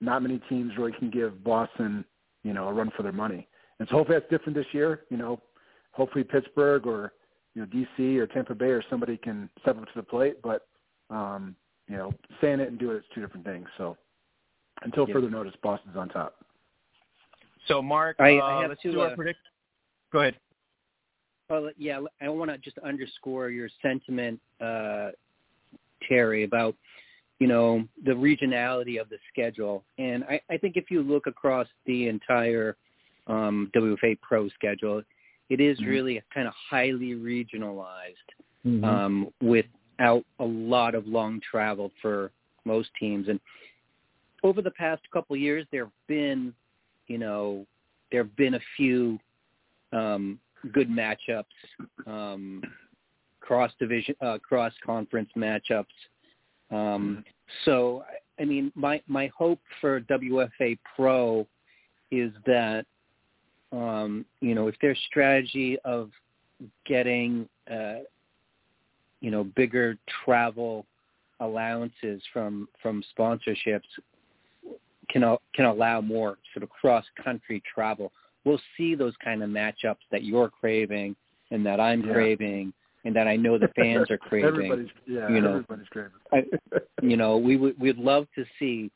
not 0.00 0.22
many 0.22 0.40
teams 0.48 0.72
really 0.76 0.92
can 0.92 1.10
give 1.10 1.42
Boston, 1.42 2.04
you 2.44 2.52
know, 2.52 2.68
a 2.68 2.72
run 2.72 2.90
for 2.96 3.02
their 3.02 3.12
money. 3.12 3.48
And 3.78 3.88
so 3.88 3.96
hopefully 3.96 4.18
that's 4.18 4.30
different 4.30 4.56
this 4.56 4.66
year. 4.72 5.02
You 5.10 5.16
know, 5.16 5.40
hopefully 5.92 6.24
Pittsburgh 6.24 6.86
or 6.86 7.12
you 7.54 7.62
know 7.62 7.68
DC 7.68 8.16
or 8.18 8.26
Tampa 8.26 8.54
Bay 8.54 8.66
or 8.66 8.82
somebody 8.90 9.16
can 9.16 9.48
step 9.62 9.76
up 9.78 9.84
to 9.84 9.92
the 9.96 10.02
plate. 10.02 10.42
But 10.42 10.66
um, 11.10 11.54
you 11.88 11.96
know, 11.96 12.12
saying 12.40 12.60
it 12.60 12.68
and 12.68 12.78
doing 12.78 12.96
it 12.96 13.00
is 13.00 13.04
two 13.14 13.20
different 13.20 13.46
things. 13.46 13.68
So 13.78 13.96
until 14.82 15.06
Yeah. 15.06 15.14
further 15.14 15.30
notice, 15.30 15.54
Boston's 15.62 15.96
on 15.96 16.08
top. 16.08 16.44
So, 17.66 17.82
Mark, 17.82 18.16
I- 18.20 18.38
uh, 18.38 18.42
I 18.44 18.60
have 18.60 18.70
let's 18.70 18.82
to, 18.82 18.92
do 18.92 19.00
our 19.00 19.08
uh, 19.08 19.14
predict. 19.14 19.40
Go 20.12 20.20
ahead. 20.20 20.38
Well, 21.50 21.70
yeah, 21.76 22.00
I 22.20 22.28
want 22.28 22.50
to 22.50 22.58
just 22.58 22.78
underscore 22.78 23.48
your 23.50 23.68
sentiment, 23.80 24.40
uh, 24.60 25.10
Terry, 26.06 26.44
about 26.44 26.76
you 27.38 27.46
know 27.46 27.86
the 28.04 28.12
regionality 28.12 29.00
of 29.00 29.08
the 29.08 29.18
schedule, 29.32 29.84
and 29.98 30.24
I, 30.24 30.40
I 30.50 30.56
think 30.56 30.76
if 30.76 30.90
you 30.90 31.02
look 31.02 31.26
across 31.26 31.66
the 31.86 32.08
entire 32.08 32.76
um, 33.26 33.70
WFA 33.74 34.20
Pro 34.20 34.48
schedule, 34.50 35.02
it 35.48 35.60
is 35.60 35.78
Mhm. 35.80 35.86
really 35.86 36.22
kind 36.32 36.48
of 36.48 36.54
highly 36.70 37.14
regionalized, 37.14 38.14
Mm-hmm. 38.66 38.84
um, 38.84 39.28
without 39.40 40.24
a 40.40 40.44
lot 40.44 40.94
of 40.94 41.06
long 41.06 41.40
travel 41.40 41.92
for 42.02 42.32
most 42.64 42.90
teams. 42.98 43.28
And 43.28 43.38
over 44.42 44.60
the 44.62 44.72
past 44.72 45.02
couple 45.12 45.34
of 45.34 45.40
years, 45.40 45.64
there 45.70 45.84
have 45.84 46.06
been, 46.08 46.52
you 47.06 47.18
know, 47.18 47.66
there 48.10 48.22
have 48.24 48.34
been 48.36 48.54
a 48.54 48.60
few 48.76 49.18
um, 49.92 50.40
good 50.72 50.88
matchups, 50.90 51.44
um, 52.06 52.62
cross 53.40 53.72
division, 53.78 54.14
uh, 54.20 54.38
cross 54.38 54.72
conference 54.84 55.30
matchups. 55.36 55.86
Um, 56.70 57.24
so, 57.64 58.04
I 58.38 58.44
mean, 58.44 58.72
my 58.74 59.00
my 59.06 59.30
hope 59.36 59.60
for 59.80 60.00
WFA 60.02 60.78
Pro 60.96 61.46
is 62.10 62.32
that, 62.46 62.84
um, 63.72 64.24
you 64.40 64.54
know, 64.54 64.68
if 64.68 64.74
their 64.80 64.96
strategy 65.08 65.78
of 65.84 66.10
getting, 66.86 67.48
uh, 67.70 68.00
you 69.20 69.30
know, 69.30 69.44
bigger 69.44 69.96
travel 70.24 70.86
allowances 71.40 72.20
from 72.32 72.68
from 72.82 73.02
sponsorships 73.18 73.82
can 75.08 75.36
can 75.54 75.64
allow 75.64 76.00
more 76.00 76.38
sort 76.52 76.62
of 76.62 76.68
cross 76.70 77.04
country 77.22 77.62
travel. 77.72 78.12
We'll 78.44 78.60
see 78.76 78.94
those 78.94 79.14
kind 79.22 79.42
of 79.42 79.50
matchups 79.50 80.04
that 80.10 80.24
you're 80.24 80.48
craving 80.48 81.16
and 81.50 81.64
that 81.66 81.80
I'm 81.80 82.02
Yeah. 82.02 82.12
craving 82.12 82.72
and 83.08 83.16
that 83.16 83.26
I 83.26 83.36
know 83.36 83.56
the 83.56 83.68
fans 83.74 84.10
are 84.10 84.18
craving. 84.28 84.48
everybody's 84.50 84.88
yeah, 85.06 85.30
you 85.30 85.40
know. 85.40 85.48
everybody's 85.50 85.88
craving. 85.88 86.12
I- 86.30 86.44
you 87.00 87.16
know, 87.16 87.38
we 87.38 87.56
would 87.56 87.78
we'd 87.80 87.96
love 87.96 88.26
to 88.34 88.44
see, 88.58 88.90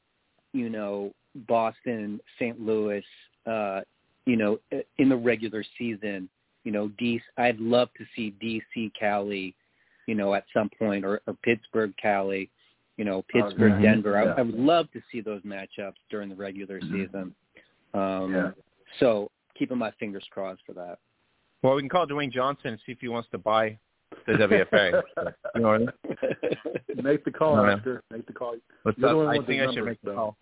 you 0.52 0.68
know, 0.68 1.12
Boston, 1.48 2.20
St. 2.38 2.60
Louis, 2.60 3.02
uh, 3.46 3.80
you 4.26 4.36
know, 4.36 4.58
in 4.98 5.08
the 5.08 5.16
regular 5.16 5.64
season. 5.78 6.28
You 6.64 6.72
know, 6.72 6.88
D. 6.98 7.22
I'd 7.38 7.58
love 7.58 7.88
to 7.96 8.04
see 8.14 8.34
DC 8.42 8.92
Cali, 8.98 9.54
you 10.06 10.14
know, 10.14 10.34
at 10.34 10.44
some 10.52 10.68
point, 10.78 11.04
or, 11.06 11.22
or 11.26 11.34
Pittsburgh 11.42 11.94
Cali, 12.00 12.50
you 12.98 13.04
know, 13.06 13.24
Pittsburgh 13.32 13.72
Mhm. 13.72 13.82
Denver. 13.82 14.18
I, 14.18 14.24
Yeah. 14.26 14.34
I 14.36 14.42
would 14.42 14.54
love 14.58 14.90
to 14.92 15.00
see 15.10 15.20
those 15.22 15.40
matchups 15.42 15.94
during 16.10 16.28
the 16.28 16.34
regular 16.36 16.80
Mhm. 16.80 16.92
season. 16.92 17.34
Um, 17.94 18.34
Yeah. 18.34 18.50
So 19.00 19.30
keeping 19.58 19.78
my 19.78 19.90
fingers 19.92 20.24
crossed 20.30 20.60
for 20.66 20.74
that. 20.74 20.98
Well, 21.62 21.74
we 21.76 21.82
can 21.82 21.88
call 21.88 22.06
Dwayne 22.06 22.30
Johnson 22.32 22.72
and 22.72 22.80
see 22.84 22.92
if 22.92 23.00
he 23.00 23.08
wants 23.08 23.28
to 23.30 23.38
buy 23.38 23.78
the 24.26 24.32
WFA. 24.32 25.02
you 25.54 25.60
know 25.60 25.70
I 25.70 25.78
mean? 25.78 25.88
Make 27.02 27.24
the 27.24 27.30
call, 27.30 27.56
No. 27.56 27.64
Oscar. 27.64 28.02
Make 28.10 28.26
the 28.26 28.32
call. 28.32 28.54
What's 28.82 28.98
You're 28.98 29.28
up? 29.28 29.42
I 29.42 29.44
think 29.44 29.62
I 29.62 29.72
should 29.72 29.84
make 29.84 30.00
the 30.02 30.10
so. 30.10 30.14
call. 30.14 30.36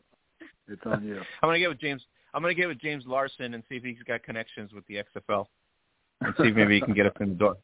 It's 0.69 0.83
on 0.87 1.05
you. 1.05 1.17
I'm 1.43 1.49
gonna 1.49 1.59
get 1.59 1.69
with 1.69 1.81
James. 1.81 2.03
I'm 2.33 2.43
gonna 2.43 2.55
get 2.55 2.69
with 2.69 2.81
James 2.81 3.05
Larson 3.07 3.55
and 3.55 3.63
see 3.69 3.77
if 3.77 3.83
he's 3.83 4.03
got 4.07 4.23
connections 4.23 4.73
with 4.73 4.87
the 4.87 4.95
XFL, 4.95 5.47
and 6.21 6.35
see 6.37 6.49
if 6.49 6.55
maybe 6.55 6.75
he 6.75 6.81
can 6.81 6.95
get 6.95 7.07
us 7.07 7.13
in 7.21 7.31
the 7.31 7.35
door. 7.35 7.57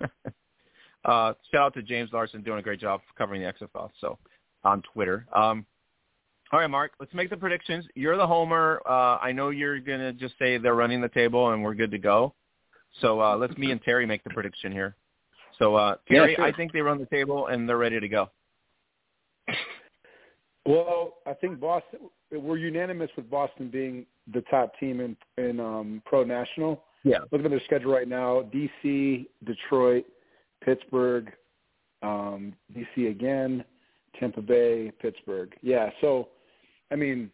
uh, 1.04 1.32
shout 1.52 1.62
out 1.62 1.74
to 1.74 1.82
James 1.82 2.10
Larson 2.12 2.42
doing 2.42 2.58
a 2.58 2.62
great 2.62 2.80
job 2.80 3.00
covering 3.16 3.42
the 3.42 3.52
XFL. 3.52 3.90
So 4.00 4.18
on 4.64 4.82
Twitter. 4.92 5.26
Um, 5.34 5.64
all 6.52 6.60
right, 6.60 6.70
Mark. 6.70 6.92
Let's 7.00 7.14
make 7.14 7.30
the 7.30 7.36
predictions. 7.36 7.86
You're 7.94 8.16
the 8.16 8.26
homer. 8.26 8.80
Uh, 8.86 9.18
I 9.18 9.32
know 9.32 9.50
you're 9.50 9.80
gonna 9.80 10.12
just 10.12 10.34
say 10.38 10.58
they're 10.58 10.74
running 10.74 11.00
the 11.00 11.08
table 11.08 11.50
and 11.50 11.62
we're 11.62 11.74
good 11.74 11.90
to 11.92 11.98
go. 11.98 12.34
So 13.00 13.20
uh, 13.20 13.36
let's 13.36 13.56
me 13.56 13.70
and 13.70 13.82
Terry 13.82 14.06
make 14.06 14.22
the 14.24 14.30
prediction 14.30 14.70
here. 14.70 14.96
So 15.58 15.74
uh, 15.76 15.96
Yeah, 16.08 16.20
Terry, 16.20 16.34
sure. 16.36 16.44
I 16.44 16.52
think 16.52 16.72
they 16.72 16.80
run 16.80 16.98
the 16.98 17.06
table 17.06 17.48
and 17.48 17.68
they're 17.68 17.78
ready 17.78 18.00
to 18.00 18.08
go. 18.08 18.30
Well, 20.66 21.14
I 21.26 21.34
think 21.34 21.60
Boston. 21.60 22.00
We're 22.32 22.56
unanimous 22.56 23.10
with 23.16 23.30
Boston 23.30 23.68
being 23.68 24.06
the 24.32 24.40
top 24.50 24.72
team 24.80 25.00
in 25.00 25.16
in 25.36 25.60
um, 25.60 26.02
pro 26.06 26.24
national. 26.24 26.82
Yeah. 27.04 27.18
Looking 27.30 27.46
at 27.46 27.50
their 27.50 27.60
schedule 27.64 27.92
right 27.92 28.08
now: 28.08 28.48
DC, 28.52 29.26
Detroit, 29.44 30.06
Pittsburgh, 30.64 31.30
um, 32.02 32.54
DC 32.74 33.10
again, 33.10 33.64
Tampa 34.18 34.40
Bay, 34.40 34.90
Pittsburgh. 35.00 35.54
Yeah. 35.62 35.90
So, 36.00 36.28
I 36.90 36.96
mean, 36.96 37.30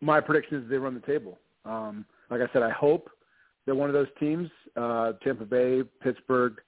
my 0.00 0.20
prediction 0.20 0.62
is 0.62 0.70
they 0.70 0.76
run 0.76 0.94
the 0.94 1.00
table. 1.00 1.38
Um, 1.64 2.06
like 2.30 2.40
I 2.40 2.52
said, 2.52 2.62
I 2.62 2.70
hope 2.70 3.10
that 3.66 3.74
one 3.74 3.90
of 3.90 3.94
those 3.94 4.08
teams, 4.18 4.48
uh, 4.76 5.12
Tampa 5.22 5.44
Bay, 5.44 5.82
Pittsburgh, 6.02 6.54
D- 6.54 6.62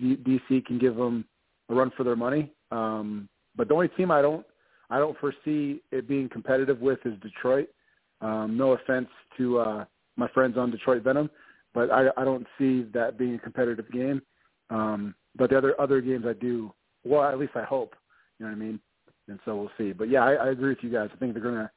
DC, 0.00 0.64
can 0.66 0.78
give 0.78 0.96
them 0.96 1.24
a 1.68 1.74
run 1.74 1.90
for 1.96 2.04
their 2.04 2.16
money. 2.16 2.52
Um, 2.70 3.28
but 3.56 3.68
the 3.68 3.74
only 3.74 3.88
team 3.88 4.10
I 4.10 4.22
don't 4.22 4.44
I 4.90 4.98
don't 4.98 5.18
foresee 5.18 5.80
it 5.90 6.08
being 6.08 6.28
competitive 6.28 6.80
with 6.80 6.98
is 7.04 7.18
Detroit. 7.20 7.68
Um, 8.20 8.56
no 8.56 8.72
offense 8.72 9.08
to 9.36 9.58
uh, 9.58 9.84
my 10.16 10.28
friends 10.28 10.56
on 10.56 10.70
Detroit 10.70 11.02
Venom, 11.02 11.30
but 11.72 11.90
I, 11.90 12.08
I 12.16 12.24
don't 12.24 12.46
see 12.58 12.82
that 12.94 13.18
being 13.18 13.34
a 13.34 13.38
competitive 13.38 13.90
game. 13.90 14.22
Um, 14.70 15.14
but 15.36 15.50
the 15.50 15.58
other 15.58 15.80
other 15.80 16.00
games 16.00 16.24
I 16.26 16.32
do. 16.34 16.72
Well, 17.04 17.22
at 17.22 17.38
least 17.38 17.52
I 17.54 17.64
hope. 17.64 17.94
You 18.38 18.46
know 18.46 18.52
what 18.52 18.56
I 18.56 18.64
mean? 18.64 18.80
And 19.28 19.38
so 19.44 19.56
we'll 19.56 19.70
see. 19.78 19.92
But 19.92 20.08
yeah, 20.10 20.24
I, 20.24 20.34
I 20.34 20.48
agree 20.50 20.70
with 20.70 20.82
you 20.82 20.90
guys. 20.90 21.10
I 21.12 21.16
think 21.16 21.34
they're 21.34 21.42
gonna 21.42 21.70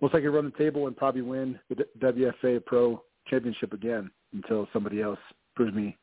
most 0.00 0.14
likely 0.14 0.28
run 0.28 0.44
the 0.44 0.58
table 0.58 0.86
and 0.86 0.96
probably 0.96 1.22
win 1.22 1.58
the 1.68 1.86
WFA 2.00 2.64
Pro 2.64 3.02
Championship 3.26 3.72
again 3.72 4.10
until 4.32 4.68
somebody 4.72 5.02
else 5.02 5.18
proves 5.56 5.74
me 5.74 5.96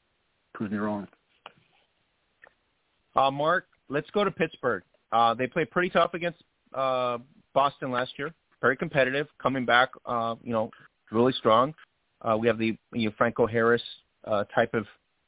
proves 0.53 0.71
me 0.71 0.77
wrong. 0.77 1.07
Uh, 3.15 3.31
Mark, 3.31 3.67
let's 3.89 4.09
go 4.11 4.23
to 4.23 4.31
Pittsburgh. 4.31 4.83
Uh, 5.11 5.33
they 5.33 5.47
played 5.47 5.71
pretty 5.71 5.89
tough 5.89 6.13
against 6.13 6.43
uh, 6.73 7.17
Boston 7.53 7.91
last 7.91 8.13
year. 8.17 8.33
Very 8.61 8.75
competitive, 8.75 9.27
coming 9.41 9.65
back, 9.65 9.89
uh, 10.05 10.35
you 10.43 10.51
know, 10.51 10.71
really 11.11 11.33
strong. 11.33 11.73
Uh, 12.21 12.35
we 12.37 12.47
have 12.47 12.57
the 12.57 12.77
you 12.93 13.09
know, 13.09 13.15
Franco 13.17 13.45
Harris 13.45 13.83
uh, 14.25 14.43
type 14.45 14.73
of, 14.73 14.85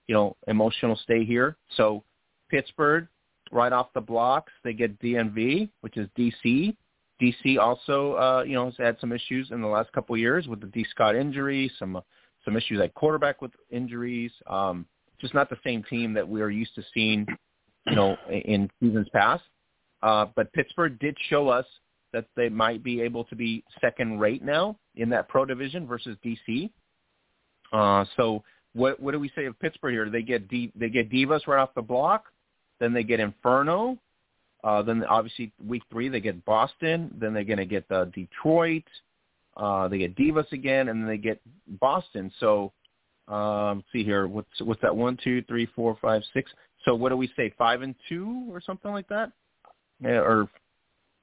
you 0.07 0.15
know, 0.15 0.35
emotional 0.47 0.95
stay 1.03 1.23
here. 1.23 1.55
So 1.76 2.03
Pittsburgh, 2.49 3.07
right 3.51 3.72
off 3.72 3.93
the 3.93 4.01
blocks, 4.01 4.51
they 4.64 4.73
get 4.73 4.99
DMV, 4.99 5.69
which 5.81 5.97
is 5.97 6.09
DC. 6.18 6.76
DC 7.22 7.57
also, 7.59 8.14
uh, 8.14 8.43
you 8.45 8.53
know, 8.53 8.65
has 8.65 8.77
had 8.77 8.97
some 8.99 9.11
issues 9.11 9.51
in 9.51 9.61
the 9.61 9.68
last 9.68 9.91
couple 9.91 10.15
of 10.15 10.19
years 10.19 10.47
with 10.47 10.61
the 10.61 10.68
D. 10.68 10.85
Scott 10.89 11.15
injury, 11.15 11.72
some 11.80 12.01
some 12.45 12.55
issues 12.55 12.80
at 12.80 12.93
quarterback 12.93 13.41
with 13.41 13.51
injuries. 13.72 14.31
Um, 14.47 14.85
just 15.19 15.34
not 15.34 15.49
the 15.49 15.57
same 15.64 15.84
team 15.84 16.14
that 16.14 16.27
we 16.27 16.41
are 16.41 16.49
used 16.49 16.76
to 16.76 16.84
seeing, 16.93 17.26
you 17.89 17.95
know, 17.95 18.18
in 18.30 18.69
seasons 18.80 19.07
past. 19.14 19.43
Uh, 20.01 20.26
but 20.35 20.51
Pittsburgh 20.53 20.99
did 20.99 21.18
show 21.30 21.49
us 21.49 21.65
that 22.14 22.26
they 22.35 22.49
might 22.49 22.84
be 22.84 23.01
able 23.01 23.23
to 23.26 23.35
be 23.35 23.64
second 23.81 24.19
rate 24.19 24.43
now 24.43 24.77
in 24.95 25.09
that 25.09 25.27
pro 25.27 25.45
division 25.45 25.88
versus 25.88 26.18
DC. 26.26 26.69
Uh, 27.73 28.05
so 28.15 28.43
what 28.73 28.99
what 28.99 29.11
do 29.11 29.19
we 29.19 29.31
say 29.35 29.45
of 29.45 29.59
Pittsburgh 29.59 29.93
here? 29.93 30.09
They 30.09 30.22
get 30.22 30.47
D, 30.47 30.72
they 30.76 30.89
get 30.89 31.09
Divas 31.09 31.47
right 31.47 31.59
off 31.59 31.73
the 31.76 31.81
block, 31.81 32.26
then 32.80 32.93
they 32.93 33.03
get 33.03 33.19
Inferno, 33.19 33.97
uh, 34.64 34.81
then 34.84 35.03
obviously 35.03 35.51
week 35.65 35.84
three 35.91 36.09
they 36.09 36.19
get 36.19 36.43
Boston, 36.45 37.14
then 37.19 37.34
they're 37.34 37.43
going 37.43 37.57
to 37.57 37.65
get 37.65 37.85
uh, 37.91 38.05
Detroit, 38.05 38.84
uh, 39.57 39.88
they 39.88 39.97
get 39.97 40.15
Divas 40.15 40.51
again, 40.51 40.89
and 40.89 41.01
then 41.01 41.07
they 41.07 41.18
get 41.18 41.41
Boston. 41.80 42.31
So 42.39 42.72
um, 43.27 43.84
see 43.91 44.03
here, 44.03 44.27
what's 44.27 44.61
what's 44.61 44.81
that? 44.81 44.95
One, 44.95 45.18
two, 45.22 45.41
three, 45.43 45.68
four, 45.76 45.97
five, 46.01 46.22
six. 46.34 46.51
So 46.88 46.95
what 46.95 47.09
do 47.09 47.18
we 47.18 47.30
say? 47.35 47.53
Five 47.57 47.81
and 47.81 47.93
two 48.07 48.47
or 48.49 48.61
something 48.61 48.91
like 48.91 49.09
that? 49.09 49.31
Yeah, 49.99 50.19
or 50.22 50.47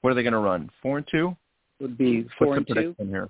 what 0.03 0.11
are 0.11 0.15
they 0.15 0.23
going 0.23 0.35
to 0.35 0.39
run? 0.39 0.71
Four 0.83 0.99
and 0.99 1.07
two? 1.11 1.35
Would 1.81 1.97
be 1.97 2.29
four 2.39 2.49
What's 2.49 2.69
and 2.69 2.77
the 2.77 2.83
two. 2.83 2.95
here? 3.09 3.29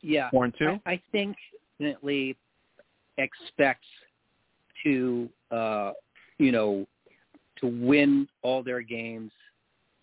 Yeah, 0.00 0.30
Four 0.30 0.46
and 0.46 0.54
two. 0.58 0.78
I, 0.86 0.92
I 0.92 1.02
think 1.12 1.36
definitely 1.78 2.36
expects 3.18 3.86
to 4.84 5.28
uh, 5.50 5.92
you 6.38 6.52
know 6.52 6.86
to 7.60 7.66
win 7.66 8.28
all 8.42 8.62
their 8.62 8.80
games, 8.80 9.32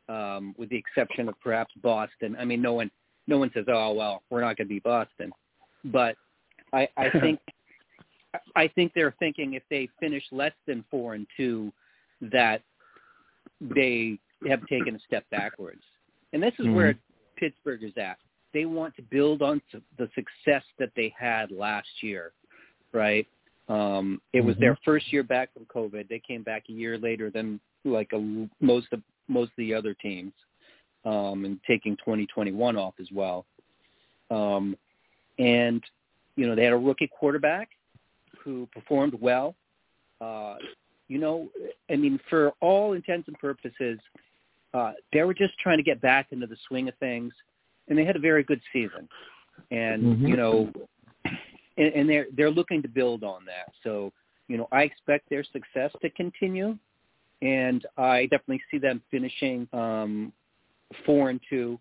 um, 0.07 0.53
with 0.57 0.69
the 0.69 0.77
exception 0.77 1.29
of 1.29 1.39
perhaps 1.41 1.73
Boston. 1.81 2.35
I 2.39 2.45
mean, 2.45 2.61
no 2.61 2.73
one 2.73 2.91
no 3.27 3.39
one 3.39 3.49
says, 3.53 3.65
"Oh 3.67 3.93
well, 3.93 4.21
we're 4.29 4.41
not 4.41 4.57
going 4.57 4.67
to 4.67 4.73
be 4.73 4.79
Boston," 4.79 5.31
but 5.85 6.15
I, 6.73 6.87
I 6.97 7.09
think 7.21 7.39
I 8.55 8.67
think 8.69 8.93
they're 8.93 9.15
thinking 9.19 9.53
if 9.53 9.63
they 9.69 9.89
finish 9.99 10.23
less 10.31 10.53
than 10.67 10.83
four 10.89 11.13
and 11.13 11.27
two, 11.37 11.71
that 12.21 12.61
they 13.61 14.19
have 14.47 14.65
taken 14.67 14.95
a 14.95 14.99
step 14.99 15.25
backwards. 15.31 15.81
And 16.33 16.41
this 16.41 16.53
is 16.59 16.65
mm-hmm. 16.65 16.75
where 16.75 16.95
Pittsburgh 17.37 17.83
is 17.83 17.93
at. 17.97 18.17
They 18.53 18.65
want 18.65 18.95
to 18.95 19.01
build 19.01 19.41
on 19.41 19.61
the 19.97 20.09
success 20.15 20.63
that 20.79 20.89
they 20.95 21.13
had 21.17 21.51
last 21.51 21.87
year, 22.01 22.31
right? 22.93 23.27
Um, 23.67 24.21
it 24.33 24.41
was 24.41 24.55
mm-hmm. 24.55 24.61
their 24.61 24.77
first 24.85 25.11
year 25.11 25.23
back 25.23 25.53
from 25.53 25.65
COVID. 25.65 26.07
They 26.07 26.21
came 26.25 26.43
back 26.43 26.63
a 26.69 26.73
year 26.73 26.97
later 26.97 27.29
than 27.29 27.59
like 27.83 28.11
a, 28.13 28.47
most 28.61 28.87
of 28.91 29.01
most 29.27 29.49
of 29.49 29.57
the 29.57 29.73
other 29.73 29.95
teams, 29.95 30.33
um, 31.03 31.45
and 31.45 31.59
taking 31.67 31.97
2021 31.97 32.77
off 32.77 32.93
as 32.99 33.07
well. 33.11 33.45
Um, 34.29 34.77
and 35.39 35.83
you 36.35 36.47
know 36.47 36.55
they 36.55 36.63
had 36.63 36.73
a 36.73 36.77
rookie 36.77 37.09
quarterback 37.17 37.69
who 38.45 38.67
performed 38.71 39.15
well. 39.19 39.55
Uh, 40.21 40.55
you 41.07 41.17
know, 41.17 41.49
I 41.89 41.97
mean, 41.97 42.19
for 42.29 42.53
all 42.61 42.93
intents 42.93 43.27
and 43.27 43.37
purposes, 43.37 43.99
uh, 44.73 44.93
they 45.11 45.23
were 45.23 45.33
just 45.33 45.57
trying 45.59 45.77
to 45.77 45.83
get 45.83 46.01
back 46.01 46.27
into 46.31 46.47
the 46.47 46.57
swing 46.67 46.87
of 46.87 46.95
things, 46.95 47.33
and 47.87 47.97
they 47.97 48.05
had 48.05 48.15
a 48.15 48.19
very 48.19 48.43
good 48.43 48.61
season. 48.71 49.09
And 49.71 50.03
mm-hmm. 50.03 50.27
you 50.27 50.37
know, 50.37 50.71
and, 51.77 51.93
and 51.93 52.09
they're 52.09 52.27
they're 52.35 52.51
looking 52.51 52.81
to 52.81 52.87
build 52.87 53.23
on 53.23 53.45
that. 53.45 53.73
So 53.83 54.13
you 54.47 54.57
know, 54.57 54.67
I 54.71 54.83
expect 54.83 55.29
their 55.29 55.43
success 55.43 55.91
to 56.01 56.09
continue, 56.11 56.77
and 57.41 57.85
I 57.97 58.23
definitely 58.23 58.61
see 58.69 58.77
them 58.77 59.01
finishing 59.11 59.67
um, 59.73 60.31
four 61.05 61.29
and 61.29 61.39
two, 61.49 61.79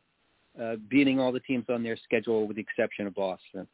uh, 0.61 0.77
beating 0.89 1.21
all 1.21 1.33
the 1.33 1.41
teams 1.41 1.67
on 1.69 1.83
their 1.83 1.97
schedule 2.05 2.47
with 2.47 2.57
the 2.57 2.63
exception 2.63 3.07
of 3.07 3.15
Boston. 3.15 3.67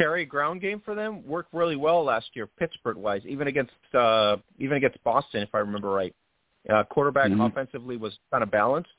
Terry 0.00 0.24
ground 0.24 0.62
game 0.62 0.80
for 0.82 0.94
them 0.94 1.26
worked 1.26 1.52
really 1.52 1.76
well 1.76 2.02
last 2.02 2.28
year, 2.32 2.46
Pittsburgh 2.46 2.96
wise, 2.96 3.20
even 3.26 3.48
against 3.48 3.72
uh, 3.92 4.36
even 4.58 4.78
against 4.78 5.02
Boston, 5.04 5.42
if 5.42 5.54
I 5.54 5.58
remember 5.58 5.90
right. 5.90 6.14
Uh, 6.72 6.84
quarterback 6.84 7.30
mm-hmm. 7.30 7.40
offensively 7.42 7.96
was 7.96 8.18
kind 8.30 8.42
of 8.42 8.50
balanced. 8.50 8.90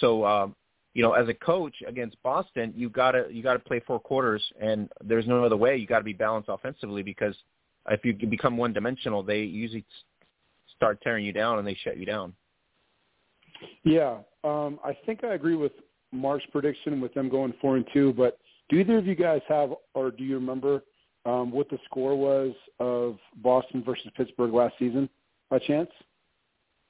So 0.00 0.26
um, 0.26 0.54
you 0.92 1.02
know, 1.02 1.12
as 1.12 1.28
a 1.28 1.34
coach 1.34 1.74
against 1.86 2.22
Boston, 2.22 2.74
you 2.76 2.90
gotta 2.90 3.26
you 3.30 3.42
gotta 3.42 3.58
play 3.58 3.80
four 3.86 3.98
quarters, 3.98 4.42
and 4.60 4.90
there's 5.02 5.26
no 5.26 5.42
other 5.44 5.56
way. 5.56 5.76
You 5.76 5.86
got 5.86 5.98
to 5.98 6.04
be 6.04 6.12
balanced 6.12 6.50
offensively 6.50 7.02
because 7.02 7.34
if 7.88 8.04
you 8.04 8.14
become 8.14 8.58
one 8.58 8.74
dimensional, 8.74 9.22
they 9.22 9.40
usually 9.40 9.84
start 10.76 11.00
tearing 11.02 11.24
you 11.24 11.32
down 11.32 11.58
and 11.58 11.66
they 11.66 11.76
shut 11.82 11.96
you 11.96 12.04
down. 12.04 12.34
Yeah, 13.82 14.18
um, 14.42 14.78
I 14.84 14.96
think 15.06 15.24
I 15.24 15.34
agree 15.34 15.56
with 15.56 15.72
Mark's 16.12 16.44
prediction 16.52 17.00
with 17.00 17.14
them 17.14 17.30
going 17.30 17.54
four 17.60 17.76
and 17.76 17.86
two, 17.94 18.12
but 18.12 18.38
do 18.68 18.76
either 18.76 18.98
of 18.98 19.06
you 19.06 19.14
guys 19.14 19.42
have, 19.48 19.72
or 19.94 20.10
do 20.10 20.24
you 20.24 20.36
remember 20.36 20.82
um, 21.26 21.50
what 21.50 21.68
the 21.70 21.78
score 21.84 22.16
was 22.16 22.52
of 22.80 23.18
Boston 23.36 23.82
versus 23.84 24.06
Pittsburgh 24.16 24.52
last 24.52 24.74
season, 24.78 25.08
by 25.50 25.58
chance? 25.58 25.90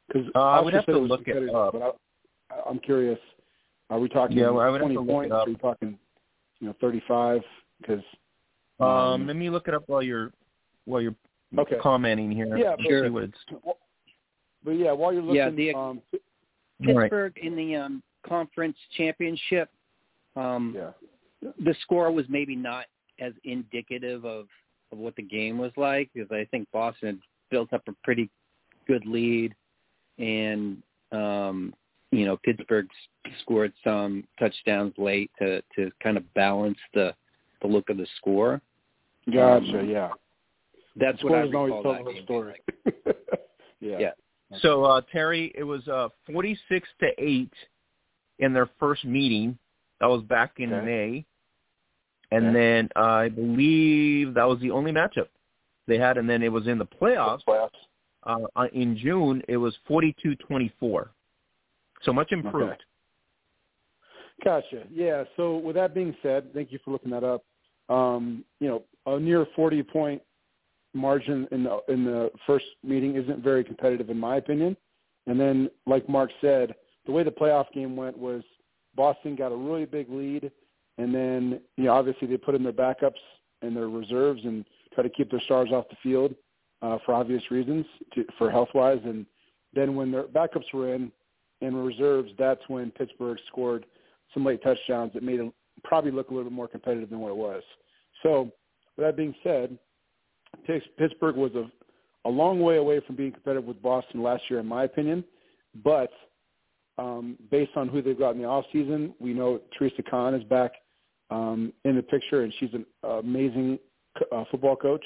Because 0.06 0.28
uh, 0.34 0.40
I 0.40 0.60
would 0.60 0.74
have 0.74 0.86
to 0.86 0.98
look 0.98 1.26
it 1.26 1.55
up. 1.55 1.72
But 1.72 1.96
I, 2.51 2.60
I'm 2.68 2.78
curious. 2.78 3.18
Are 3.90 3.98
we 3.98 4.09
talking 4.09 4.36
yeah, 4.36 4.51
well, 4.51 4.60
I 4.60 4.70
would 4.70 4.78
20 4.78 4.94
have 4.94 5.05
to 5.05 5.12
points? 5.12 5.34
Are 5.34 5.46
we 5.46 5.55
talking, 5.56 5.98
you 6.60 6.68
know, 6.68 6.76
35? 6.80 7.42
Because 7.80 8.05
um, 8.80 8.88
um, 8.88 9.26
let 9.26 9.36
me 9.36 9.51
look 9.51 9.68
it 9.68 9.74
up 9.74 9.84
while 9.86 10.02
you're 10.02 10.32
while 10.84 11.01
you're 11.01 11.14
okay. 11.59 11.76
commenting 11.80 12.30
here. 12.30 12.56
Yeah, 12.56 12.74
but, 12.76 12.86
sure. 12.86 13.10
What 13.10 13.30
but 14.64 14.72
yeah, 14.72 14.92
while 14.92 15.12
you're 15.12 15.22
looking, 15.22 15.36
yeah, 15.36 15.51
the, 15.51 15.74
um, 15.74 16.02
Pittsburgh 16.82 17.34
right. 17.36 17.44
in 17.44 17.56
the 17.56 17.76
um, 17.76 18.02
conference 18.26 18.76
championship. 18.96 19.70
Um, 20.36 20.74
yeah 20.76 20.90
the 21.58 21.74
score 21.82 22.10
was 22.10 22.26
maybe 22.28 22.56
not 22.56 22.86
as 23.20 23.32
indicative 23.44 24.24
of 24.24 24.46
of 24.92 24.98
what 24.98 25.16
the 25.16 25.22
game 25.22 25.58
was 25.58 25.72
like 25.76 26.10
because 26.14 26.30
I 26.30 26.46
think 26.50 26.68
Boston 26.72 27.08
had 27.08 27.18
built 27.50 27.72
up 27.72 27.82
a 27.88 27.92
pretty 28.02 28.30
good 28.86 29.04
lead, 29.06 29.54
and 30.18 30.82
um, 31.12 31.74
you 32.10 32.24
know 32.24 32.36
Pittsburgh 32.38 32.86
scored 33.42 33.72
some 33.82 34.24
touchdowns 34.38 34.94
late 34.98 35.30
to 35.38 35.62
to 35.76 35.90
kind 36.02 36.16
of 36.16 36.34
balance 36.34 36.78
the 36.94 37.14
the 37.62 37.68
look 37.68 37.88
of 37.90 37.96
the 37.96 38.06
score. 38.18 38.60
Gotcha. 39.26 39.80
Um, 39.80 39.88
yeah. 39.88 40.10
That's 40.96 41.20
the 41.20 41.26
what 41.26 41.38
I 41.38 41.42
recall 41.42 41.82
that 41.82 42.04
game 42.04 42.24
story. 42.24 42.60
Like. 42.84 42.94
yeah. 43.80 43.98
Yeah. 43.98 44.10
So 44.60 44.84
uh, 44.84 45.00
Terry, 45.10 45.52
it 45.56 45.64
was 45.64 45.86
uh, 45.88 46.08
forty-six 46.30 46.88
to 47.00 47.08
eight 47.18 47.52
in 48.38 48.52
their 48.52 48.68
first 48.78 49.04
meeting. 49.04 49.58
That 50.00 50.06
was 50.06 50.22
back 50.22 50.54
in 50.58 50.72
okay. 50.72 50.84
May. 50.84 51.26
And 52.36 52.55
then 52.55 52.89
uh, 52.97 53.01
I 53.01 53.28
believe 53.28 54.35
that 54.35 54.48
was 54.48 54.59
the 54.61 54.70
only 54.70 54.93
matchup 54.93 55.28
they 55.86 55.98
had. 55.98 56.19
And 56.19 56.28
then 56.28 56.43
it 56.43 56.52
was 56.52 56.66
in 56.66 56.78
the 56.78 56.86
playoffs. 56.86 57.40
playoffs. 57.47 57.70
Uh, 58.24 58.66
in 58.73 58.97
June, 58.97 59.43
it 59.48 59.56
was 59.56 59.77
42-24. 59.89 61.09
So 62.02 62.12
much 62.12 62.32
improved. 62.32 62.73
Okay. 62.73 62.78
Gotcha. 64.43 64.85
Yeah. 64.93 65.24
So 65.36 65.59
with 65.59 65.77
that 65.77 65.94
being 65.94 66.15
said, 66.23 66.52
thank 66.55 66.73
you 66.73 66.78
for 66.85 66.90
looking 66.90 67.11
that 67.11 67.24
up. 67.24 67.44
Um, 67.89 68.44
you 68.61 68.69
know, 68.69 68.82
a 69.06 69.20
near 69.20 69.47
40 69.55 69.82
point 69.82 70.23
margin 70.94 71.47
in 71.51 71.65
the 71.65 71.81
in 71.89 72.05
the 72.05 72.31
first 72.47 72.65
meeting 72.82 73.16
isn't 73.16 73.43
very 73.43 73.65
competitive 73.65 74.11
in 74.11 74.19
my 74.19 74.36
opinion. 74.36 74.77
And 75.27 75.39
then, 75.39 75.70
like 75.86 76.09
Mark 76.09 76.31
said, 76.40 76.74
the 77.06 77.12
way 77.12 77.23
the 77.23 77.31
playoff 77.31 77.66
game 77.73 77.97
went 77.97 78.16
was 78.16 78.43
Boston 78.94 79.36
got 79.36 79.52
a 79.52 79.56
really 79.56 79.85
big 79.85 80.11
lead 80.11 80.51
and 80.98 81.14
then 81.14 81.60
you 81.76 81.84
know 81.84 81.92
obviously 81.92 82.28
they 82.28 82.36
put 82.36 82.54
in 82.54 82.62
their 82.62 82.72
backups 82.72 83.20
and 83.62 83.76
their 83.76 83.88
reserves 83.88 84.40
and 84.44 84.64
try 84.94 85.02
to 85.02 85.10
keep 85.10 85.30
their 85.30 85.40
stars 85.40 85.70
off 85.72 85.88
the 85.88 85.96
field 86.02 86.34
uh, 86.82 86.98
for 87.04 87.14
obvious 87.14 87.42
reasons 87.50 87.84
to, 88.14 88.24
for 88.38 88.50
health 88.50 88.68
wise. 88.74 89.00
And 89.04 89.26
then 89.72 89.96
when 89.96 90.12
their 90.12 90.24
backups 90.24 90.72
were 90.72 90.94
in 90.94 91.10
and 91.60 91.84
reserves, 91.84 92.30
that's 92.38 92.60
when 92.68 92.90
Pittsburgh 92.90 93.38
scored 93.48 93.86
some 94.32 94.44
late 94.44 94.62
touchdowns 94.62 95.12
that 95.14 95.22
made 95.22 95.40
it 95.40 95.52
probably 95.82 96.10
look 96.10 96.30
a 96.30 96.34
little 96.34 96.50
bit 96.50 96.54
more 96.54 96.68
competitive 96.68 97.10
than 97.10 97.20
what 97.20 97.30
it 97.30 97.36
was. 97.36 97.62
So 98.22 98.52
with 98.96 99.06
that 99.06 99.16
being 99.16 99.34
said, 99.42 99.78
Pittsburgh 100.66 101.36
was 101.36 101.52
a, 101.54 101.70
a 102.28 102.30
long 102.30 102.60
way 102.60 102.76
away 102.76 103.00
from 103.06 103.16
being 103.16 103.32
competitive 103.32 103.64
with 103.64 103.82
Boston 103.82 104.22
last 104.22 104.44
year, 104.48 104.60
in 104.60 104.66
my 104.66 104.84
opinion. 104.84 105.24
But 105.82 106.10
um, 106.96 107.36
based 107.50 107.72
on 107.76 107.88
who 107.88 108.02
they've 108.02 108.18
got 108.18 108.30
in 108.30 108.38
the 108.38 108.44
off 108.44 108.64
season, 108.72 109.14
we 109.18 109.32
know 109.32 109.60
Teresa 109.76 110.02
Conn 110.02 110.34
is 110.34 110.44
back 110.44 110.72
um, 111.30 111.72
in 111.84 111.96
the 111.96 112.02
picture, 112.02 112.42
and 112.42 112.52
she's 112.59 112.72
an 112.72 112.86
amazing 113.02 113.78
uh, 114.32 114.44
football 114.51 114.76
coach. 114.76 115.05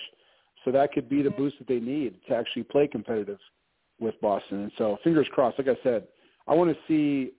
So 0.64 0.72
that 0.72 0.92
could 0.92 1.08
be 1.08 1.22
the 1.22 1.30
boost 1.30 1.58
that 1.58 1.68
they 1.68 1.80
need 1.80 2.16
to 2.28 2.34
actually 2.34 2.64
play 2.64 2.88
competitive 2.88 3.38
with 4.00 4.20
Boston. 4.20 4.62
And 4.62 4.72
so 4.76 4.98
fingers 5.04 5.26
crossed. 5.32 5.58
Like 5.58 5.68
I 5.68 5.82
said, 5.82 6.08
I 6.46 6.54
want 6.54 6.70
to 6.70 6.78
see 6.86 7.32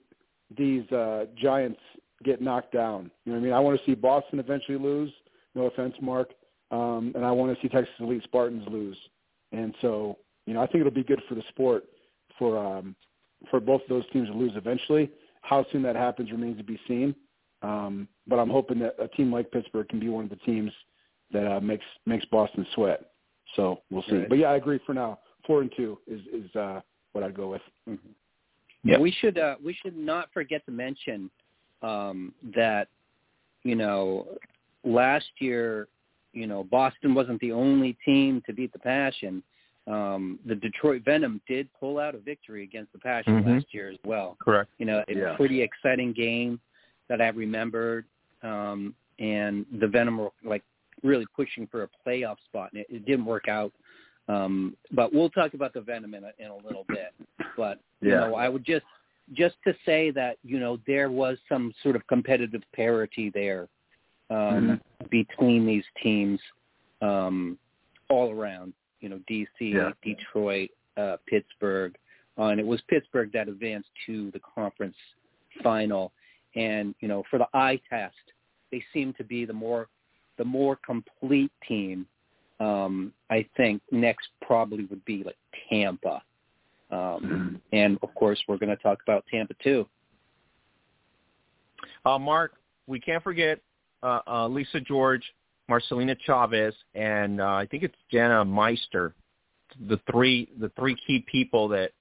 these 0.57 0.89
uh, 0.91 1.25
Giants 1.35 1.79
get 2.23 2.41
knocked 2.41 2.73
down. 2.73 3.11
You 3.25 3.31
know 3.31 3.39
what 3.39 3.43
I 3.43 3.45
mean? 3.45 3.53
I 3.53 3.59
want 3.59 3.79
to 3.79 3.85
see 3.85 3.95
Boston 3.95 4.39
eventually 4.39 4.77
lose. 4.77 5.11
No 5.55 5.65
offense, 5.65 5.95
Mark. 6.01 6.31
Um, 6.71 7.13
and 7.15 7.25
I 7.25 7.31
want 7.31 7.55
to 7.55 7.61
see 7.61 7.69
Texas 7.69 7.93
Elite 7.99 8.23
Spartans 8.23 8.63
lose. 8.69 8.97
And 9.51 9.73
so, 9.81 10.17
you 10.45 10.53
know, 10.53 10.61
I 10.61 10.67
think 10.67 10.81
it'll 10.81 10.91
be 10.91 11.03
good 11.03 11.21
for 11.27 11.35
the 11.35 11.43
sport 11.49 11.85
for 12.37 12.57
um, 12.57 12.95
for 13.49 13.59
both 13.59 13.81
of 13.81 13.89
those 13.89 14.03
teams 14.11 14.27
to 14.27 14.33
lose 14.33 14.51
eventually. 14.55 15.09
How 15.41 15.65
soon 15.71 15.81
that 15.83 15.95
happens 15.95 16.31
remains 16.31 16.57
to 16.57 16.63
be 16.63 16.79
seen. 16.87 17.15
Um, 17.61 18.07
but 18.27 18.39
I'm 18.39 18.49
hoping 18.49 18.79
that 18.79 18.95
a 18.99 19.07
team 19.07 19.31
like 19.33 19.51
Pittsburgh 19.51 19.87
can 19.89 19.99
be 19.99 20.09
one 20.09 20.23
of 20.23 20.29
the 20.29 20.37
teams 20.37 20.71
that 21.31 21.45
uh, 21.45 21.59
makes 21.59 21.85
makes 22.05 22.25
Boston 22.25 22.65
sweat. 22.73 23.11
So 23.55 23.81
we'll 23.89 24.03
see. 24.03 24.17
Right. 24.17 24.29
But 24.29 24.37
yeah, 24.37 24.47
I 24.47 24.55
agree. 24.55 24.79
For 24.85 24.93
now, 24.93 25.19
four 25.45 25.61
and 25.61 25.71
two 25.75 25.97
is 26.07 26.21
is 26.33 26.55
uh, 26.55 26.81
what 27.13 27.23
I'd 27.23 27.35
go 27.35 27.49
with. 27.49 27.61
Mm-hmm. 27.87 28.09
Yeah, 28.83 28.97
we 28.97 29.11
should 29.19 29.37
uh, 29.37 29.55
we 29.63 29.75
should 29.83 29.97
not 29.97 30.29
forget 30.33 30.65
to 30.65 30.71
mention 30.71 31.29
um, 31.81 32.33
that 32.55 32.87
you 33.63 33.75
know 33.75 34.27
last 34.85 35.27
year 35.39 35.87
you 36.31 36.47
know 36.47 36.63
Boston 36.63 37.13
wasn't 37.13 37.41
the 37.41 37.51
only 37.51 37.97
team 38.05 38.41
to 38.45 38.53
beat 38.53 38.71
the 38.71 38.79
Passion. 38.79 39.43
Um, 39.87 40.37
the 40.45 40.53
Detroit 40.53 41.01
Venom 41.03 41.41
did 41.47 41.67
pull 41.79 41.97
out 41.97 42.13
a 42.13 42.19
victory 42.19 42.63
against 42.63 42.93
the 42.93 42.99
Passion 42.99 43.41
mm-hmm. 43.41 43.55
last 43.55 43.65
year 43.71 43.89
as 43.89 43.97
well. 44.05 44.37
Correct. 44.39 44.69
You 44.77 44.85
know, 44.85 45.03
a 45.07 45.13
yeah. 45.13 45.35
pretty 45.35 45.61
exciting 45.63 46.13
game 46.13 46.59
that 47.09 47.21
I 47.21 47.29
remembered, 47.29 48.05
um, 48.43 48.95
and 49.19 49.65
the 49.79 49.87
Venom 49.87 50.17
were 50.17 50.31
like 50.43 50.63
really 51.03 51.25
pushing 51.35 51.67
for 51.67 51.83
a 51.83 51.89
playoff 52.07 52.37
spot, 52.45 52.69
and 52.71 52.81
it, 52.81 52.87
it 52.89 53.05
didn't 53.05 53.25
work 53.25 53.47
out. 53.47 53.73
Um, 54.27 54.77
but 54.91 55.13
we'll 55.13 55.31
talk 55.31 55.53
about 55.55 55.73
the 55.73 55.81
Venom 55.81 56.13
in 56.13 56.23
a, 56.23 56.31
in 56.37 56.51
a 56.51 56.55
little 56.55 56.85
bit. 56.87 57.13
But 57.57 57.79
you 58.01 58.11
yeah. 58.11 58.19
know, 58.19 58.35
I 58.35 58.47
would 58.47 58.65
just 58.65 58.85
just 59.33 59.55
to 59.65 59.73
say 59.85 60.11
that 60.11 60.37
you 60.43 60.59
know 60.59 60.79
there 60.87 61.11
was 61.11 61.37
some 61.49 61.73
sort 61.83 61.95
of 61.95 62.05
competitive 62.07 62.61
parity 62.75 63.31
there 63.33 63.67
um, 64.29 64.37
mm-hmm. 64.37 65.05
between 65.09 65.65
these 65.65 65.85
teams. 66.01 66.39
um, 67.01 67.57
all 68.09 68.31
around. 68.31 68.73
You 68.99 69.09
know, 69.09 69.19
DC, 69.29 69.47
Yeah. 69.59 69.91
Detroit, 70.03 70.71
uh, 70.97 71.17
Pittsburgh, 71.25 71.95
uh, 72.37 72.45
and 72.45 72.59
it 72.59 72.65
was 72.65 72.81
Pittsburgh 72.89 73.31
that 73.31 73.47
advanced 73.47 73.89
to 74.07 74.29
the 74.31 74.39
conference 74.39 74.97
final. 75.63 76.11
And 76.55 76.95
you 76.99 77.07
know, 77.07 77.23
for 77.29 77.37
the 77.37 77.47
eye 77.53 77.79
test, 77.89 78.15
they 78.71 78.83
seem 78.93 79.13
to 79.13 79.23
be 79.23 79.45
the 79.45 79.53
more 79.53 79.87
the 80.37 80.45
more 80.45 80.77
complete 80.85 81.51
team. 81.67 82.07
Um, 82.59 83.13
I 83.29 83.47
think 83.55 83.81
next 83.91 84.27
probably 84.41 84.85
would 84.85 85.03
be 85.05 85.23
like 85.23 85.37
Tampa, 85.69 86.21
um, 86.91 87.61
and 87.71 87.97
of 88.01 88.13
course 88.15 88.41
we're 88.47 88.57
going 88.57 88.75
to 88.75 88.83
talk 88.83 88.99
about 89.05 89.23
Tampa 89.31 89.53
too. 89.63 89.87
Uh, 92.05 92.19
Mark, 92.19 92.53
we 92.87 92.99
can't 92.99 93.23
forget 93.23 93.59
uh, 94.03 94.19
uh, 94.27 94.47
Lisa 94.47 94.79
George, 94.79 95.23
Marcelina 95.69 96.15
Chavez, 96.25 96.73
and 96.95 97.39
uh, 97.39 97.45
I 97.45 97.67
think 97.69 97.83
it's 97.83 97.95
Jana 98.11 98.43
Meister. 98.43 99.13
The 99.87 99.99
three 100.11 100.49
the 100.59 100.69
three 100.77 100.97
key 101.05 101.23
people 101.31 101.67
that 101.69 101.91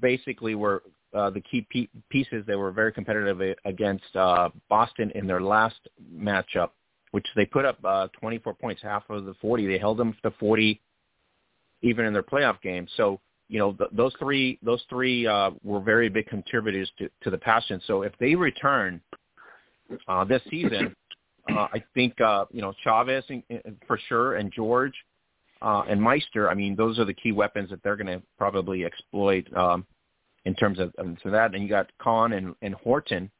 basically 0.00 0.54
were 0.54 0.82
uh, 1.16 1.30
the 1.30 1.40
key 1.40 1.66
pieces 2.10 2.44
that 2.46 2.58
were 2.58 2.70
very 2.70 2.92
competitive 2.92 3.40
against 3.64 4.14
uh, 4.14 4.50
Boston 4.68 5.10
in 5.14 5.26
their 5.26 5.40
last 5.40 5.80
matchup, 6.14 6.70
which 7.12 7.26
they 7.34 7.46
put 7.46 7.64
up 7.64 7.78
uh, 7.84 8.08
24 8.20 8.54
points, 8.54 8.82
half 8.82 9.04
of 9.08 9.24
the 9.24 9.34
40. 9.40 9.66
They 9.66 9.78
held 9.78 9.96
them 9.98 10.14
to 10.22 10.30
40 10.32 10.80
even 11.82 12.04
in 12.04 12.12
their 12.12 12.22
playoff 12.22 12.60
game. 12.62 12.86
So 12.96 13.20
you 13.48 13.58
know 13.58 13.72
th- 13.72 13.90
those 13.92 14.12
three 14.18 14.58
those 14.62 14.82
three 14.88 15.26
uh, 15.26 15.50
were 15.62 15.80
very 15.80 16.08
big 16.08 16.26
contributors 16.26 16.90
to, 16.98 17.08
to 17.22 17.30
the 17.30 17.38
passion. 17.38 17.80
So 17.86 18.02
if 18.02 18.12
they 18.18 18.34
return 18.34 19.00
uh, 20.08 20.24
this 20.24 20.42
season, 20.50 20.94
uh, 21.50 21.68
I 21.72 21.82
think 21.94 22.20
uh, 22.20 22.46
you 22.50 22.60
know 22.60 22.72
Chavez 22.82 23.24
in, 23.28 23.42
in, 23.50 23.76
for 23.86 23.98
sure 24.08 24.36
and 24.36 24.52
George 24.52 24.94
uh, 25.62 25.84
and 25.88 26.00
Meister. 26.00 26.50
I 26.50 26.54
mean, 26.54 26.74
those 26.76 26.98
are 26.98 27.04
the 27.04 27.14
key 27.14 27.32
weapons 27.32 27.70
that 27.70 27.82
they're 27.82 27.96
going 27.96 28.06
to 28.06 28.22
probably 28.36 28.84
exploit 28.84 29.46
um, 29.56 29.86
in 30.46 30.54
terms 30.54 30.78
of, 30.78 30.94
of 30.96 31.16
so 31.22 31.30
that. 31.30 31.54
And 31.54 31.62
you 31.62 31.68
got 31.68 31.90
Conn 31.98 32.32
and, 32.32 32.54
and 32.62 32.74
Horton 32.74 33.30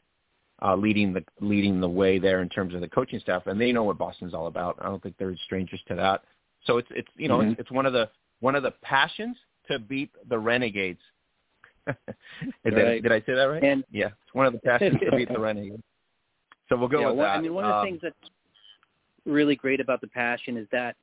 uh, 0.63 0.75
leading 0.75 1.13
the 1.13 1.25
leading 1.41 1.81
the 1.81 1.89
way 1.89 2.19
there 2.19 2.43
in 2.43 2.49
terms 2.49 2.75
of 2.75 2.81
the 2.81 2.89
coaching 2.89 3.21
staff, 3.21 3.47
and 3.47 3.61
they 3.61 3.73
know 3.73 3.85
what 3.85 3.97
Boston's 3.97 4.35
all 4.35 4.49
about. 4.49 4.77
I 4.81 4.85
don't 4.85 5.03
think 5.03 5.15
they're 5.19 5.37
strangers 5.45 5.81
to 5.89 5.95
that. 5.95 6.25
So 6.67 6.79
it's 6.79 6.89
it's 6.91 7.09
you 7.17 7.29
know 7.29 7.39
Mhm. 7.39 7.53
it's, 7.53 7.61
it's 7.63 7.71
one 7.71 7.87
of 7.87 7.93
the 7.93 8.11
one 8.41 8.55
of 8.55 8.63
the 8.63 8.73
passions 8.83 9.37
to 9.69 9.79
beat 9.79 10.11
the 10.29 10.39
Renegades. 10.39 11.01
Did, 11.87 12.75
Right. 12.75 13.01
did 13.01 13.13
I 13.13 13.21
say 13.21 13.35
that 13.35 13.45
right? 13.45 13.63
And 13.63 13.85
yeah, 13.93 14.07
it's 14.07 14.35
one 14.35 14.47
of 14.47 14.53
the 14.53 14.59
passions 14.59 14.99
to 15.09 15.17
beat 15.17 15.29
the 15.29 15.39
Renegades. 15.49 15.83
So 16.69 16.77
we'll 16.77 16.89
go 16.89 17.01
yeah, 17.01 17.07
with 17.09 17.17
one, 17.19 17.27
that. 17.27 17.39
I 17.39 17.41
mean, 17.41 17.55
one 17.55 17.65
of 17.65 17.69
the 17.69 17.77
Um, 17.77 17.87
things 17.87 18.01
that's 18.03 18.31
really 19.25 19.55
great 19.55 19.79
about 19.79 20.01
the 20.01 20.09
passion 20.09 20.57
is 20.57 20.67
that 20.73 20.97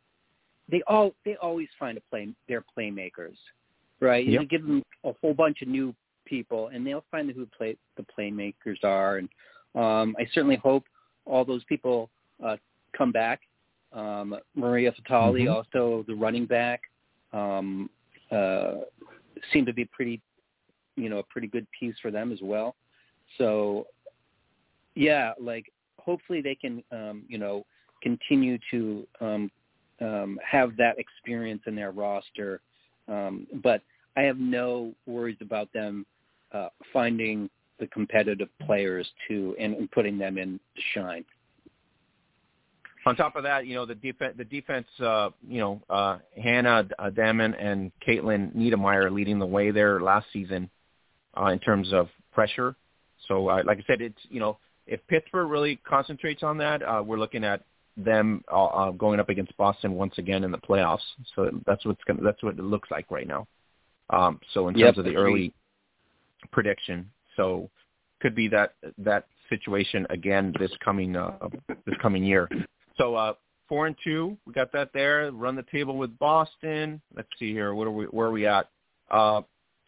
they 0.68 0.82
all 0.88 1.14
they 1.24 1.38
always 1.38 1.70
find 1.80 1.98
a 1.98 2.02
play 2.02 2.28
their 2.50 2.64
playmakers, 2.78 3.38
right? 4.04 4.26
Yep. 4.28 4.42
You 4.42 4.48
give 4.48 4.68
them 4.68 4.84
a 5.04 5.14
whole 5.22 5.34
bunch 5.34 5.62
of 5.62 5.68
new 5.68 5.96
people, 6.26 6.68
and 6.68 6.86
they'll 6.86 7.06
find 7.10 7.32
who 7.32 7.46
play 7.58 7.76
the 7.98 8.06
playmakers 8.18 8.84
are. 8.84 9.18
And 9.18 9.30
um, 9.76 10.16
I 10.20 10.28
certainly 10.34 10.58
hope 10.58 10.84
all 11.26 11.46
those 11.46 11.64
people 11.66 12.10
uh, 12.44 12.58
come 12.98 13.12
back. 13.12 13.42
Um, 13.92 14.36
Maria 14.56 14.92
Fatali, 14.92 15.46
Mhm. 15.46 15.54
also 15.54 16.04
the 16.08 16.16
running 16.16 16.46
back, 16.46 16.82
um, 17.32 17.90
uh, 18.32 18.82
seemed 19.52 19.68
to 19.68 19.74
be 19.74 19.86
pretty, 19.86 20.22
you 20.96 21.10
know, 21.10 21.20
a 21.20 21.24
pretty 21.24 21.48
good 21.48 21.68
piece 21.78 21.96
for 22.00 22.12
them 22.12 22.32
as 22.32 22.42
well. 22.42 22.76
So 23.38 23.88
yeah, 24.96 25.34
like 25.40 25.72
hopefully 26.00 26.42
they 26.42 26.56
can, 26.56 26.84
um, 26.92 27.24
you 27.28 27.38
know, 27.38 27.66
continue 28.02 28.58
to 28.72 29.08
um, 29.22 29.52
um, 30.02 30.40
have 30.44 30.76
that 30.78 31.00
experience 31.00 31.62
in 31.66 31.76
their 31.76 31.92
roster. 31.92 32.62
Um, 33.08 33.48
but 33.64 33.82
I 34.16 34.22
have 34.22 34.38
no 34.38 34.94
worries 35.06 35.38
about 35.42 35.72
them 35.74 36.06
uh, 36.52 36.70
finding 36.92 37.50
the 37.80 37.88
competitive 37.88 38.50
players 38.66 39.10
too 39.28 39.56
and, 39.60 39.74
and 39.76 39.92
putting 39.92 40.18
them 40.18 40.38
in 40.38 40.60
to 40.76 40.82
shine. 40.94 41.26
on 43.06 43.16
top 43.16 43.36
of 43.36 43.44
that, 43.44 43.66
you 43.66 43.76
know 43.76 43.86
the 43.86 43.96
defense, 43.96 44.36
the 44.38 44.46
defense, 44.46 44.88
uh, 45.00 45.30
you 45.48 45.60
know 45.60 45.82
uh, 45.90 46.20
Hannah 46.42 46.88
uh, 47.00 47.10
Damon 47.10 47.54
and 47.56 47.92
Caitlin 48.08 48.56
Niedermeyer 48.56 49.12
leading 49.12 49.40
the 49.40 49.46
way 49.46 49.72
there 49.72 50.00
last 50.00 50.28
season 50.32 50.70
uh, 51.38 51.48
in 51.48 51.60
terms 51.60 51.92
of 51.92 52.10
pressure. 52.32 52.76
So, 53.28 53.50
uh, 53.50 53.64
like 53.66 53.80
I 53.80 53.84
said, 53.88 54.02
it's 54.02 54.20
you 54.30 54.40
know 54.40 54.58
if 54.86 55.06
Pittsburgh 55.08 55.50
really 55.50 55.78
concentrates 55.78 56.44
on 56.44 56.58
that, 56.60 56.84
uh, 56.84 57.02
we're 57.06 57.20
looking 57.20 57.44
at 57.44 57.64
them 57.96 58.44
uh, 58.52 58.66
uh, 58.66 58.92
going 58.92 59.20
up 59.20 59.30
against 59.30 59.56
Boston 59.58 59.94
once 59.94 60.18
again 60.18 60.44
in 60.44 60.52
the 60.52 60.58
playoffs. 60.58 61.00
So 61.36 61.50
that's 61.66 61.86
what's 61.86 62.04
gonna, 62.06 62.22
that's 62.22 62.42
what 62.44 62.58
it 62.58 62.64
looks 62.64 62.90
like 62.92 63.10
right 63.10 63.28
now. 63.28 63.48
Um, 64.10 64.40
so 64.54 64.68
in 64.68 64.76
Yep, 64.76 64.96
terms 64.96 64.98
of 65.00 65.06
the 65.06 65.16
early 65.16 65.54
prediction, 66.52 67.10
so 67.36 67.70
could 68.22 68.36
be 68.36 68.48
that 68.50 68.76
that 68.98 69.28
situation 69.50 70.06
again 70.10 70.54
this 70.60 70.72
coming 70.84 71.16
uh, 71.16 71.38
this 71.86 71.96
coming 72.02 72.24
year. 72.24 72.50
So 72.98 73.16
uh, 73.16 73.34
four 73.68 73.88
and 73.88 73.96
two, 74.04 74.38
we 74.46 74.54
got 74.54 74.72
that 74.74 74.92
there. 74.94 75.32
Run 75.32 75.56
the 75.56 75.66
table 75.72 75.98
with 75.98 76.18
Boston. 76.20 77.02
Let's 77.16 77.30
see 77.40 77.52
here. 77.52 77.74
What 77.74 77.88
are 77.88 77.92
we? 77.92 78.06
Where 78.06 78.28
are 78.28 78.32
we 78.32 78.46
at? 78.46 78.70
Uh, 79.10 79.42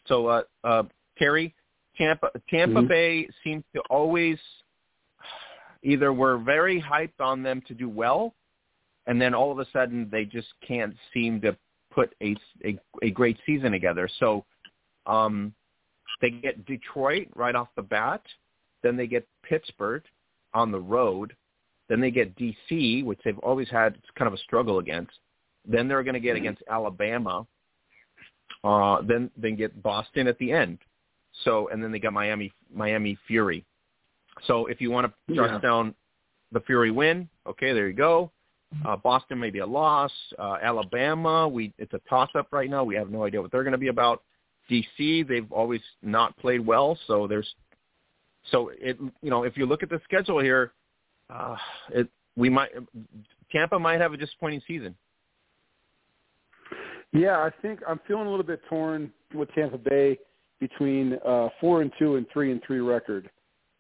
so 0.08 0.28
uh, 0.28 0.44
uh, 0.64 0.84
Terry, 1.18 1.54
Tampa 1.98 2.32
Tampa 2.50 2.82
Mhm. 2.82 2.88
Bay 2.88 3.30
seems 3.44 3.64
to 3.74 3.82
always 3.90 4.40
either 5.84 6.12
we're 6.14 6.38
very 6.38 6.82
hyped 6.82 7.20
on 7.20 7.44
them 7.44 7.62
to 7.68 7.74
do 7.74 7.88
well, 7.88 8.34
and 9.08 9.22
then 9.22 9.34
all 9.34 9.52
of 9.52 9.60
a 9.60 9.66
sudden 9.72 10.10
they 10.12 10.26
just 10.26 10.48
can't 10.62 10.96
seem 11.14 11.40
to 11.42 11.56
put 11.96 12.14
a 12.22 12.36
a, 12.64 12.78
a 13.02 13.10
great 13.10 13.38
season 13.46 13.72
together. 13.72 14.08
So 14.20 14.46
um, 15.08 15.54
they 16.22 16.30
get 16.30 16.66
Detroit 16.66 17.30
right 17.36 17.56
off 17.56 17.70
the 17.76 17.82
bat, 17.82 18.22
then 18.84 18.98
they 18.98 19.08
get 19.08 19.26
Pittsburgh 19.44 20.04
on 20.54 20.72
the 20.72 20.80
road, 20.80 21.34
then 21.90 22.00
they 22.00 22.12
get 22.12 22.36
DC, 22.38 23.04
which 23.04 23.20
they've 23.24 23.40
always 23.40 23.70
had 23.70 23.98
kind 24.18 24.28
of 24.28 24.34
a 24.34 24.38
struggle 24.38 24.80
against. 24.80 25.14
Then 25.68 25.88
they're 25.88 26.04
going 26.04 26.14
to 26.14 26.20
get 26.20 26.36
against 26.36 26.62
Alabama. 26.70 27.48
Uh, 28.64 29.02
then 29.02 29.32
they 29.38 29.52
get 29.52 29.82
Boston 29.82 30.28
at 30.28 30.38
the 30.38 30.52
end. 30.52 30.78
So 31.44 31.70
and 31.70 31.84
then 31.84 31.92
they 31.92 32.00
got 32.00 32.14
Miami 32.14 32.52
Miami 32.74 33.18
Fury. 33.28 33.66
So 34.48 34.68
if 34.68 34.82
you 34.82 34.92
want 34.92 35.12
to 35.28 35.36
jot 35.36 35.52
Yeah. 35.52 35.60
down 35.60 35.96
the 36.52 36.60
Fury 36.62 36.92
win, 36.92 37.30
okay, 37.48 37.74
there 37.74 37.88
you 37.88 37.94
go. 37.94 38.32
Uh, 38.84 38.96
Boston 38.96 39.40
may 39.40 39.50
be 39.50 39.60
a 39.60 39.66
loss. 39.66 40.12
Uh, 40.38 40.58
Alabama, 40.62 41.48
we 41.48 41.74
it's 41.78 41.94
a 41.94 42.02
toss 42.10 42.30
up 42.36 42.48
right 42.52 42.70
now. 42.70 42.84
We 42.84 42.96
have 42.96 43.10
no 43.10 43.24
idea 43.24 43.42
what 43.42 43.52
they're 43.52 43.64
going 43.64 43.72
to 43.74 43.78
be 43.78 43.88
about. 43.88 44.22
DC, 44.70 45.28
they've 45.28 45.52
always 45.52 45.82
not 46.02 46.36
played 46.38 46.66
well, 46.66 46.98
so 47.08 47.28
there's 47.28 47.48
so 48.52 48.72
it 48.80 48.98
you 49.22 49.30
know 49.30 49.44
if 49.44 49.58
you 49.58 49.66
look 49.66 49.84
at 49.84 49.90
the 49.90 50.02
schedule 50.04 50.40
here, 50.40 50.74
uh, 51.30 51.56
it 51.90 52.08
we 52.36 52.50
might 52.50 52.72
Tampa 53.52 53.78
might 53.80 54.02
have 54.02 54.14
a 54.14 54.18
disappointing 54.18 54.62
season. 54.68 54.96
Yeah, 57.14 57.38
I 57.38 57.50
think 57.62 57.80
I'm 57.88 58.00
feeling 58.08 58.28
a 58.28 58.30
little 58.30 58.46
bit 58.46 58.62
torn 58.68 59.12
with 59.34 59.50
Tampa 59.54 59.78
Bay 59.78 60.18
between 60.60 61.18
uh, 61.26 61.50
four 61.62 61.82
and 61.82 61.92
two 61.98 62.16
and 62.16 62.26
three 62.34 62.52
and 62.52 62.62
three 62.66 62.80
record. 62.80 63.30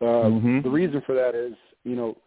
Uh, 0.01 0.29
Mhm. 0.29 0.63
The 0.63 0.69
reason 0.69 1.01
for 1.01 1.15
that 1.15 1.35
is, 1.35 1.55
you 1.83 1.95
know, 1.95 2.17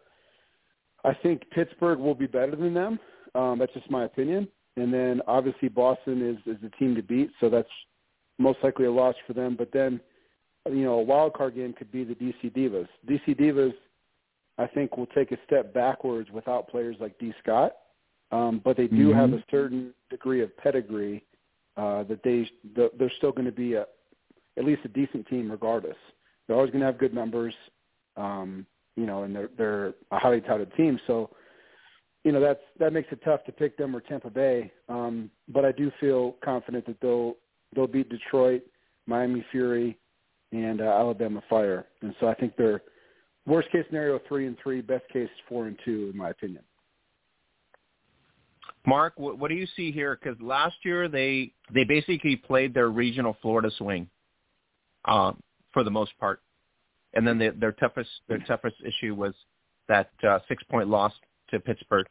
I 1.03 1.13
think 1.13 1.49
Pittsburgh 1.51 1.99
will 1.99 2.15
be 2.15 2.27
better 2.27 2.55
than 2.55 2.73
them. 2.73 2.99
Um, 3.35 3.59
that's 3.59 3.73
just 3.73 3.89
my 3.89 4.05
opinion. 4.05 4.47
And 4.77 4.93
then 4.93 5.21
obviously 5.27 5.69
Boston 5.69 6.21
is 6.27 6.55
is 6.55 6.61
the 6.61 6.69
team 6.71 6.95
to 6.95 7.03
beat, 7.03 7.31
so 7.39 7.49
that's 7.49 7.69
most 8.37 8.59
likely 8.63 8.85
a 8.85 8.91
loss 8.91 9.15
for 9.27 9.33
them. 9.33 9.55
But 9.57 9.71
then, 9.71 9.99
you 10.65 10.83
know, 10.83 10.93
a 10.93 11.01
wild 11.01 11.33
card 11.33 11.55
game 11.55 11.73
could 11.73 11.91
be 11.91 12.03
the 12.03 12.15
DC 12.15 12.53
Divas. 12.55 12.87
DC 13.07 13.37
Divas, 13.39 13.73
I 14.57 14.67
think, 14.67 14.97
will 14.97 15.07
take 15.07 15.31
a 15.31 15.37
step 15.45 15.73
backwards 15.73 16.29
without 16.31 16.69
players 16.69 16.95
like 16.99 17.17
D. 17.19 17.33
Scott, 17.43 17.73
um, 18.31 18.61
but 18.63 18.77
they 18.77 18.87
do 18.87 19.09
Mhm. 19.09 19.15
have 19.15 19.33
a 19.33 19.43
certain 19.51 19.93
degree 20.09 20.41
of 20.41 20.55
pedigree 20.57 21.25
uh, 21.77 22.03
that 22.03 22.23
they 22.23 22.49
the, 22.75 22.91
they're 22.97 23.11
still 23.17 23.31
going 23.31 23.45
to 23.45 23.51
be 23.51 23.73
a 23.73 23.85
at 24.57 24.65
least 24.65 24.81
a 24.85 24.89
decent 24.89 25.27
team 25.27 25.49
regardless. 25.49 25.97
They're 26.45 26.55
always 26.55 26.71
going 26.71 26.81
to 26.81 26.85
have 26.87 26.97
good 26.97 27.13
numbers, 27.13 27.55
um, 28.17 28.65
you 28.95 29.05
know, 29.05 29.23
and 29.23 29.35
they're 29.35 29.49
they're 29.57 29.87
a 30.11 30.19
highly 30.19 30.41
touted 30.41 30.73
team. 30.75 30.99
So, 31.07 31.29
you 32.23 32.31
know, 32.31 32.39
that's 32.39 32.61
that 32.79 32.93
makes 32.93 33.07
it 33.11 33.21
tough 33.23 33.43
to 33.45 33.51
pick 33.51 33.77
them 33.77 33.95
or 33.95 34.01
Tampa 34.01 34.29
Bay. 34.29 34.71
Um, 34.87 35.29
but 35.47 35.65
I 35.65 35.71
do 35.71 35.91
feel 35.99 36.35
confident 36.43 36.85
that 36.87 36.99
they'll 37.01 37.35
they'll 37.75 37.87
beat 37.87 38.09
Detroit, 38.09 38.63
Miami 39.07 39.45
Fury, 39.51 39.97
and 40.51 40.81
uh, 40.81 40.85
Alabama 40.85 41.41
Fire. 41.49 41.87
And 42.01 42.13
so 42.19 42.27
I 42.27 42.33
think 42.33 42.53
they're 42.57 42.81
worst 43.45 43.71
case 43.71 43.83
scenario 43.87 44.19
three 44.27 44.47
and 44.47 44.57
three, 44.61 44.81
best 44.81 45.07
case 45.11 45.29
four 45.47 45.67
and 45.67 45.77
two, 45.85 46.09
in 46.11 46.17
my 46.17 46.29
opinion. 46.29 46.63
Mark, 48.85 49.13
what, 49.17 49.37
what 49.37 49.49
do 49.49 49.55
you 49.55 49.67
see 49.75 49.91
here? 49.91 50.17
Because 50.21 50.39
last 50.41 50.75
year 50.83 51.07
they 51.07 51.53
they 51.73 51.83
basically 51.83 52.35
played 52.35 52.73
their 52.73 52.89
regional 52.89 53.37
Florida 53.41 53.69
swing, 53.77 54.09
um, 55.05 55.41
for 55.73 55.83
the 55.83 55.91
most 55.91 56.17
part, 56.19 56.41
and 57.13 57.27
then 57.27 57.37
they, 57.37 57.49
their 57.49 57.71
toughest 57.71 58.09
their 58.27 58.39
toughest 58.39 58.75
issue 58.85 59.15
was 59.15 59.33
that 59.87 60.11
uh, 60.27 60.39
six 60.47 60.63
point 60.63 60.87
loss 60.87 61.13
to 61.49 61.59
Pittsburgh 61.59 62.05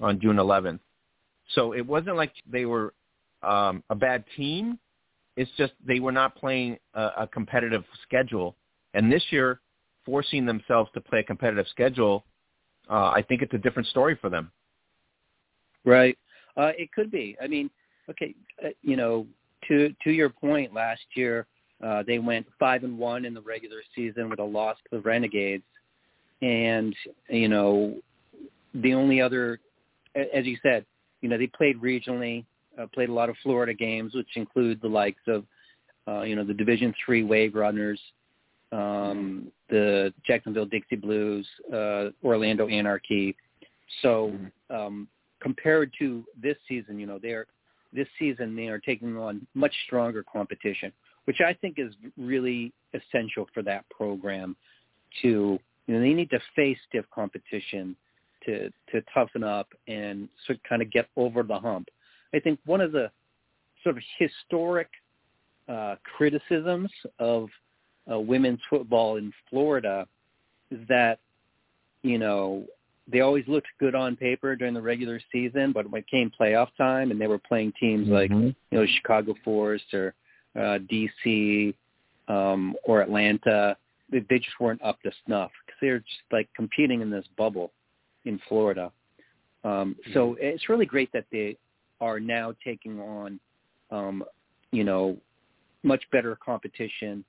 on 0.00 0.20
June 0.20 0.36
11th. 0.36 0.80
So 1.54 1.72
it 1.72 1.86
wasn't 1.86 2.16
like 2.16 2.32
they 2.50 2.64
were 2.64 2.94
um, 3.42 3.82
a 3.90 3.94
bad 3.94 4.24
team. 4.36 4.78
It's 5.36 5.50
just 5.56 5.72
they 5.84 6.00
were 6.00 6.12
not 6.12 6.34
playing 6.36 6.78
a, 6.94 7.10
a 7.18 7.26
competitive 7.26 7.84
schedule. 8.02 8.56
And 8.94 9.12
this 9.12 9.22
year, 9.30 9.60
forcing 10.04 10.46
themselves 10.46 10.90
to 10.94 11.00
play 11.00 11.20
a 11.20 11.22
competitive 11.22 11.66
schedule, 11.70 12.24
uh, 12.88 13.10
I 13.10 13.24
think 13.26 13.42
it's 13.42 13.54
a 13.54 13.58
different 13.58 13.88
story 13.88 14.18
for 14.20 14.30
them. 14.30 14.50
Right. 15.84 16.16
Uh, 16.56 16.72
it 16.76 16.90
could 16.92 17.10
be. 17.10 17.36
I 17.42 17.46
mean, 17.46 17.70
okay, 18.10 18.34
uh, 18.64 18.68
you 18.82 18.96
know, 18.96 19.26
to 19.68 19.94
to 20.02 20.10
your 20.10 20.30
point, 20.30 20.74
last 20.74 21.02
year 21.14 21.46
uh, 21.84 22.02
they 22.06 22.18
went 22.18 22.46
five 22.58 22.84
and 22.84 22.98
one 22.98 23.24
in 23.24 23.34
the 23.34 23.40
regular 23.40 23.78
season 23.94 24.28
with 24.28 24.38
a 24.38 24.44
loss 24.44 24.76
to 24.84 24.96
the 24.96 25.02
Renegades, 25.02 25.64
and 26.42 26.94
you 27.28 27.48
know, 27.48 27.96
the 28.74 28.94
only 28.94 29.20
other, 29.20 29.60
as 30.14 30.46
you 30.46 30.56
said, 30.62 30.84
you 31.20 31.28
know, 31.28 31.38
they 31.38 31.46
played 31.46 31.80
regionally, 31.80 32.44
uh, 32.78 32.86
played 32.92 33.08
a 33.08 33.12
lot 33.12 33.28
of 33.28 33.36
Florida 33.42 33.74
games, 33.74 34.14
which 34.14 34.36
include 34.36 34.80
the 34.80 34.88
likes 34.88 35.20
of, 35.26 35.44
uh, 36.08 36.22
you 36.22 36.36
know, 36.36 36.44
the 36.44 36.54
Division 36.54 36.94
Three 37.04 37.22
Wave 37.22 37.54
Runners, 37.54 38.00
um, 38.72 39.50
the 39.68 40.12
Jacksonville 40.26 40.66
Dixie 40.66 40.96
Blues, 40.96 41.46
uh, 41.72 42.06
Orlando 42.24 42.68
Anarchy. 42.68 43.36
So 44.02 44.32
mm-hmm. 44.32 44.74
um, 44.74 45.08
compared 45.40 45.92
to 45.98 46.24
this 46.40 46.56
season, 46.68 46.98
you 46.98 47.06
know, 47.06 47.18
they're 47.20 47.46
this 47.92 48.06
season 48.18 48.54
they 48.54 48.68
are 48.68 48.78
taking 48.78 49.16
on 49.16 49.46
much 49.54 49.74
stronger 49.86 50.24
competition, 50.32 50.92
which 51.24 51.40
I 51.40 51.54
think 51.54 51.76
is 51.78 51.92
really 52.16 52.72
essential 52.94 53.46
for 53.54 53.62
that 53.62 53.84
program 53.90 54.56
to 55.22 55.58
you 55.86 55.94
know 55.94 56.00
they 56.00 56.12
need 56.12 56.30
to 56.30 56.40
face 56.54 56.78
stiff 56.88 57.04
competition 57.14 57.96
to 58.44 58.70
to 58.92 59.02
toughen 59.12 59.44
up 59.44 59.68
and 59.88 60.28
sort 60.46 60.58
of 60.58 60.62
kind 60.68 60.82
of 60.82 60.90
get 60.90 61.08
over 61.16 61.42
the 61.42 61.58
hump. 61.58 61.88
I 62.34 62.40
think 62.40 62.58
one 62.64 62.80
of 62.80 62.92
the 62.92 63.10
sort 63.82 63.96
of 63.96 64.02
historic 64.18 64.88
uh, 65.68 65.96
criticisms 66.16 66.90
of 67.18 67.48
uh, 68.10 68.18
women's 68.18 68.60
football 68.68 69.16
in 69.16 69.32
Florida 69.48 70.06
is 70.70 70.80
that 70.88 71.18
you 72.02 72.18
know 72.18 72.64
they 73.08 73.20
always 73.20 73.44
looked 73.48 73.68
good 73.78 73.94
on 73.94 74.16
paper 74.16 74.54
during 74.54 74.74
the 74.74 74.82
regular 74.82 75.20
season, 75.32 75.72
but 75.72 75.90
when 75.90 76.00
it 76.00 76.08
came 76.08 76.30
playoff 76.40 76.68
time 76.76 77.10
and 77.10 77.20
they 77.20 77.26
were 77.26 77.38
playing 77.38 77.72
teams 77.80 78.08
mm-hmm. 78.08 78.14
like 78.14 78.30
you 78.30 78.54
know 78.70 78.86
Chicago 78.96 79.34
Force 79.44 79.82
or 79.92 80.14
uh, 80.56 80.78
DC 80.90 81.74
um, 82.28 82.74
or 82.84 83.02
Atlanta, 83.02 83.76
they, 84.10 84.24
they 84.28 84.38
just 84.38 84.58
weren't 84.60 84.82
up 84.82 85.00
to 85.02 85.10
snuff 85.26 85.50
because 85.64 85.78
they're 85.80 85.98
just 86.00 86.22
like 86.30 86.48
competing 86.54 87.00
in 87.00 87.10
this 87.10 87.24
bubble 87.36 87.72
in 88.24 88.40
Florida. 88.48 88.92
Um, 89.64 89.96
so 90.14 90.30
mm-hmm. 90.30 90.38
it's 90.40 90.68
really 90.68 90.86
great 90.86 91.12
that 91.12 91.26
they 91.30 91.56
are 92.00 92.18
now 92.18 92.54
taking 92.64 93.00
on, 93.00 93.40
um, 93.90 94.24
you 94.72 94.84
know, 94.84 95.16
much 95.82 96.02
better 96.12 96.36
competition. 96.36 97.24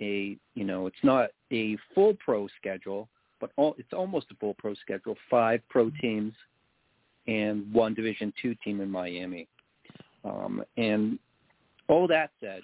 A 0.00 0.36
you 0.54 0.64
know, 0.64 0.86
it's 0.86 0.96
not 1.02 1.30
a 1.52 1.78
full 1.94 2.14
pro 2.22 2.48
schedule, 2.58 3.08
but 3.40 3.50
all, 3.56 3.74
it's 3.78 3.92
almost 3.92 4.26
a 4.30 4.34
full 4.34 4.54
pro 4.54 4.74
schedule. 4.74 5.16
Five 5.30 5.60
pro 5.68 5.90
teams 6.00 6.34
and 7.26 7.72
one 7.72 7.94
Division 7.94 8.32
two 8.40 8.54
team 8.62 8.80
in 8.80 8.90
Miami. 8.90 9.48
Um, 10.24 10.62
and 10.76 11.18
all 11.88 12.06
that 12.08 12.30
said, 12.40 12.62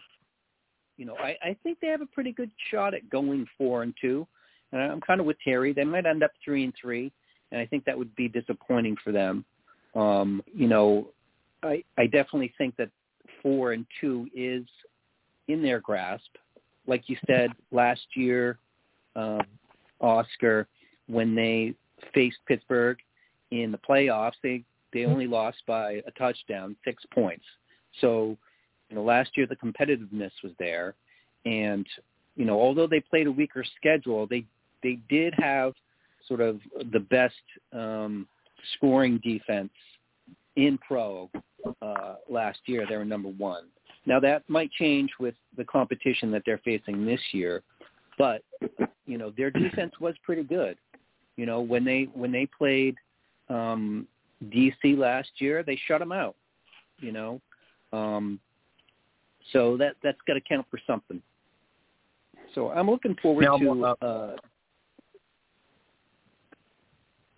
you 0.96 1.06
know, 1.06 1.16
I, 1.16 1.36
I 1.42 1.56
think 1.62 1.78
they 1.80 1.88
have 1.88 2.00
a 2.00 2.06
pretty 2.06 2.32
good 2.32 2.50
shot 2.70 2.94
at 2.94 3.08
going 3.10 3.46
four 3.56 3.82
and 3.82 3.94
two. 4.00 4.26
And 4.72 4.80
I'm 4.80 5.00
kind 5.00 5.20
of 5.20 5.26
with 5.26 5.36
Terry. 5.44 5.72
They 5.72 5.84
might 5.84 6.06
end 6.06 6.22
up 6.22 6.32
three 6.44 6.64
and 6.64 6.72
three, 6.80 7.12
and 7.50 7.60
I 7.60 7.66
think 7.66 7.84
that 7.84 7.96
would 7.96 8.14
be 8.16 8.28
disappointing 8.28 8.96
for 9.02 9.12
them. 9.12 9.44
Um, 9.94 10.42
you 10.52 10.66
know, 10.66 11.08
I 11.62 11.84
I 11.98 12.04
definitely 12.04 12.54
think 12.56 12.76
that 12.76 12.88
four 13.42 13.72
and 13.72 13.84
two 14.00 14.28
is 14.34 14.64
in 15.48 15.62
their 15.62 15.80
grasp. 15.80 16.36
Like 16.86 17.08
you 17.08 17.16
said 17.26 17.50
last 17.70 18.00
year, 18.14 18.58
um, 19.14 19.42
Oscar, 20.00 20.66
when 21.06 21.34
they 21.34 21.74
faced 22.14 22.38
Pittsburgh 22.46 22.98
in 23.50 23.70
the 23.70 23.78
playoffs, 23.78 24.32
they 24.42 24.64
they 24.92 25.04
only 25.04 25.26
lost 25.26 25.58
by 25.66 26.02
a 26.06 26.10
touchdown, 26.18 26.76
six 26.84 27.02
points. 27.14 27.44
So, 28.00 28.36
you 28.92 28.98
know, 28.98 29.04
last 29.04 29.30
year 29.38 29.46
the 29.46 29.56
competitiveness 29.56 30.32
was 30.42 30.52
there, 30.58 30.94
and 31.46 31.86
you 32.36 32.44
know, 32.44 32.60
although 32.60 32.86
they 32.86 33.00
played 33.00 33.26
a 33.26 33.32
weaker 33.32 33.64
schedule, 33.76 34.26
they 34.26 34.44
they 34.82 34.98
did 35.08 35.32
have 35.38 35.72
sort 36.28 36.42
of 36.42 36.60
the 36.92 37.00
best 37.00 37.34
um, 37.72 38.28
scoring 38.74 39.18
defense 39.24 39.72
in 40.56 40.78
pro 40.86 41.30
uh, 41.80 42.16
last 42.28 42.58
year. 42.66 42.84
They 42.86 42.98
were 42.98 43.04
number 43.06 43.30
one. 43.30 43.64
Now 44.04 44.20
that 44.20 44.42
might 44.46 44.70
change 44.72 45.08
with 45.18 45.36
the 45.56 45.64
competition 45.64 46.30
that 46.32 46.42
they're 46.44 46.60
facing 46.62 47.06
this 47.06 47.20
year, 47.32 47.62
but 48.18 48.42
you 49.06 49.16
know 49.16 49.32
their 49.34 49.50
defense 49.50 49.92
was 50.00 50.14
pretty 50.22 50.44
good. 50.44 50.76
You 51.38 51.46
know 51.46 51.62
when 51.62 51.82
they 51.82 52.10
when 52.12 52.30
they 52.30 52.46
played 52.58 52.96
um, 53.48 54.06
DC 54.44 54.98
last 54.98 55.30
year, 55.38 55.62
they 55.62 55.80
shut 55.88 56.00
them 56.00 56.12
out. 56.12 56.36
You 56.98 57.12
know, 57.12 57.40
um, 57.94 58.38
so 59.52 59.76
that 59.76 59.96
that's 60.02 60.18
got 60.26 60.34
to 60.34 60.40
count 60.40 60.66
for 60.70 60.80
something. 60.86 61.20
So 62.54 62.70
I'm 62.70 62.90
looking 62.90 63.16
forward 63.22 63.42
now, 63.44 63.56
to. 63.56 63.84
Uh, 63.84 63.94
uh, 64.04 64.36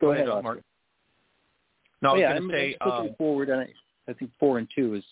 go, 0.00 0.12
ahead, 0.12 0.26
Mark. 0.26 0.62
No, 2.02 2.10
I 2.10 2.12
oh, 2.12 2.14
was 2.14 2.20
yeah, 2.20 2.38
going 2.38 2.48
to 2.48 2.54
say. 2.54 2.76
looking 2.84 3.10
um, 3.10 3.14
forward, 3.16 3.48
and 3.48 3.60
I, 3.60 3.68
I 4.08 4.12
think 4.12 4.30
four 4.38 4.58
and 4.58 4.68
two 4.74 4.94
is 4.94 5.04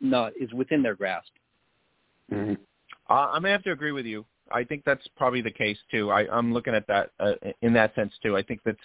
not 0.00 0.32
is 0.40 0.52
within 0.52 0.82
their 0.82 0.94
grasp. 0.94 1.30
Mm-hmm. 2.32 2.54
Uh, 3.10 3.12
I'm 3.12 3.42
gonna 3.42 3.52
have 3.52 3.62
to 3.64 3.72
agree 3.72 3.92
with 3.92 4.06
you. 4.06 4.24
I 4.52 4.64
think 4.64 4.84
that's 4.84 5.06
probably 5.16 5.42
the 5.42 5.50
case 5.50 5.78
too. 5.90 6.10
I, 6.10 6.26
I'm 6.30 6.52
looking 6.52 6.74
at 6.74 6.86
that 6.86 7.10
uh, 7.20 7.32
in 7.62 7.72
that 7.74 7.94
sense 7.94 8.12
too. 8.22 8.36
I 8.36 8.42
think 8.42 8.60
that's 8.64 8.78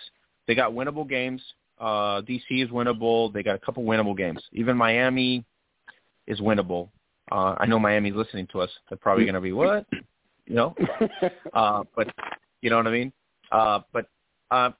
they 0.47 0.55
got 0.55 0.71
winnable 0.71 1.07
games. 1.07 1.41
Uh, 1.79 2.21
DC 2.21 2.43
is 2.49 2.69
winnable. 2.69 3.33
They 3.33 3.43
got 3.43 3.55
a 3.55 3.59
couple 3.59 3.83
winnable 3.83 4.15
games. 4.15 4.41
Even 4.53 4.77
Miami 4.77 5.45
is 6.27 6.39
winnable. 6.39 6.89
Uh, 7.31 7.55
I 7.57 7.65
know 7.65 7.79
Miami's 7.79 8.15
listening 8.15 8.47
to 8.51 8.61
us. 8.61 8.69
They're 8.89 8.97
probably 8.97 9.25
going 9.25 9.35
to 9.35 9.41
be 9.41 9.53
what, 9.53 9.85
you 10.45 10.55
know, 10.55 10.75
uh, 11.53 11.83
but 11.95 12.07
you 12.61 12.69
know 12.69 12.77
what 12.77 12.87
I 12.87 12.91
mean. 12.91 13.13
Uh, 13.51 13.79
but 13.91 14.07
uh, 14.51 14.71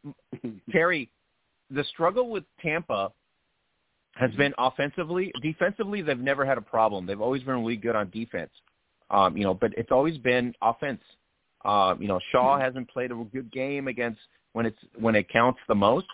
Terry, 0.72 1.10
the 1.70 1.84
struggle 1.86 2.30
with 2.30 2.44
Tampa 2.62 3.12
has 4.16 4.32
been 4.36 4.54
offensively. 4.58 5.32
Defensively, 5.42 6.02
they've 6.02 6.20
never 6.20 6.46
had 6.46 6.58
a 6.58 6.62
problem. 6.62 7.06
They've 7.06 7.22
always 7.22 7.44
been 7.44 7.56
really 7.56 7.78
good 7.78 7.96
on 7.96 8.10
defense. 8.10 8.52
Um, 9.10 9.38
you 9.38 9.44
know, 9.44 9.54
but 9.54 9.72
it's 9.78 9.92
always 9.92 10.18
been 10.18 10.54
offense. 10.62 11.02
Uh, 11.66 11.96
you 12.00 12.08
know, 12.08 12.20
Shaw 12.32 12.54
mm-hmm. 12.54 12.64
hasn't 12.64 12.90
played 12.90 13.12
a 13.12 13.16
good 13.16 13.52
game 13.52 13.88
against 13.88 14.20
when 14.54 14.66
it's 14.66 14.78
when 15.00 15.16
it 15.16 15.30
counts 15.30 15.60
the 15.68 15.76
most, 15.76 16.08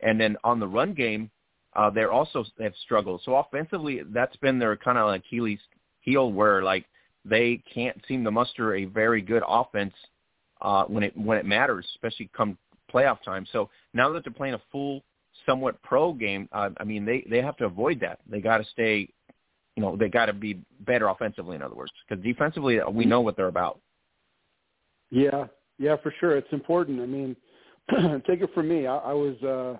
and 0.00 0.20
then 0.20 0.36
on 0.44 0.60
the 0.60 0.66
run 0.66 0.92
game, 0.92 1.30
uh, 1.78 1.88
they're 1.88 2.12
also 2.12 2.44
have 2.60 2.74
struggled. 2.82 3.22
So 3.24 3.36
offensively, 3.36 4.02
that's 4.12 4.36
been 4.36 4.58
their 4.58 4.76
kind 4.76 4.98
of 4.98 5.14
Achilles 5.14 5.60
heel, 6.00 6.32
where 6.32 6.62
like 6.62 6.84
they 7.24 7.62
can't 7.72 7.96
seem 8.08 8.24
to 8.24 8.30
muster 8.30 8.74
a 8.74 8.84
very 8.84 9.22
good 9.22 9.42
offense 9.46 9.94
uh, 10.60 10.84
when 10.84 11.04
it 11.04 11.16
when 11.16 11.38
it 11.38 11.46
matters, 11.46 11.86
especially 11.94 12.28
come 12.36 12.58
playoff 12.92 13.22
time. 13.22 13.46
So 13.52 13.70
now 13.94 14.12
that 14.12 14.24
they're 14.24 14.32
playing 14.32 14.54
a 14.54 14.62
full, 14.72 15.04
somewhat 15.46 15.80
pro 15.82 16.12
game, 16.12 16.48
uh, 16.52 16.70
I 16.78 16.84
mean 16.84 17.04
they 17.04 17.24
they 17.30 17.40
have 17.40 17.56
to 17.58 17.66
avoid 17.66 18.00
that. 18.00 18.18
They 18.28 18.40
got 18.40 18.58
to 18.58 18.64
stay 18.72 19.08
you 19.76 19.82
know, 19.82 19.96
they 19.96 20.08
got 20.08 20.26
to 20.26 20.32
be 20.32 20.60
better 20.80 21.06
offensively. 21.06 21.54
In 21.54 21.62
other 21.62 21.76
words, 21.76 21.92
because 22.08 22.24
defensively, 22.24 22.80
we 22.92 23.04
know 23.04 23.20
what 23.20 23.36
they're 23.36 23.46
about. 23.46 23.78
Yeah, 25.10 25.46
yeah, 25.78 25.94
for 26.02 26.12
sure. 26.18 26.36
It's 26.36 26.52
important. 26.52 27.00
I 27.00 27.06
mean, 27.06 27.36
take 28.26 28.40
it 28.40 28.50
from 28.54 28.68
me. 28.68 28.88
I, 28.88 28.96
I 28.96 29.12
was 29.12 29.40
uh, 29.44 29.78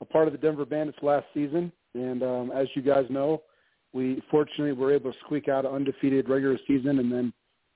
a 0.00 0.04
part 0.04 0.28
of 0.28 0.32
the 0.32 0.38
Denver 0.38 0.64
Bandits 0.64 0.98
last 1.02 1.26
season, 1.34 1.72
and 1.94 2.22
um, 2.22 2.52
as 2.54 2.68
you 2.74 2.82
guys 2.82 3.06
know, 3.10 3.42
we 3.92 4.22
fortunately 4.30 4.72
were 4.72 4.92
able 4.92 5.12
to 5.12 5.18
squeak 5.24 5.48
out 5.48 5.64
an 5.64 5.72
undefeated 5.72 6.28
regular 6.28 6.58
season, 6.66 6.98
and 6.98 7.10
then 7.10 7.32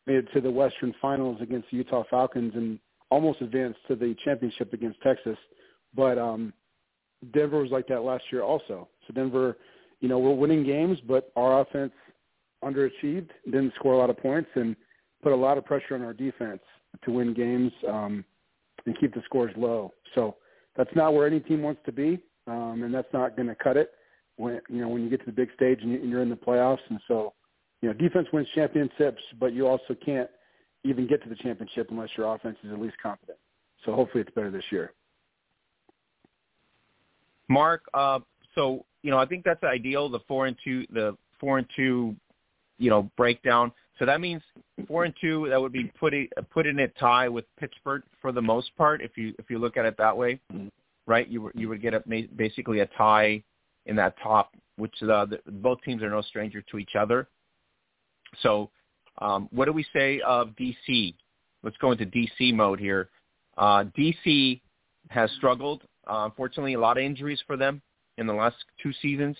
made 0.06 0.16
it 0.16 0.28
to 0.34 0.40
the 0.40 0.50
Western 0.50 0.94
Finals 1.00 1.38
against 1.40 1.70
the 1.70 1.78
Utah 1.78 2.04
Falcons, 2.10 2.52
and 2.54 2.78
almost 3.10 3.40
advanced 3.40 3.80
to 3.88 3.96
the 3.96 4.14
championship 4.24 4.72
against 4.72 5.00
Texas. 5.02 5.36
But 5.94 6.18
um, 6.18 6.52
Denver 7.32 7.62
was 7.62 7.70
like 7.70 7.86
that 7.88 8.02
last 8.02 8.24
year 8.30 8.42
also. 8.42 8.88
So 9.06 9.14
Denver 9.14 9.56
you 10.02 10.08
know, 10.08 10.18
we're 10.18 10.34
winning 10.34 10.64
games, 10.64 10.98
but 11.06 11.32
our 11.36 11.60
offense 11.60 11.92
underachieved, 12.62 13.30
didn't 13.46 13.72
score 13.76 13.94
a 13.94 13.96
lot 13.96 14.10
of 14.10 14.18
points, 14.18 14.50
and 14.56 14.76
put 15.22 15.32
a 15.32 15.36
lot 15.36 15.56
of 15.56 15.64
pressure 15.64 15.94
on 15.94 16.02
our 16.02 16.12
defense 16.12 16.60
to 17.04 17.12
win 17.12 17.32
games 17.32 17.72
um, 17.88 18.24
and 18.84 18.98
keep 18.98 19.14
the 19.14 19.22
scores 19.24 19.52
low. 19.56 19.92
So 20.16 20.36
that's 20.76 20.94
not 20.94 21.14
where 21.14 21.26
any 21.26 21.40
team 21.40 21.62
wants 21.62 21.80
to 21.86 21.92
be, 21.92 22.20
um, 22.46 22.82
and 22.82 22.92
that's 22.92 23.12
not 23.12 23.36
going 23.36 23.48
to 23.48 23.54
cut 23.54 23.76
it 23.76 23.92
when 24.36 24.60
you 24.68 24.80
know 24.80 24.88
when 24.88 25.02
you 25.02 25.10
get 25.10 25.20
to 25.20 25.26
the 25.26 25.32
big 25.32 25.50
stage 25.54 25.78
and 25.82 26.08
you're 26.08 26.22
in 26.22 26.30
the 26.30 26.36
playoffs. 26.36 26.80
And 26.88 26.98
so, 27.06 27.34
you 27.80 27.88
know, 27.88 27.94
defense 27.94 28.28
wins 28.32 28.48
championships, 28.54 29.22
but 29.38 29.52
you 29.52 29.66
also 29.66 29.94
can't 30.04 30.30
even 30.84 31.06
get 31.06 31.22
to 31.22 31.28
the 31.28 31.36
championship 31.36 31.88
unless 31.90 32.08
your 32.16 32.34
offense 32.34 32.56
is 32.64 32.72
at 32.72 32.80
least 32.80 32.96
competent. 33.02 33.38
So 33.84 33.94
hopefully, 33.94 34.22
it's 34.22 34.34
better 34.34 34.50
this 34.50 34.64
year. 34.70 34.92
Mark, 37.48 37.84
uh, 37.92 38.20
so 38.54 38.84
you 39.02 39.10
know, 39.10 39.18
I 39.18 39.26
think 39.26 39.44
that's 39.44 39.62
ideal. 39.64 40.08
The 40.08 40.20
four 40.26 40.46
and 40.46 40.56
two, 40.64 40.86
the 40.90 41.16
four 41.38 41.58
and 41.58 41.66
two, 41.76 42.16
you 42.78 42.90
know, 42.90 43.10
breakdown. 43.16 43.72
So 43.98 44.06
that 44.06 44.20
means 44.20 44.42
four 44.88 45.04
and 45.04 45.14
two. 45.20 45.48
That 45.48 45.60
would 45.60 45.72
be 45.72 45.84
putting 45.98 46.28
putting 46.50 46.78
it 46.78 46.94
tie 46.98 47.28
with 47.28 47.44
Pittsburgh 47.58 48.02
for 48.20 48.32
the 48.32 48.42
most 48.42 48.74
part. 48.76 49.02
If 49.02 49.16
you 49.16 49.34
if 49.38 49.50
you 49.50 49.58
look 49.58 49.76
at 49.76 49.84
it 49.84 49.96
that 49.98 50.16
way, 50.16 50.40
right? 51.06 51.28
You 51.28 51.50
you 51.54 51.68
would 51.68 51.82
get 51.82 51.94
a 51.94 52.02
basically 52.36 52.80
a 52.80 52.86
tie 52.86 53.42
in 53.86 53.96
that 53.96 54.14
top, 54.22 54.54
which 54.76 54.94
uh, 55.02 55.26
the, 55.26 55.40
both 55.46 55.80
teams 55.82 56.02
are 56.02 56.10
no 56.10 56.22
stranger 56.22 56.62
to 56.70 56.78
each 56.78 56.94
other. 56.98 57.28
So, 58.40 58.70
um, 59.18 59.48
what 59.52 59.66
do 59.66 59.72
we 59.72 59.84
say 59.92 60.20
of 60.20 60.50
DC? 60.50 61.14
Let's 61.62 61.76
go 61.78 61.92
into 61.92 62.06
DC 62.06 62.54
mode 62.54 62.80
here. 62.80 63.10
Uh, 63.58 63.84
DC 63.96 64.60
has 65.10 65.30
struggled. 65.32 65.82
Uh, 66.08 66.24
unfortunately, 66.24 66.74
a 66.74 66.80
lot 66.80 66.96
of 66.96 67.04
injuries 67.04 67.40
for 67.46 67.56
them 67.56 67.82
in 68.18 68.26
the 68.26 68.32
last 68.32 68.56
two 68.82 68.92
seasons. 69.00 69.36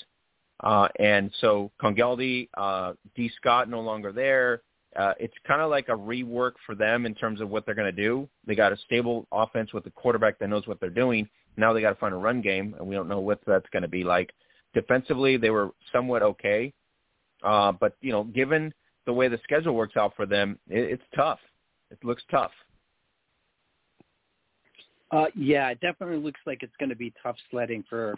Uh, 0.62 0.88
and 0.98 1.30
so 1.40 1.70
Congeldi, 1.80 2.48
uh, 2.56 2.92
D. 3.16 3.30
Scott 3.36 3.68
no 3.68 3.80
longer 3.80 4.12
there. 4.12 4.62
Uh, 4.94 5.14
it's 5.18 5.34
kind 5.46 5.62
of 5.62 5.70
like 5.70 5.88
a 5.88 5.92
rework 5.92 6.52
for 6.66 6.74
them 6.74 7.06
in 7.06 7.14
terms 7.14 7.40
of 7.40 7.48
what 7.48 7.64
they're 7.64 7.74
going 7.74 7.94
to 7.94 8.02
do. 8.02 8.28
They 8.46 8.54
got 8.54 8.72
a 8.72 8.76
stable 8.84 9.26
offense 9.32 9.72
with 9.72 9.86
a 9.86 9.90
quarterback 9.90 10.38
that 10.38 10.48
knows 10.48 10.66
what 10.66 10.80
they're 10.80 10.90
doing. 10.90 11.28
Now 11.56 11.72
they 11.72 11.80
got 11.80 11.90
to 11.90 11.96
find 11.96 12.14
a 12.14 12.18
run 12.18 12.42
game, 12.42 12.74
and 12.78 12.86
we 12.86 12.94
don't 12.94 13.08
know 13.08 13.20
what 13.20 13.40
that's 13.46 13.68
going 13.72 13.82
to 13.82 13.88
be 13.88 14.04
like. 14.04 14.32
Defensively, 14.74 15.36
they 15.36 15.50
were 15.50 15.70
somewhat 15.92 16.22
okay, 16.22 16.72
uh, 17.42 17.72
but 17.72 17.96
you 18.00 18.12
know, 18.12 18.24
given 18.24 18.72
the 19.06 19.12
way 19.12 19.28
the 19.28 19.40
schedule 19.44 19.74
works 19.74 19.96
out 19.96 20.14
for 20.16 20.26
them, 20.26 20.58
it, 20.68 20.92
it's 20.92 21.02
tough. 21.14 21.40
It 21.90 21.98
looks 22.04 22.22
tough. 22.30 22.52
Uh, 25.10 25.26
yeah, 25.36 25.68
it 25.68 25.80
definitely 25.80 26.18
looks 26.18 26.40
like 26.46 26.62
it's 26.62 26.72
going 26.78 26.88
to 26.88 26.96
be 26.96 27.12
tough 27.22 27.36
sledding 27.50 27.84
for 27.88 28.14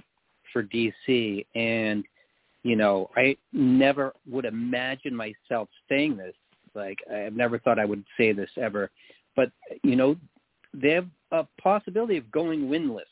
for 0.53 0.63
DC, 0.63 1.45
and 1.57 2.05
you 2.65 2.75
know, 2.75 3.09
I 3.17 3.37
never 3.53 4.13
would 4.29 4.47
imagine 4.47 5.15
myself 5.15 5.69
saying 5.89 6.17
this. 6.17 6.35
Like, 6.75 6.99
I've 7.13 7.37
never 7.37 7.59
thought 7.61 7.79
I 7.79 7.85
would 7.85 8.03
say 8.17 8.33
this 8.33 8.51
ever, 8.57 8.91
but 9.37 9.53
you 9.85 9.95
know, 9.95 10.17
they 10.73 10.91
have 10.91 11.07
a 11.31 11.47
possibility 11.63 12.17
of 12.17 12.33
going 12.33 12.69
winless. 12.69 13.03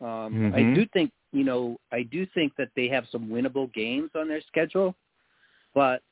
Um, 0.00 0.32
mm-hmm. 0.32 0.54
I 0.54 0.74
do 0.74 0.86
think, 0.92 1.10
you 1.32 1.44
know, 1.44 1.78
I 1.92 2.04
do 2.04 2.26
think 2.34 2.54
that 2.56 2.70
they 2.76 2.88
have 2.88 3.04
some 3.12 3.28
winnable 3.28 3.72
games 3.74 4.10
on 4.14 4.28
their 4.28 4.40
schedule, 4.46 4.94
but 5.74 6.02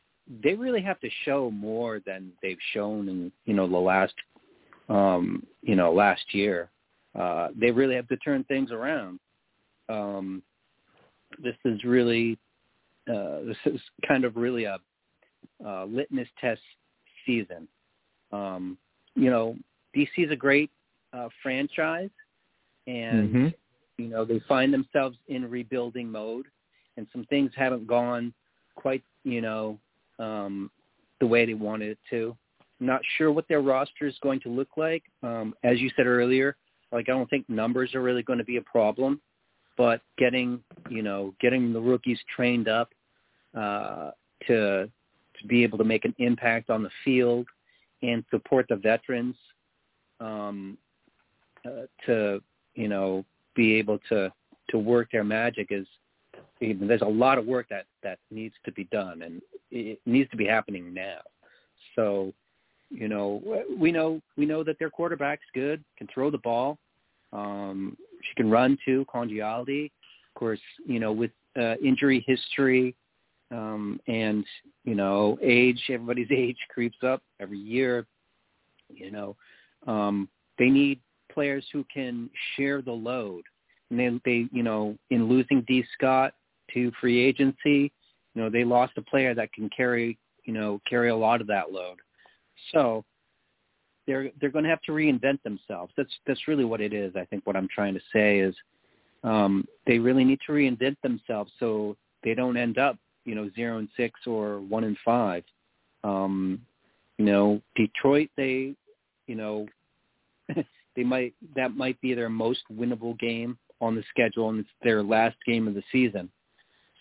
they 0.43 0.55
really 0.55 0.83
have 0.83 1.01
to 1.01 1.09
show 1.25 1.51
more 1.51 2.01
than 2.05 2.33
they've 2.43 2.59
shown 2.75 3.09
in, 3.09 3.33
you 3.45 3.55
know, 3.55 3.69
the 3.69 3.77
last, 3.77 4.15
um, 4.89 5.47
you 5.63 5.77
know, 5.77 5.93
last 5.93 6.35
year. 6.35 6.69
Uh, 7.19 7.49
they 7.59 7.71
really 7.71 7.95
have 7.95 8.09
to 8.09 8.17
turn 8.19 8.45
things 8.45 8.71
around. 8.73 9.19
Um, 9.89 10.43
this 11.43 11.57
is 11.65 11.83
really, 11.85 12.39
uh, 13.09 13.41
this 13.45 13.57
is 13.67 13.81
kind 14.07 14.25
of 14.25 14.37
really 14.37 14.65
a, 14.65 14.79
a 15.65 15.87
litmus 15.87 16.29
test 16.41 16.61
season. 17.25 17.69
Um, 18.33 18.79
you 19.15 19.31
know, 19.31 19.57
DC 19.97 20.09
is 20.19 20.31
a 20.31 20.37
great 20.37 20.71
uh, 21.13 21.29
franchise, 21.43 22.11
and 22.87 23.29
mm-hmm. 23.29 23.49
you 24.03 24.09
know 24.09 24.25
they 24.25 24.41
find 24.49 24.73
themselves 24.73 25.17
in 25.29 25.49
rebuilding 25.49 26.11
mode, 26.11 26.47
and 26.97 27.07
some 27.13 27.25
things 27.25 27.51
haven't 27.55 27.87
gone 27.87 28.33
quite, 28.75 29.03
you 29.25 29.41
know, 29.41 29.79
um, 30.19 30.71
the 31.21 31.27
way 31.27 31.47
they 31.47 31.55
wanted 31.55 31.91
it 31.91 31.99
to. 32.11 32.37
I'm 32.81 32.87
not 32.87 33.01
sure 33.17 33.33
what 33.33 33.49
their 33.49 33.63
roster 33.63 34.07
is 34.07 34.17
going 34.23 34.41
to 34.41 34.51
look 34.51 34.69
like. 34.77 35.03
Um, 35.23 35.55
as 35.65 35.81
you 35.81 35.91
said 35.97 36.07
earlier, 36.07 36.57
like 36.93 37.09
I 37.09 37.13
don't 37.13 37.29
think 37.31 37.49
numbers 37.49 37.95
are 37.95 38.03
really 38.03 38.23
going 38.23 38.39
to 38.39 38.45
be 38.45 38.59
a 38.59 38.63
problem, 38.63 39.21
but 39.77 40.03
getting 40.19 40.61
you 40.91 41.03
know 41.03 41.35
getting 41.41 41.73
the 41.73 41.81
rookies 41.81 42.19
trained 42.35 42.69
up 42.69 42.91
uh, 43.57 44.11
to 44.47 44.89
to 45.41 45.47
be 45.47 45.63
able 45.63 45.79
to 45.79 45.85
make 45.85 46.05
an 46.05 46.15
impact 46.19 46.71
on 46.71 46.83
the 46.83 46.91
field 47.05 47.47
and 48.03 48.25
support 48.31 48.67
the 48.69 48.77
veterans 48.77 49.37
um, 50.21 50.79
uh, 51.67 51.87
to 52.05 52.41
you 52.75 52.89
know 52.89 53.25
be 53.55 53.75
able 53.75 53.99
to 54.09 54.33
to 54.71 54.79
work 54.79 55.09
their 55.11 55.25
magic 55.25 55.69
is 55.71 55.87
there's 56.61 57.03
a 57.03 57.05
lot 57.05 57.39
of 57.39 57.47
work 57.47 57.67
that 57.69 57.87
that 58.03 58.19
needs 58.31 58.55
to 58.65 58.73
be 58.73 58.85
done 58.85 59.23
and 59.23 59.43
it 59.71 60.01
needs 60.07 60.31
to 60.31 60.37
be 60.37 60.47
happening 60.47 60.93
now. 60.93 61.21
So 61.95 62.33
you 62.91 63.09
know 63.09 63.43
we 63.79 63.91
know 63.91 64.21
we 64.37 64.47
know 64.47 64.63
that 64.63 64.79
their 64.79 64.91
quarterback's 64.91 65.47
good 65.55 65.83
can 65.99 66.07
throw 66.13 66.31
the 66.31 66.39
ball 66.39 66.79
um 67.33 67.97
she 68.23 68.35
can 68.37 68.51
run 68.51 68.79
too 68.85 69.05
Congialdi. 69.13 69.87
Of 69.87 70.39
course 70.39 70.61
you 70.87 71.01
know 71.01 71.13
with 71.13 71.31
uh, 71.59 71.75
injury 71.83 72.23
history 72.27 72.95
um 73.53 74.01
and 74.09 74.45
you 74.85 74.95
know 74.95 75.39
age 75.43 75.81
everybody's 75.89 76.29
age 76.37 76.59
creeps 76.69 76.99
up 77.05 77.23
every 77.41 77.59
year 77.59 78.07
you 78.89 79.11
know 79.11 79.37
um 79.87 80.29
they 80.59 80.69
need 80.69 81.01
players 81.37 81.67
who 81.71 81.85
can 81.93 82.31
share 82.57 82.81
the 82.81 82.93
load. 82.93 83.45
And 83.91 84.01
they, 84.01 84.21
they, 84.25 84.49
you 84.53 84.63
know, 84.63 84.97
in 85.11 85.29
losing 85.29 85.63
D. 85.69 85.85
Scott 85.95 86.33
to 86.73 86.91
free 87.01 87.21
agency, 87.21 87.93
you 88.35 88.43
know, 88.43 88.51
they 88.51 88.65
lost 88.65 88.95
a 88.97 89.03
player 89.03 89.35
that 89.35 89.53
can 89.53 89.71
carry, 89.77 90.19
you 90.45 90.53
know, 90.53 90.81
carry 90.89 91.11
a 91.11 91.17
lot 91.17 91.41
of 91.41 91.47
that 91.47 91.71
load. 91.71 91.99
So 92.73 93.05
they're 94.07 94.31
they're 94.41 94.51
going 94.51 94.65
to 94.65 94.71
have 94.71 94.83
to 94.83 94.93
reinvent 94.93 95.43
themselves. 95.43 95.93
That's 95.97 96.13
that's 96.27 96.49
really 96.49 96.65
what 96.65 96.81
it 96.81 96.93
is. 96.93 97.15
I 97.17 97.25
think 97.27 97.47
what 97.47 97.57
I'm 97.57 97.69
trying 97.73 97.95
to 97.95 98.01
say 98.13 98.39
is 98.39 98.55
um, 99.23 99.65
they 99.87 99.99
really 99.99 100.25
need 100.25 100.41
to 100.47 100.53
reinvent 100.53 100.97
themselves 101.03 101.53
so 101.61 101.97
they 102.25 102.35
don't 102.35 102.57
end 102.57 102.79
up, 102.79 102.97
you 103.27 103.35
know, 103.35 103.51
zero 103.55 103.79
and 103.79 103.89
six 103.97 104.21
or 104.27 104.61
one 104.61 104.85
and 104.85 104.97
five. 105.05 105.45
Um, 106.05 106.63
you 107.19 107.27
know, 107.27 107.61
Detroit, 107.75 108.31
they, 108.37 108.75
you 109.27 109.35
know, 109.35 109.67
they 110.97 111.03
might 111.05 111.35
that 111.55 111.77
might 111.77 112.01
be 112.01 112.15
their 112.15 112.31
most 112.31 112.63
winnable 112.73 113.19
game 113.19 113.59
on 113.81 113.95
the 113.95 114.05
schedule, 114.09 114.49
and 114.49 114.61
it's 114.61 114.69
their 114.83 115.03
last 115.03 115.37
game 115.45 115.69
of 115.69 115.75
the 115.75 115.83
season. 115.93 116.31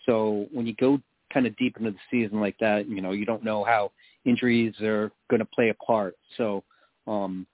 So 0.05 0.47
when 0.51 0.65
you 0.65 0.75
go 0.75 0.99
kind 1.33 1.47
of 1.47 1.55
deep 1.57 1.77
into 1.77 1.91
the 1.91 1.97
season 2.11 2.41
like 2.41 2.57
that, 2.59 2.89
you 2.89 3.01
know 3.01 3.11
you 3.11 3.25
don't 3.25 3.43
know 3.43 3.63
how 3.63 3.91
injuries 4.25 4.73
are 4.81 5.11
going 5.29 5.39
to 5.39 5.45
play 5.45 5.69
a 5.69 5.73
part. 5.75 6.15
So 6.37 6.63
um, 7.07 7.45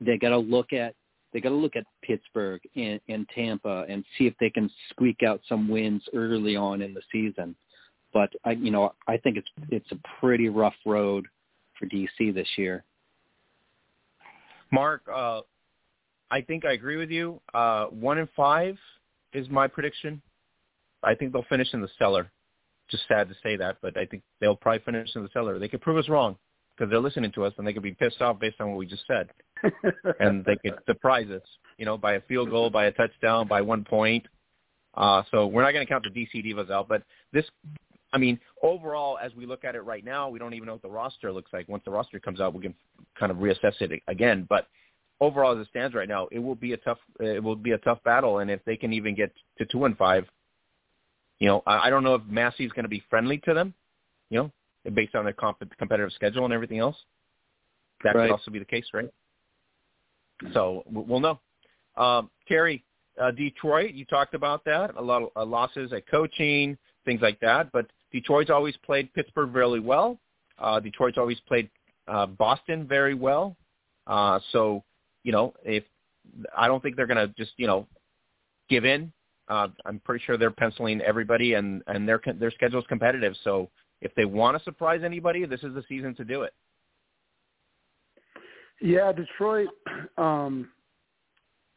they 0.00 0.16
got 0.16 0.30
to 0.30 0.38
look 0.38 0.72
at 0.72 0.94
they 1.34 1.40
got 1.40 1.48
to 1.48 1.56
look 1.56 1.74
at 1.74 1.84
Pittsburgh 2.02 2.60
and, 2.76 3.00
and 3.08 3.28
Tampa 3.34 3.84
and 3.88 4.04
see 4.16 4.26
if 4.26 4.34
they 4.38 4.48
can 4.48 4.70
squeak 4.90 5.24
out 5.26 5.40
some 5.48 5.68
wins 5.68 6.02
early 6.14 6.54
on 6.54 6.80
in 6.80 6.94
the 6.94 7.02
season. 7.10 7.56
But 8.12 8.30
I, 8.44 8.52
you 8.52 8.70
know, 8.70 8.94
I 9.08 9.16
think 9.16 9.36
it's 9.36 9.48
it's 9.68 9.90
a 9.90 9.98
pretty 10.20 10.48
rough 10.48 10.76
road 10.86 11.26
for 11.76 11.86
DC 11.86 12.32
this 12.32 12.46
year. 12.56 12.84
Mark, 14.70 15.02
uh, 15.12 15.40
I 16.30 16.40
think 16.40 16.64
I 16.64 16.72
agree 16.72 16.96
with 16.96 17.10
you. 17.10 17.40
Uh, 17.52 17.86
one 17.86 18.18
in 18.18 18.28
five 18.36 18.78
is 19.32 19.48
my 19.50 19.66
prediction. 19.66 20.22
I 21.02 21.16
think 21.16 21.32
they'll 21.32 21.44
finish 21.48 21.74
in 21.74 21.80
the 21.80 21.88
cellar. 21.98 22.30
Just 22.90 23.04
sad 23.08 23.28
to 23.28 23.34
say 23.42 23.56
that, 23.56 23.78
but 23.82 23.96
I 23.96 24.06
think 24.06 24.22
they'll 24.40 24.56
probably 24.56 24.82
finish 24.84 25.10
in 25.16 25.24
the 25.24 25.28
cellar. 25.32 25.58
They 25.58 25.68
could 25.68 25.80
prove 25.80 25.96
us 25.96 26.08
wrong 26.08 26.36
because 26.76 26.90
they're 26.90 27.00
listening 27.00 27.32
to 27.32 27.44
us 27.44 27.52
and 27.58 27.66
they 27.66 27.72
could 27.72 27.82
be 27.82 27.92
pissed 27.92 28.22
off 28.22 28.38
based 28.38 28.60
on 28.60 28.68
what 28.68 28.78
we 28.78 28.86
just 28.86 29.06
said, 29.06 29.30
and 30.20 30.44
they 30.44 30.56
could 30.56 30.78
surprise 30.86 31.28
us, 31.30 31.42
you 31.78 31.84
know, 31.84 31.96
by 31.96 32.14
a 32.14 32.20
field 32.22 32.50
goal, 32.50 32.70
by 32.70 32.86
a 32.86 32.92
touchdown, 32.92 33.48
by 33.48 33.60
one 33.60 33.84
point. 33.84 34.26
Uh, 34.94 35.22
so 35.30 35.46
we're 35.46 35.62
not 35.62 35.72
going 35.72 35.84
to 35.84 35.90
count 35.90 36.04
the 36.04 36.10
DC 36.10 36.44
Divas 36.44 36.70
out, 36.70 36.88
but 36.88 37.02
this, 37.32 37.44
I 38.12 38.18
mean, 38.18 38.38
overall, 38.62 39.18
as 39.20 39.34
we 39.34 39.44
look 39.44 39.64
at 39.64 39.74
it 39.74 39.80
right 39.80 40.04
now, 40.04 40.28
we 40.28 40.38
don't 40.38 40.54
even 40.54 40.66
know 40.66 40.74
what 40.74 40.82
the 40.82 40.88
roster 40.88 41.32
looks 41.32 41.52
like. 41.52 41.68
Once 41.68 41.82
the 41.84 41.90
roster 41.90 42.20
comes 42.20 42.40
out, 42.40 42.54
we 42.54 42.62
can 42.62 42.74
kind 43.18 43.32
of 43.32 43.38
reassess 43.38 43.80
it 43.80 44.02
again. 44.06 44.46
But 44.48 44.68
overall, 45.20 45.52
as 45.52 45.66
it 45.66 45.70
stands 45.70 45.94
right 45.94 46.08
now, 46.08 46.28
it 46.30 46.38
will 46.38 46.54
be 46.54 46.74
a 46.74 46.76
tough 46.76 46.98
it 47.18 47.42
will 47.42 47.56
be 47.56 47.72
a 47.72 47.78
tough 47.78 47.98
battle. 48.04 48.38
And 48.38 48.50
if 48.50 48.64
they 48.64 48.76
can 48.76 48.92
even 48.92 49.16
get 49.16 49.32
to 49.58 49.66
two 49.66 49.84
and 49.84 49.96
five, 49.96 50.26
you 51.40 51.48
know, 51.48 51.62
I, 51.66 51.88
I 51.88 51.90
don't 51.90 52.04
know 52.04 52.14
if 52.14 52.22
Massey 52.28 52.64
is 52.64 52.72
going 52.72 52.84
to 52.84 52.88
be 52.88 53.02
friendly 53.10 53.38
to 53.38 53.54
them, 53.54 53.74
you 54.30 54.38
know, 54.38 54.90
based 54.92 55.14
on 55.14 55.24
their 55.24 55.32
comp- 55.32 55.76
competitive 55.76 56.12
schedule 56.12 56.44
and 56.44 56.54
everything 56.54 56.78
else. 56.78 56.96
That 58.04 58.14
right. 58.14 58.28
could 58.28 58.32
also 58.32 58.50
be 58.50 58.58
the 58.58 58.64
case, 58.64 58.84
right? 58.92 59.08
So 60.52 60.84
we'll 60.90 61.20
know. 61.20 61.40
Um, 61.96 62.30
Kerry, 62.48 62.84
uh, 63.20 63.30
Detroit, 63.30 63.94
you 63.94 64.04
talked 64.04 64.34
about 64.34 64.64
that. 64.64 64.96
A 64.96 65.02
lot 65.02 65.22
of 65.22 65.28
uh, 65.36 65.44
losses 65.44 65.92
at 65.92 66.08
coaching, 66.08 66.76
things 67.04 67.20
like 67.22 67.40
that. 67.40 67.70
But 67.72 67.86
Detroit's 68.12 68.50
always 68.50 68.76
played 68.78 69.12
Pittsburgh 69.14 69.54
really 69.54 69.80
well. 69.80 70.18
Uh, 70.58 70.80
Detroit's 70.80 71.18
always 71.18 71.40
played 71.46 71.68
uh, 72.08 72.26
Boston 72.26 72.86
very 72.86 73.14
well. 73.14 73.56
Uh, 74.06 74.38
so, 74.52 74.84
you 75.22 75.32
know, 75.32 75.54
if 75.64 75.84
I 76.56 76.68
don't 76.68 76.82
think 76.82 76.96
they're 76.96 77.06
going 77.06 77.28
to 77.28 77.32
just, 77.36 77.52
you 77.56 77.66
know, 77.66 77.86
give 78.68 78.84
in. 78.84 79.12
Uh, 79.48 79.68
I'm 79.84 80.00
pretty 80.00 80.24
sure 80.24 80.36
they're 80.38 80.50
penciling 80.50 81.00
everybody, 81.02 81.54
and 81.54 81.82
and 81.86 82.08
their 82.08 82.20
their 82.38 82.50
schedule 82.50 82.80
is 82.80 82.86
competitive. 82.86 83.34
So 83.44 83.68
if 84.00 84.14
they 84.14 84.24
want 84.24 84.56
to 84.56 84.64
surprise 84.64 85.02
anybody, 85.04 85.44
this 85.44 85.62
is 85.62 85.74
the 85.74 85.84
season 85.88 86.14
to 86.16 86.24
do 86.24 86.42
it. 86.42 86.54
Yeah, 88.80 89.12
Detroit. 89.12 89.68
Um, 90.18 90.68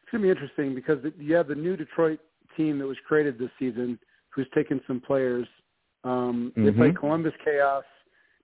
it's 0.01 0.11
gonna 0.11 0.23
be 0.23 0.29
interesting 0.29 0.73
because 0.73 0.99
you 1.19 1.35
have 1.35 1.47
the 1.47 1.55
new 1.55 1.75
Detroit 1.75 2.19
team 2.55 2.79
that 2.79 2.85
was 2.85 2.97
created 3.05 3.37
this 3.37 3.49
season 3.59 3.99
who's 4.29 4.47
taken 4.55 4.79
some 4.87 5.01
players. 5.01 5.47
Um, 6.03 6.53
mm-hmm. 6.55 6.65
They 6.65 6.71
play 6.71 6.93
Columbus 6.93 7.33
Chaos, 7.43 7.83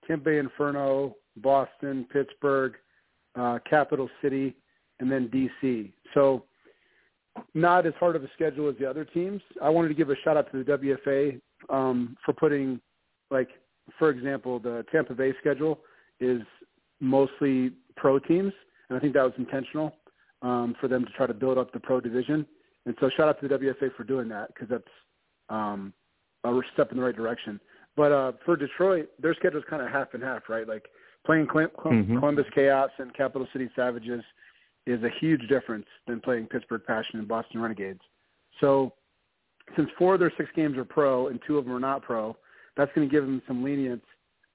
Tampa 0.06 0.24
Bay 0.24 0.38
Inferno, 0.38 1.16
Boston, 1.36 2.06
Pittsburgh, 2.12 2.74
uh, 3.34 3.60
Capital 3.68 4.10
City, 4.20 4.54
and 5.00 5.10
then 5.10 5.28
DC. 5.28 5.92
So 6.12 6.44
not 7.54 7.86
as 7.86 7.94
hard 7.98 8.16
of 8.16 8.24
a 8.24 8.28
schedule 8.34 8.68
as 8.68 8.76
the 8.78 8.88
other 8.88 9.04
teams. 9.04 9.40
I 9.62 9.68
wanted 9.68 9.88
to 9.88 9.94
give 9.94 10.10
a 10.10 10.16
shout 10.24 10.36
out 10.36 10.50
to 10.52 10.62
the 10.62 10.98
WFA 11.06 11.40
um, 11.70 12.16
for 12.24 12.32
putting, 12.32 12.80
like, 13.30 13.48
for 13.98 14.10
example, 14.10 14.58
the 14.58 14.84
Tampa 14.92 15.14
Bay 15.14 15.32
schedule 15.40 15.80
is 16.20 16.42
mostly 17.00 17.72
pro 17.96 18.18
teams, 18.18 18.52
and 18.88 18.96
I 18.96 19.00
think 19.00 19.14
that 19.14 19.22
was 19.22 19.32
intentional 19.38 19.94
um, 20.42 20.74
for 20.80 20.88
them 20.88 21.04
to 21.04 21.10
try 21.12 21.26
to 21.26 21.34
build 21.34 21.58
up 21.58 21.72
the 21.72 21.80
pro 21.80 22.00
division. 22.00 22.46
And 22.86 22.94
so 23.00 23.08
shout 23.16 23.28
out 23.28 23.40
to 23.40 23.48
the 23.48 23.58
WFA 23.58 23.94
for 23.96 24.04
doing 24.04 24.28
that 24.28 24.48
because 24.48 24.68
that's 24.68 24.82
um, 25.48 25.92
a 26.44 26.60
step 26.72 26.90
in 26.90 26.98
the 26.98 27.02
right 27.04 27.16
direction. 27.16 27.60
But 27.96 28.12
uh, 28.12 28.32
for 28.44 28.56
Detroit, 28.56 29.08
their 29.20 29.34
schedule 29.34 29.58
is 29.60 29.64
kind 29.70 29.82
of 29.82 29.88
half 29.88 30.14
and 30.14 30.22
half, 30.22 30.48
right? 30.48 30.66
Like 30.68 30.88
playing 31.24 31.46
Col- 31.46 31.68
Mhm. 31.84 32.18
Columbus 32.18 32.46
Chaos 32.54 32.90
and 32.98 33.14
Capital 33.14 33.46
City 33.52 33.70
Savages 33.74 34.22
is 34.86 35.02
a 35.02 35.08
huge 35.08 35.48
difference 35.48 35.86
than 36.06 36.20
playing 36.20 36.46
Pittsburgh 36.46 36.82
Passion 36.86 37.18
and 37.18 37.28
Boston 37.28 37.62
Renegades. 37.62 38.00
So 38.60 38.92
since 39.76 39.88
four 39.96 40.14
of 40.14 40.20
their 40.20 40.32
six 40.36 40.50
games 40.54 40.76
are 40.76 40.84
pro 40.84 41.28
and 41.28 41.40
two 41.46 41.56
of 41.56 41.64
them 41.64 41.74
are 41.74 41.80
not 41.80 42.02
pro, 42.02 42.36
that's 42.76 42.92
going 42.94 43.08
to 43.08 43.12
give 43.12 43.24
them 43.24 43.40
some 43.46 43.62
lenience. 43.62 44.04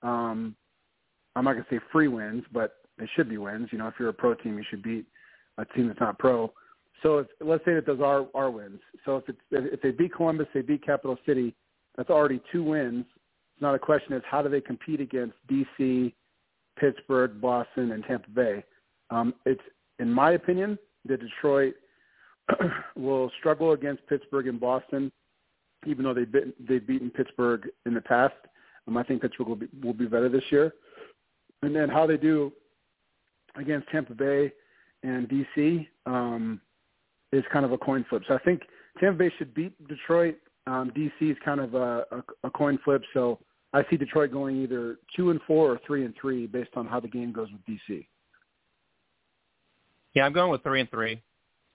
Um, 0.03 0.56
I'm 1.36 1.45
not 1.45 1.53
going 1.53 1.64
to 1.64 1.76
say 1.76 1.80
free 1.91 2.07
wins, 2.07 2.44
but 2.52 2.76
they 2.99 3.09
should 3.15 3.30
be 3.30 3.38
wins. 3.38 3.69
You 3.71 3.77
know, 3.77 3.88
if 3.88 3.95
you're 3.99 4.09
a 4.09 4.13
pro 4.13 4.35
team, 4.35 4.57
you 4.57 4.63
should 4.69 4.84
beat 4.84 5.05
a 5.57 5.65
team 5.65 5.88
that's 5.88 5.99
not 5.99 6.19
pro. 6.19 6.51
So 7.01 7.19
if, 7.19 7.27
let's 7.39 7.63
say 7.65 7.73
that 7.76 7.85
those 7.85 8.01
are 8.01 8.27
are 8.35 8.51
wins. 8.51 8.80
So 9.05 9.17
if 9.17 9.30
it's 9.30 9.39
if 9.51 9.81
they 9.81 9.91
beat 9.91 10.13
Columbus, 10.13 10.47
they 10.53 10.61
beat 10.61 10.85
Capital 10.85 11.17
City. 11.26 11.55
That's 11.95 12.09
already 12.09 12.41
two 12.51 12.63
wins. 12.63 13.05
It's 13.53 13.61
not 13.61 13.76
a 13.76 13.80
question 13.80 14.13
of 14.13 14.23
how 14.26 14.41
do 14.41 14.49
they 14.49 14.61
compete 14.61 15.01
against 15.01 15.35
DC, 15.49 16.13
Pittsburgh, 16.77 17.41
Boston, 17.41 17.91
and 17.91 18.03
Tampa 18.03 18.30
Bay. 18.30 18.63
Um, 19.09 19.34
it's 19.45 19.61
in 19.99 20.11
my 20.11 20.31
opinion 20.31 20.77
that 21.05 21.19
Detroit 21.21 21.76
will 22.95 23.31
struggle 23.39 23.73
against 23.73 24.05
Pittsburgh 24.07 24.47
and 24.47 24.59
Boston, 24.59 25.11
even 25.85 26.03
though 26.03 26.13
they've 26.13 26.31
been, 26.31 26.53
they've 26.67 26.85
beaten 26.85 27.09
Pittsburgh 27.09 27.67
in 27.85 27.93
the 27.93 28.01
past. 28.01 28.35
Um, 28.88 28.97
I 28.97 29.03
think 29.03 29.21
Pittsburgh 29.21 29.47
will 29.47 29.55
be 29.55 29.67
will 29.81 29.93
be 29.93 30.05
better 30.05 30.30
this 30.30 30.43
year. 30.51 30.73
And 31.61 31.76
then 31.76 31.89
how 31.89 32.07
they 32.07 32.17
do 32.17 32.51
against 33.55 33.88
Tampa 33.89 34.13
Bay 34.13 34.51
and 35.03 35.30
DC 35.30 35.88
um, 36.05 36.61
is 37.31 37.43
kind 37.51 37.65
of 37.65 37.71
a 37.71 37.77
coin 37.77 38.05
flip. 38.09 38.23
So 38.27 38.35
I 38.35 38.39
think 38.39 38.61
Tampa 38.99 39.17
Bay 39.17 39.31
should 39.38 39.53
beat 39.53 39.73
Detroit. 39.88 40.38
Um, 40.67 40.91
DC 40.95 41.31
is 41.31 41.38
kind 41.43 41.59
of 41.59 41.73
a, 41.73 42.05
a, 42.11 42.23
a 42.43 42.51
coin 42.51 42.80
flip. 42.84 43.01
So 43.13 43.39
I 43.73 43.84
see 43.89 43.97
Detroit 43.97 44.31
going 44.31 44.61
either 44.61 44.97
two 45.15 45.30
and 45.30 45.39
four 45.47 45.71
or 45.71 45.80
three 45.85 46.05
and 46.05 46.13
three 46.19 46.47
based 46.47 46.71
on 46.76 46.88
how 46.88 46.99
the 46.99 47.07
game 47.07 47.31
goes 47.31 47.49
with 47.51 47.61
DC. 47.65 48.05
Yeah, 50.13 50.26
I'm 50.26 50.34
going 50.34 50.51
with 50.51 50.63
three 50.63 50.81
and 50.81 50.89
three. 50.89 51.21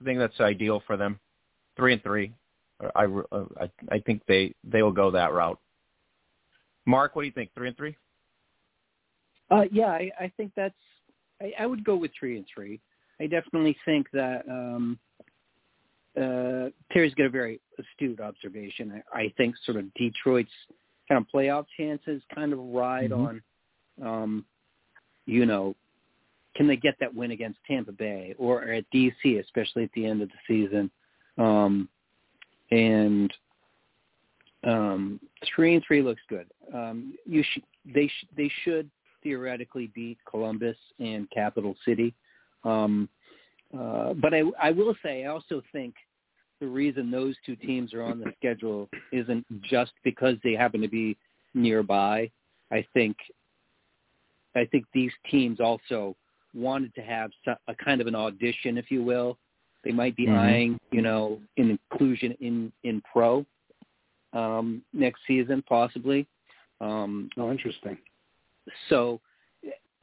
I 0.01 0.05
think 0.05 0.19
that's 0.19 0.41
ideal 0.41 0.83
for 0.87 0.97
them. 0.97 1.19
Three 1.77 1.93
and 1.93 2.03
three. 2.03 2.33
I, 2.95 3.05
I, 3.05 3.71
I 3.91 3.99
think 4.01 4.23
they 4.27 4.55
they 4.65 4.83
will 4.83 4.93
go 4.93 5.13
that 5.13 5.33
route. 5.33 5.59
Mark, 6.87 7.15
what 7.15 7.23
do 7.23 7.27
you 7.27 7.33
think? 7.33 7.51
Three 7.55 7.69
and 7.69 7.77
three? 7.77 7.97
Uh, 9.51 9.63
yeah, 9.73 9.87
I, 9.87 10.11
I 10.19 10.33
think 10.37 10.53
that's. 10.57 10.75
I, 11.41 11.53
I 11.61 11.67
would 11.67 11.85
go 11.85 11.97
with 11.97 12.11
three 12.19 12.37
and 12.37 12.47
three. 12.53 12.81
I 13.21 13.27
definitely 13.27 13.77
think 13.85 14.07
that 14.13 14.45
um, 14.49 14.99
uh, 16.17 16.71
Terry's 16.93 17.15
got 17.15 17.27
a 17.27 17.31
very 17.31 17.61
astute 17.79 18.21
observation. 18.21 19.03
I, 19.13 19.19
I 19.21 19.35
think 19.37 19.55
sort 19.65 19.79
of 19.79 19.93
Detroit's 19.95 20.51
kind 21.09 21.21
of 21.21 21.27
playoff 21.33 21.67
chances 21.77 22.23
kind 22.35 22.53
of 22.53 22.59
ride 22.59 23.11
Mhm. 23.11 23.19
on, 23.19 23.43
um, 24.03 24.47
you 25.27 25.47
know, 25.47 25.75
can 26.55 26.67
they 26.67 26.77
get 26.77 26.99
that 27.01 27.13
win 27.15 27.33
against 27.33 27.59
Tampa 27.67 27.93
Bay 27.93 28.35
or 28.39 28.63
at 28.63 28.89
DC, 28.93 29.41
especially 29.41 29.85
at 29.85 29.93
the 29.93 30.07
end 30.07 30.23
of 30.23 30.29
the 30.29 30.39
season? 30.47 30.91
Um, 31.37 31.89
and 32.71 33.33
um, 34.63 35.21
three 35.55 35.75
and 35.75 35.85
three 35.85 36.01
looks 36.03 36.23
good. 36.29 36.47
Um, 36.73 37.15
you 37.27 37.43
should 37.53 37.65
they 37.85 38.07
sh- 38.09 38.27
they 38.37 38.51
should 38.63 38.91
theoretically 39.25 39.91
beat 39.95 40.19
Columbus 40.31 40.77
and 41.01 41.29
Capital 41.31 41.75
City. 41.85 42.15
Um, 42.63 43.09
uh, 43.77 44.15
but 44.15 44.33
I, 44.33 44.43
I 44.63 44.71
will 44.71 44.95
say, 45.03 45.25
I 45.25 45.29
also 45.29 45.61
think 45.73 45.95
the 46.61 46.67
reason 46.69 47.11
those 47.11 47.35
two 47.45 47.57
teams 47.57 47.93
are 47.93 48.03
on 48.03 48.21
the 48.21 48.33
schedule 48.39 48.89
isn't 49.11 49.45
just 49.63 49.93
because 50.05 50.37
they 50.45 50.53
happen 50.53 50.81
to 50.83 50.89
be 50.89 51.17
nearby. 51.55 52.31
I 52.71 52.87
think, 52.95 53.17
I 54.55 54.65
think 54.67 54.85
these 54.95 55.11
teams 55.29 55.59
also 55.59 56.15
wanted 56.55 56.95
to 56.95 57.03
have 57.03 57.33
a 57.67 57.75
kind 57.75 58.01
of 58.01 58.07
an 58.07 58.15
audition, 58.15 58.79
if 58.79 58.91
you 58.91 59.03
will. 59.03 59.37
They 59.83 59.91
might 59.91 60.17
be 60.17 60.27
Mhm. 60.27 60.37
eyeing, 60.37 60.81
you 60.93 61.03
know, 61.03 61.43
an 61.57 61.71
inclusion 61.71 62.33
in 62.41 62.73
in 62.85 63.03
pro 63.03 63.45
um, 64.33 64.83
next 64.93 65.21
season, 65.27 65.63
possibly. 65.63 66.27
Um, 66.81 67.31
Oh, 67.37 67.51
interesting. 67.51 67.99
So 68.89 69.21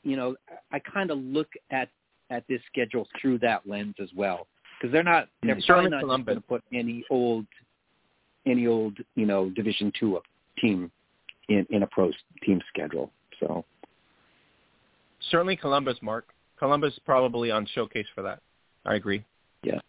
you 0.04 0.16
know 0.16 0.36
i 0.72 0.80
kind 0.80 1.12
of 1.12 1.18
look 1.20 1.50
at 1.72 1.90
at 2.30 2.44
this 2.48 2.62
schedule 2.72 3.08
through 3.20 3.38
that 3.40 3.68
lens 3.68 3.96
as 4.02 4.10
well 4.16 4.48
because 4.80 4.92
they're 4.92 5.04
not 5.04 5.28
they're 5.44 5.58
Yeah. 5.58 5.66
probably 5.68 5.90
not 5.90 6.04
going 6.04 6.26
to 6.26 6.42
put 6.42 6.64
any 6.74 7.04
old 7.10 7.46
any 8.46 8.68
old 8.68 8.98
you 9.16 9.26
know 9.26 9.50
division 9.50 9.92
two 10.00 10.20
team 10.60 10.92
in 11.50 11.66
in 11.70 11.84
a 11.84 11.88
pro 11.88 12.12
team 12.44 12.62
schedule 12.74 13.12
so 13.40 13.66
Certainly 15.30 15.56
Columbus, 15.58 15.98
Mark. 16.02 16.26
Columbus 16.58 16.98
probably 17.06 17.52
on 17.52 17.68
showcase 17.76 18.08
for 18.16 18.22
that. 18.24 18.40
I 18.86 18.96
agree. 18.96 19.24
Yeah, 19.64 19.80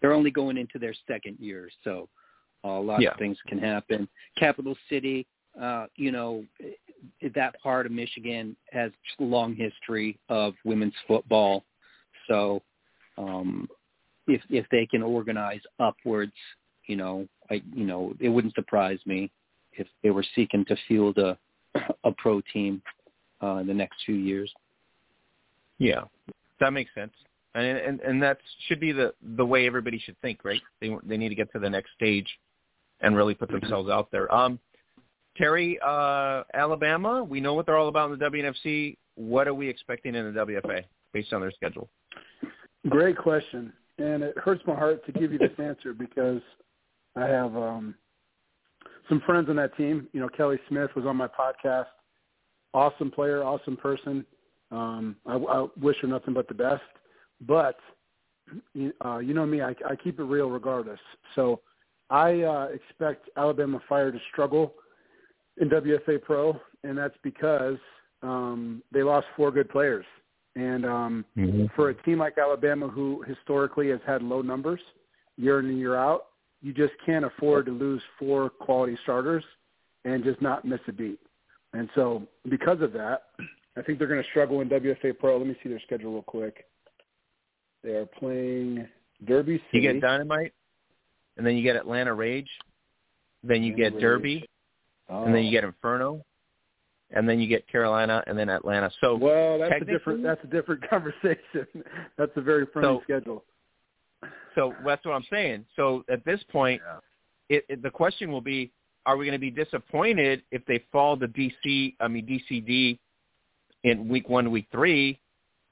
they're 0.00 0.12
only 0.12 0.30
going 0.30 0.58
into 0.58 0.78
their 0.78 0.94
second 1.06 1.38
year 1.40 1.70
so 1.82 2.08
a 2.64 2.68
lot 2.68 3.00
Yeah. 3.00 3.12
of 3.12 3.18
things 3.18 3.38
can 3.46 3.58
happen 3.58 4.08
capital 4.36 4.76
city 4.90 5.26
uh 5.60 5.86
you 5.96 6.12
know 6.12 6.44
that 7.34 7.54
part 7.62 7.86
of 7.86 7.92
michigan 7.92 8.56
has 8.70 8.90
a 9.20 9.22
long 9.22 9.54
history 9.54 10.18
of 10.28 10.54
women's 10.64 10.94
football 11.06 11.64
so 12.28 12.62
um 13.18 13.68
if 14.26 14.40
if 14.50 14.66
they 14.70 14.86
can 14.86 15.02
organize 15.02 15.60
upwards 15.80 16.32
you 16.86 16.96
know 16.96 17.26
i 17.50 17.62
you 17.74 17.84
know 17.84 18.12
it 18.20 18.28
wouldn't 18.28 18.54
surprise 18.54 18.98
me 19.06 19.30
if 19.72 19.86
they 20.02 20.10
were 20.10 20.24
seeking 20.34 20.64
to 20.64 20.76
field 20.88 21.18
a 21.18 21.38
a 22.04 22.12
pro 22.18 22.40
team 22.52 22.82
uh 23.42 23.56
in 23.56 23.66
the 23.66 23.74
next 23.74 23.96
few 24.04 24.14
years 24.16 24.52
Yeah, 25.78 26.04
that 26.60 26.72
makes 26.72 26.90
sense, 26.94 27.12
and 27.54 27.66
and 27.66 28.00
and 28.00 28.22
that 28.22 28.38
should 28.66 28.80
be 28.80 28.92
the 28.92 29.14
the 29.36 29.44
way 29.44 29.66
everybody 29.66 29.98
should 29.98 30.18
think, 30.20 30.44
right? 30.44 30.62
They 30.80 30.90
they 31.04 31.16
need 31.16 31.28
to 31.30 31.34
get 31.34 31.52
to 31.52 31.58
the 31.58 31.68
next 31.70 31.90
stage, 31.94 32.28
and 33.00 33.16
really 33.16 33.34
put 33.34 33.50
themselves 33.50 33.90
out 33.90 34.10
there. 34.10 34.32
Um, 34.34 34.58
Terry, 35.36 35.78
uh, 35.84 36.42
Alabama, 36.54 37.22
we 37.22 37.40
know 37.40 37.54
what 37.54 37.66
they're 37.66 37.76
all 37.76 37.88
about 37.88 38.10
in 38.10 38.18
the 38.18 38.24
WNFC. 38.24 38.96
What 39.14 39.48
are 39.48 39.54
we 39.54 39.68
expecting 39.68 40.14
in 40.14 40.32
the 40.32 40.40
WFA 40.40 40.84
based 41.12 41.32
on 41.32 41.40
their 41.40 41.50
schedule? 41.52 41.88
Great 42.88 43.16
question, 43.16 43.72
and 43.98 44.22
it 44.22 44.36
hurts 44.38 44.62
my 44.66 44.74
heart 44.74 45.04
to 45.06 45.12
give 45.12 45.32
you 45.32 45.38
this 45.38 45.52
answer 45.58 45.92
because 45.92 46.40
I 47.16 47.26
have 47.26 47.56
um, 47.56 47.94
some 49.08 49.20
friends 49.26 49.48
on 49.48 49.56
that 49.56 49.76
team. 49.76 50.08
You 50.12 50.20
know, 50.20 50.28
Kelly 50.28 50.58
Smith 50.68 50.90
was 50.94 51.04
on 51.04 51.16
my 51.16 51.28
podcast. 51.28 51.86
Awesome 52.74 53.10
player, 53.10 53.42
awesome 53.42 53.76
person. 53.76 54.24
Um, 54.70 55.16
I, 55.26 55.36
I 55.36 55.66
wish 55.80 55.96
her 56.02 56.08
nothing 56.08 56.34
but 56.34 56.48
the 56.48 56.54
best. 56.54 56.82
But 57.40 57.76
uh, 59.04 59.18
you 59.18 59.34
know 59.34 59.46
me, 59.46 59.62
I, 59.62 59.74
I 59.88 59.96
keep 59.96 60.20
it 60.20 60.24
real 60.24 60.50
regardless. 60.50 61.00
So 61.34 61.60
I 62.10 62.42
uh, 62.42 62.68
expect 62.72 63.28
Alabama 63.36 63.80
Fire 63.88 64.12
to 64.12 64.18
struggle 64.30 64.74
in 65.60 65.68
WFA 65.68 66.22
Pro, 66.22 66.58
and 66.84 66.96
that's 66.96 67.16
because 67.22 67.78
um, 68.22 68.82
they 68.92 69.02
lost 69.02 69.26
four 69.36 69.50
good 69.50 69.68
players. 69.68 70.04
And 70.54 70.86
um, 70.86 71.24
for 71.76 71.90
a 71.90 72.02
team 72.02 72.18
like 72.18 72.38
Alabama, 72.38 72.88
who 72.88 73.22
historically 73.26 73.90
has 73.90 74.00
had 74.06 74.22
low 74.22 74.40
numbers 74.40 74.80
year 75.36 75.60
in 75.60 75.66
and 75.66 75.78
year 75.78 75.96
out, 75.96 76.28
you 76.62 76.72
just 76.72 76.94
can't 77.04 77.26
afford 77.26 77.66
to 77.66 77.72
lose 77.72 78.00
four 78.18 78.48
quality 78.48 78.96
starters 79.02 79.44
and 80.04 80.24
just 80.24 80.40
not 80.40 80.64
miss 80.64 80.80
a 80.88 80.92
beat. 80.92 81.20
And 81.74 81.90
so, 81.94 82.22
because 82.48 82.80
of 82.80 82.92
that, 82.94 83.24
I 83.76 83.82
think 83.82 83.98
they're 83.98 84.08
going 84.08 84.22
to 84.22 84.28
struggle 84.30 84.62
in 84.62 84.68
WFA 84.70 85.18
Pro. 85.18 85.36
Let 85.36 85.46
me 85.46 85.56
see 85.62 85.68
their 85.68 85.80
schedule 85.80 86.12
real 86.14 86.22
quick. 86.22 86.64
They 87.84 87.90
are 87.90 88.06
playing 88.06 88.88
Derby 89.26 89.62
You 89.72 89.80
get 89.82 90.00
Dynamite, 90.00 90.54
and 91.36 91.46
then 91.46 91.56
you 91.56 91.62
get 91.62 91.76
Atlanta 91.76 92.14
Rage, 92.14 92.48
then 93.42 93.62
you 93.62 93.76
get 93.76 93.92
Rage. 93.92 94.00
Derby, 94.00 94.48
and 95.08 95.34
then 95.34 95.44
you 95.44 95.50
get 95.50 95.64
Inferno, 95.64 96.24
and 97.10 97.28
then 97.28 97.38
you 97.40 97.46
get 97.48 97.66
Carolina, 97.68 98.22
and 98.26 98.38
then 98.38 98.48
Atlanta. 98.48 98.90
So 99.00 99.16
Well, 99.16 99.58
that's 99.58 99.80
a 99.80 99.84
different. 99.84 100.22
That's 100.22 100.42
a 100.44 100.48
different 100.48 100.88
conversation. 100.90 101.66
that's 102.18 102.32
a 102.36 102.40
very 102.40 102.66
friendly 102.72 102.98
So- 102.98 103.02
schedule. 103.04 103.44
So 104.54 104.72
that's 104.84 105.04
what 105.04 105.12
I'm 105.12 105.26
saying. 105.30 105.66
So 105.76 106.02
at 106.10 106.24
this 106.24 106.40
point, 106.50 106.80
it, 107.50 107.64
it, 107.68 107.82
the 107.82 107.90
question 107.90 108.32
will 108.32 108.40
be, 108.40 108.72
are 109.04 109.16
we 109.18 109.26
going 109.26 109.38
to 109.38 109.38
be 109.38 109.50
disappointed 109.50 110.42
if 110.50 110.64
they 110.64 110.82
fall 110.90 111.16
to 111.18 111.28
DC? 111.28 111.94
I 112.00 112.08
mean 112.08 112.26
DCD 112.26 112.98
in 113.84 114.08
week 114.08 114.28
one, 114.30 114.50
week 114.50 114.66
three, 114.72 115.20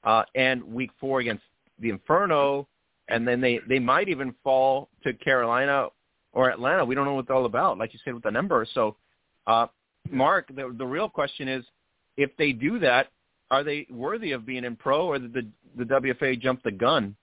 uh, 0.03 0.23
and 0.35 0.63
week 0.63 0.91
four 0.99 1.19
against 1.19 1.43
the 1.79 1.89
Inferno, 1.89 2.67
and 3.09 3.27
then 3.27 3.41
they 3.41 3.59
they 3.67 3.79
might 3.79 4.07
even 4.07 4.33
fall 4.43 4.87
to 5.03 5.13
Carolina 5.13 5.87
or 6.31 6.49
Atlanta. 6.51 6.85
We 6.85 6.93
don't 6.95 7.05
know 7.05 7.15
what 7.15 7.21
it's 7.21 7.31
all 7.31 7.45
about, 7.45 7.77
like 7.79 7.91
you 7.93 7.99
said 8.05 8.13
with 8.13 8.23
the 8.23 8.31
numbers. 8.31 8.69
So, 8.73 8.95
uh, 9.47 9.67
Mark, 10.09 10.47
the 10.55 10.73
the 10.77 10.85
real 10.85 11.09
question 11.09 11.47
is, 11.47 11.65
if 12.17 12.31
they 12.37 12.51
do 12.51 12.79
that, 12.79 13.07
are 13.51 13.63
they 13.63 13.87
worthy 13.89 14.31
of 14.31 14.45
being 14.45 14.63
in 14.63 14.75
pro, 14.75 15.07
or 15.07 15.19
did 15.19 15.33
the 15.33 15.47
the 15.77 15.83
WFA 15.83 16.39
jump 16.39 16.63
the 16.63 16.71
gun? 16.71 17.15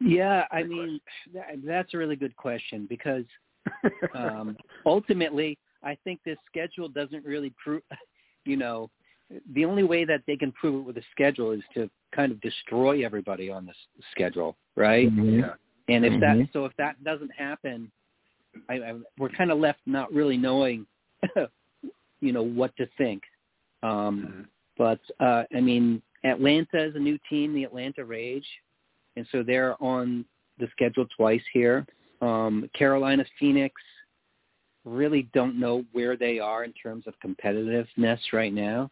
Yeah, 0.00 0.44
I 0.50 0.62
mean 0.62 1.00
that, 1.34 1.46
that's 1.64 1.94
a 1.94 1.98
really 1.98 2.16
good 2.16 2.36
question 2.36 2.86
because 2.88 3.24
um, 4.14 4.56
ultimately, 4.84 5.58
I 5.82 5.96
think 6.04 6.20
this 6.24 6.38
schedule 6.46 6.88
doesn't 6.88 7.24
really 7.24 7.52
prove. 7.62 7.82
You 8.48 8.56
know, 8.56 8.90
the 9.54 9.64
only 9.64 9.82
way 9.82 10.04
that 10.04 10.22
they 10.28 10.36
can 10.36 10.52
prove 10.52 10.82
it 10.82 10.86
with 10.86 10.96
a 10.98 11.02
schedule 11.10 11.50
is 11.50 11.62
to 11.74 11.90
kind 12.14 12.30
of 12.30 12.40
destroy 12.40 13.04
everybody 13.04 13.50
on 13.50 13.66
this 13.66 13.76
schedule, 14.12 14.56
right? 14.76 15.10
Mm-hmm. 15.10 15.40
Yeah. 15.40 15.54
And 15.88 16.04
if 16.04 16.12
Mm-hmm. 16.12 16.20
that 16.20 16.48
so 16.52 16.64
if 16.64 16.72
that 16.78 17.02
doesn't 17.02 17.32
happen, 17.36 17.90
I, 18.68 18.74
I, 18.74 18.94
we're 19.18 19.28
kind 19.30 19.50
of 19.50 19.58
left 19.58 19.80
not 19.86 20.12
really 20.12 20.36
knowing, 20.36 20.86
you 22.20 22.32
know, 22.32 22.42
what 22.42 22.76
to 22.76 22.88
think. 22.98 23.22
Um, 23.82 24.48
but 24.78 25.00
uh, 25.20 25.44
I 25.54 25.60
mean, 25.60 26.02
Atlanta 26.24 26.84
is 26.84 26.94
a 26.96 26.98
new 26.98 27.18
team, 27.28 27.54
the 27.54 27.64
Atlanta 27.64 28.04
Rage, 28.04 28.46
and 29.16 29.26
so 29.32 29.42
they're 29.42 29.80
on 29.82 30.24
the 30.58 30.68
schedule 30.72 31.06
twice 31.16 31.42
here. 31.52 31.86
Um, 32.20 32.68
Carolina 32.76 33.24
Phoenix 33.38 33.74
really 34.84 35.28
don't 35.34 35.58
know 35.58 35.84
where 35.92 36.16
they 36.16 36.38
are 36.38 36.64
in 36.64 36.72
terms 36.72 37.04
of 37.06 37.14
competitiveness 37.24 38.18
right 38.32 38.52
now. 38.52 38.90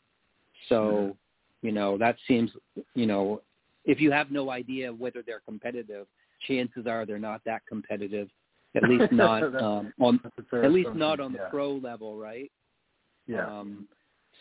So, 0.69 1.17
you 1.63 1.73
know, 1.73 1.97
that 1.99 2.17
seems, 2.27 2.51
you 2.95 3.07
know, 3.07 3.43
if 3.85 4.01
you 4.01 4.11
have 4.11 4.31
no 4.31 4.51
idea 4.51 4.93
whether 4.93 5.23
they're 5.23 5.43
competitive, 5.47 6.07
chances 6.47 6.87
are 6.87 7.07
they're 7.07 7.19
not 7.19 7.43
that 7.45 7.63
competitive. 7.69 8.29
At 8.77 8.85
least 8.85 9.13
not 9.13 9.43
um, 9.55 9.93
on 10.01 10.21
That's 10.23 10.35
a 10.39 10.43
fair 10.51 10.65
at 10.65 10.73
least 10.73 10.87
assumption. 10.87 10.99
not 10.99 11.21
on 11.21 11.33
the 11.33 11.39
yeah. 11.39 11.49
pro 11.49 11.75
level, 11.75 12.17
right? 12.17 12.51
Yeah. 13.27 13.47
Um, 13.47 13.89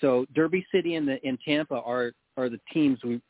so 0.02 0.26
Derby 0.36 0.66
City 0.74 0.96
and 0.96 1.08
the 1.08 1.18
and 1.24 1.38
Tampa 1.46 1.76
are 1.76 2.14
are 2.38 2.50
the 2.50 2.60
teams 2.74 3.00
we 3.04 3.22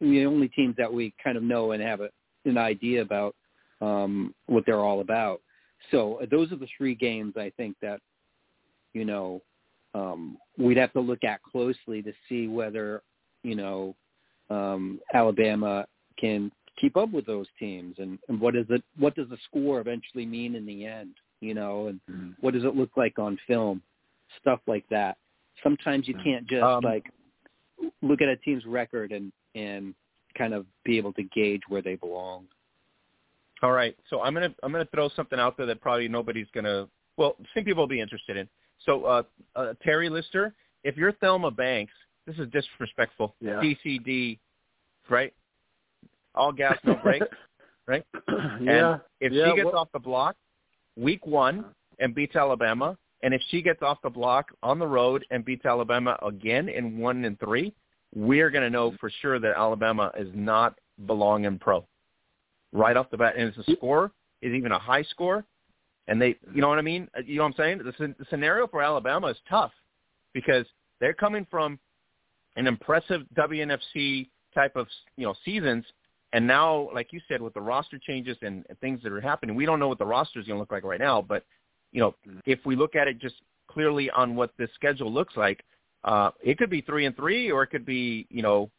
the 0.00 0.24
only 0.26 0.48
teams 0.48 0.74
that 0.78 0.92
we 0.92 1.14
kind 1.22 1.36
of 1.36 1.42
know 1.42 1.72
and 1.72 1.82
have 1.82 2.00
a, 2.00 2.08
an 2.44 2.56
idea 2.56 3.02
about 3.02 3.34
um, 3.80 4.34
what 4.46 4.64
they're 4.66 4.80
all 4.80 5.00
about. 5.00 5.40
So 5.90 6.20
uh, 6.22 6.26
those 6.30 6.52
are 6.52 6.56
the 6.56 6.68
three 6.76 6.94
games 6.94 7.34
I 7.36 7.52
think 7.56 7.76
that 7.82 8.00
you 8.92 9.04
know 9.04 9.42
um, 9.94 10.36
we'd 10.58 10.76
have 10.76 10.92
to 10.92 11.00
look 11.00 11.24
at 11.24 11.42
closely 11.42 12.02
to 12.02 12.12
see 12.28 12.48
whether 12.48 13.02
you 13.42 13.54
know 13.54 13.96
um, 14.50 15.00
Alabama 15.14 15.86
can 16.18 16.52
keep 16.80 16.96
up 16.96 17.10
with 17.12 17.26
those 17.26 17.46
teams 17.58 17.96
and, 17.98 18.18
and 18.28 18.40
what 18.40 18.56
is 18.56 18.66
it 18.70 18.82
what 18.98 19.14
does 19.14 19.28
the 19.28 19.38
score 19.44 19.80
eventually 19.80 20.24
mean 20.26 20.54
in 20.54 20.64
the 20.64 20.86
end 20.86 21.14
you 21.40 21.54
know 21.54 21.88
and 21.88 22.00
Mhm. 22.10 22.34
what 22.40 22.54
does 22.54 22.64
it 22.64 22.74
look 22.76 22.96
like 22.96 23.18
on 23.18 23.38
film 23.46 23.82
stuff 24.40 24.60
like 24.66 24.86
that 24.88 25.18
sometimes 25.62 26.06
you 26.08 26.14
can't 26.14 26.46
just 26.46 26.62
Um, 26.62 26.82
like 26.84 27.10
look 28.02 28.20
at 28.22 28.28
a 28.28 28.36
team's 28.36 28.64
record 28.66 29.12
and 29.12 29.32
and 29.54 29.94
kind 30.38 30.54
of 30.54 30.64
be 30.84 30.96
able 30.96 31.12
to 31.14 31.22
gauge 31.24 31.62
where 31.68 31.82
they 31.82 31.96
belong 31.96 32.46
All 33.62 33.72
right, 33.72 33.94
so 34.08 34.22
I'm 34.22 34.32
gonna 34.32 34.54
I'm 34.62 34.72
gonna 34.72 34.86
throw 34.86 35.08
something 35.10 35.38
out 35.38 35.56
there 35.56 35.66
that 35.66 35.80
probably 35.82 36.08
nobody's 36.08 36.46
gonna. 36.54 36.88
Well, 37.18 37.36
some 37.52 37.64
people 37.64 37.82
will 37.82 37.88
be 37.88 38.00
interested 38.00 38.38
in. 38.38 38.48
So 38.86 39.04
uh, 39.04 39.22
uh, 39.54 39.74
Terry 39.82 40.08
Lister, 40.08 40.54
if 40.82 40.96
you're 40.96 41.12
Thelma 41.12 41.50
Banks, 41.50 41.92
this 42.26 42.38
is 42.38 42.48
disrespectful. 42.48 43.34
Yeah. 43.38 43.60
DCD, 43.60 44.38
right? 45.10 45.34
All 46.34 46.52
gas, 46.52 46.78
no 46.84 46.94
brakes, 46.96 47.26
right? 47.86 48.04
yeah. 48.60 48.92
And 48.94 49.00
if 49.20 49.32
yeah, 49.32 49.50
she 49.50 49.56
gets 49.56 49.66
well- 49.66 49.76
off 49.78 49.88
the 49.92 49.98
block, 49.98 50.36
week 50.96 51.26
one, 51.26 51.64
and 51.98 52.14
beats 52.14 52.36
Alabama, 52.36 52.96
and 53.22 53.34
if 53.34 53.42
she 53.50 53.60
gets 53.62 53.82
off 53.82 53.98
the 54.02 54.10
block 54.10 54.46
on 54.62 54.78
the 54.78 54.86
road 54.86 55.24
and 55.30 55.44
beats 55.44 55.66
Alabama 55.66 56.16
again 56.26 56.68
in 56.68 56.98
one 56.98 57.24
and 57.24 57.38
three, 57.38 57.74
we're 58.14 58.50
going 58.50 58.64
to 58.64 58.70
know 58.70 58.94
for 58.98 59.10
sure 59.20 59.38
that 59.38 59.56
Alabama 59.56 60.10
is 60.18 60.28
not 60.34 60.78
belong 61.06 61.44
in 61.44 61.58
pro. 61.58 61.86
Right 62.72 62.96
off 62.96 63.10
the 63.10 63.16
bat, 63.18 63.34
and 63.36 63.48
it's 63.54 63.68
a 63.68 63.72
score 63.76 64.12
is 64.42 64.52
even 64.54 64.72
a 64.72 64.78
high 64.78 65.02
score, 65.02 65.44
and 66.08 66.20
they, 66.22 66.36
you 66.54 66.60
know 66.62 66.68
what 66.68 66.78
I 66.78 66.82
mean? 66.82 67.08
Uh, 67.16 67.20
You 67.26 67.36
know 67.36 67.42
what 67.42 67.48
I'm 67.48 67.54
saying? 67.58 67.78
The, 67.98 68.14
the 68.18 68.24
scenario 68.30 68.66
for 68.66 68.80
Alabama 68.82 69.26
is 69.26 69.36
tough 69.48 69.72
because 70.32 70.64
they're 71.00 71.12
coming 71.12 71.46
from 71.50 71.78
an 72.56 72.66
impressive 72.66 73.22
WNFC 73.36 74.28
type 74.54 74.76
of 74.76 74.86
you 75.16 75.26
know 75.26 75.34
seasons, 75.44 75.84
and 76.32 76.46
now, 76.46 76.88
like 76.94 77.12
you 77.12 77.20
said, 77.28 77.42
with 77.42 77.54
the 77.54 77.60
roster 77.60 77.98
changes 77.98 78.36
and, 78.42 78.64
and 78.68 78.78
things 78.78 79.00
that 79.02 79.12
are 79.12 79.20
happening, 79.20 79.56
we 79.56 79.66
don't 79.66 79.80
know 79.80 79.88
what 79.88 79.98
the 79.98 80.06
roster 80.06 80.38
is 80.38 80.46
going 80.46 80.56
to 80.56 80.60
look 80.60 80.70
like 80.70 80.84
right 80.84 81.00
now. 81.00 81.20
But 81.20 81.44
you 81.92 82.00
know, 82.00 82.14
if 82.46 82.60
we 82.64 82.76
look 82.76 82.94
at 82.94 83.08
it 83.08 83.18
just 83.18 83.34
clearly 83.68 84.10
on 84.10 84.36
what 84.36 84.52
this 84.56 84.70
schedule 84.74 85.12
looks 85.12 85.36
like, 85.36 85.64
uh, 86.04 86.30
it 86.42 86.56
could 86.56 86.70
be 86.70 86.82
three 86.82 87.06
and 87.06 87.16
three, 87.16 87.50
or 87.50 87.64
it 87.64 87.68
could 87.68 87.84
be 87.84 88.26
you 88.30 88.42
know 88.42 88.70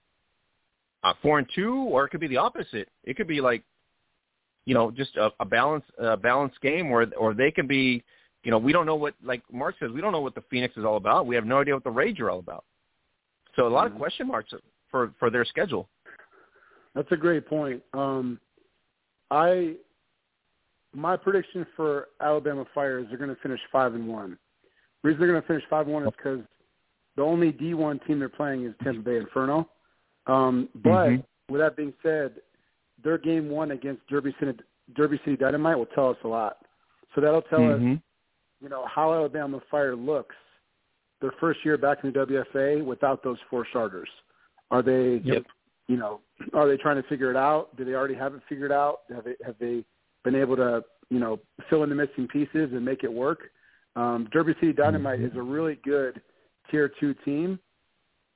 uh, 1.03 1.13
four 1.21 1.39
and 1.39 1.47
two, 1.53 1.75
or 1.75 2.05
it 2.05 2.09
could 2.09 2.21
be 2.21 2.27
the 2.27 2.37
opposite. 2.37 2.87
It 3.03 3.17
could 3.17 3.27
be 3.27 3.41
like 3.41 3.63
you 4.65 4.73
know 4.73 4.89
just 4.89 5.17
a, 5.17 5.31
a 5.41 5.45
balance 5.45 5.83
a 5.97 6.15
balanced 6.15 6.61
game, 6.61 6.89
or 6.89 7.05
or 7.17 7.33
they 7.33 7.51
can 7.51 7.67
be 7.67 8.01
you 8.43 8.51
know 8.51 8.57
we 8.57 8.71
don't 8.71 8.85
know 8.85 8.95
what 8.95 9.13
like 9.21 9.43
Mark 9.51 9.75
says 9.77 9.91
we 9.93 9.99
don't 9.99 10.13
know 10.13 10.21
what 10.21 10.35
the 10.35 10.43
Phoenix 10.49 10.77
is 10.77 10.85
all 10.85 10.95
about. 10.95 11.27
We 11.27 11.35
have 11.35 11.45
no 11.45 11.59
idea 11.59 11.73
what 11.73 11.83
the 11.83 11.91
Rage 11.91 12.21
are 12.21 12.29
all 12.29 12.39
about. 12.39 12.63
So 13.57 13.67
a 13.67 13.69
lot 13.69 13.87
of 13.87 13.95
question 13.95 14.27
marks 14.27 14.53
for 14.89 15.13
for 15.19 15.29
their 15.29 15.43
schedule. 15.43 15.89
That's 16.95 17.11
a 17.11 17.17
great 17.17 17.47
point. 17.47 17.81
Um, 17.93 18.39
I 19.29 19.75
my 20.93 21.15
prediction 21.15 21.65
for 21.75 22.09
Alabama 22.19 22.65
Fire 22.75 22.99
is 22.99 23.07
they're 23.07 23.17
going 23.17 23.33
to 23.33 23.41
finish 23.41 23.61
five 23.71 23.95
and 23.95 24.07
one. 24.07 24.37
The 25.01 25.07
reason 25.07 25.21
they're 25.21 25.29
going 25.29 25.41
to 25.41 25.47
finish 25.47 25.63
five 25.69 25.85
and 25.85 25.93
one 25.93 26.03
is 26.03 26.13
because 26.17 26.41
the 27.15 27.21
only 27.21 27.51
D 27.51 27.73
one 27.73 27.99
team 27.99 28.19
they're 28.19 28.29
playing 28.29 28.65
is 28.65 28.73
Tampa 28.83 29.01
Bay 29.01 29.17
Inferno. 29.17 29.69
Um, 30.27 30.69
but 30.75 31.09
Mhm. 31.09 31.25
with 31.49 31.61
that 31.61 31.75
being 31.75 31.93
said, 32.03 32.41
their 33.03 33.17
game 33.17 33.49
one 33.49 33.71
against 33.71 34.05
Derby 34.07 34.35
City, 34.39 34.59
Derby 34.93 35.17
City 35.19 35.37
Dynamite 35.37 35.77
will 35.77 35.87
tell 35.87 36.09
us 36.09 36.17
a 36.23 36.27
lot. 36.27 36.65
So 37.15 37.21
that'll 37.21 37.41
tell 37.43 37.71
us, 37.71 37.79
Mhm. 37.79 38.01
you 38.59 38.69
know, 38.69 38.85
how 38.85 39.13
Alabama 39.13 39.59
Fire 39.61 39.95
looks 39.95 40.35
their 41.19 41.31
first 41.33 41.63
year 41.63 41.77
back 41.77 42.03
in 42.03 42.11
the 42.11 42.19
WFA 42.19 42.81
without 42.81 43.23
those 43.23 43.39
four 43.49 43.65
starters. 43.65 44.09
Are 44.71 44.81
they 44.81 45.17
Yep. 45.17 45.45
You 45.87 45.97
know, 45.97 46.21
are 46.53 46.67
they 46.67 46.77
trying 46.77 47.01
to 47.01 47.07
figure 47.07 47.29
it 47.29 47.37
out? 47.37 47.75
Do 47.77 47.85
they 47.85 47.93
already 47.93 48.15
have 48.15 48.33
it 48.33 48.41
figured 48.47 48.71
out? 48.71 48.99
Have 49.13 49.25
they, 49.25 49.35
have 49.45 49.55
they 49.59 49.83
been 50.23 50.35
able 50.35 50.55
to, 50.55 50.83
you 51.09 51.19
know, 51.19 51.39
fill 51.69 51.83
in 51.83 51.89
the 51.89 51.95
missing 51.95 52.27
pieces 52.27 52.69
and 52.71 52.83
make 52.83 53.03
it 53.03 53.11
work? 53.11 53.49
Um, 53.95 54.27
Derby 54.31 54.53
City 54.59 54.73
Dynamite 54.73 55.21
is 55.21 55.31
a 55.35 55.41
really 55.41 55.79
good 55.83 56.21
tier 56.69 56.91
two 56.99 57.13
team, 57.25 57.59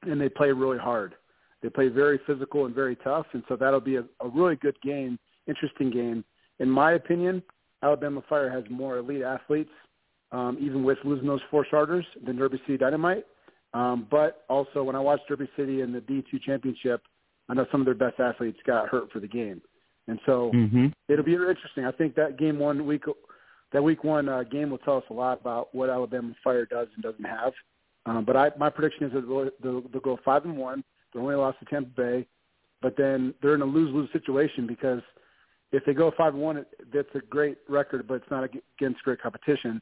and 0.04 0.20
they 0.20 0.30
play 0.30 0.52
really 0.52 0.78
hard. 0.78 1.16
They 1.62 1.70
play 1.70 1.88
very 1.88 2.20
physical 2.28 2.66
and 2.66 2.76
very 2.76 2.96
tough, 2.98 3.26
and 3.34 3.44
so 3.48 3.56
that'll 3.56 3.80
be 3.80 3.96
a, 3.96 4.04
a 4.20 4.28
really 4.28 4.56
good 4.58 4.76
game, 4.82 5.18
interesting 5.48 5.90
game. 5.90 6.24
In 6.60 6.70
my 6.70 6.94
opinion, 6.94 7.42
Alabama 7.82 8.22
Fire 8.28 8.50
has 8.50 8.64
more 8.70 8.98
elite 8.98 9.22
athletes, 9.22 9.72
um, 10.32 10.58
even 10.60 10.84
with 10.84 10.98
losing 11.04 11.28
those 11.28 11.42
four 11.50 11.66
starters, 11.66 12.06
than 12.26 12.36
Derby 12.36 12.60
City 12.66 12.78
Dynamite. 12.78 13.26
Um, 13.74 14.08
but 14.10 14.46
also, 14.50 14.84
when 14.84 14.96
I 14.96 15.00
watched 15.00 15.28
Derby 15.28 15.50
City 15.58 15.82
in 15.82 15.92
the 15.92 16.00
D2 16.00 16.42
championship, 16.42 17.02
I 17.50 17.54
know 17.54 17.66
some 17.72 17.82
of 17.82 17.86
their 17.86 17.94
best 17.94 18.20
athletes 18.20 18.60
got 18.66 18.90
hurt 18.90 19.12
for 19.12 19.20
the 19.20 19.28
game, 19.28 19.62
and 20.08 20.20
so 20.26 20.52
Mhm. 20.52 20.94
it'll 21.08 21.26
be 21.26 21.34
interesting. 21.36 21.86
I 21.86 21.92
think 21.92 22.16
that 22.16 22.38
game 22.38 22.60
one 22.60 22.86
week, 22.86 23.06
that 23.72 23.84
week 23.84 24.04
one 24.04 24.30
uh, 24.30 24.44
game 24.44 24.70
will 24.70 24.80
tell 24.80 24.98
us 24.98 25.04
a 25.10 25.14
lot 25.14 25.42
about 25.42 25.74
what 25.74 25.90
Alabama 25.90 26.34
Fire 26.44 26.66
does 26.66 26.88
and 26.96 27.04
doesn't 27.04 27.24
have. 27.26 27.54
Um, 28.06 28.24
but 28.24 28.36
I, 28.36 28.52
my 28.58 28.70
prediction 28.70 29.08
is 29.08 29.14
that 29.14 29.28
they'll, 29.28 29.50
they'll, 29.62 29.82
they'll 29.90 30.02
go 30.02 30.18
five 30.24 30.46
and 30.46 30.58
one. 30.58 30.84
They 31.14 31.20
only 31.20 31.36
lost 31.36 31.60
to 31.60 31.66
Tampa 31.66 31.90
Bay, 31.90 32.28
but 32.82 32.96
then 32.98 33.34
they're 33.42 33.56
in 33.56 33.62
a 33.62 33.66
lose-lose 33.66 34.12
situation 34.12 34.68
because 34.68 35.02
if 35.72 35.84
they 35.86 35.94
go 35.94 36.12
five 36.12 36.34
and 36.34 36.44
one, 36.44 36.66
that's 36.94 37.08
a 37.16 37.20
great 37.20 37.58
record, 37.68 38.08
but 38.08 38.16
it's 38.16 38.30
not 38.30 38.44
against 38.44 39.04
great 39.04 39.22
competition. 39.22 39.82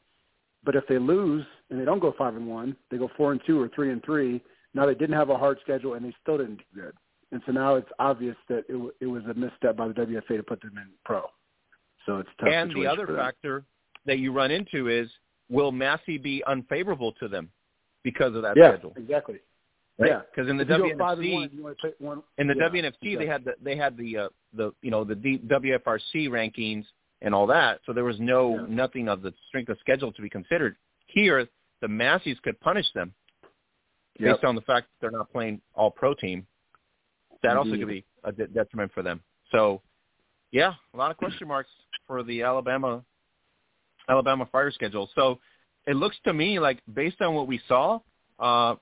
But 0.63 0.75
if 0.75 0.87
they 0.87 0.97
lose 0.97 1.45
and 1.69 1.79
they 1.79 1.85
don't 1.85 1.99
go 1.99 2.13
five 2.17 2.35
and 2.35 2.47
one, 2.47 2.75
they 2.89 2.97
go 2.97 3.09
four 3.17 3.31
and 3.33 3.41
two 3.45 3.61
or 3.61 3.69
three 3.69 3.91
and 3.91 4.01
three. 4.03 4.41
Now 4.73 4.85
they 4.85 4.95
didn't 4.95 5.15
have 5.15 5.29
a 5.29 5.37
hard 5.37 5.59
schedule 5.61 5.95
and 5.95 6.05
they 6.05 6.15
still 6.21 6.37
didn't 6.37 6.57
do 6.57 6.81
good. 6.81 6.93
And 7.33 7.41
so 7.47 7.51
now 7.51 7.75
it's 7.75 7.89
obvious 7.97 8.35
that 8.47 8.59
it, 8.69 8.73
w- 8.73 8.93
it 9.01 9.07
was 9.07 9.23
a 9.25 9.33
misstep 9.33 9.75
by 9.75 9.87
the 9.87 9.93
WFA 9.95 10.37
to 10.37 10.43
put 10.43 10.61
them 10.61 10.77
in 10.77 10.87
pro. 11.03 11.23
So 12.05 12.19
it's 12.19 12.29
tough. 12.39 12.47
And 12.49 12.71
the 12.75 12.85
other 12.85 13.07
factor 13.07 13.63
that 14.05 14.19
you 14.19 14.31
run 14.31 14.51
into 14.51 14.87
is 14.87 15.09
will 15.49 15.71
Massey 15.71 16.19
be 16.19 16.43
unfavorable 16.45 17.11
to 17.13 17.27
them 17.27 17.49
because 18.03 18.35
of 18.35 18.43
that 18.43 18.55
yeah, 18.55 18.73
schedule? 18.73 18.93
exactly. 18.95 19.39
Right? 19.97 20.11
Yeah, 20.11 20.21
Because 20.29 20.47
in 20.47 20.57
the 20.57 20.63
If 20.63 20.69
you 20.69 20.77
go 20.93 20.97
five 20.99 21.17
and 21.17 21.27
WNFC, 21.27 21.33
one, 21.33 21.49
you 21.53 21.63
want 21.63 21.77
to 21.79 21.87
pick 21.87 21.95
one. 21.99 22.23
in 22.37 22.47
the 22.47 22.55
yeah, 22.55 22.69
WNFC 22.69 22.85
exactly. 23.01 23.15
they 23.15 23.25
had 23.25 23.45
the 23.45 23.53
they 23.63 23.75
had 23.75 23.97
the 23.97 24.17
uh, 24.17 24.29
the 24.55 24.71
you 24.83 24.91
know 24.91 25.03
the 25.03 25.15
D, 25.15 25.39
WFRC 25.39 26.29
rankings 26.29 26.85
and 27.23 27.33
all 27.33 27.47
that. 27.47 27.79
So 27.87 27.93
there 27.93 28.03
was 28.03 28.19
no 28.19 28.55
Yeah. 28.59 28.65
nothing 28.69 29.07
of 29.09 29.23
the 29.23 29.33
strength 29.47 29.69
of 29.69 29.79
schedule 29.79 30.11
to 30.11 30.21
be 30.21 30.29
considered. 30.29 30.75
Here, 31.07 31.47
the 31.81 31.87
Massies 31.87 32.37
could 32.43 32.59
punish 32.59 32.85
them 32.93 33.11
Yep. 34.19 34.35
based 34.35 34.43
on 34.45 34.53
the 34.55 34.61
fact 34.61 34.87
that 34.91 35.01
they're 35.01 35.17
not 35.17 35.31
playing 35.31 35.61
all 35.73 35.89
pro 35.89 36.13
team. 36.13 36.45
That 37.43 37.57
also 37.57 37.71
could 37.71 37.87
be 37.87 38.05
a 38.23 38.31
de- 38.31 38.47
detriment 38.47 38.91
for 38.93 39.03
them. 39.03 39.21
So, 39.51 39.81
yeah, 40.51 40.73
a 40.93 40.97
lot 40.97 41.11
of 41.11 41.17
question 41.17 41.47
marks 41.47 41.69
for 42.07 42.23
the 42.23 42.41
Alabama 42.43 43.03
Alabama 44.09 44.47
Fire 44.51 44.71
schedule. 44.71 45.09
So 45.15 45.39
it 45.87 45.95
looks 45.95 46.17
to 46.25 46.33
me 46.33 46.59
like 46.59 46.79
based 46.93 47.21
on 47.21 47.33
what 47.33 47.47
we 47.47 47.59
saw, 47.67 47.99
uh, 48.39 48.75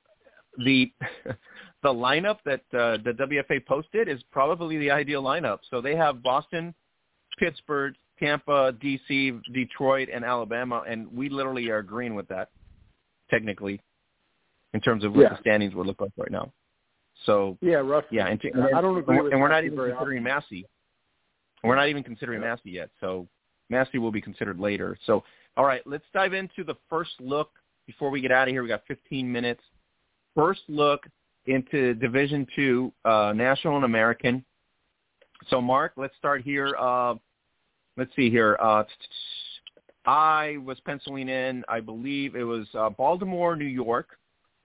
the 0.63 0.91
the 1.83 1.89
lineup 1.89 2.37
that 2.45 2.61
uh, 2.73 2.97
the 3.03 3.13
WFA 3.19 3.65
posted 3.65 4.07
is 4.07 4.21
probably 4.31 4.77
the 4.77 4.91
ideal 4.91 5.23
lineup. 5.23 5.59
So 5.69 5.81
they 5.81 5.95
have 5.95 6.21
Boston, 6.21 6.73
Pittsburgh, 7.39 7.95
Tampa, 8.19 8.73
DC, 8.73 9.41
Detroit, 9.53 10.09
and 10.13 10.23
Alabama, 10.23 10.83
and 10.87 11.11
we 11.11 11.29
literally 11.29 11.69
are 11.69 11.79
agreeing 11.79 12.13
with 12.15 12.27
that 12.27 12.49
technically 13.29 13.81
in 14.73 14.81
terms 14.81 15.03
of 15.03 15.13
what 15.13 15.21
Yeah. 15.23 15.29
the 15.29 15.37
standings 15.39 15.73
would 15.73 15.87
look 15.87 15.99
like 16.01 16.11
right 16.17 16.31
now. 16.31 16.51
So 17.25 17.57
Yeah, 17.61 17.77
rough. 17.77 18.05
yeah, 18.11 18.27
and, 18.27 18.43
And 18.43 18.75
I 18.75 18.81
don't 18.81 18.97
agree 18.97 19.17
and, 19.17 19.39
we're 19.39 19.47
not 19.47 19.63
even 19.63 19.77
considering 19.77 20.23
Massey. 20.23 20.65
We're 21.63 21.75
not 21.75 21.89
even 21.89 22.03
considering 22.03 22.41
Yeah. 22.41 22.49
Massey 22.49 22.71
yet. 22.71 22.89
So 22.99 23.27
Massey 23.69 23.99
will 23.99 24.11
be 24.11 24.21
considered 24.21 24.59
later. 24.59 24.97
So 25.05 25.23
all 25.57 25.65
right, 25.65 25.81
let's 25.85 26.05
dive 26.13 26.33
into 26.33 26.63
the 26.63 26.75
first 26.89 27.11
look 27.19 27.51
before 27.85 28.09
we 28.09 28.21
get 28.21 28.31
out 28.31 28.47
of 28.47 28.53
here. 28.53 28.63
We 28.63 28.69
got 28.69 28.85
15 28.87 29.29
minutes. 29.31 29.61
First 30.35 30.61
look 30.69 31.05
into 31.45 31.93
Division 31.95 32.47
Two, 32.55 32.93
uh, 33.05 33.33
National 33.35 33.75
and 33.75 33.85
American. 33.85 34.45
So 35.49 35.59
Mark, 35.61 35.93
let's 35.97 36.15
start 36.17 36.41
here. 36.41 36.75
Uh, 36.79 37.15
let's 37.97 38.15
see 38.15 38.29
here. 38.29 38.57
Uh, 38.61 38.83
I 40.05 40.57
was 40.63 40.79
penciling 40.81 41.29
in. 41.29 41.63
I 41.67 41.79
believe 41.79 42.35
it 42.35 42.43
was 42.43 42.67
uh, 42.73 42.89
Baltimore, 42.89 43.55
New 43.55 43.65
York, 43.65 44.17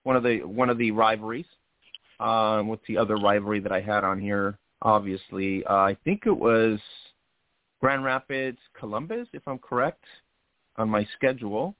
one 0.05 0.17
of 0.17 0.23
the 0.23 0.39
one 0.45 0.71
of 0.71 0.79
the 0.79 0.91
rivalries. 0.91 1.47
Um, 2.21 2.69
what's 2.69 2.87
the 2.89 2.97
other 2.97 3.17
rivalry 3.17 3.61
that 3.61 3.73
I 3.73 3.81
had 3.81 4.05
on 4.05 4.21
here? 4.21 4.59
Obviously, 4.83 5.65
uh, 5.65 5.75
I 5.75 5.97
think 6.05 6.23
it 6.27 6.37
was 6.37 6.79
Grand 7.81 8.05
Rapids, 8.05 8.59
Columbus, 8.79 9.29
if 9.33 9.43
I'm 9.47 9.59
correct, 9.59 10.05
on 10.77 10.89
my 10.89 11.07
schedule. 11.17 11.75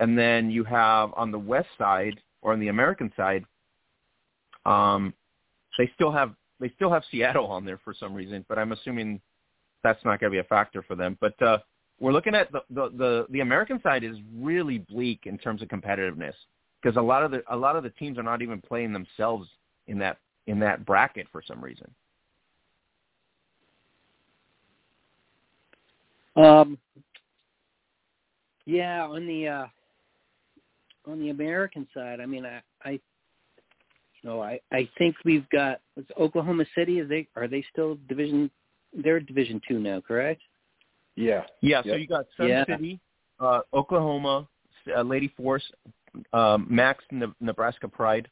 And 0.00 0.18
then 0.18 0.50
you 0.50 0.64
have 0.64 1.10
on 1.16 1.30
the 1.30 1.38
west 1.38 1.68
side 1.78 2.20
or 2.42 2.52
on 2.52 2.60
the 2.60 2.68
American 2.68 3.12
side, 3.16 3.44
um, 4.64 5.14
they 5.78 5.90
still 5.94 6.12
have 6.12 6.34
they 6.58 6.70
still 6.70 6.90
have 6.90 7.02
Seattle 7.10 7.46
on 7.46 7.64
there 7.64 7.78
for 7.84 7.94
some 7.98 8.14
reason, 8.14 8.44
but 8.48 8.58
I'm 8.58 8.72
assuming 8.72 9.20
that's 9.82 10.02
not 10.04 10.20
going 10.20 10.32
to 10.32 10.36
be 10.36 10.40
a 10.40 10.44
factor 10.44 10.82
for 10.82 10.96
them. 10.96 11.18
But 11.20 11.40
uh, 11.42 11.58
we're 12.00 12.12
looking 12.12 12.34
at 12.34 12.50
the, 12.50 12.60
the 12.70 12.90
the 12.96 13.26
the 13.30 13.40
American 13.40 13.80
side 13.82 14.04
is 14.04 14.16
really 14.34 14.78
bleak 14.78 15.20
in 15.24 15.38
terms 15.38 15.62
of 15.62 15.68
competitiveness 15.68 16.34
because 16.82 16.96
a 16.96 17.02
lot 17.02 17.22
of 17.22 17.30
the 17.30 17.42
a 17.50 17.56
lot 17.56 17.76
of 17.76 17.82
the 17.82 17.90
teams 17.90 18.18
are 18.18 18.22
not 18.22 18.42
even 18.42 18.60
playing 18.60 18.92
themselves 18.92 19.48
in 19.86 19.98
that 19.98 20.18
in 20.46 20.58
that 20.60 20.84
bracket 20.84 21.26
for 21.32 21.42
some 21.46 21.62
reason. 21.62 21.90
Um, 26.36 26.78
yeah, 28.66 29.04
on 29.04 29.26
the 29.26 29.48
uh, 29.48 29.66
on 31.10 31.18
the 31.18 31.30
American 31.30 31.86
side, 31.94 32.20
I 32.20 32.26
mean, 32.26 32.44
I, 32.44 32.60
I, 32.84 32.90
you 32.90 33.00
know, 34.24 34.42
I, 34.42 34.60
I 34.72 34.88
think 34.98 35.16
we've 35.24 35.48
got 35.50 35.80
what's 35.94 36.10
Oklahoma 36.18 36.64
City. 36.74 36.98
Is 36.98 37.08
they 37.08 37.26
are 37.36 37.48
they 37.48 37.64
still 37.72 37.96
division? 38.08 38.50
They're 38.92 39.20
Division 39.20 39.60
two 39.66 39.78
now, 39.78 40.00
correct? 40.00 40.42
Yeah. 41.16 41.44
Yeah, 41.60 41.82
so 41.82 41.96
you 41.96 42.06
got 42.06 42.26
Sun 42.36 42.48
Yeah. 42.48 42.64
City, 42.66 43.00
uh, 43.40 43.60
Oklahoma, 43.72 44.46
uh, 44.94 45.02
Lady 45.02 45.28
Force, 45.36 45.64
um, 46.32 46.66
Max 46.68 47.04
Ne- 47.10 47.26
Nebraska 47.40 47.88
Pride, 47.88 48.28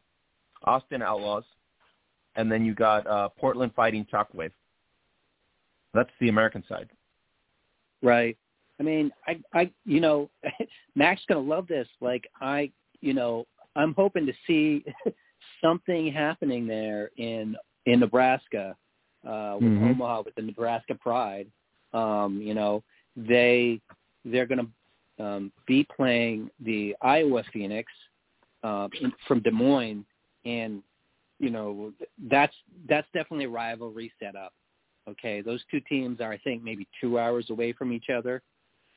Austin 0.64 1.02
Outlaws, 1.02 1.44
and 2.36 2.50
then 2.50 2.64
you 2.64 2.74
got 2.74 3.06
uh, 3.06 3.28
Portland 3.30 3.72
Fighting 3.74 4.06
Shockwave. 4.12 4.52
That's 5.92 6.10
the 6.20 6.28
American 6.28 6.64
side. 6.68 6.88
Right. 8.02 8.36
I 8.80 8.82
mean, 8.82 9.12
I, 9.26 9.38
I, 9.52 9.70
you 9.84 10.00
know, 10.00 10.28
Mac's 10.96 11.22
gonna 11.28 11.40
love 11.40 11.66
this. 11.68 11.86
Like, 12.00 12.28
I, 12.40 12.70
you 13.00 13.14
know, 13.14 13.46
I'm 13.76 13.94
hoping 13.94 14.26
to 14.26 14.32
see 14.46 14.84
something 15.62 16.12
happening 16.12 16.66
there 16.66 17.10
in 17.16 17.56
in 17.86 18.00
Nebraska 18.00 18.76
uh, 19.26 19.56
with 19.60 19.70
Mhm. 19.72 19.90
Omaha 19.90 20.22
with 20.24 20.34
the 20.34 20.42
Nebraska 20.42 20.94
Pride. 20.94 21.46
Um, 21.92 22.40
you 22.42 22.54
know, 22.54 22.82
they 23.16 23.80
they're 24.24 24.46
gonna 24.46 24.66
um, 25.18 25.52
be 25.66 25.86
playing 25.96 26.50
the 26.60 26.96
Iowa 27.02 27.42
Phoenix 27.52 27.90
uh, 28.62 28.88
in, 29.00 29.12
from 29.26 29.40
Des 29.40 29.50
Moines, 29.50 30.04
and 30.44 30.82
you 31.38 31.50
know, 31.50 31.92
that's 32.30 32.54
that's 32.88 33.06
definitely 33.12 33.46
a 33.46 33.50
rivalry 33.50 34.12
set 34.20 34.36
up. 34.36 34.52
Okay, 35.08 35.42
those 35.42 35.62
two 35.70 35.80
teams 35.80 36.20
are, 36.20 36.32
I 36.32 36.38
think, 36.38 36.62
maybe 36.62 36.88
two 37.00 37.18
hours 37.18 37.50
away 37.50 37.72
from 37.72 37.92
each 37.92 38.08
other. 38.08 38.42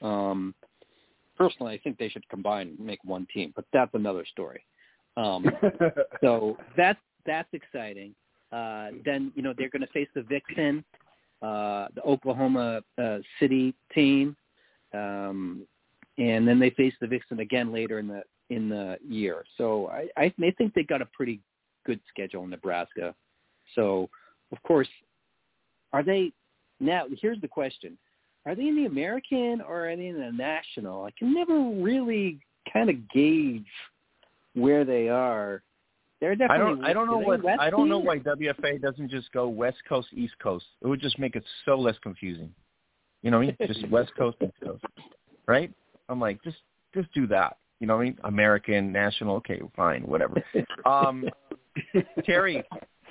Um, 0.01 0.55
personally, 1.37 1.73
I 1.73 1.79
think 1.79 1.97
they 1.97 2.09
should 2.09 2.27
combine 2.29 2.69
and 2.69 2.79
make 2.79 3.03
one 3.03 3.27
team, 3.33 3.51
but 3.55 3.65
that's 3.73 3.93
another 3.93 4.25
story. 4.25 4.65
Um, 5.17 5.45
so 6.21 6.57
that's 6.77 6.99
that's 7.25 7.49
exciting. 7.53 8.15
Uh, 8.51 8.89
then 9.03 9.31
you 9.35 9.41
know 9.41 9.53
they're 9.57 9.69
going 9.69 9.81
to 9.81 9.87
face 9.87 10.07
the 10.15 10.21
Vixen, 10.21 10.85
uh, 11.41 11.87
the 11.95 12.01
Oklahoma 12.05 12.81
uh, 12.97 13.17
City 13.39 13.73
team, 13.93 14.37
um, 14.93 15.67
and 16.17 16.47
then 16.47 16.59
they 16.59 16.71
face 16.71 16.93
the 16.99 17.07
Vixen 17.07 17.39
again 17.39 17.71
later 17.71 17.99
in 17.99 18.07
the 18.07 18.23
in 18.49 18.69
the 18.69 18.97
year. 19.07 19.43
So 19.57 19.87
I, 19.87 20.07
I 20.17 20.33
may 20.37 20.51
think 20.51 20.73
they 20.73 20.83
got 20.83 21.01
a 21.01 21.07
pretty 21.07 21.41
good 21.85 21.99
schedule 22.09 22.43
in 22.43 22.49
Nebraska. 22.49 23.13
So 23.75 24.09
of 24.51 24.61
course, 24.63 24.87
are 25.93 26.03
they 26.03 26.31
now? 26.79 27.05
Here's 27.21 27.41
the 27.41 27.47
question: 27.47 27.97
Are 28.45 28.55
they 28.55 28.67
in 28.67 28.75
the 28.75 28.85
American 28.85 29.61
or 29.67 29.89
are 29.89 29.95
they 29.95 30.07
in 30.07 30.19
the 30.19 30.31
National? 30.31 31.03
I 31.03 31.11
can 31.17 31.33
never 31.33 31.57
really 31.81 32.39
kind 32.71 32.89
of 32.89 33.09
gauge 33.09 33.65
where 34.53 34.85
they 34.85 35.09
are. 35.09 35.61
They're 36.19 36.35
definitely. 36.35 36.55
I 36.55 36.67
don't 36.67 36.85
I 36.85 36.93
don't 36.93 37.07
know 37.07 37.19
what 37.19 37.43
West 37.43 37.59
I 37.61 37.69
don't 37.69 37.89
know 37.89 37.99
why 37.99 38.19
WFA 38.19 38.81
doesn't 38.81 39.09
just 39.09 39.31
go 39.31 39.47
West 39.47 39.77
Coast 39.87 40.07
East 40.13 40.33
Coast. 40.41 40.65
It 40.81 40.87
would 40.87 41.01
just 41.01 41.19
make 41.19 41.35
it 41.35 41.43
so 41.65 41.77
less 41.77 41.95
confusing. 42.01 42.51
You 43.21 43.31
know 43.31 43.37
what 43.37 43.55
I 43.59 43.65
mean? 43.65 43.73
Just 43.73 43.87
West 43.89 44.11
Coast 44.17 44.37
East 44.41 44.53
Coast. 44.63 44.83
Right? 45.47 45.71
I'm 46.09 46.19
like 46.19 46.41
just 46.43 46.57
just 46.93 47.11
do 47.13 47.27
that. 47.27 47.57
You 47.79 47.87
know 47.87 47.95
what 47.95 48.01
I 48.01 48.05
mean? 48.05 48.17
American, 48.23 48.91
national, 48.91 49.35
okay, 49.37 49.61
fine, 49.75 50.03
whatever. 50.03 50.43
Um 50.85 51.25
Terry, 52.25 52.63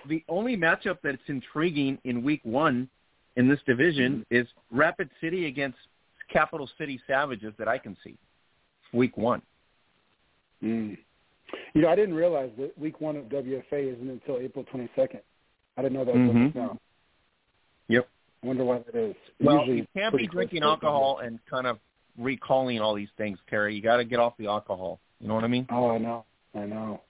the 0.09 0.25
only 0.29 0.57
matchup 0.57 0.99
that's 1.03 1.23
intriguing 1.29 1.99
in 2.05 2.23
week 2.25 2.41
1 2.43 2.89
in 3.37 3.49
this 3.49 3.61
division 3.67 4.27
is 4.31 4.47
Rapid 4.73 5.09
City 5.21 5.47
against 5.47 5.79
Capital 6.33 6.69
City 6.79 7.01
Savages 7.07 7.53
that 7.59 7.69
I 7.69 7.79
can 7.79 7.97
see. 8.03 8.17
Week 8.93 9.17
1. 9.17 9.41
Mm. 10.65 10.99
You 11.75 11.83
know, 11.83 11.89
I 11.89 11.95
didn't 11.95 12.15
realize 12.15 12.51
that 12.59 12.77
week 12.77 13.01
one 13.01 13.17
of 13.17 13.25
WFA 13.27 13.95
isn't 13.95 14.11
until 14.11 14.39
April 14.39 14.65
22nd. 14.65 15.21
I 15.77 15.83
didn't 15.83 15.93
know 15.93 16.05
that 16.05 16.15
was 16.15 16.23
Mhm. 16.23 16.55
now. 16.55 16.79
Yep. 17.89 18.09
I 18.43 18.47
wonder 18.47 18.65
why 18.65 18.79
that 18.79 18.95
is. 18.95 19.15
Well, 19.41 19.59
Usually 19.59 19.77
you 19.79 19.87
can't 19.95 20.17
be 20.17 20.27
drinking 20.27 20.63
alcohol 20.63 21.19
and 21.19 21.45
kind 21.47 21.67
of 21.67 21.79
recalling 22.19 22.81
all 22.81 22.95
these 22.95 23.09
things, 23.17 23.39
Terry. 23.49 23.75
You 23.75 23.83
got 23.83 23.97
to 23.97 24.05
get 24.05 24.19
off 24.19 24.35
the 24.39 24.47
alcohol. 24.47 25.01
You 25.21 25.29
know 25.29 25.35
what 25.35 25.45
I 25.45 25.49
mean? 25.49 25.67
Oh, 25.71 25.91
I 25.91 25.99
know. 25.99 26.25
I 26.55 26.67
know. 26.67 27.01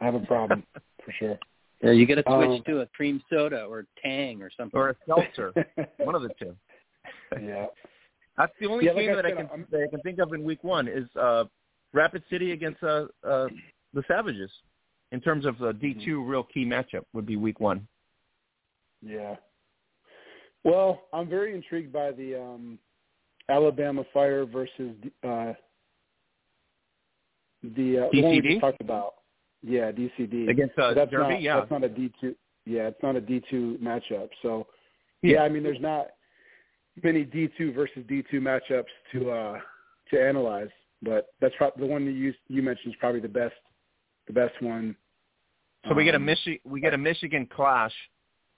I 0.00 0.04
have 0.06 0.14
a 0.14 0.20
problem 0.20 0.62
for 1.04 1.12
sure. 1.18 1.38
Yeah, 1.82 1.90
you 1.92 2.06
got 2.06 2.14
to 2.16 2.22
switch 2.22 2.58
Um, 2.58 2.62
to 2.66 2.80
a 2.80 2.86
cream 2.86 3.22
soda 3.28 3.64
or 3.64 3.86
Tang 4.02 4.40
or 4.42 4.50
something. 4.56 4.78
Or 4.78 4.90
a 4.90 4.96
seltzer. 5.06 5.52
One 5.98 6.14
of 6.14 6.22
the 6.22 6.30
two. 6.38 6.54
yeah. 7.40 7.66
That's 8.38 8.52
the 8.60 8.66
only 8.66 8.84
Yeah, 8.86 8.92
like 8.92 9.02
game 9.06 9.10
I 9.12 9.16
that 9.16 9.26
I 9.26 9.28
said, 9.30 9.36
can 9.36 9.46
I'm- 9.48 9.66
that 9.70 9.82
I 9.82 9.88
can 9.90 10.00
think 10.00 10.18
of 10.20 10.32
in 10.32 10.42
week 10.44 10.62
one 10.64 10.88
is 10.88 11.04
uh, 11.16 11.44
Rapid 11.92 12.22
City 12.30 12.52
against 12.52 12.82
uh, 12.82 13.06
uh, 13.26 13.48
the 13.94 14.02
Savages. 14.08 14.50
In 15.10 15.20
terms 15.20 15.44
of 15.44 15.58
the 15.58 15.74
D 15.74 15.94
two 16.04 16.24
real 16.24 16.42
key 16.44 16.64
matchup 16.64 17.02
would 17.12 17.26
be 17.26 17.36
week 17.36 17.60
one. 17.60 17.86
Yeah. 19.02 19.36
Well, 20.64 21.02
I'm 21.12 21.28
very 21.28 21.54
intrigued 21.54 21.92
by 21.92 22.12
the 22.12 22.40
um, 22.40 22.78
Alabama 23.52 24.02
Fire 24.14 24.46
versus 24.46 24.94
uh, 25.22 25.52
the 27.62 27.98
uh, 27.98 28.08
the 28.12 28.22
one 28.22 28.32
we 28.32 28.40
just 28.40 28.60
talked 28.60 28.80
about. 28.80 29.14
Yeah, 29.62 29.92
DCD. 29.92 30.48
Against 30.48 30.76
uh, 30.78 30.94
that's 30.94 31.10
Derby, 31.10 31.34
not, 31.34 31.42
yeah. 31.42 31.56
That's 31.60 31.70
not 31.70 31.84
a 31.84 31.88
D 31.88 32.10
two. 32.20 32.34
Yeah, 32.64 32.88
it's 32.88 33.02
not 33.02 33.14
a 33.16 33.20
D 33.20 33.42
two 33.50 33.78
matchup. 33.82 34.28
So 34.42 34.66
Yeah. 35.22 35.34
yeah. 35.34 35.42
I 35.42 35.48
mean, 35.48 35.62
there's 35.62 35.80
not 35.80 36.06
many 37.02 37.24
D 37.24 37.48
two 37.56 37.72
versus 37.72 38.02
D 38.08 38.24
two 38.30 38.40
matchups 38.40 38.84
to 39.12 39.30
uh, 39.30 39.60
to 40.10 40.20
analyze, 40.20 40.70
but 41.02 41.26
that's 41.40 41.54
prob- 41.56 41.78
the 41.78 41.86
one 41.86 42.04
that 42.06 42.12
you 42.12 42.32
you 42.48 42.62
mentioned 42.62 42.94
is 42.94 42.98
probably 42.98 43.20
the 43.20 43.28
best 43.28 43.54
the 44.26 44.32
best 44.32 44.60
one. 44.60 44.96
So 45.88 45.94
we 45.94 46.04
get 46.04 46.14
a 46.14 46.16
Um, 46.16 46.26
Michi- 46.26 46.60
we 46.64 46.80
get 46.80 46.94
a 46.94 46.98
Michigan 46.98 47.46
clash, 47.46 47.92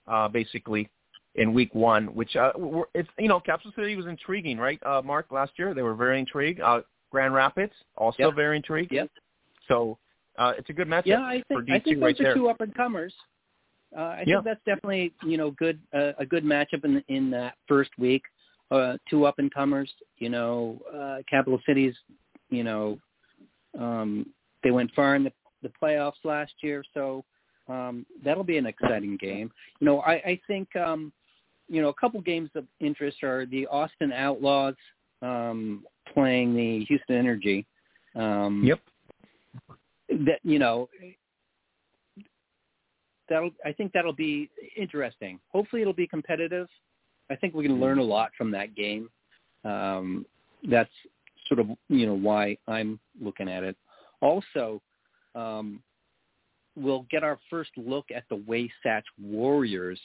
uh, 0.07 0.29
basically, 0.29 0.89
in 1.36 1.52
week 1.52 1.74
one, 1.74 2.06
which 2.15 2.36
uh, 2.36 2.52
were, 2.56 2.89
it's 2.94 3.09
you 3.19 3.28
know 3.28 3.40
Capital 3.40 3.73
City 3.77 3.97
was 3.97 4.06
intriguing, 4.06 4.59
right? 4.59 4.81
Uh, 4.85 5.02
Mark 5.02 5.27
last 5.31 5.52
year 5.56 5.74
they 5.74 5.82
were 5.82 5.94
very 5.94 6.19
intrigued. 6.19 6.61
Uh, 6.61 6.82
Grand 7.11 7.35
Rapids 7.35 7.73
also 7.97 8.24
Yep. 8.24 8.35
very 8.35 8.56
intrigued. 8.56 8.93
Yep. 8.93 9.11
So 9.69 9.98
uh, 10.39 10.52
it's 10.59 10.69
a 10.70 10.73
good 10.73 10.89
matchup 10.89 11.06
Yeah, 11.06 11.20
I 11.23 11.43
for 11.52 11.62
think 11.62 11.69
D2 11.69 11.73
I 11.74 11.78
think 11.81 12.02
right 12.02 12.16
those 12.16 12.20
are 12.20 12.24
there. 12.24 12.35
two 12.35 12.48
up 12.48 12.61
and 12.61 12.74
comers. 12.74 13.15
Uh, 13.97 14.01
I 14.01 14.24
Yeah. 14.27 14.36
think 14.36 14.44
that's 14.44 14.65
definitely 14.65 15.12
you 15.24 15.36
know 15.36 15.51
good 15.52 15.81
uh, 15.93 16.12
a 16.19 16.27
good 16.27 16.44
matchup 16.44 16.85
in 16.85 17.02
in 17.09 17.31
that 17.31 17.55
first 17.69 17.90
week. 17.98 18.23
Uh, 18.70 18.97
two 19.09 19.24
up 19.27 19.39
and 19.39 19.52
comers. 19.52 19.93
You 20.19 20.31
know, 20.31 20.81
uh, 20.93 21.23
Capital 21.28 21.61
Cities. 21.66 21.94
You 22.51 22.65
know, 22.65 22.98
um, 23.78 24.27
they 24.62 24.70
went 24.70 24.93
far 24.94 25.16
in 25.16 25.24
the, 25.24 25.32
the 25.62 25.70
playoffs 25.81 26.24
last 26.24 26.52
year, 26.61 26.85
so 26.94 27.24
um, 27.69 28.05
that'll 28.24 28.44
be 28.44 28.59
an 28.59 28.66
exciting 28.66 29.16
game. 29.16 29.51
You 29.81 29.86
know, 29.86 30.01
I, 30.01 30.12
I 30.12 30.40
think 30.47 30.74
um, 30.77 31.12
you 31.69 31.82
know 31.82 31.89
a 31.89 31.95
couple 31.95 32.20
games 32.20 32.51
of 32.55 32.65
interest 32.81 33.23
are 33.23 33.47
the 33.47 33.66
Austin 33.66 34.12
Outlaws 34.12 34.74
um, 35.23 35.85
playing 36.12 36.55
the 36.55 36.85
Houston 36.85 37.16
Energy. 37.16 37.66
Um, 38.15 38.62
Yep. 38.65 38.81
that 40.27 40.41
you 40.43 40.59
know 40.59 40.89
that'll 43.28 43.51
I 43.65 43.73
think 43.73 43.93
that'll 43.93 44.12
be 44.12 44.51
interesting. 44.77 45.41
Hopefully 45.49 45.82
it'll 45.82 45.95
be 45.95 46.07
competitive. 46.07 46.69
I 47.31 47.36
think 47.36 47.55
we 47.55 47.65
can 47.65 47.81
learn 47.81 47.99
a 47.99 48.03
lot 48.03 48.31
from 48.36 48.51
that 48.51 48.74
game. 48.74 49.09
Um, 49.65 50.27
that's 50.69 50.91
sort 51.49 51.61
of 51.61 51.69
you 51.89 52.07
know 52.07 52.15
why 52.15 52.57
I'm 52.69 53.01
looking 53.20 53.49
at 53.49 53.62
it. 53.65 53.77
Also, 54.20 54.81
um, 55.35 55.82
we'll 56.77 57.07
get 57.11 57.24
our 57.24 57.39
first 57.51 57.70
look 57.77 58.07
at 58.15 58.24
the 58.28 58.36
Wasatch 58.36 59.05
Warriors 59.20 60.01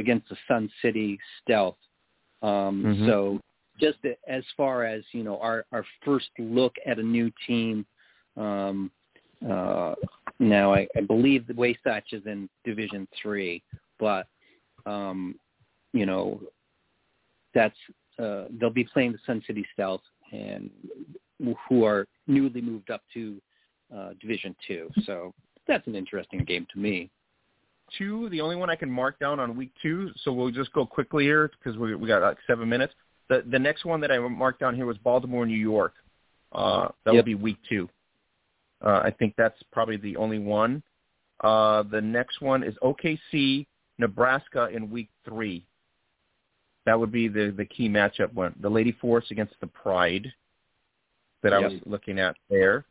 against 0.00 0.28
the 0.28 0.36
Sun 0.48 0.70
City 0.82 1.18
Stealth. 1.40 1.78
Um, 2.42 2.82
Mhm. 2.84 3.06
So 3.06 3.40
just 3.78 3.98
as 4.26 4.44
far 4.56 4.84
as 4.84 5.02
you 5.12 5.22
know 5.22 5.38
our 5.38 5.64
our 5.72 5.84
first 6.04 6.28
look 6.38 6.74
at 6.86 6.98
a 6.98 7.02
new 7.02 7.32
team. 7.46 7.86
Um, 8.36 8.90
uh, 9.48 9.94
now 10.38 10.72
I, 10.74 10.86
I 10.96 11.00
believe 11.00 11.46
the 11.46 11.54
Wasatch 11.54 12.12
is 12.12 12.24
in 12.26 12.48
Division 12.64 13.08
Three, 13.20 13.62
but 13.98 14.26
um, 14.86 15.38
you 15.92 16.06
know 16.06 16.40
that's 17.54 17.76
uh, 18.18 18.44
they'll 18.58 18.70
be 18.70 18.84
playing 18.84 19.12
the 19.12 19.18
Sun 19.26 19.42
City 19.46 19.66
Stealth, 19.72 20.02
and 20.32 20.70
who 21.68 21.84
are 21.84 22.06
newly 22.26 22.60
moved 22.60 22.90
up 22.90 23.02
to 23.14 23.40
uh, 23.94 24.10
Division 24.20 24.54
Two. 24.66 24.90
So 25.04 25.34
that's 25.66 25.86
an 25.86 25.94
interesting 25.96 26.44
game 26.44 26.66
to 26.72 26.78
me. 26.78 27.10
Two, 27.96 28.28
the 28.30 28.40
only 28.40 28.56
one 28.56 28.70
I 28.70 28.76
can 28.76 28.90
mark 28.90 29.18
down 29.18 29.40
on 29.40 29.56
week 29.56 29.72
two. 29.82 30.10
So 30.22 30.32
we'll 30.32 30.50
just 30.50 30.72
go 30.72 30.84
quickly 30.86 31.24
here 31.24 31.50
because 31.58 31.78
we 31.78 31.94
we 31.94 32.08
got 32.08 32.22
like 32.22 32.38
seven 32.46 32.68
minutes. 32.68 32.94
The 33.28 33.44
the 33.50 33.58
next 33.58 33.84
one 33.84 34.00
that 34.00 34.10
I 34.10 34.18
marked 34.18 34.60
down 34.60 34.74
here 34.74 34.86
was 34.86 34.98
Baltimore, 34.98 35.46
New 35.46 35.54
York. 35.56 35.94
Uh, 36.52 36.88
that 37.04 37.14
will 37.14 37.22
be 37.22 37.34
week 37.36 37.58
two. 37.68 37.88
Uh, 38.84 39.00
I 39.04 39.10
think 39.18 39.34
that's 39.36 39.60
probably 39.72 39.96
the 39.96 40.16
only 40.16 40.38
one. 40.38 40.82
Uh, 41.42 41.82
the 41.84 42.00
next 42.00 42.40
one 42.40 42.62
is 42.62 42.74
OKC, 42.82 43.66
Nebraska 43.98 44.68
in 44.72 44.90
week 44.90 45.08
three. 45.24 45.64
That 46.86 46.98
would 46.98 47.12
be 47.12 47.28
the 47.28 47.52
the 47.56 47.64
key 47.64 47.88
matchup 47.88 48.32
one. 48.32 48.54
The 48.60 48.68
Lady 48.68 48.92
Force 48.92 49.26
against 49.30 49.54
the 49.60 49.66
Pride 49.68 50.32
that 51.42 51.52
I 51.52 51.60
Yep. 51.60 51.70
was 51.70 51.80
looking 51.86 52.18
at 52.18 52.36
there. 52.48 52.84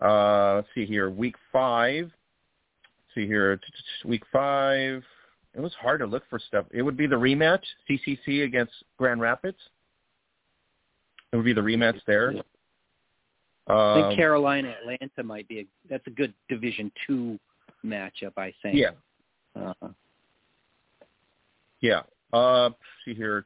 Uh, 0.00 0.56
let's 0.56 0.68
see 0.74 0.86
here, 0.86 1.10
week 1.10 1.36
five 1.52 2.10
see 3.14 3.26
here, 3.26 3.60
week 4.04 4.22
five. 4.32 5.02
It 5.54 5.60
was 5.60 5.72
hard 5.80 6.00
to 6.00 6.06
look 6.06 6.22
for 6.30 6.38
stuff. 6.38 6.66
It 6.70 6.82
would 6.82 6.96
be 6.96 7.06
the 7.06 7.16
rematch, 7.16 7.62
CCC 7.88 8.44
against 8.44 8.72
Grand 8.98 9.20
Rapids. 9.20 9.58
It 11.32 11.36
would 11.36 11.44
be 11.44 11.52
the 11.52 11.60
rematch 11.60 12.00
there. 12.06 12.30
I 13.68 13.94
think 13.94 14.06
Um, 14.06 14.16
Carolina 14.16 14.74
Atlanta 14.80 15.22
might 15.22 15.46
be 15.48 15.60
a 15.60 15.66
that's 15.88 16.06
a 16.06 16.10
good 16.10 16.32
Division 16.48 16.90
Two 17.06 17.38
matchup. 17.84 18.32
I 18.36 18.52
think. 18.62 18.76
yeah, 18.76 18.90
Uh, 19.54 19.88
yeah. 21.80 22.02
Uh, 22.32 22.70
see 23.04 23.14
here. 23.14 23.44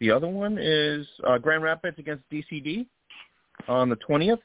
The 0.00 0.10
other 0.10 0.26
one 0.28 0.58
is 0.60 1.06
uh, 1.26 1.38
Grand 1.38 1.62
Rapids 1.62 1.98
against 1.98 2.28
DCD 2.30 2.86
on 3.68 3.88
the 3.88 3.96
twentieth. 3.96 4.40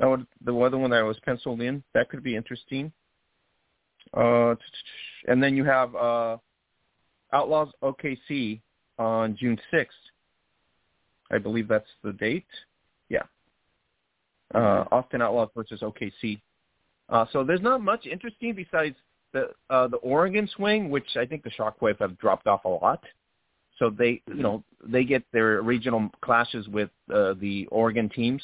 That 0.00 0.08
would 0.08 0.26
the 0.44 0.56
other 0.56 0.78
one 0.78 0.90
that 0.90 1.02
was 1.02 1.18
penciled 1.24 1.60
in. 1.60 1.84
That 1.92 2.08
could 2.08 2.22
be 2.22 2.34
interesting. 2.34 2.90
Uh, 4.14 4.54
and 5.28 5.42
then 5.42 5.54
you 5.54 5.64
have 5.64 5.94
uh, 5.94 6.38
Outlaws 7.32 7.68
OKC 7.82 8.60
on 8.98 9.36
June 9.38 9.60
sixth. 9.70 9.98
I 11.30 11.38
believe 11.38 11.68
that's 11.68 11.90
the 12.02 12.14
date. 12.14 12.46
Yeah. 13.10 13.22
Uh, 14.54 14.84
Austin 14.90 15.22
Outlaws 15.22 15.50
versus 15.54 15.80
OKC. 15.82 16.40
Uh, 17.10 17.26
so 17.32 17.44
there's 17.44 17.60
not 17.60 17.82
much 17.82 18.06
interesting 18.06 18.54
besides 18.54 18.96
the 19.34 19.50
uh, 19.68 19.86
the 19.86 19.98
Oregon 19.98 20.48
swing, 20.56 20.88
which 20.88 21.16
I 21.16 21.26
think 21.26 21.44
the 21.44 21.50
Shockwave 21.50 21.98
have 22.00 22.18
dropped 22.18 22.46
off 22.46 22.64
a 22.64 22.68
lot. 22.68 23.04
So 23.78 23.90
they, 23.90 24.22
you 24.28 24.42
know, 24.42 24.64
they 24.86 25.04
get 25.04 25.24
their 25.32 25.62
regional 25.62 26.08
clashes 26.22 26.68
with 26.68 26.90
uh, 27.12 27.34
the 27.40 27.66
Oregon 27.70 28.08
teams, 28.08 28.42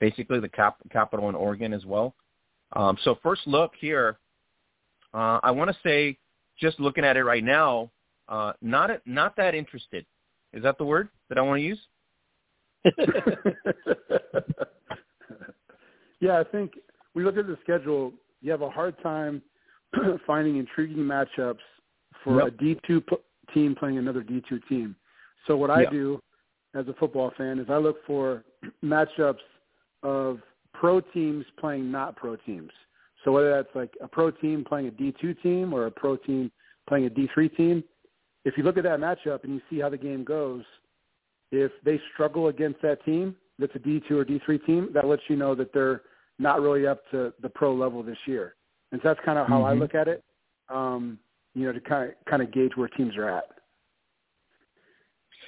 basically 0.00 0.40
the 0.40 0.48
cap- 0.48 0.78
capital 0.90 1.28
in 1.28 1.34
Oregon 1.34 1.72
as 1.72 1.84
well. 1.84 2.14
Um, 2.72 2.96
so 3.04 3.18
first 3.22 3.46
look 3.46 3.72
here, 3.78 4.18
uh, 5.14 5.40
I 5.42 5.50
want 5.50 5.70
to 5.70 5.76
say, 5.84 6.16
just 6.58 6.80
looking 6.80 7.04
at 7.04 7.16
it 7.16 7.24
right 7.24 7.44
now, 7.44 7.90
uh, 8.28 8.52
not 8.62 8.90
not 9.06 9.36
that 9.36 9.54
interested. 9.54 10.04
Is 10.52 10.62
that 10.62 10.78
the 10.78 10.84
word 10.84 11.08
that 11.28 11.38
I 11.38 11.42
want 11.42 11.58
to 11.58 11.62
use? 11.62 11.78
yeah, 16.20 16.38
I 16.38 16.44
think 16.44 16.72
we 17.14 17.24
look 17.24 17.36
at 17.36 17.46
the 17.46 17.58
schedule. 17.62 18.12
You 18.40 18.50
have 18.52 18.62
a 18.62 18.70
hard 18.70 18.94
time 19.02 19.42
finding 20.26 20.56
intriguing 20.56 20.98
matchups 20.98 21.58
for 22.24 22.42
Yep. 22.42 22.48
a 22.48 22.50
D2 22.62 23.06
p- 23.06 23.16
team 23.52 23.74
playing 23.74 23.98
another 23.98 24.22
D2 24.22 24.60
team. 24.68 24.96
So 25.46 25.56
what 25.56 25.70
I 25.70 25.82
Yeah. 25.82 25.90
do 25.90 26.22
as 26.74 26.86
a 26.88 26.94
football 26.94 27.32
fan 27.36 27.58
is 27.58 27.68
I 27.68 27.76
look 27.76 28.04
for 28.06 28.44
matchups 28.84 29.40
of 30.02 30.40
pro 30.74 31.00
teams 31.00 31.44
playing 31.58 31.90
not 31.90 32.16
pro 32.16 32.36
teams. 32.36 32.70
So 33.24 33.32
whether 33.32 33.50
that's 33.50 33.74
like 33.74 33.92
a 34.00 34.08
pro 34.08 34.30
team 34.30 34.64
playing 34.66 34.88
a 34.88 34.90
D2 34.90 35.42
team 35.42 35.74
or 35.74 35.86
a 35.86 35.90
pro 35.90 36.16
team 36.16 36.50
playing 36.88 37.06
a 37.06 37.10
D3 37.10 37.54
team, 37.56 37.84
if 38.44 38.56
you 38.56 38.64
look 38.64 38.78
at 38.78 38.84
that 38.84 39.00
matchup 39.00 39.44
and 39.44 39.54
you 39.54 39.60
see 39.68 39.78
how 39.80 39.90
the 39.90 39.98
game 39.98 40.24
goes, 40.24 40.64
if 41.52 41.70
they 41.84 42.00
struggle 42.14 42.48
against 42.48 42.80
that 42.82 43.04
team 43.04 43.36
that's 43.58 43.74
a 43.74 43.78
D2 43.78 44.10
or 44.12 44.24
D3 44.24 44.64
team, 44.64 44.88
that 44.94 45.06
lets 45.06 45.22
you 45.28 45.36
know 45.36 45.54
that 45.54 45.72
they're 45.74 46.02
not 46.38 46.62
really 46.62 46.86
up 46.86 47.02
to 47.10 47.34
the 47.42 47.48
pro 47.50 47.74
level 47.74 48.02
this 48.02 48.16
year. 48.26 48.54
And 48.92 49.00
so 49.02 49.08
that's 49.08 49.20
kind 49.24 49.38
of 49.38 49.46
how 49.46 49.62
I 49.62 49.74
Mhm. 49.74 49.80
look 49.80 49.94
at 49.94 50.08
it, 50.08 50.24
um, 50.70 51.18
you 51.54 51.66
know, 51.66 51.72
to 51.72 51.80
kind 51.80 52.10
of, 52.10 52.24
kind 52.24 52.42
of 52.42 52.50
gauge 52.50 52.74
where 52.76 52.88
teams 52.88 53.16
are 53.16 53.28
at. 53.28 53.59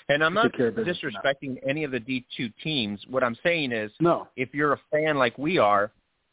And 0.08 0.24
I'm 0.24 0.34
not 0.34 0.44
Take 0.44 0.54
care 0.54 0.66
of 0.68 0.76
business 0.76 0.98
or 1.02 1.10
not. 1.10 1.24
disrespecting 1.24 1.58
any 1.66 1.84
of 1.84 1.90
the 1.90 2.00
D2 2.00 2.52
teams. 2.62 3.00
What 3.08 3.22
I'm 3.22 3.36
saying 3.42 3.72
is, 3.72 3.92
No. 4.00 4.28
if 4.36 4.54
you're 4.54 4.72
a 4.72 4.80
fan 4.90 5.16
like 5.16 5.36
we 5.38 5.58
are, 5.58 5.90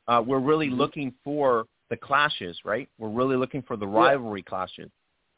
uh, 0.07 0.23
we're 0.25 0.39
really 0.39 0.69
Mhm. 0.69 0.77
looking 0.77 1.11
for 1.23 1.67
the 1.89 1.97
clashes, 1.97 2.63
right? 2.65 2.89
We're 2.97 3.09
really 3.09 3.35
looking 3.35 3.61
for 3.61 3.75
the 3.77 3.87
rivalry 3.87 4.41
clashes. 4.43 4.91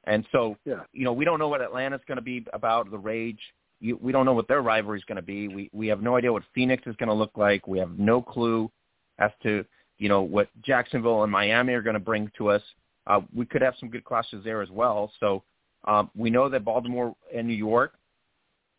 And 0.05 0.25
so, 0.31 0.57
Yeah. 0.65 0.83
you 0.93 1.03
know, 1.03 1.13
we 1.13 1.25
don't 1.25 1.39
know 1.39 1.47
what 1.49 1.61
Atlanta's 1.61 2.03
going 2.05 2.17
to 2.17 2.21
be 2.23 2.45
about, 2.53 2.89
the 2.89 2.97
Rage. 2.97 3.53
You, 3.79 3.97
we 3.97 4.11
don't 4.11 4.25
know 4.25 4.33
what 4.33 4.47
their 4.47 4.61
rivalry 4.61 4.97
is 4.99 5.05
going 5.05 5.17
to 5.17 5.21
be. 5.21 5.47
We 5.47 5.69
we 5.73 5.87
have 5.87 6.01
no 6.01 6.15
idea 6.15 6.31
what 6.31 6.43
Phoenix 6.53 6.85
is 6.87 6.95
going 6.97 7.09
to 7.09 7.15
look 7.15 7.35
like. 7.37 7.67
We 7.67 7.79
have 7.79 7.97
no 7.97 8.21
clue 8.21 8.71
as 9.19 9.31
to 9.43 9.65
you 9.97 10.09
know 10.09 10.21
what 10.23 10.49
Jacksonville 10.61 11.23
and 11.23 11.31
Miami 11.31 11.73
are 11.73 11.81
going 11.81 11.93
to 11.95 11.99
bring 11.99 12.29
to 12.37 12.49
us. 12.49 12.63
Uh, 13.07 13.21
we 13.33 13.45
could 13.45 13.61
have 13.61 13.75
some 13.77 13.89
good 13.89 14.03
clashes 14.03 14.43
there 14.43 14.61
as 14.61 14.69
well. 14.71 15.11
So 15.19 15.43
um, 15.85 16.09
we 16.15 16.29
know 16.29 16.49
that 16.49 16.63
Baltimore 16.63 17.15
and 17.33 17.47
New 17.47 17.53
York, 17.55 17.93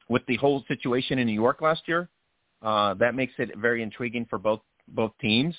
with 0.09 0.25
the 0.27 0.37
whole 0.37 0.65
situation 0.69 1.19
in 1.19 1.27
New 1.27 1.33
York 1.33 1.61
last 1.61 1.83
year, 1.87 2.09
uh, 2.63 2.95
that 2.95 3.15
makes 3.15 3.33
it 3.39 3.51
very 3.57 3.83
intriguing 3.83 4.27
for 4.29 4.39
both 4.39 4.61
both 4.89 5.13
teams. 5.21 5.55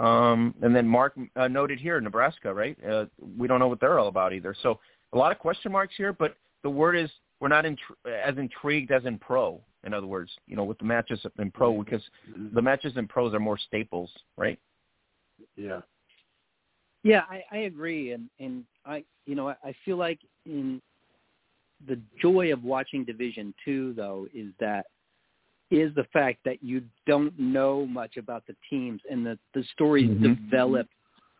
Um, 0.00 0.54
and 0.62 0.76
then 0.76 0.86
Mark 0.86 1.18
uh, 1.36 1.48
noted 1.48 1.78
here, 1.78 2.00
Nebraska, 2.00 2.52
right? 2.52 2.76
Uh, 2.84 3.06
we 3.38 3.48
don't 3.48 3.58
know 3.58 3.68
what 3.68 3.80
they're 3.80 3.98
all 3.98 4.08
about 4.08 4.32
either. 4.32 4.54
So 4.62 4.78
a 5.12 5.18
lot 5.18 5.32
of 5.32 5.38
question 5.38 5.72
marks 5.72 5.94
here, 5.96 6.12
but 6.12 6.36
the 6.62 6.70
word 6.70 6.96
is 6.96 7.10
we're 7.40 7.48
not 7.48 7.64
intri- 7.64 8.24
as 8.24 8.36
intrigued 8.36 8.90
as 8.90 9.04
in 9.04 9.18
pro. 9.18 9.60
In 9.84 9.94
other 9.94 10.06
words, 10.06 10.30
you 10.46 10.56
know, 10.56 10.64
with 10.64 10.78
the 10.78 10.84
matches 10.84 11.24
in 11.38 11.50
pro, 11.50 11.82
because 11.82 12.02
the 12.52 12.60
matches 12.60 12.94
in 12.96 13.06
pros 13.06 13.32
are 13.34 13.40
more 13.40 13.56
staples, 13.58 14.10
right? 14.36 14.58
Yeah. 15.56 15.80
Yeah, 17.02 17.22
I, 17.30 17.44
I 17.52 17.58
agree, 17.58 18.12
and 18.12 18.28
and 18.40 18.64
I 18.84 19.04
you 19.26 19.36
know 19.36 19.50
I, 19.50 19.54
I 19.62 19.74
feel 19.84 19.96
like 19.96 20.18
in 20.44 20.82
the 21.86 22.00
joy 22.20 22.52
of 22.52 22.64
watching 22.64 23.04
Division 23.04 23.54
Two 23.64 23.92
though 23.94 24.26
is 24.34 24.52
that 24.60 24.86
is 25.70 25.94
the 25.94 26.04
fact 26.12 26.38
that 26.44 26.62
you 26.62 26.82
don't 27.06 27.36
know 27.38 27.86
much 27.86 28.16
about 28.16 28.44
the 28.46 28.54
teams 28.70 29.00
and 29.10 29.26
that 29.26 29.38
the 29.52 29.64
stories 29.72 30.08
Mhm. 30.08 30.22
develop 30.50 30.88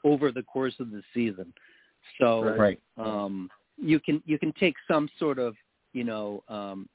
over 0.05 0.33
the 0.33 0.43
course 0.43 0.79
of 0.81 0.91
the 0.91 1.03
season. 1.15 1.53
So 2.19 2.43
Right. 2.43 2.81
um 2.97 3.51
you 3.79 4.01
can 4.01 4.23
you 4.27 4.39
can 4.39 4.53
take 4.53 4.77
some 4.89 5.09
sort 5.19 5.39
of 5.39 5.57
you 5.93 6.05
know 6.05 6.43
um, 6.49 6.89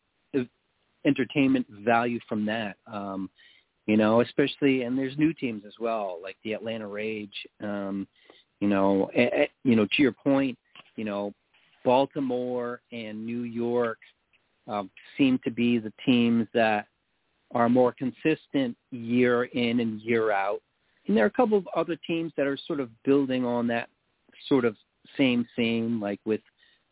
entertainment 1.06 1.68
value 1.70 2.20
from 2.28 2.46
that. 2.46 2.78
Um, 2.88 3.30
you 3.88 3.98
know, 3.98 4.22
especially 4.22 4.84
and 4.84 4.98
there's 4.98 5.18
new 5.18 5.34
teams 5.34 5.64
as 5.66 5.74
well, 5.80 6.20
like 6.22 6.38
the 6.44 6.54
Atlanta 6.54 6.88
Rage. 6.88 7.34
Um, 7.62 8.08
you 8.60 8.68
know, 8.68 9.10
a, 9.16 9.50
you 9.64 9.76
know, 9.76 9.86
to 9.86 10.02
your 10.02 10.12
point, 10.12 10.58
you 10.96 11.04
know, 11.04 11.34
Baltimore 11.84 12.82
and 12.92 13.26
New 13.26 13.42
York 13.42 14.00
um, 14.68 14.90
seem 15.18 15.40
to 15.44 15.52
be 15.52 15.80
the 15.80 15.94
teams 16.06 16.48
that 16.54 16.88
are 17.54 17.70
more 17.70 17.94
consistent 17.94 18.78
year 18.92 19.46
in 19.46 19.80
and 19.80 20.02
year 20.02 20.32
out. 20.32 20.62
And 21.08 21.18
there 21.18 21.24
are 21.24 21.28
a 21.28 21.32
couple 21.32 21.58
of 21.58 21.68
other 21.76 21.98
teams 22.08 22.32
that 22.38 22.48
are 22.48 22.58
sort 22.68 22.80
of 22.80 22.90
building 23.04 23.46
on 23.46 23.68
that 23.68 23.90
sort 24.48 24.66
of 24.66 24.76
same 25.18 25.46
theme, 25.56 26.00
like 26.00 26.20
with, 26.26 26.42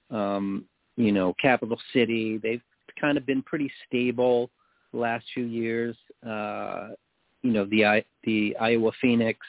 um, 0.10 0.66
you 0.98 1.12
know, 1.12 1.34
Capital 1.42 1.80
City. 1.94 2.38
They've 2.38 2.62
kind 3.00 3.18
of 3.18 3.26
been 3.26 3.42
pretty 3.44 3.72
stable 3.88 4.50
the 4.92 5.00
last 5.00 5.26
few 5.34 5.46
years. 5.46 5.96
Uh, 6.28 6.90
you 7.42 7.52
know, 7.52 7.66
the 7.66 8.04
the 8.24 8.58
Iowa 8.60 8.92
Phoenix, 9.02 9.40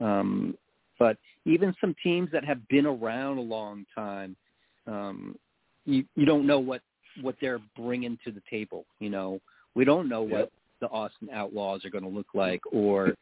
um, 0.00 0.56
but 0.98 1.16
even 1.44 1.74
some 1.80 1.94
teams 2.02 2.30
that 2.32 2.44
have 2.44 2.66
been 2.68 2.86
around 2.86 3.38
a 3.38 3.42
long 3.42 3.84
time, 3.94 4.36
um, 4.86 5.36
you 5.84 6.04
you 6.14 6.24
don't 6.24 6.46
know 6.46 6.58
what 6.58 6.82
what 7.22 7.36
they're 7.40 7.60
bringing 7.76 8.18
to 8.24 8.30
the 8.30 8.42
table. 8.50 8.84
You 8.98 9.10
know, 9.10 9.40
we 9.74 9.84
don't 9.84 10.08
know 10.08 10.22
what 10.22 10.50
the 10.80 10.88
Austin 10.88 11.28
Outlaws 11.32 11.84
are 11.84 11.90
going 11.90 12.04
to 12.04 12.10
look 12.10 12.28
like, 12.34 12.60
or 12.70 13.14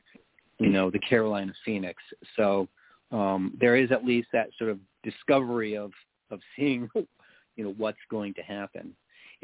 you 0.59 0.71
know, 0.71 0.91
the 0.91 0.99
Carolina 1.01 1.53
Phoenix. 1.65 2.03
So 2.37 2.69
um, 3.13 3.57
there 3.61 3.77
is 3.77 3.93
at 3.93 4.05
least 4.05 4.29
that 4.33 4.49
sort 4.59 4.71
of 4.71 4.79
discovery 5.03 5.77
of 5.77 5.93
of 6.31 6.41
seeing, 6.57 6.89
you 6.95 7.65
know, 7.65 7.75
what's 7.77 7.99
going 8.11 8.35
to 8.35 8.43
happen 8.43 8.95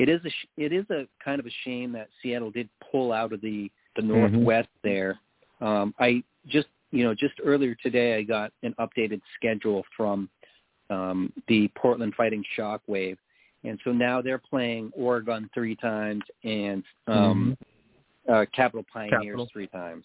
it 0.01 0.09
is 0.09 0.21
a 0.25 0.31
it 0.57 0.73
is 0.73 0.87
a 0.91 1.07
kind 1.23 1.39
of 1.39 1.47
a 1.47 1.51
shame 1.65 1.93
that 1.93 2.09
Seattle 2.23 2.51
did 2.51 2.71
pull 2.91 3.13
out 3.13 3.35
of 3.35 3.43
the 3.43 3.71
the 3.97 4.03
mm-hmm. 4.03 4.13
Northwest 4.13 4.69
mm-hmm. 4.83 4.89
there. 4.89 5.21
Um, 5.61 5.95
I 5.99 6.23
just 6.49 6.69
you 6.91 7.05
know 7.05 7.15
just 7.15 7.35
earlier 7.45 7.77
today 7.83 8.17
I 8.17 8.23
got 8.23 8.51
an 8.63 8.75
updated 8.81 9.21
schedule 9.37 9.85
from 9.95 10.31
um, 10.91 11.33
the 11.49 11.69
Portland 11.75 12.15
Fighting 12.17 12.45
Shockwave, 12.59 13.17
and 13.65 13.79
so 13.85 13.93
now 13.93 14.21
they're 14.21 14.39
playing 14.39 14.91
Oregon 14.95 15.49
three 15.55 15.77
times 15.77 16.23
and 16.45 16.83
um, 17.07 17.57
mm-hmm. 18.27 18.33
uh, 18.33 18.45
Capital 18.55 18.85
Pioneers 18.93 19.23
Capital. 19.23 19.49
three 19.53 19.67
times. 19.69 20.05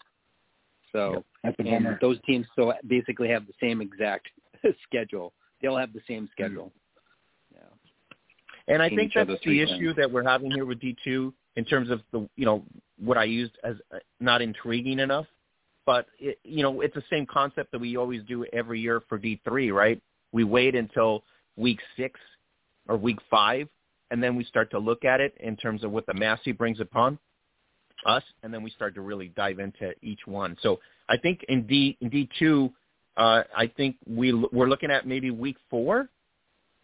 So 0.92 1.24
yep. 1.44 1.54
and 1.58 1.98
those 2.00 2.18
teams 2.26 2.46
so 2.56 2.72
basically 2.86 3.28
have 3.28 3.46
the 3.46 3.52
same 3.60 3.80
exact 3.80 4.28
schedule. 4.82 5.32
They 5.60 5.68
all 5.68 5.76
have 5.76 5.92
the 5.92 6.02
same 6.06 6.28
schedule. 6.32 6.66
Mm-hmm. 6.66 6.76
And 8.68 8.82
I 8.82 8.88
think 8.88 9.12
that's 9.14 9.30
the 9.44 9.60
issue 9.60 9.94
that 9.94 10.10
we're 10.10 10.24
having 10.24 10.50
here 10.50 10.64
with 10.64 10.80
D2 10.80 11.32
in 11.56 11.64
terms 11.64 11.90
of 11.90 12.00
the, 12.12 12.28
you 12.36 12.44
know, 12.44 12.64
what 12.98 13.16
I 13.16 13.24
used 13.24 13.52
as 13.62 13.76
uh, 13.94 13.98
not 14.20 14.42
intriguing 14.42 14.98
enough. 14.98 15.26
But, 15.84 16.06
it, 16.18 16.38
you 16.42 16.64
know, 16.64 16.80
it's 16.80 16.94
the 16.94 17.02
same 17.08 17.26
concept 17.26 17.70
that 17.70 17.80
we 17.80 17.96
always 17.96 18.22
do 18.24 18.44
every 18.52 18.80
year 18.80 19.02
for 19.08 19.18
D3, 19.20 19.72
right? 19.72 20.02
We 20.32 20.44
wait 20.44 20.74
until 20.74 21.24
week 21.56 21.80
six 21.96 22.20
or 22.88 22.96
week 22.96 23.18
five, 23.30 23.68
and 24.10 24.22
then 24.22 24.36
we 24.36 24.44
start 24.44 24.70
to 24.70 24.78
look 24.78 25.04
at 25.04 25.20
it 25.20 25.34
in 25.40 25.56
terms 25.56 25.84
of 25.84 25.90
what 25.90 26.06
the 26.06 26.14
Massey 26.14 26.52
brings 26.52 26.80
upon 26.80 27.18
us, 28.04 28.22
and 28.42 28.52
then 28.52 28.62
we 28.62 28.70
start 28.70 28.94
to 28.94 29.00
really 29.00 29.28
dive 29.28 29.58
into 29.58 29.92
each 30.02 30.20
one. 30.26 30.56
So 30.62 30.80
I 31.08 31.16
think 31.16 31.44
in 31.48 31.66
D 31.66 31.96
in 32.00 32.08
D 32.08 32.28
two, 32.38 32.72
uh, 33.16 33.42
I 33.56 33.66
think 33.76 33.96
we 34.06 34.32
we're 34.32 34.68
looking 34.68 34.90
at 34.90 35.06
maybe 35.06 35.30
week 35.30 35.56
four 35.70 36.08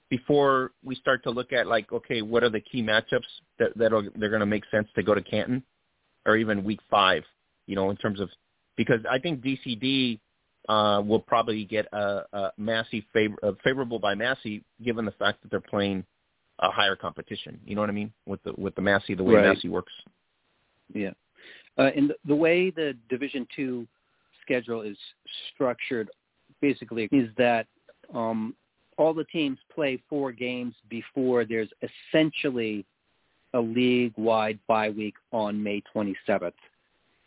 before 0.08 0.72
we 0.84 0.94
start 0.94 1.22
to 1.24 1.30
look 1.30 1.52
at 1.52 1.66
like, 1.66 1.90
okay, 1.92 2.20
what 2.20 2.42
are 2.42 2.50
the 2.50 2.60
key 2.60 2.82
matchups 2.82 3.30
that 3.58 3.76
that 3.76 3.92
are 3.92 4.02
they're 4.16 4.30
going 4.30 4.40
to 4.40 4.46
make 4.46 4.64
sense 4.70 4.88
to 4.94 5.02
go 5.02 5.14
to 5.14 5.22
Canton, 5.22 5.62
or 6.26 6.36
even 6.36 6.64
Week 6.64 6.80
Five, 6.90 7.24
you 7.66 7.76
know, 7.76 7.90
in 7.90 7.96
terms 7.96 8.20
of 8.20 8.28
because 8.76 9.00
I 9.10 9.18
think 9.18 9.42
DCD 9.42 10.20
uh, 10.72 11.00
will 11.02 11.20
probably 11.20 11.64
get 11.64 11.86
a, 11.92 12.22
a 12.32 12.52
Massey 12.56 13.06
favor, 13.12 13.36
uh, 13.42 13.52
favorable 13.62 13.98
by 13.98 14.14
Massey 14.14 14.64
given 14.82 15.04
the 15.04 15.12
fact 15.12 15.42
that 15.42 15.50
they're 15.50 15.60
playing 15.60 16.04
a 16.60 16.70
higher 16.70 16.96
competition. 16.96 17.60
You 17.66 17.74
know 17.74 17.82
what 17.82 17.90
I 17.90 17.94
mean 17.94 18.12
with 18.26 18.42
the 18.42 18.54
with 18.56 18.74
the 18.74 18.82
Massey 18.82 19.14
the 19.14 19.22
way 19.22 19.34
right. 19.34 19.54
Massey 19.54 19.68
works. 19.68 19.92
Yeah, 20.94 21.10
uh, 21.78 21.90
and 21.94 22.10
the, 22.10 22.14
the 22.26 22.34
way 22.34 22.70
the 22.70 22.96
Division 23.10 23.46
Two 23.54 23.86
schedule 24.40 24.82
is 24.82 24.96
structured, 25.54 26.10
basically, 26.60 27.08
is 27.12 27.28
that 27.36 27.66
um, 28.14 28.54
all 28.96 29.12
the 29.12 29.24
teams 29.24 29.58
play 29.74 30.02
four 30.08 30.32
games 30.32 30.74
before 30.88 31.44
there's 31.44 31.70
essentially 31.82 32.84
a 33.54 33.60
league-wide 33.60 34.58
bye 34.66 34.90
week 34.90 35.14
on 35.32 35.62
May 35.62 35.82
27th. 35.94 36.52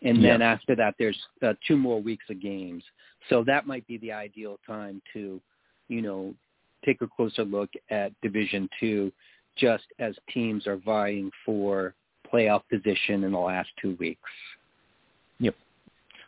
And 0.01 0.23
then 0.23 0.39
yeah. 0.41 0.51
after 0.51 0.76
that, 0.76 0.95
there's 0.99 1.17
uh, 1.41 1.53
two 1.67 1.77
more 1.77 2.01
weeks 2.01 2.26
of 2.30 2.41
games. 2.41 2.84
So 3.30 3.43
that 3.45 3.68
might 3.68 3.85
be 3.88 3.97
the 3.97 4.11
ideal 4.11 4.60
time 4.68 5.02
to, 5.14 5.41
you 5.88 6.02
know, 6.02 6.34
take 6.85 7.02
a 7.02 7.07
closer 7.07 7.43
look 7.43 7.69
at 7.89 8.11
Division 8.22 8.69
Two, 8.80 9.11
just 9.57 9.85
as 9.99 10.15
teams 10.34 10.68
are 10.68 10.77
vying 10.77 11.31
for 11.45 11.93
playoff 12.31 12.61
position 12.69 13.23
in 13.23 13.31
the 13.31 13.39
last 13.39 13.69
two 13.81 13.95
weeks. 13.99 14.30
Yep. 15.39 15.56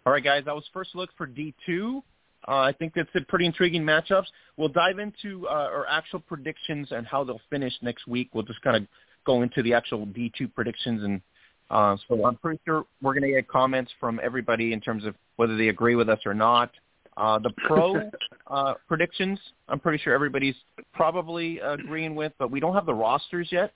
All 0.06 0.14
right, 0.14 0.24
guys. 0.24 0.44
That 0.46 0.56
was 0.56 0.66
first 0.74 0.96
look 0.96 1.10
for 1.18 1.28
D2. 1.28 2.02
Uh, 2.48 2.60
I 2.60 2.72
think 2.72 2.94
that's 2.96 3.10
a 3.16 3.22
pretty 3.22 3.46
intriguing 3.46 3.84
matchups. 3.84 4.28
We'll 4.56 4.70
dive 4.70 5.00
into 5.00 5.48
uh, 5.48 5.52
our 5.52 5.86
actual 5.88 6.20
predictions 6.20 6.88
and 6.92 7.06
how 7.06 7.24
they'll 7.24 7.42
finish 7.50 7.74
next 7.82 8.08
week. 8.08 8.30
We'll 8.34 8.44
just 8.44 8.62
kind 8.62 8.78
of 8.78 8.88
go 9.26 9.42
into 9.42 9.62
the 9.62 9.74
actual 9.74 10.06
D2 10.06 10.54
predictions, 10.54 11.04
and 11.04 11.22
uh, 11.70 11.98
so 12.08 12.26
I'm 12.26 12.38
pretty 12.38 12.62
sure 12.66 12.86
we're 13.02 13.14
going 13.14 13.24
to 13.24 13.36
get 13.36 13.48
comments 13.50 13.92
from 14.00 14.22
everybody 14.24 14.72
in 14.72 14.80
terms 14.80 15.06
of 15.06 15.16
whether 15.36 15.58
they 15.58 15.68
agree 15.68 15.96
with 15.96 16.08
us 16.08 16.20
or 16.26 16.34
not. 16.34 16.72
Uh, 17.18 17.40
the 17.40 17.50
pro 17.66 18.10
uh, 18.48 18.76
predictions, 18.88 19.40
I'm 19.68 19.80
pretty 19.80 19.98
sure 20.04 20.14
everybody's 20.14 20.56
probably 20.94 21.60
agreeing 21.60 22.16
with, 22.16 22.32
but 22.38 22.52
we 22.52 22.60
don't 22.60 22.76
have 22.76 22.86
the 22.86 22.94
rosters 22.94 23.50
yet. 23.52 23.74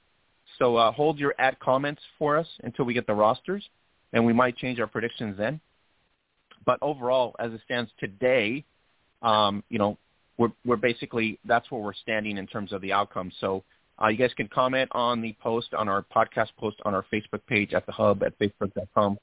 So 0.59 0.75
uh, 0.75 0.91
hold 0.91 1.17
your 1.17 1.33
ad 1.39 1.59
comments 1.59 2.01
for 2.19 2.37
us 2.37 2.47
until 2.63 2.85
we 2.85 2.93
get 2.93 3.07
the 3.07 3.13
rosters, 3.13 3.67
and 4.13 4.25
we 4.25 4.33
might 4.33 4.57
change 4.57 4.79
our 4.79 4.87
predictions 4.87 5.37
then. 5.37 5.59
But 6.65 6.77
overall, 6.81 7.35
as 7.39 7.51
it 7.51 7.61
stands 7.65 7.89
today, 7.99 8.63
um, 9.23 9.63
you 9.69 9.79
know, 9.79 9.97
we're, 10.37 10.51
we're 10.65 10.75
basically 10.75 11.39
that's 11.45 11.69
where 11.71 11.81
we're 11.81 11.93
standing 11.93 12.37
in 12.37 12.47
terms 12.47 12.73
of 12.73 12.81
the 12.81 12.93
outcome. 12.93 13.31
So 13.39 13.63
uh, 14.01 14.07
you 14.07 14.17
guys 14.17 14.31
can 14.35 14.47
comment 14.47 14.89
on 14.93 15.21
the 15.21 15.35
post 15.41 15.73
on 15.73 15.89
our 15.89 16.05
podcast 16.15 16.49
post 16.57 16.77
on 16.85 16.93
our 16.93 17.05
Facebook 17.11 17.41
page 17.47 17.73
at 17.73 17.85
the 17.85 17.91
hub 17.91 18.23
at 18.23 18.37
facebook.com. 18.39 19.17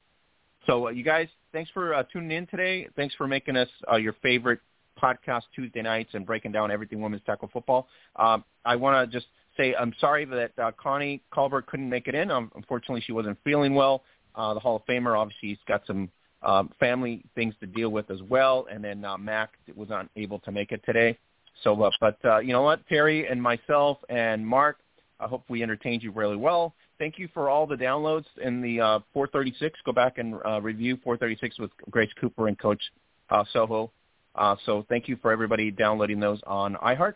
So 0.67 0.89
uh, 0.89 0.91
you 0.91 1.05
guys, 1.05 1.29
thanks 1.53 1.71
for 1.73 1.95
uh, 1.95 2.03
tuning 2.13 2.31
in 2.31 2.47
today. 2.47 2.89
Thanks 2.97 3.15
for 3.15 3.27
making 3.27 3.57
us 3.57 3.69
uh, 3.91 3.97
your 3.97 4.15
favorite 4.23 4.61
podcast 5.01 5.43
Tuesday 5.55 5.83
nights 5.83 6.11
and 6.15 6.27
breaking 6.27 6.53
down 6.53 6.71
everything 6.71 7.01
women's 7.01 7.23
tackle 7.25 7.49
football. 7.53 7.89
Um, 8.17 8.45
I 8.65 8.77
want 8.77 9.11
to 9.11 9.17
just 9.17 9.29
say 9.57 9.75
I'm 9.75 9.95
sorry 10.01 10.25
that 10.25 10.53
uh, 10.59 10.73
Connie 10.81 11.23
Carberg 11.33 11.67
couldn't 11.67 11.89
make 11.89 12.09
it 12.09 12.15
in. 12.15 12.31
Um, 12.31 12.51
unfortunately, 12.55 13.03
she 13.07 13.13
wasn't 13.13 13.39
feeling 13.45 13.75
well. 13.75 14.03
Uh, 14.35 14.55
the 14.55 14.61
Hall 14.61 14.77
of 14.77 14.87
Famer 14.87 15.19
obviously 15.19 15.51
he's 15.51 15.59
got 15.67 15.83
some 15.87 16.11
um, 16.43 16.71
family 16.79 17.25
things 17.35 17.55
to 17.61 17.67
deal 17.67 17.89
with 17.91 18.11
as 18.11 18.23
well. 18.23 18.67
And 18.71 18.83
then 18.83 19.05
uh, 19.05 19.19
Mac 19.19 19.53
was 19.75 19.89
not 19.89 20.09
able 20.17 20.39
to 20.41 20.53
make 20.53 20.73
it 20.73 20.83
today. 20.85 21.19
So, 21.65 21.81
uh, 21.83 21.91
but 22.01 22.19
uh, 22.25 22.39
you 22.39 22.53
know 22.53 22.63
what, 22.63 22.87
Terry 22.89 23.27
and 23.27 23.43
myself 23.43 23.99
and 24.09 24.47
Mark, 24.47 24.79
I 25.21 25.27
hope 25.27 25.45
we 25.49 25.63
entertained 25.63 26.03
you 26.03 26.13
really 26.13 26.37
well. 26.37 26.75
Thank 26.99 27.19
you 27.19 27.29
for 27.33 27.49
all 27.49 27.67
the 27.67 27.77
downloads 27.77 28.27
in 28.43 28.61
the 28.61 28.81
uh, 28.81 28.99
436. 29.13 29.79
Go 29.85 29.93
back 29.93 30.19
and 30.19 30.35
uh, 30.45 30.61
review 30.61 30.99
436 31.05 31.59
with 31.59 31.71
Grace 31.91 32.11
Cooper 32.21 32.49
and 32.49 32.59
Coach 32.59 32.83
uh, 33.31 33.45
Soho. 33.53 33.91
Uh, 34.35 34.57
so 34.67 34.85
thank 34.89 35.09
you 35.09 35.17
for 35.21 35.33
everybody 35.33 35.71
downloading 35.71 36.21
those 36.21 36.41
on 36.47 36.77
iHeart. 36.77 37.15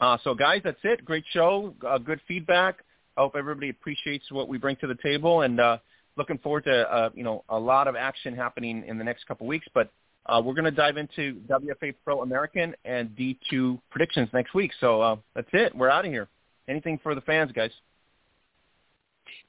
Uh, 0.00 0.16
so 0.24 0.34
guys, 0.34 0.62
that's 0.64 0.78
it. 0.82 1.04
Great 1.04 1.24
show. 1.32 1.74
Uh, 1.86 1.98
good 1.98 2.20
feedback. 2.26 2.78
I 3.16 3.22
hope 3.22 3.36
everybody 3.36 3.68
appreciates 3.68 4.30
what 4.30 4.48
we 4.48 4.56
bring 4.56 4.76
to 4.76 4.86
the 4.86 4.96
table. 5.02 5.42
And 5.42 5.60
uh, 5.60 5.78
looking 6.16 6.38
forward 6.38 6.64
to 6.64 6.90
uh, 6.92 7.10
you 7.14 7.24
know 7.24 7.44
a 7.48 7.58
lot 7.58 7.86
of 7.88 7.96
action 7.96 8.34
happening 8.34 8.84
in 8.86 8.98
the 8.98 9.04
next 9.04 9.26
couple 9.26 9.46
weeks. 9.46 9.66
But 9.74 9.90
uh, 10.26 10.40
we're 10.44 10.54
going 10.54 10.64
to 10.64 10.70
dive 10.70 10.96
into 10.96 11.40
WFA 11.48 11.94
Pro 12.04 12.22
American 12.22 12.74
and 12.84 13.10
D2 13.10 13.78
predictions 13.90 14.28
next 14.32 14.54
week. 14.54 14.70
So 14.80 15.00
uh, 15.00 15.16
that's 15.34 15.48
it. 15.52 15.74
We're 15.74 15.90
out 15.90 16.04
of 16.04 16.10
here. 16.10 16.28
Anything 16.70 17.00
for 17.02 17.16
the 17.16 17.20
fans, 17.22 17.50
guys? 17.50 17.72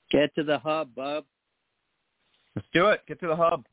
Get 0.10 0.34
to 0.35 0.43
the 0.43 0.57
hub, 0.57 0.95
bub. 0.95 1.23
Let's 2.56 2.68
do 2.73 2.88
it. 2.88 3.02
Get 3.07 3.19
to 3.19 3.27
the 3.27 3.35
hub. 3.35 3.64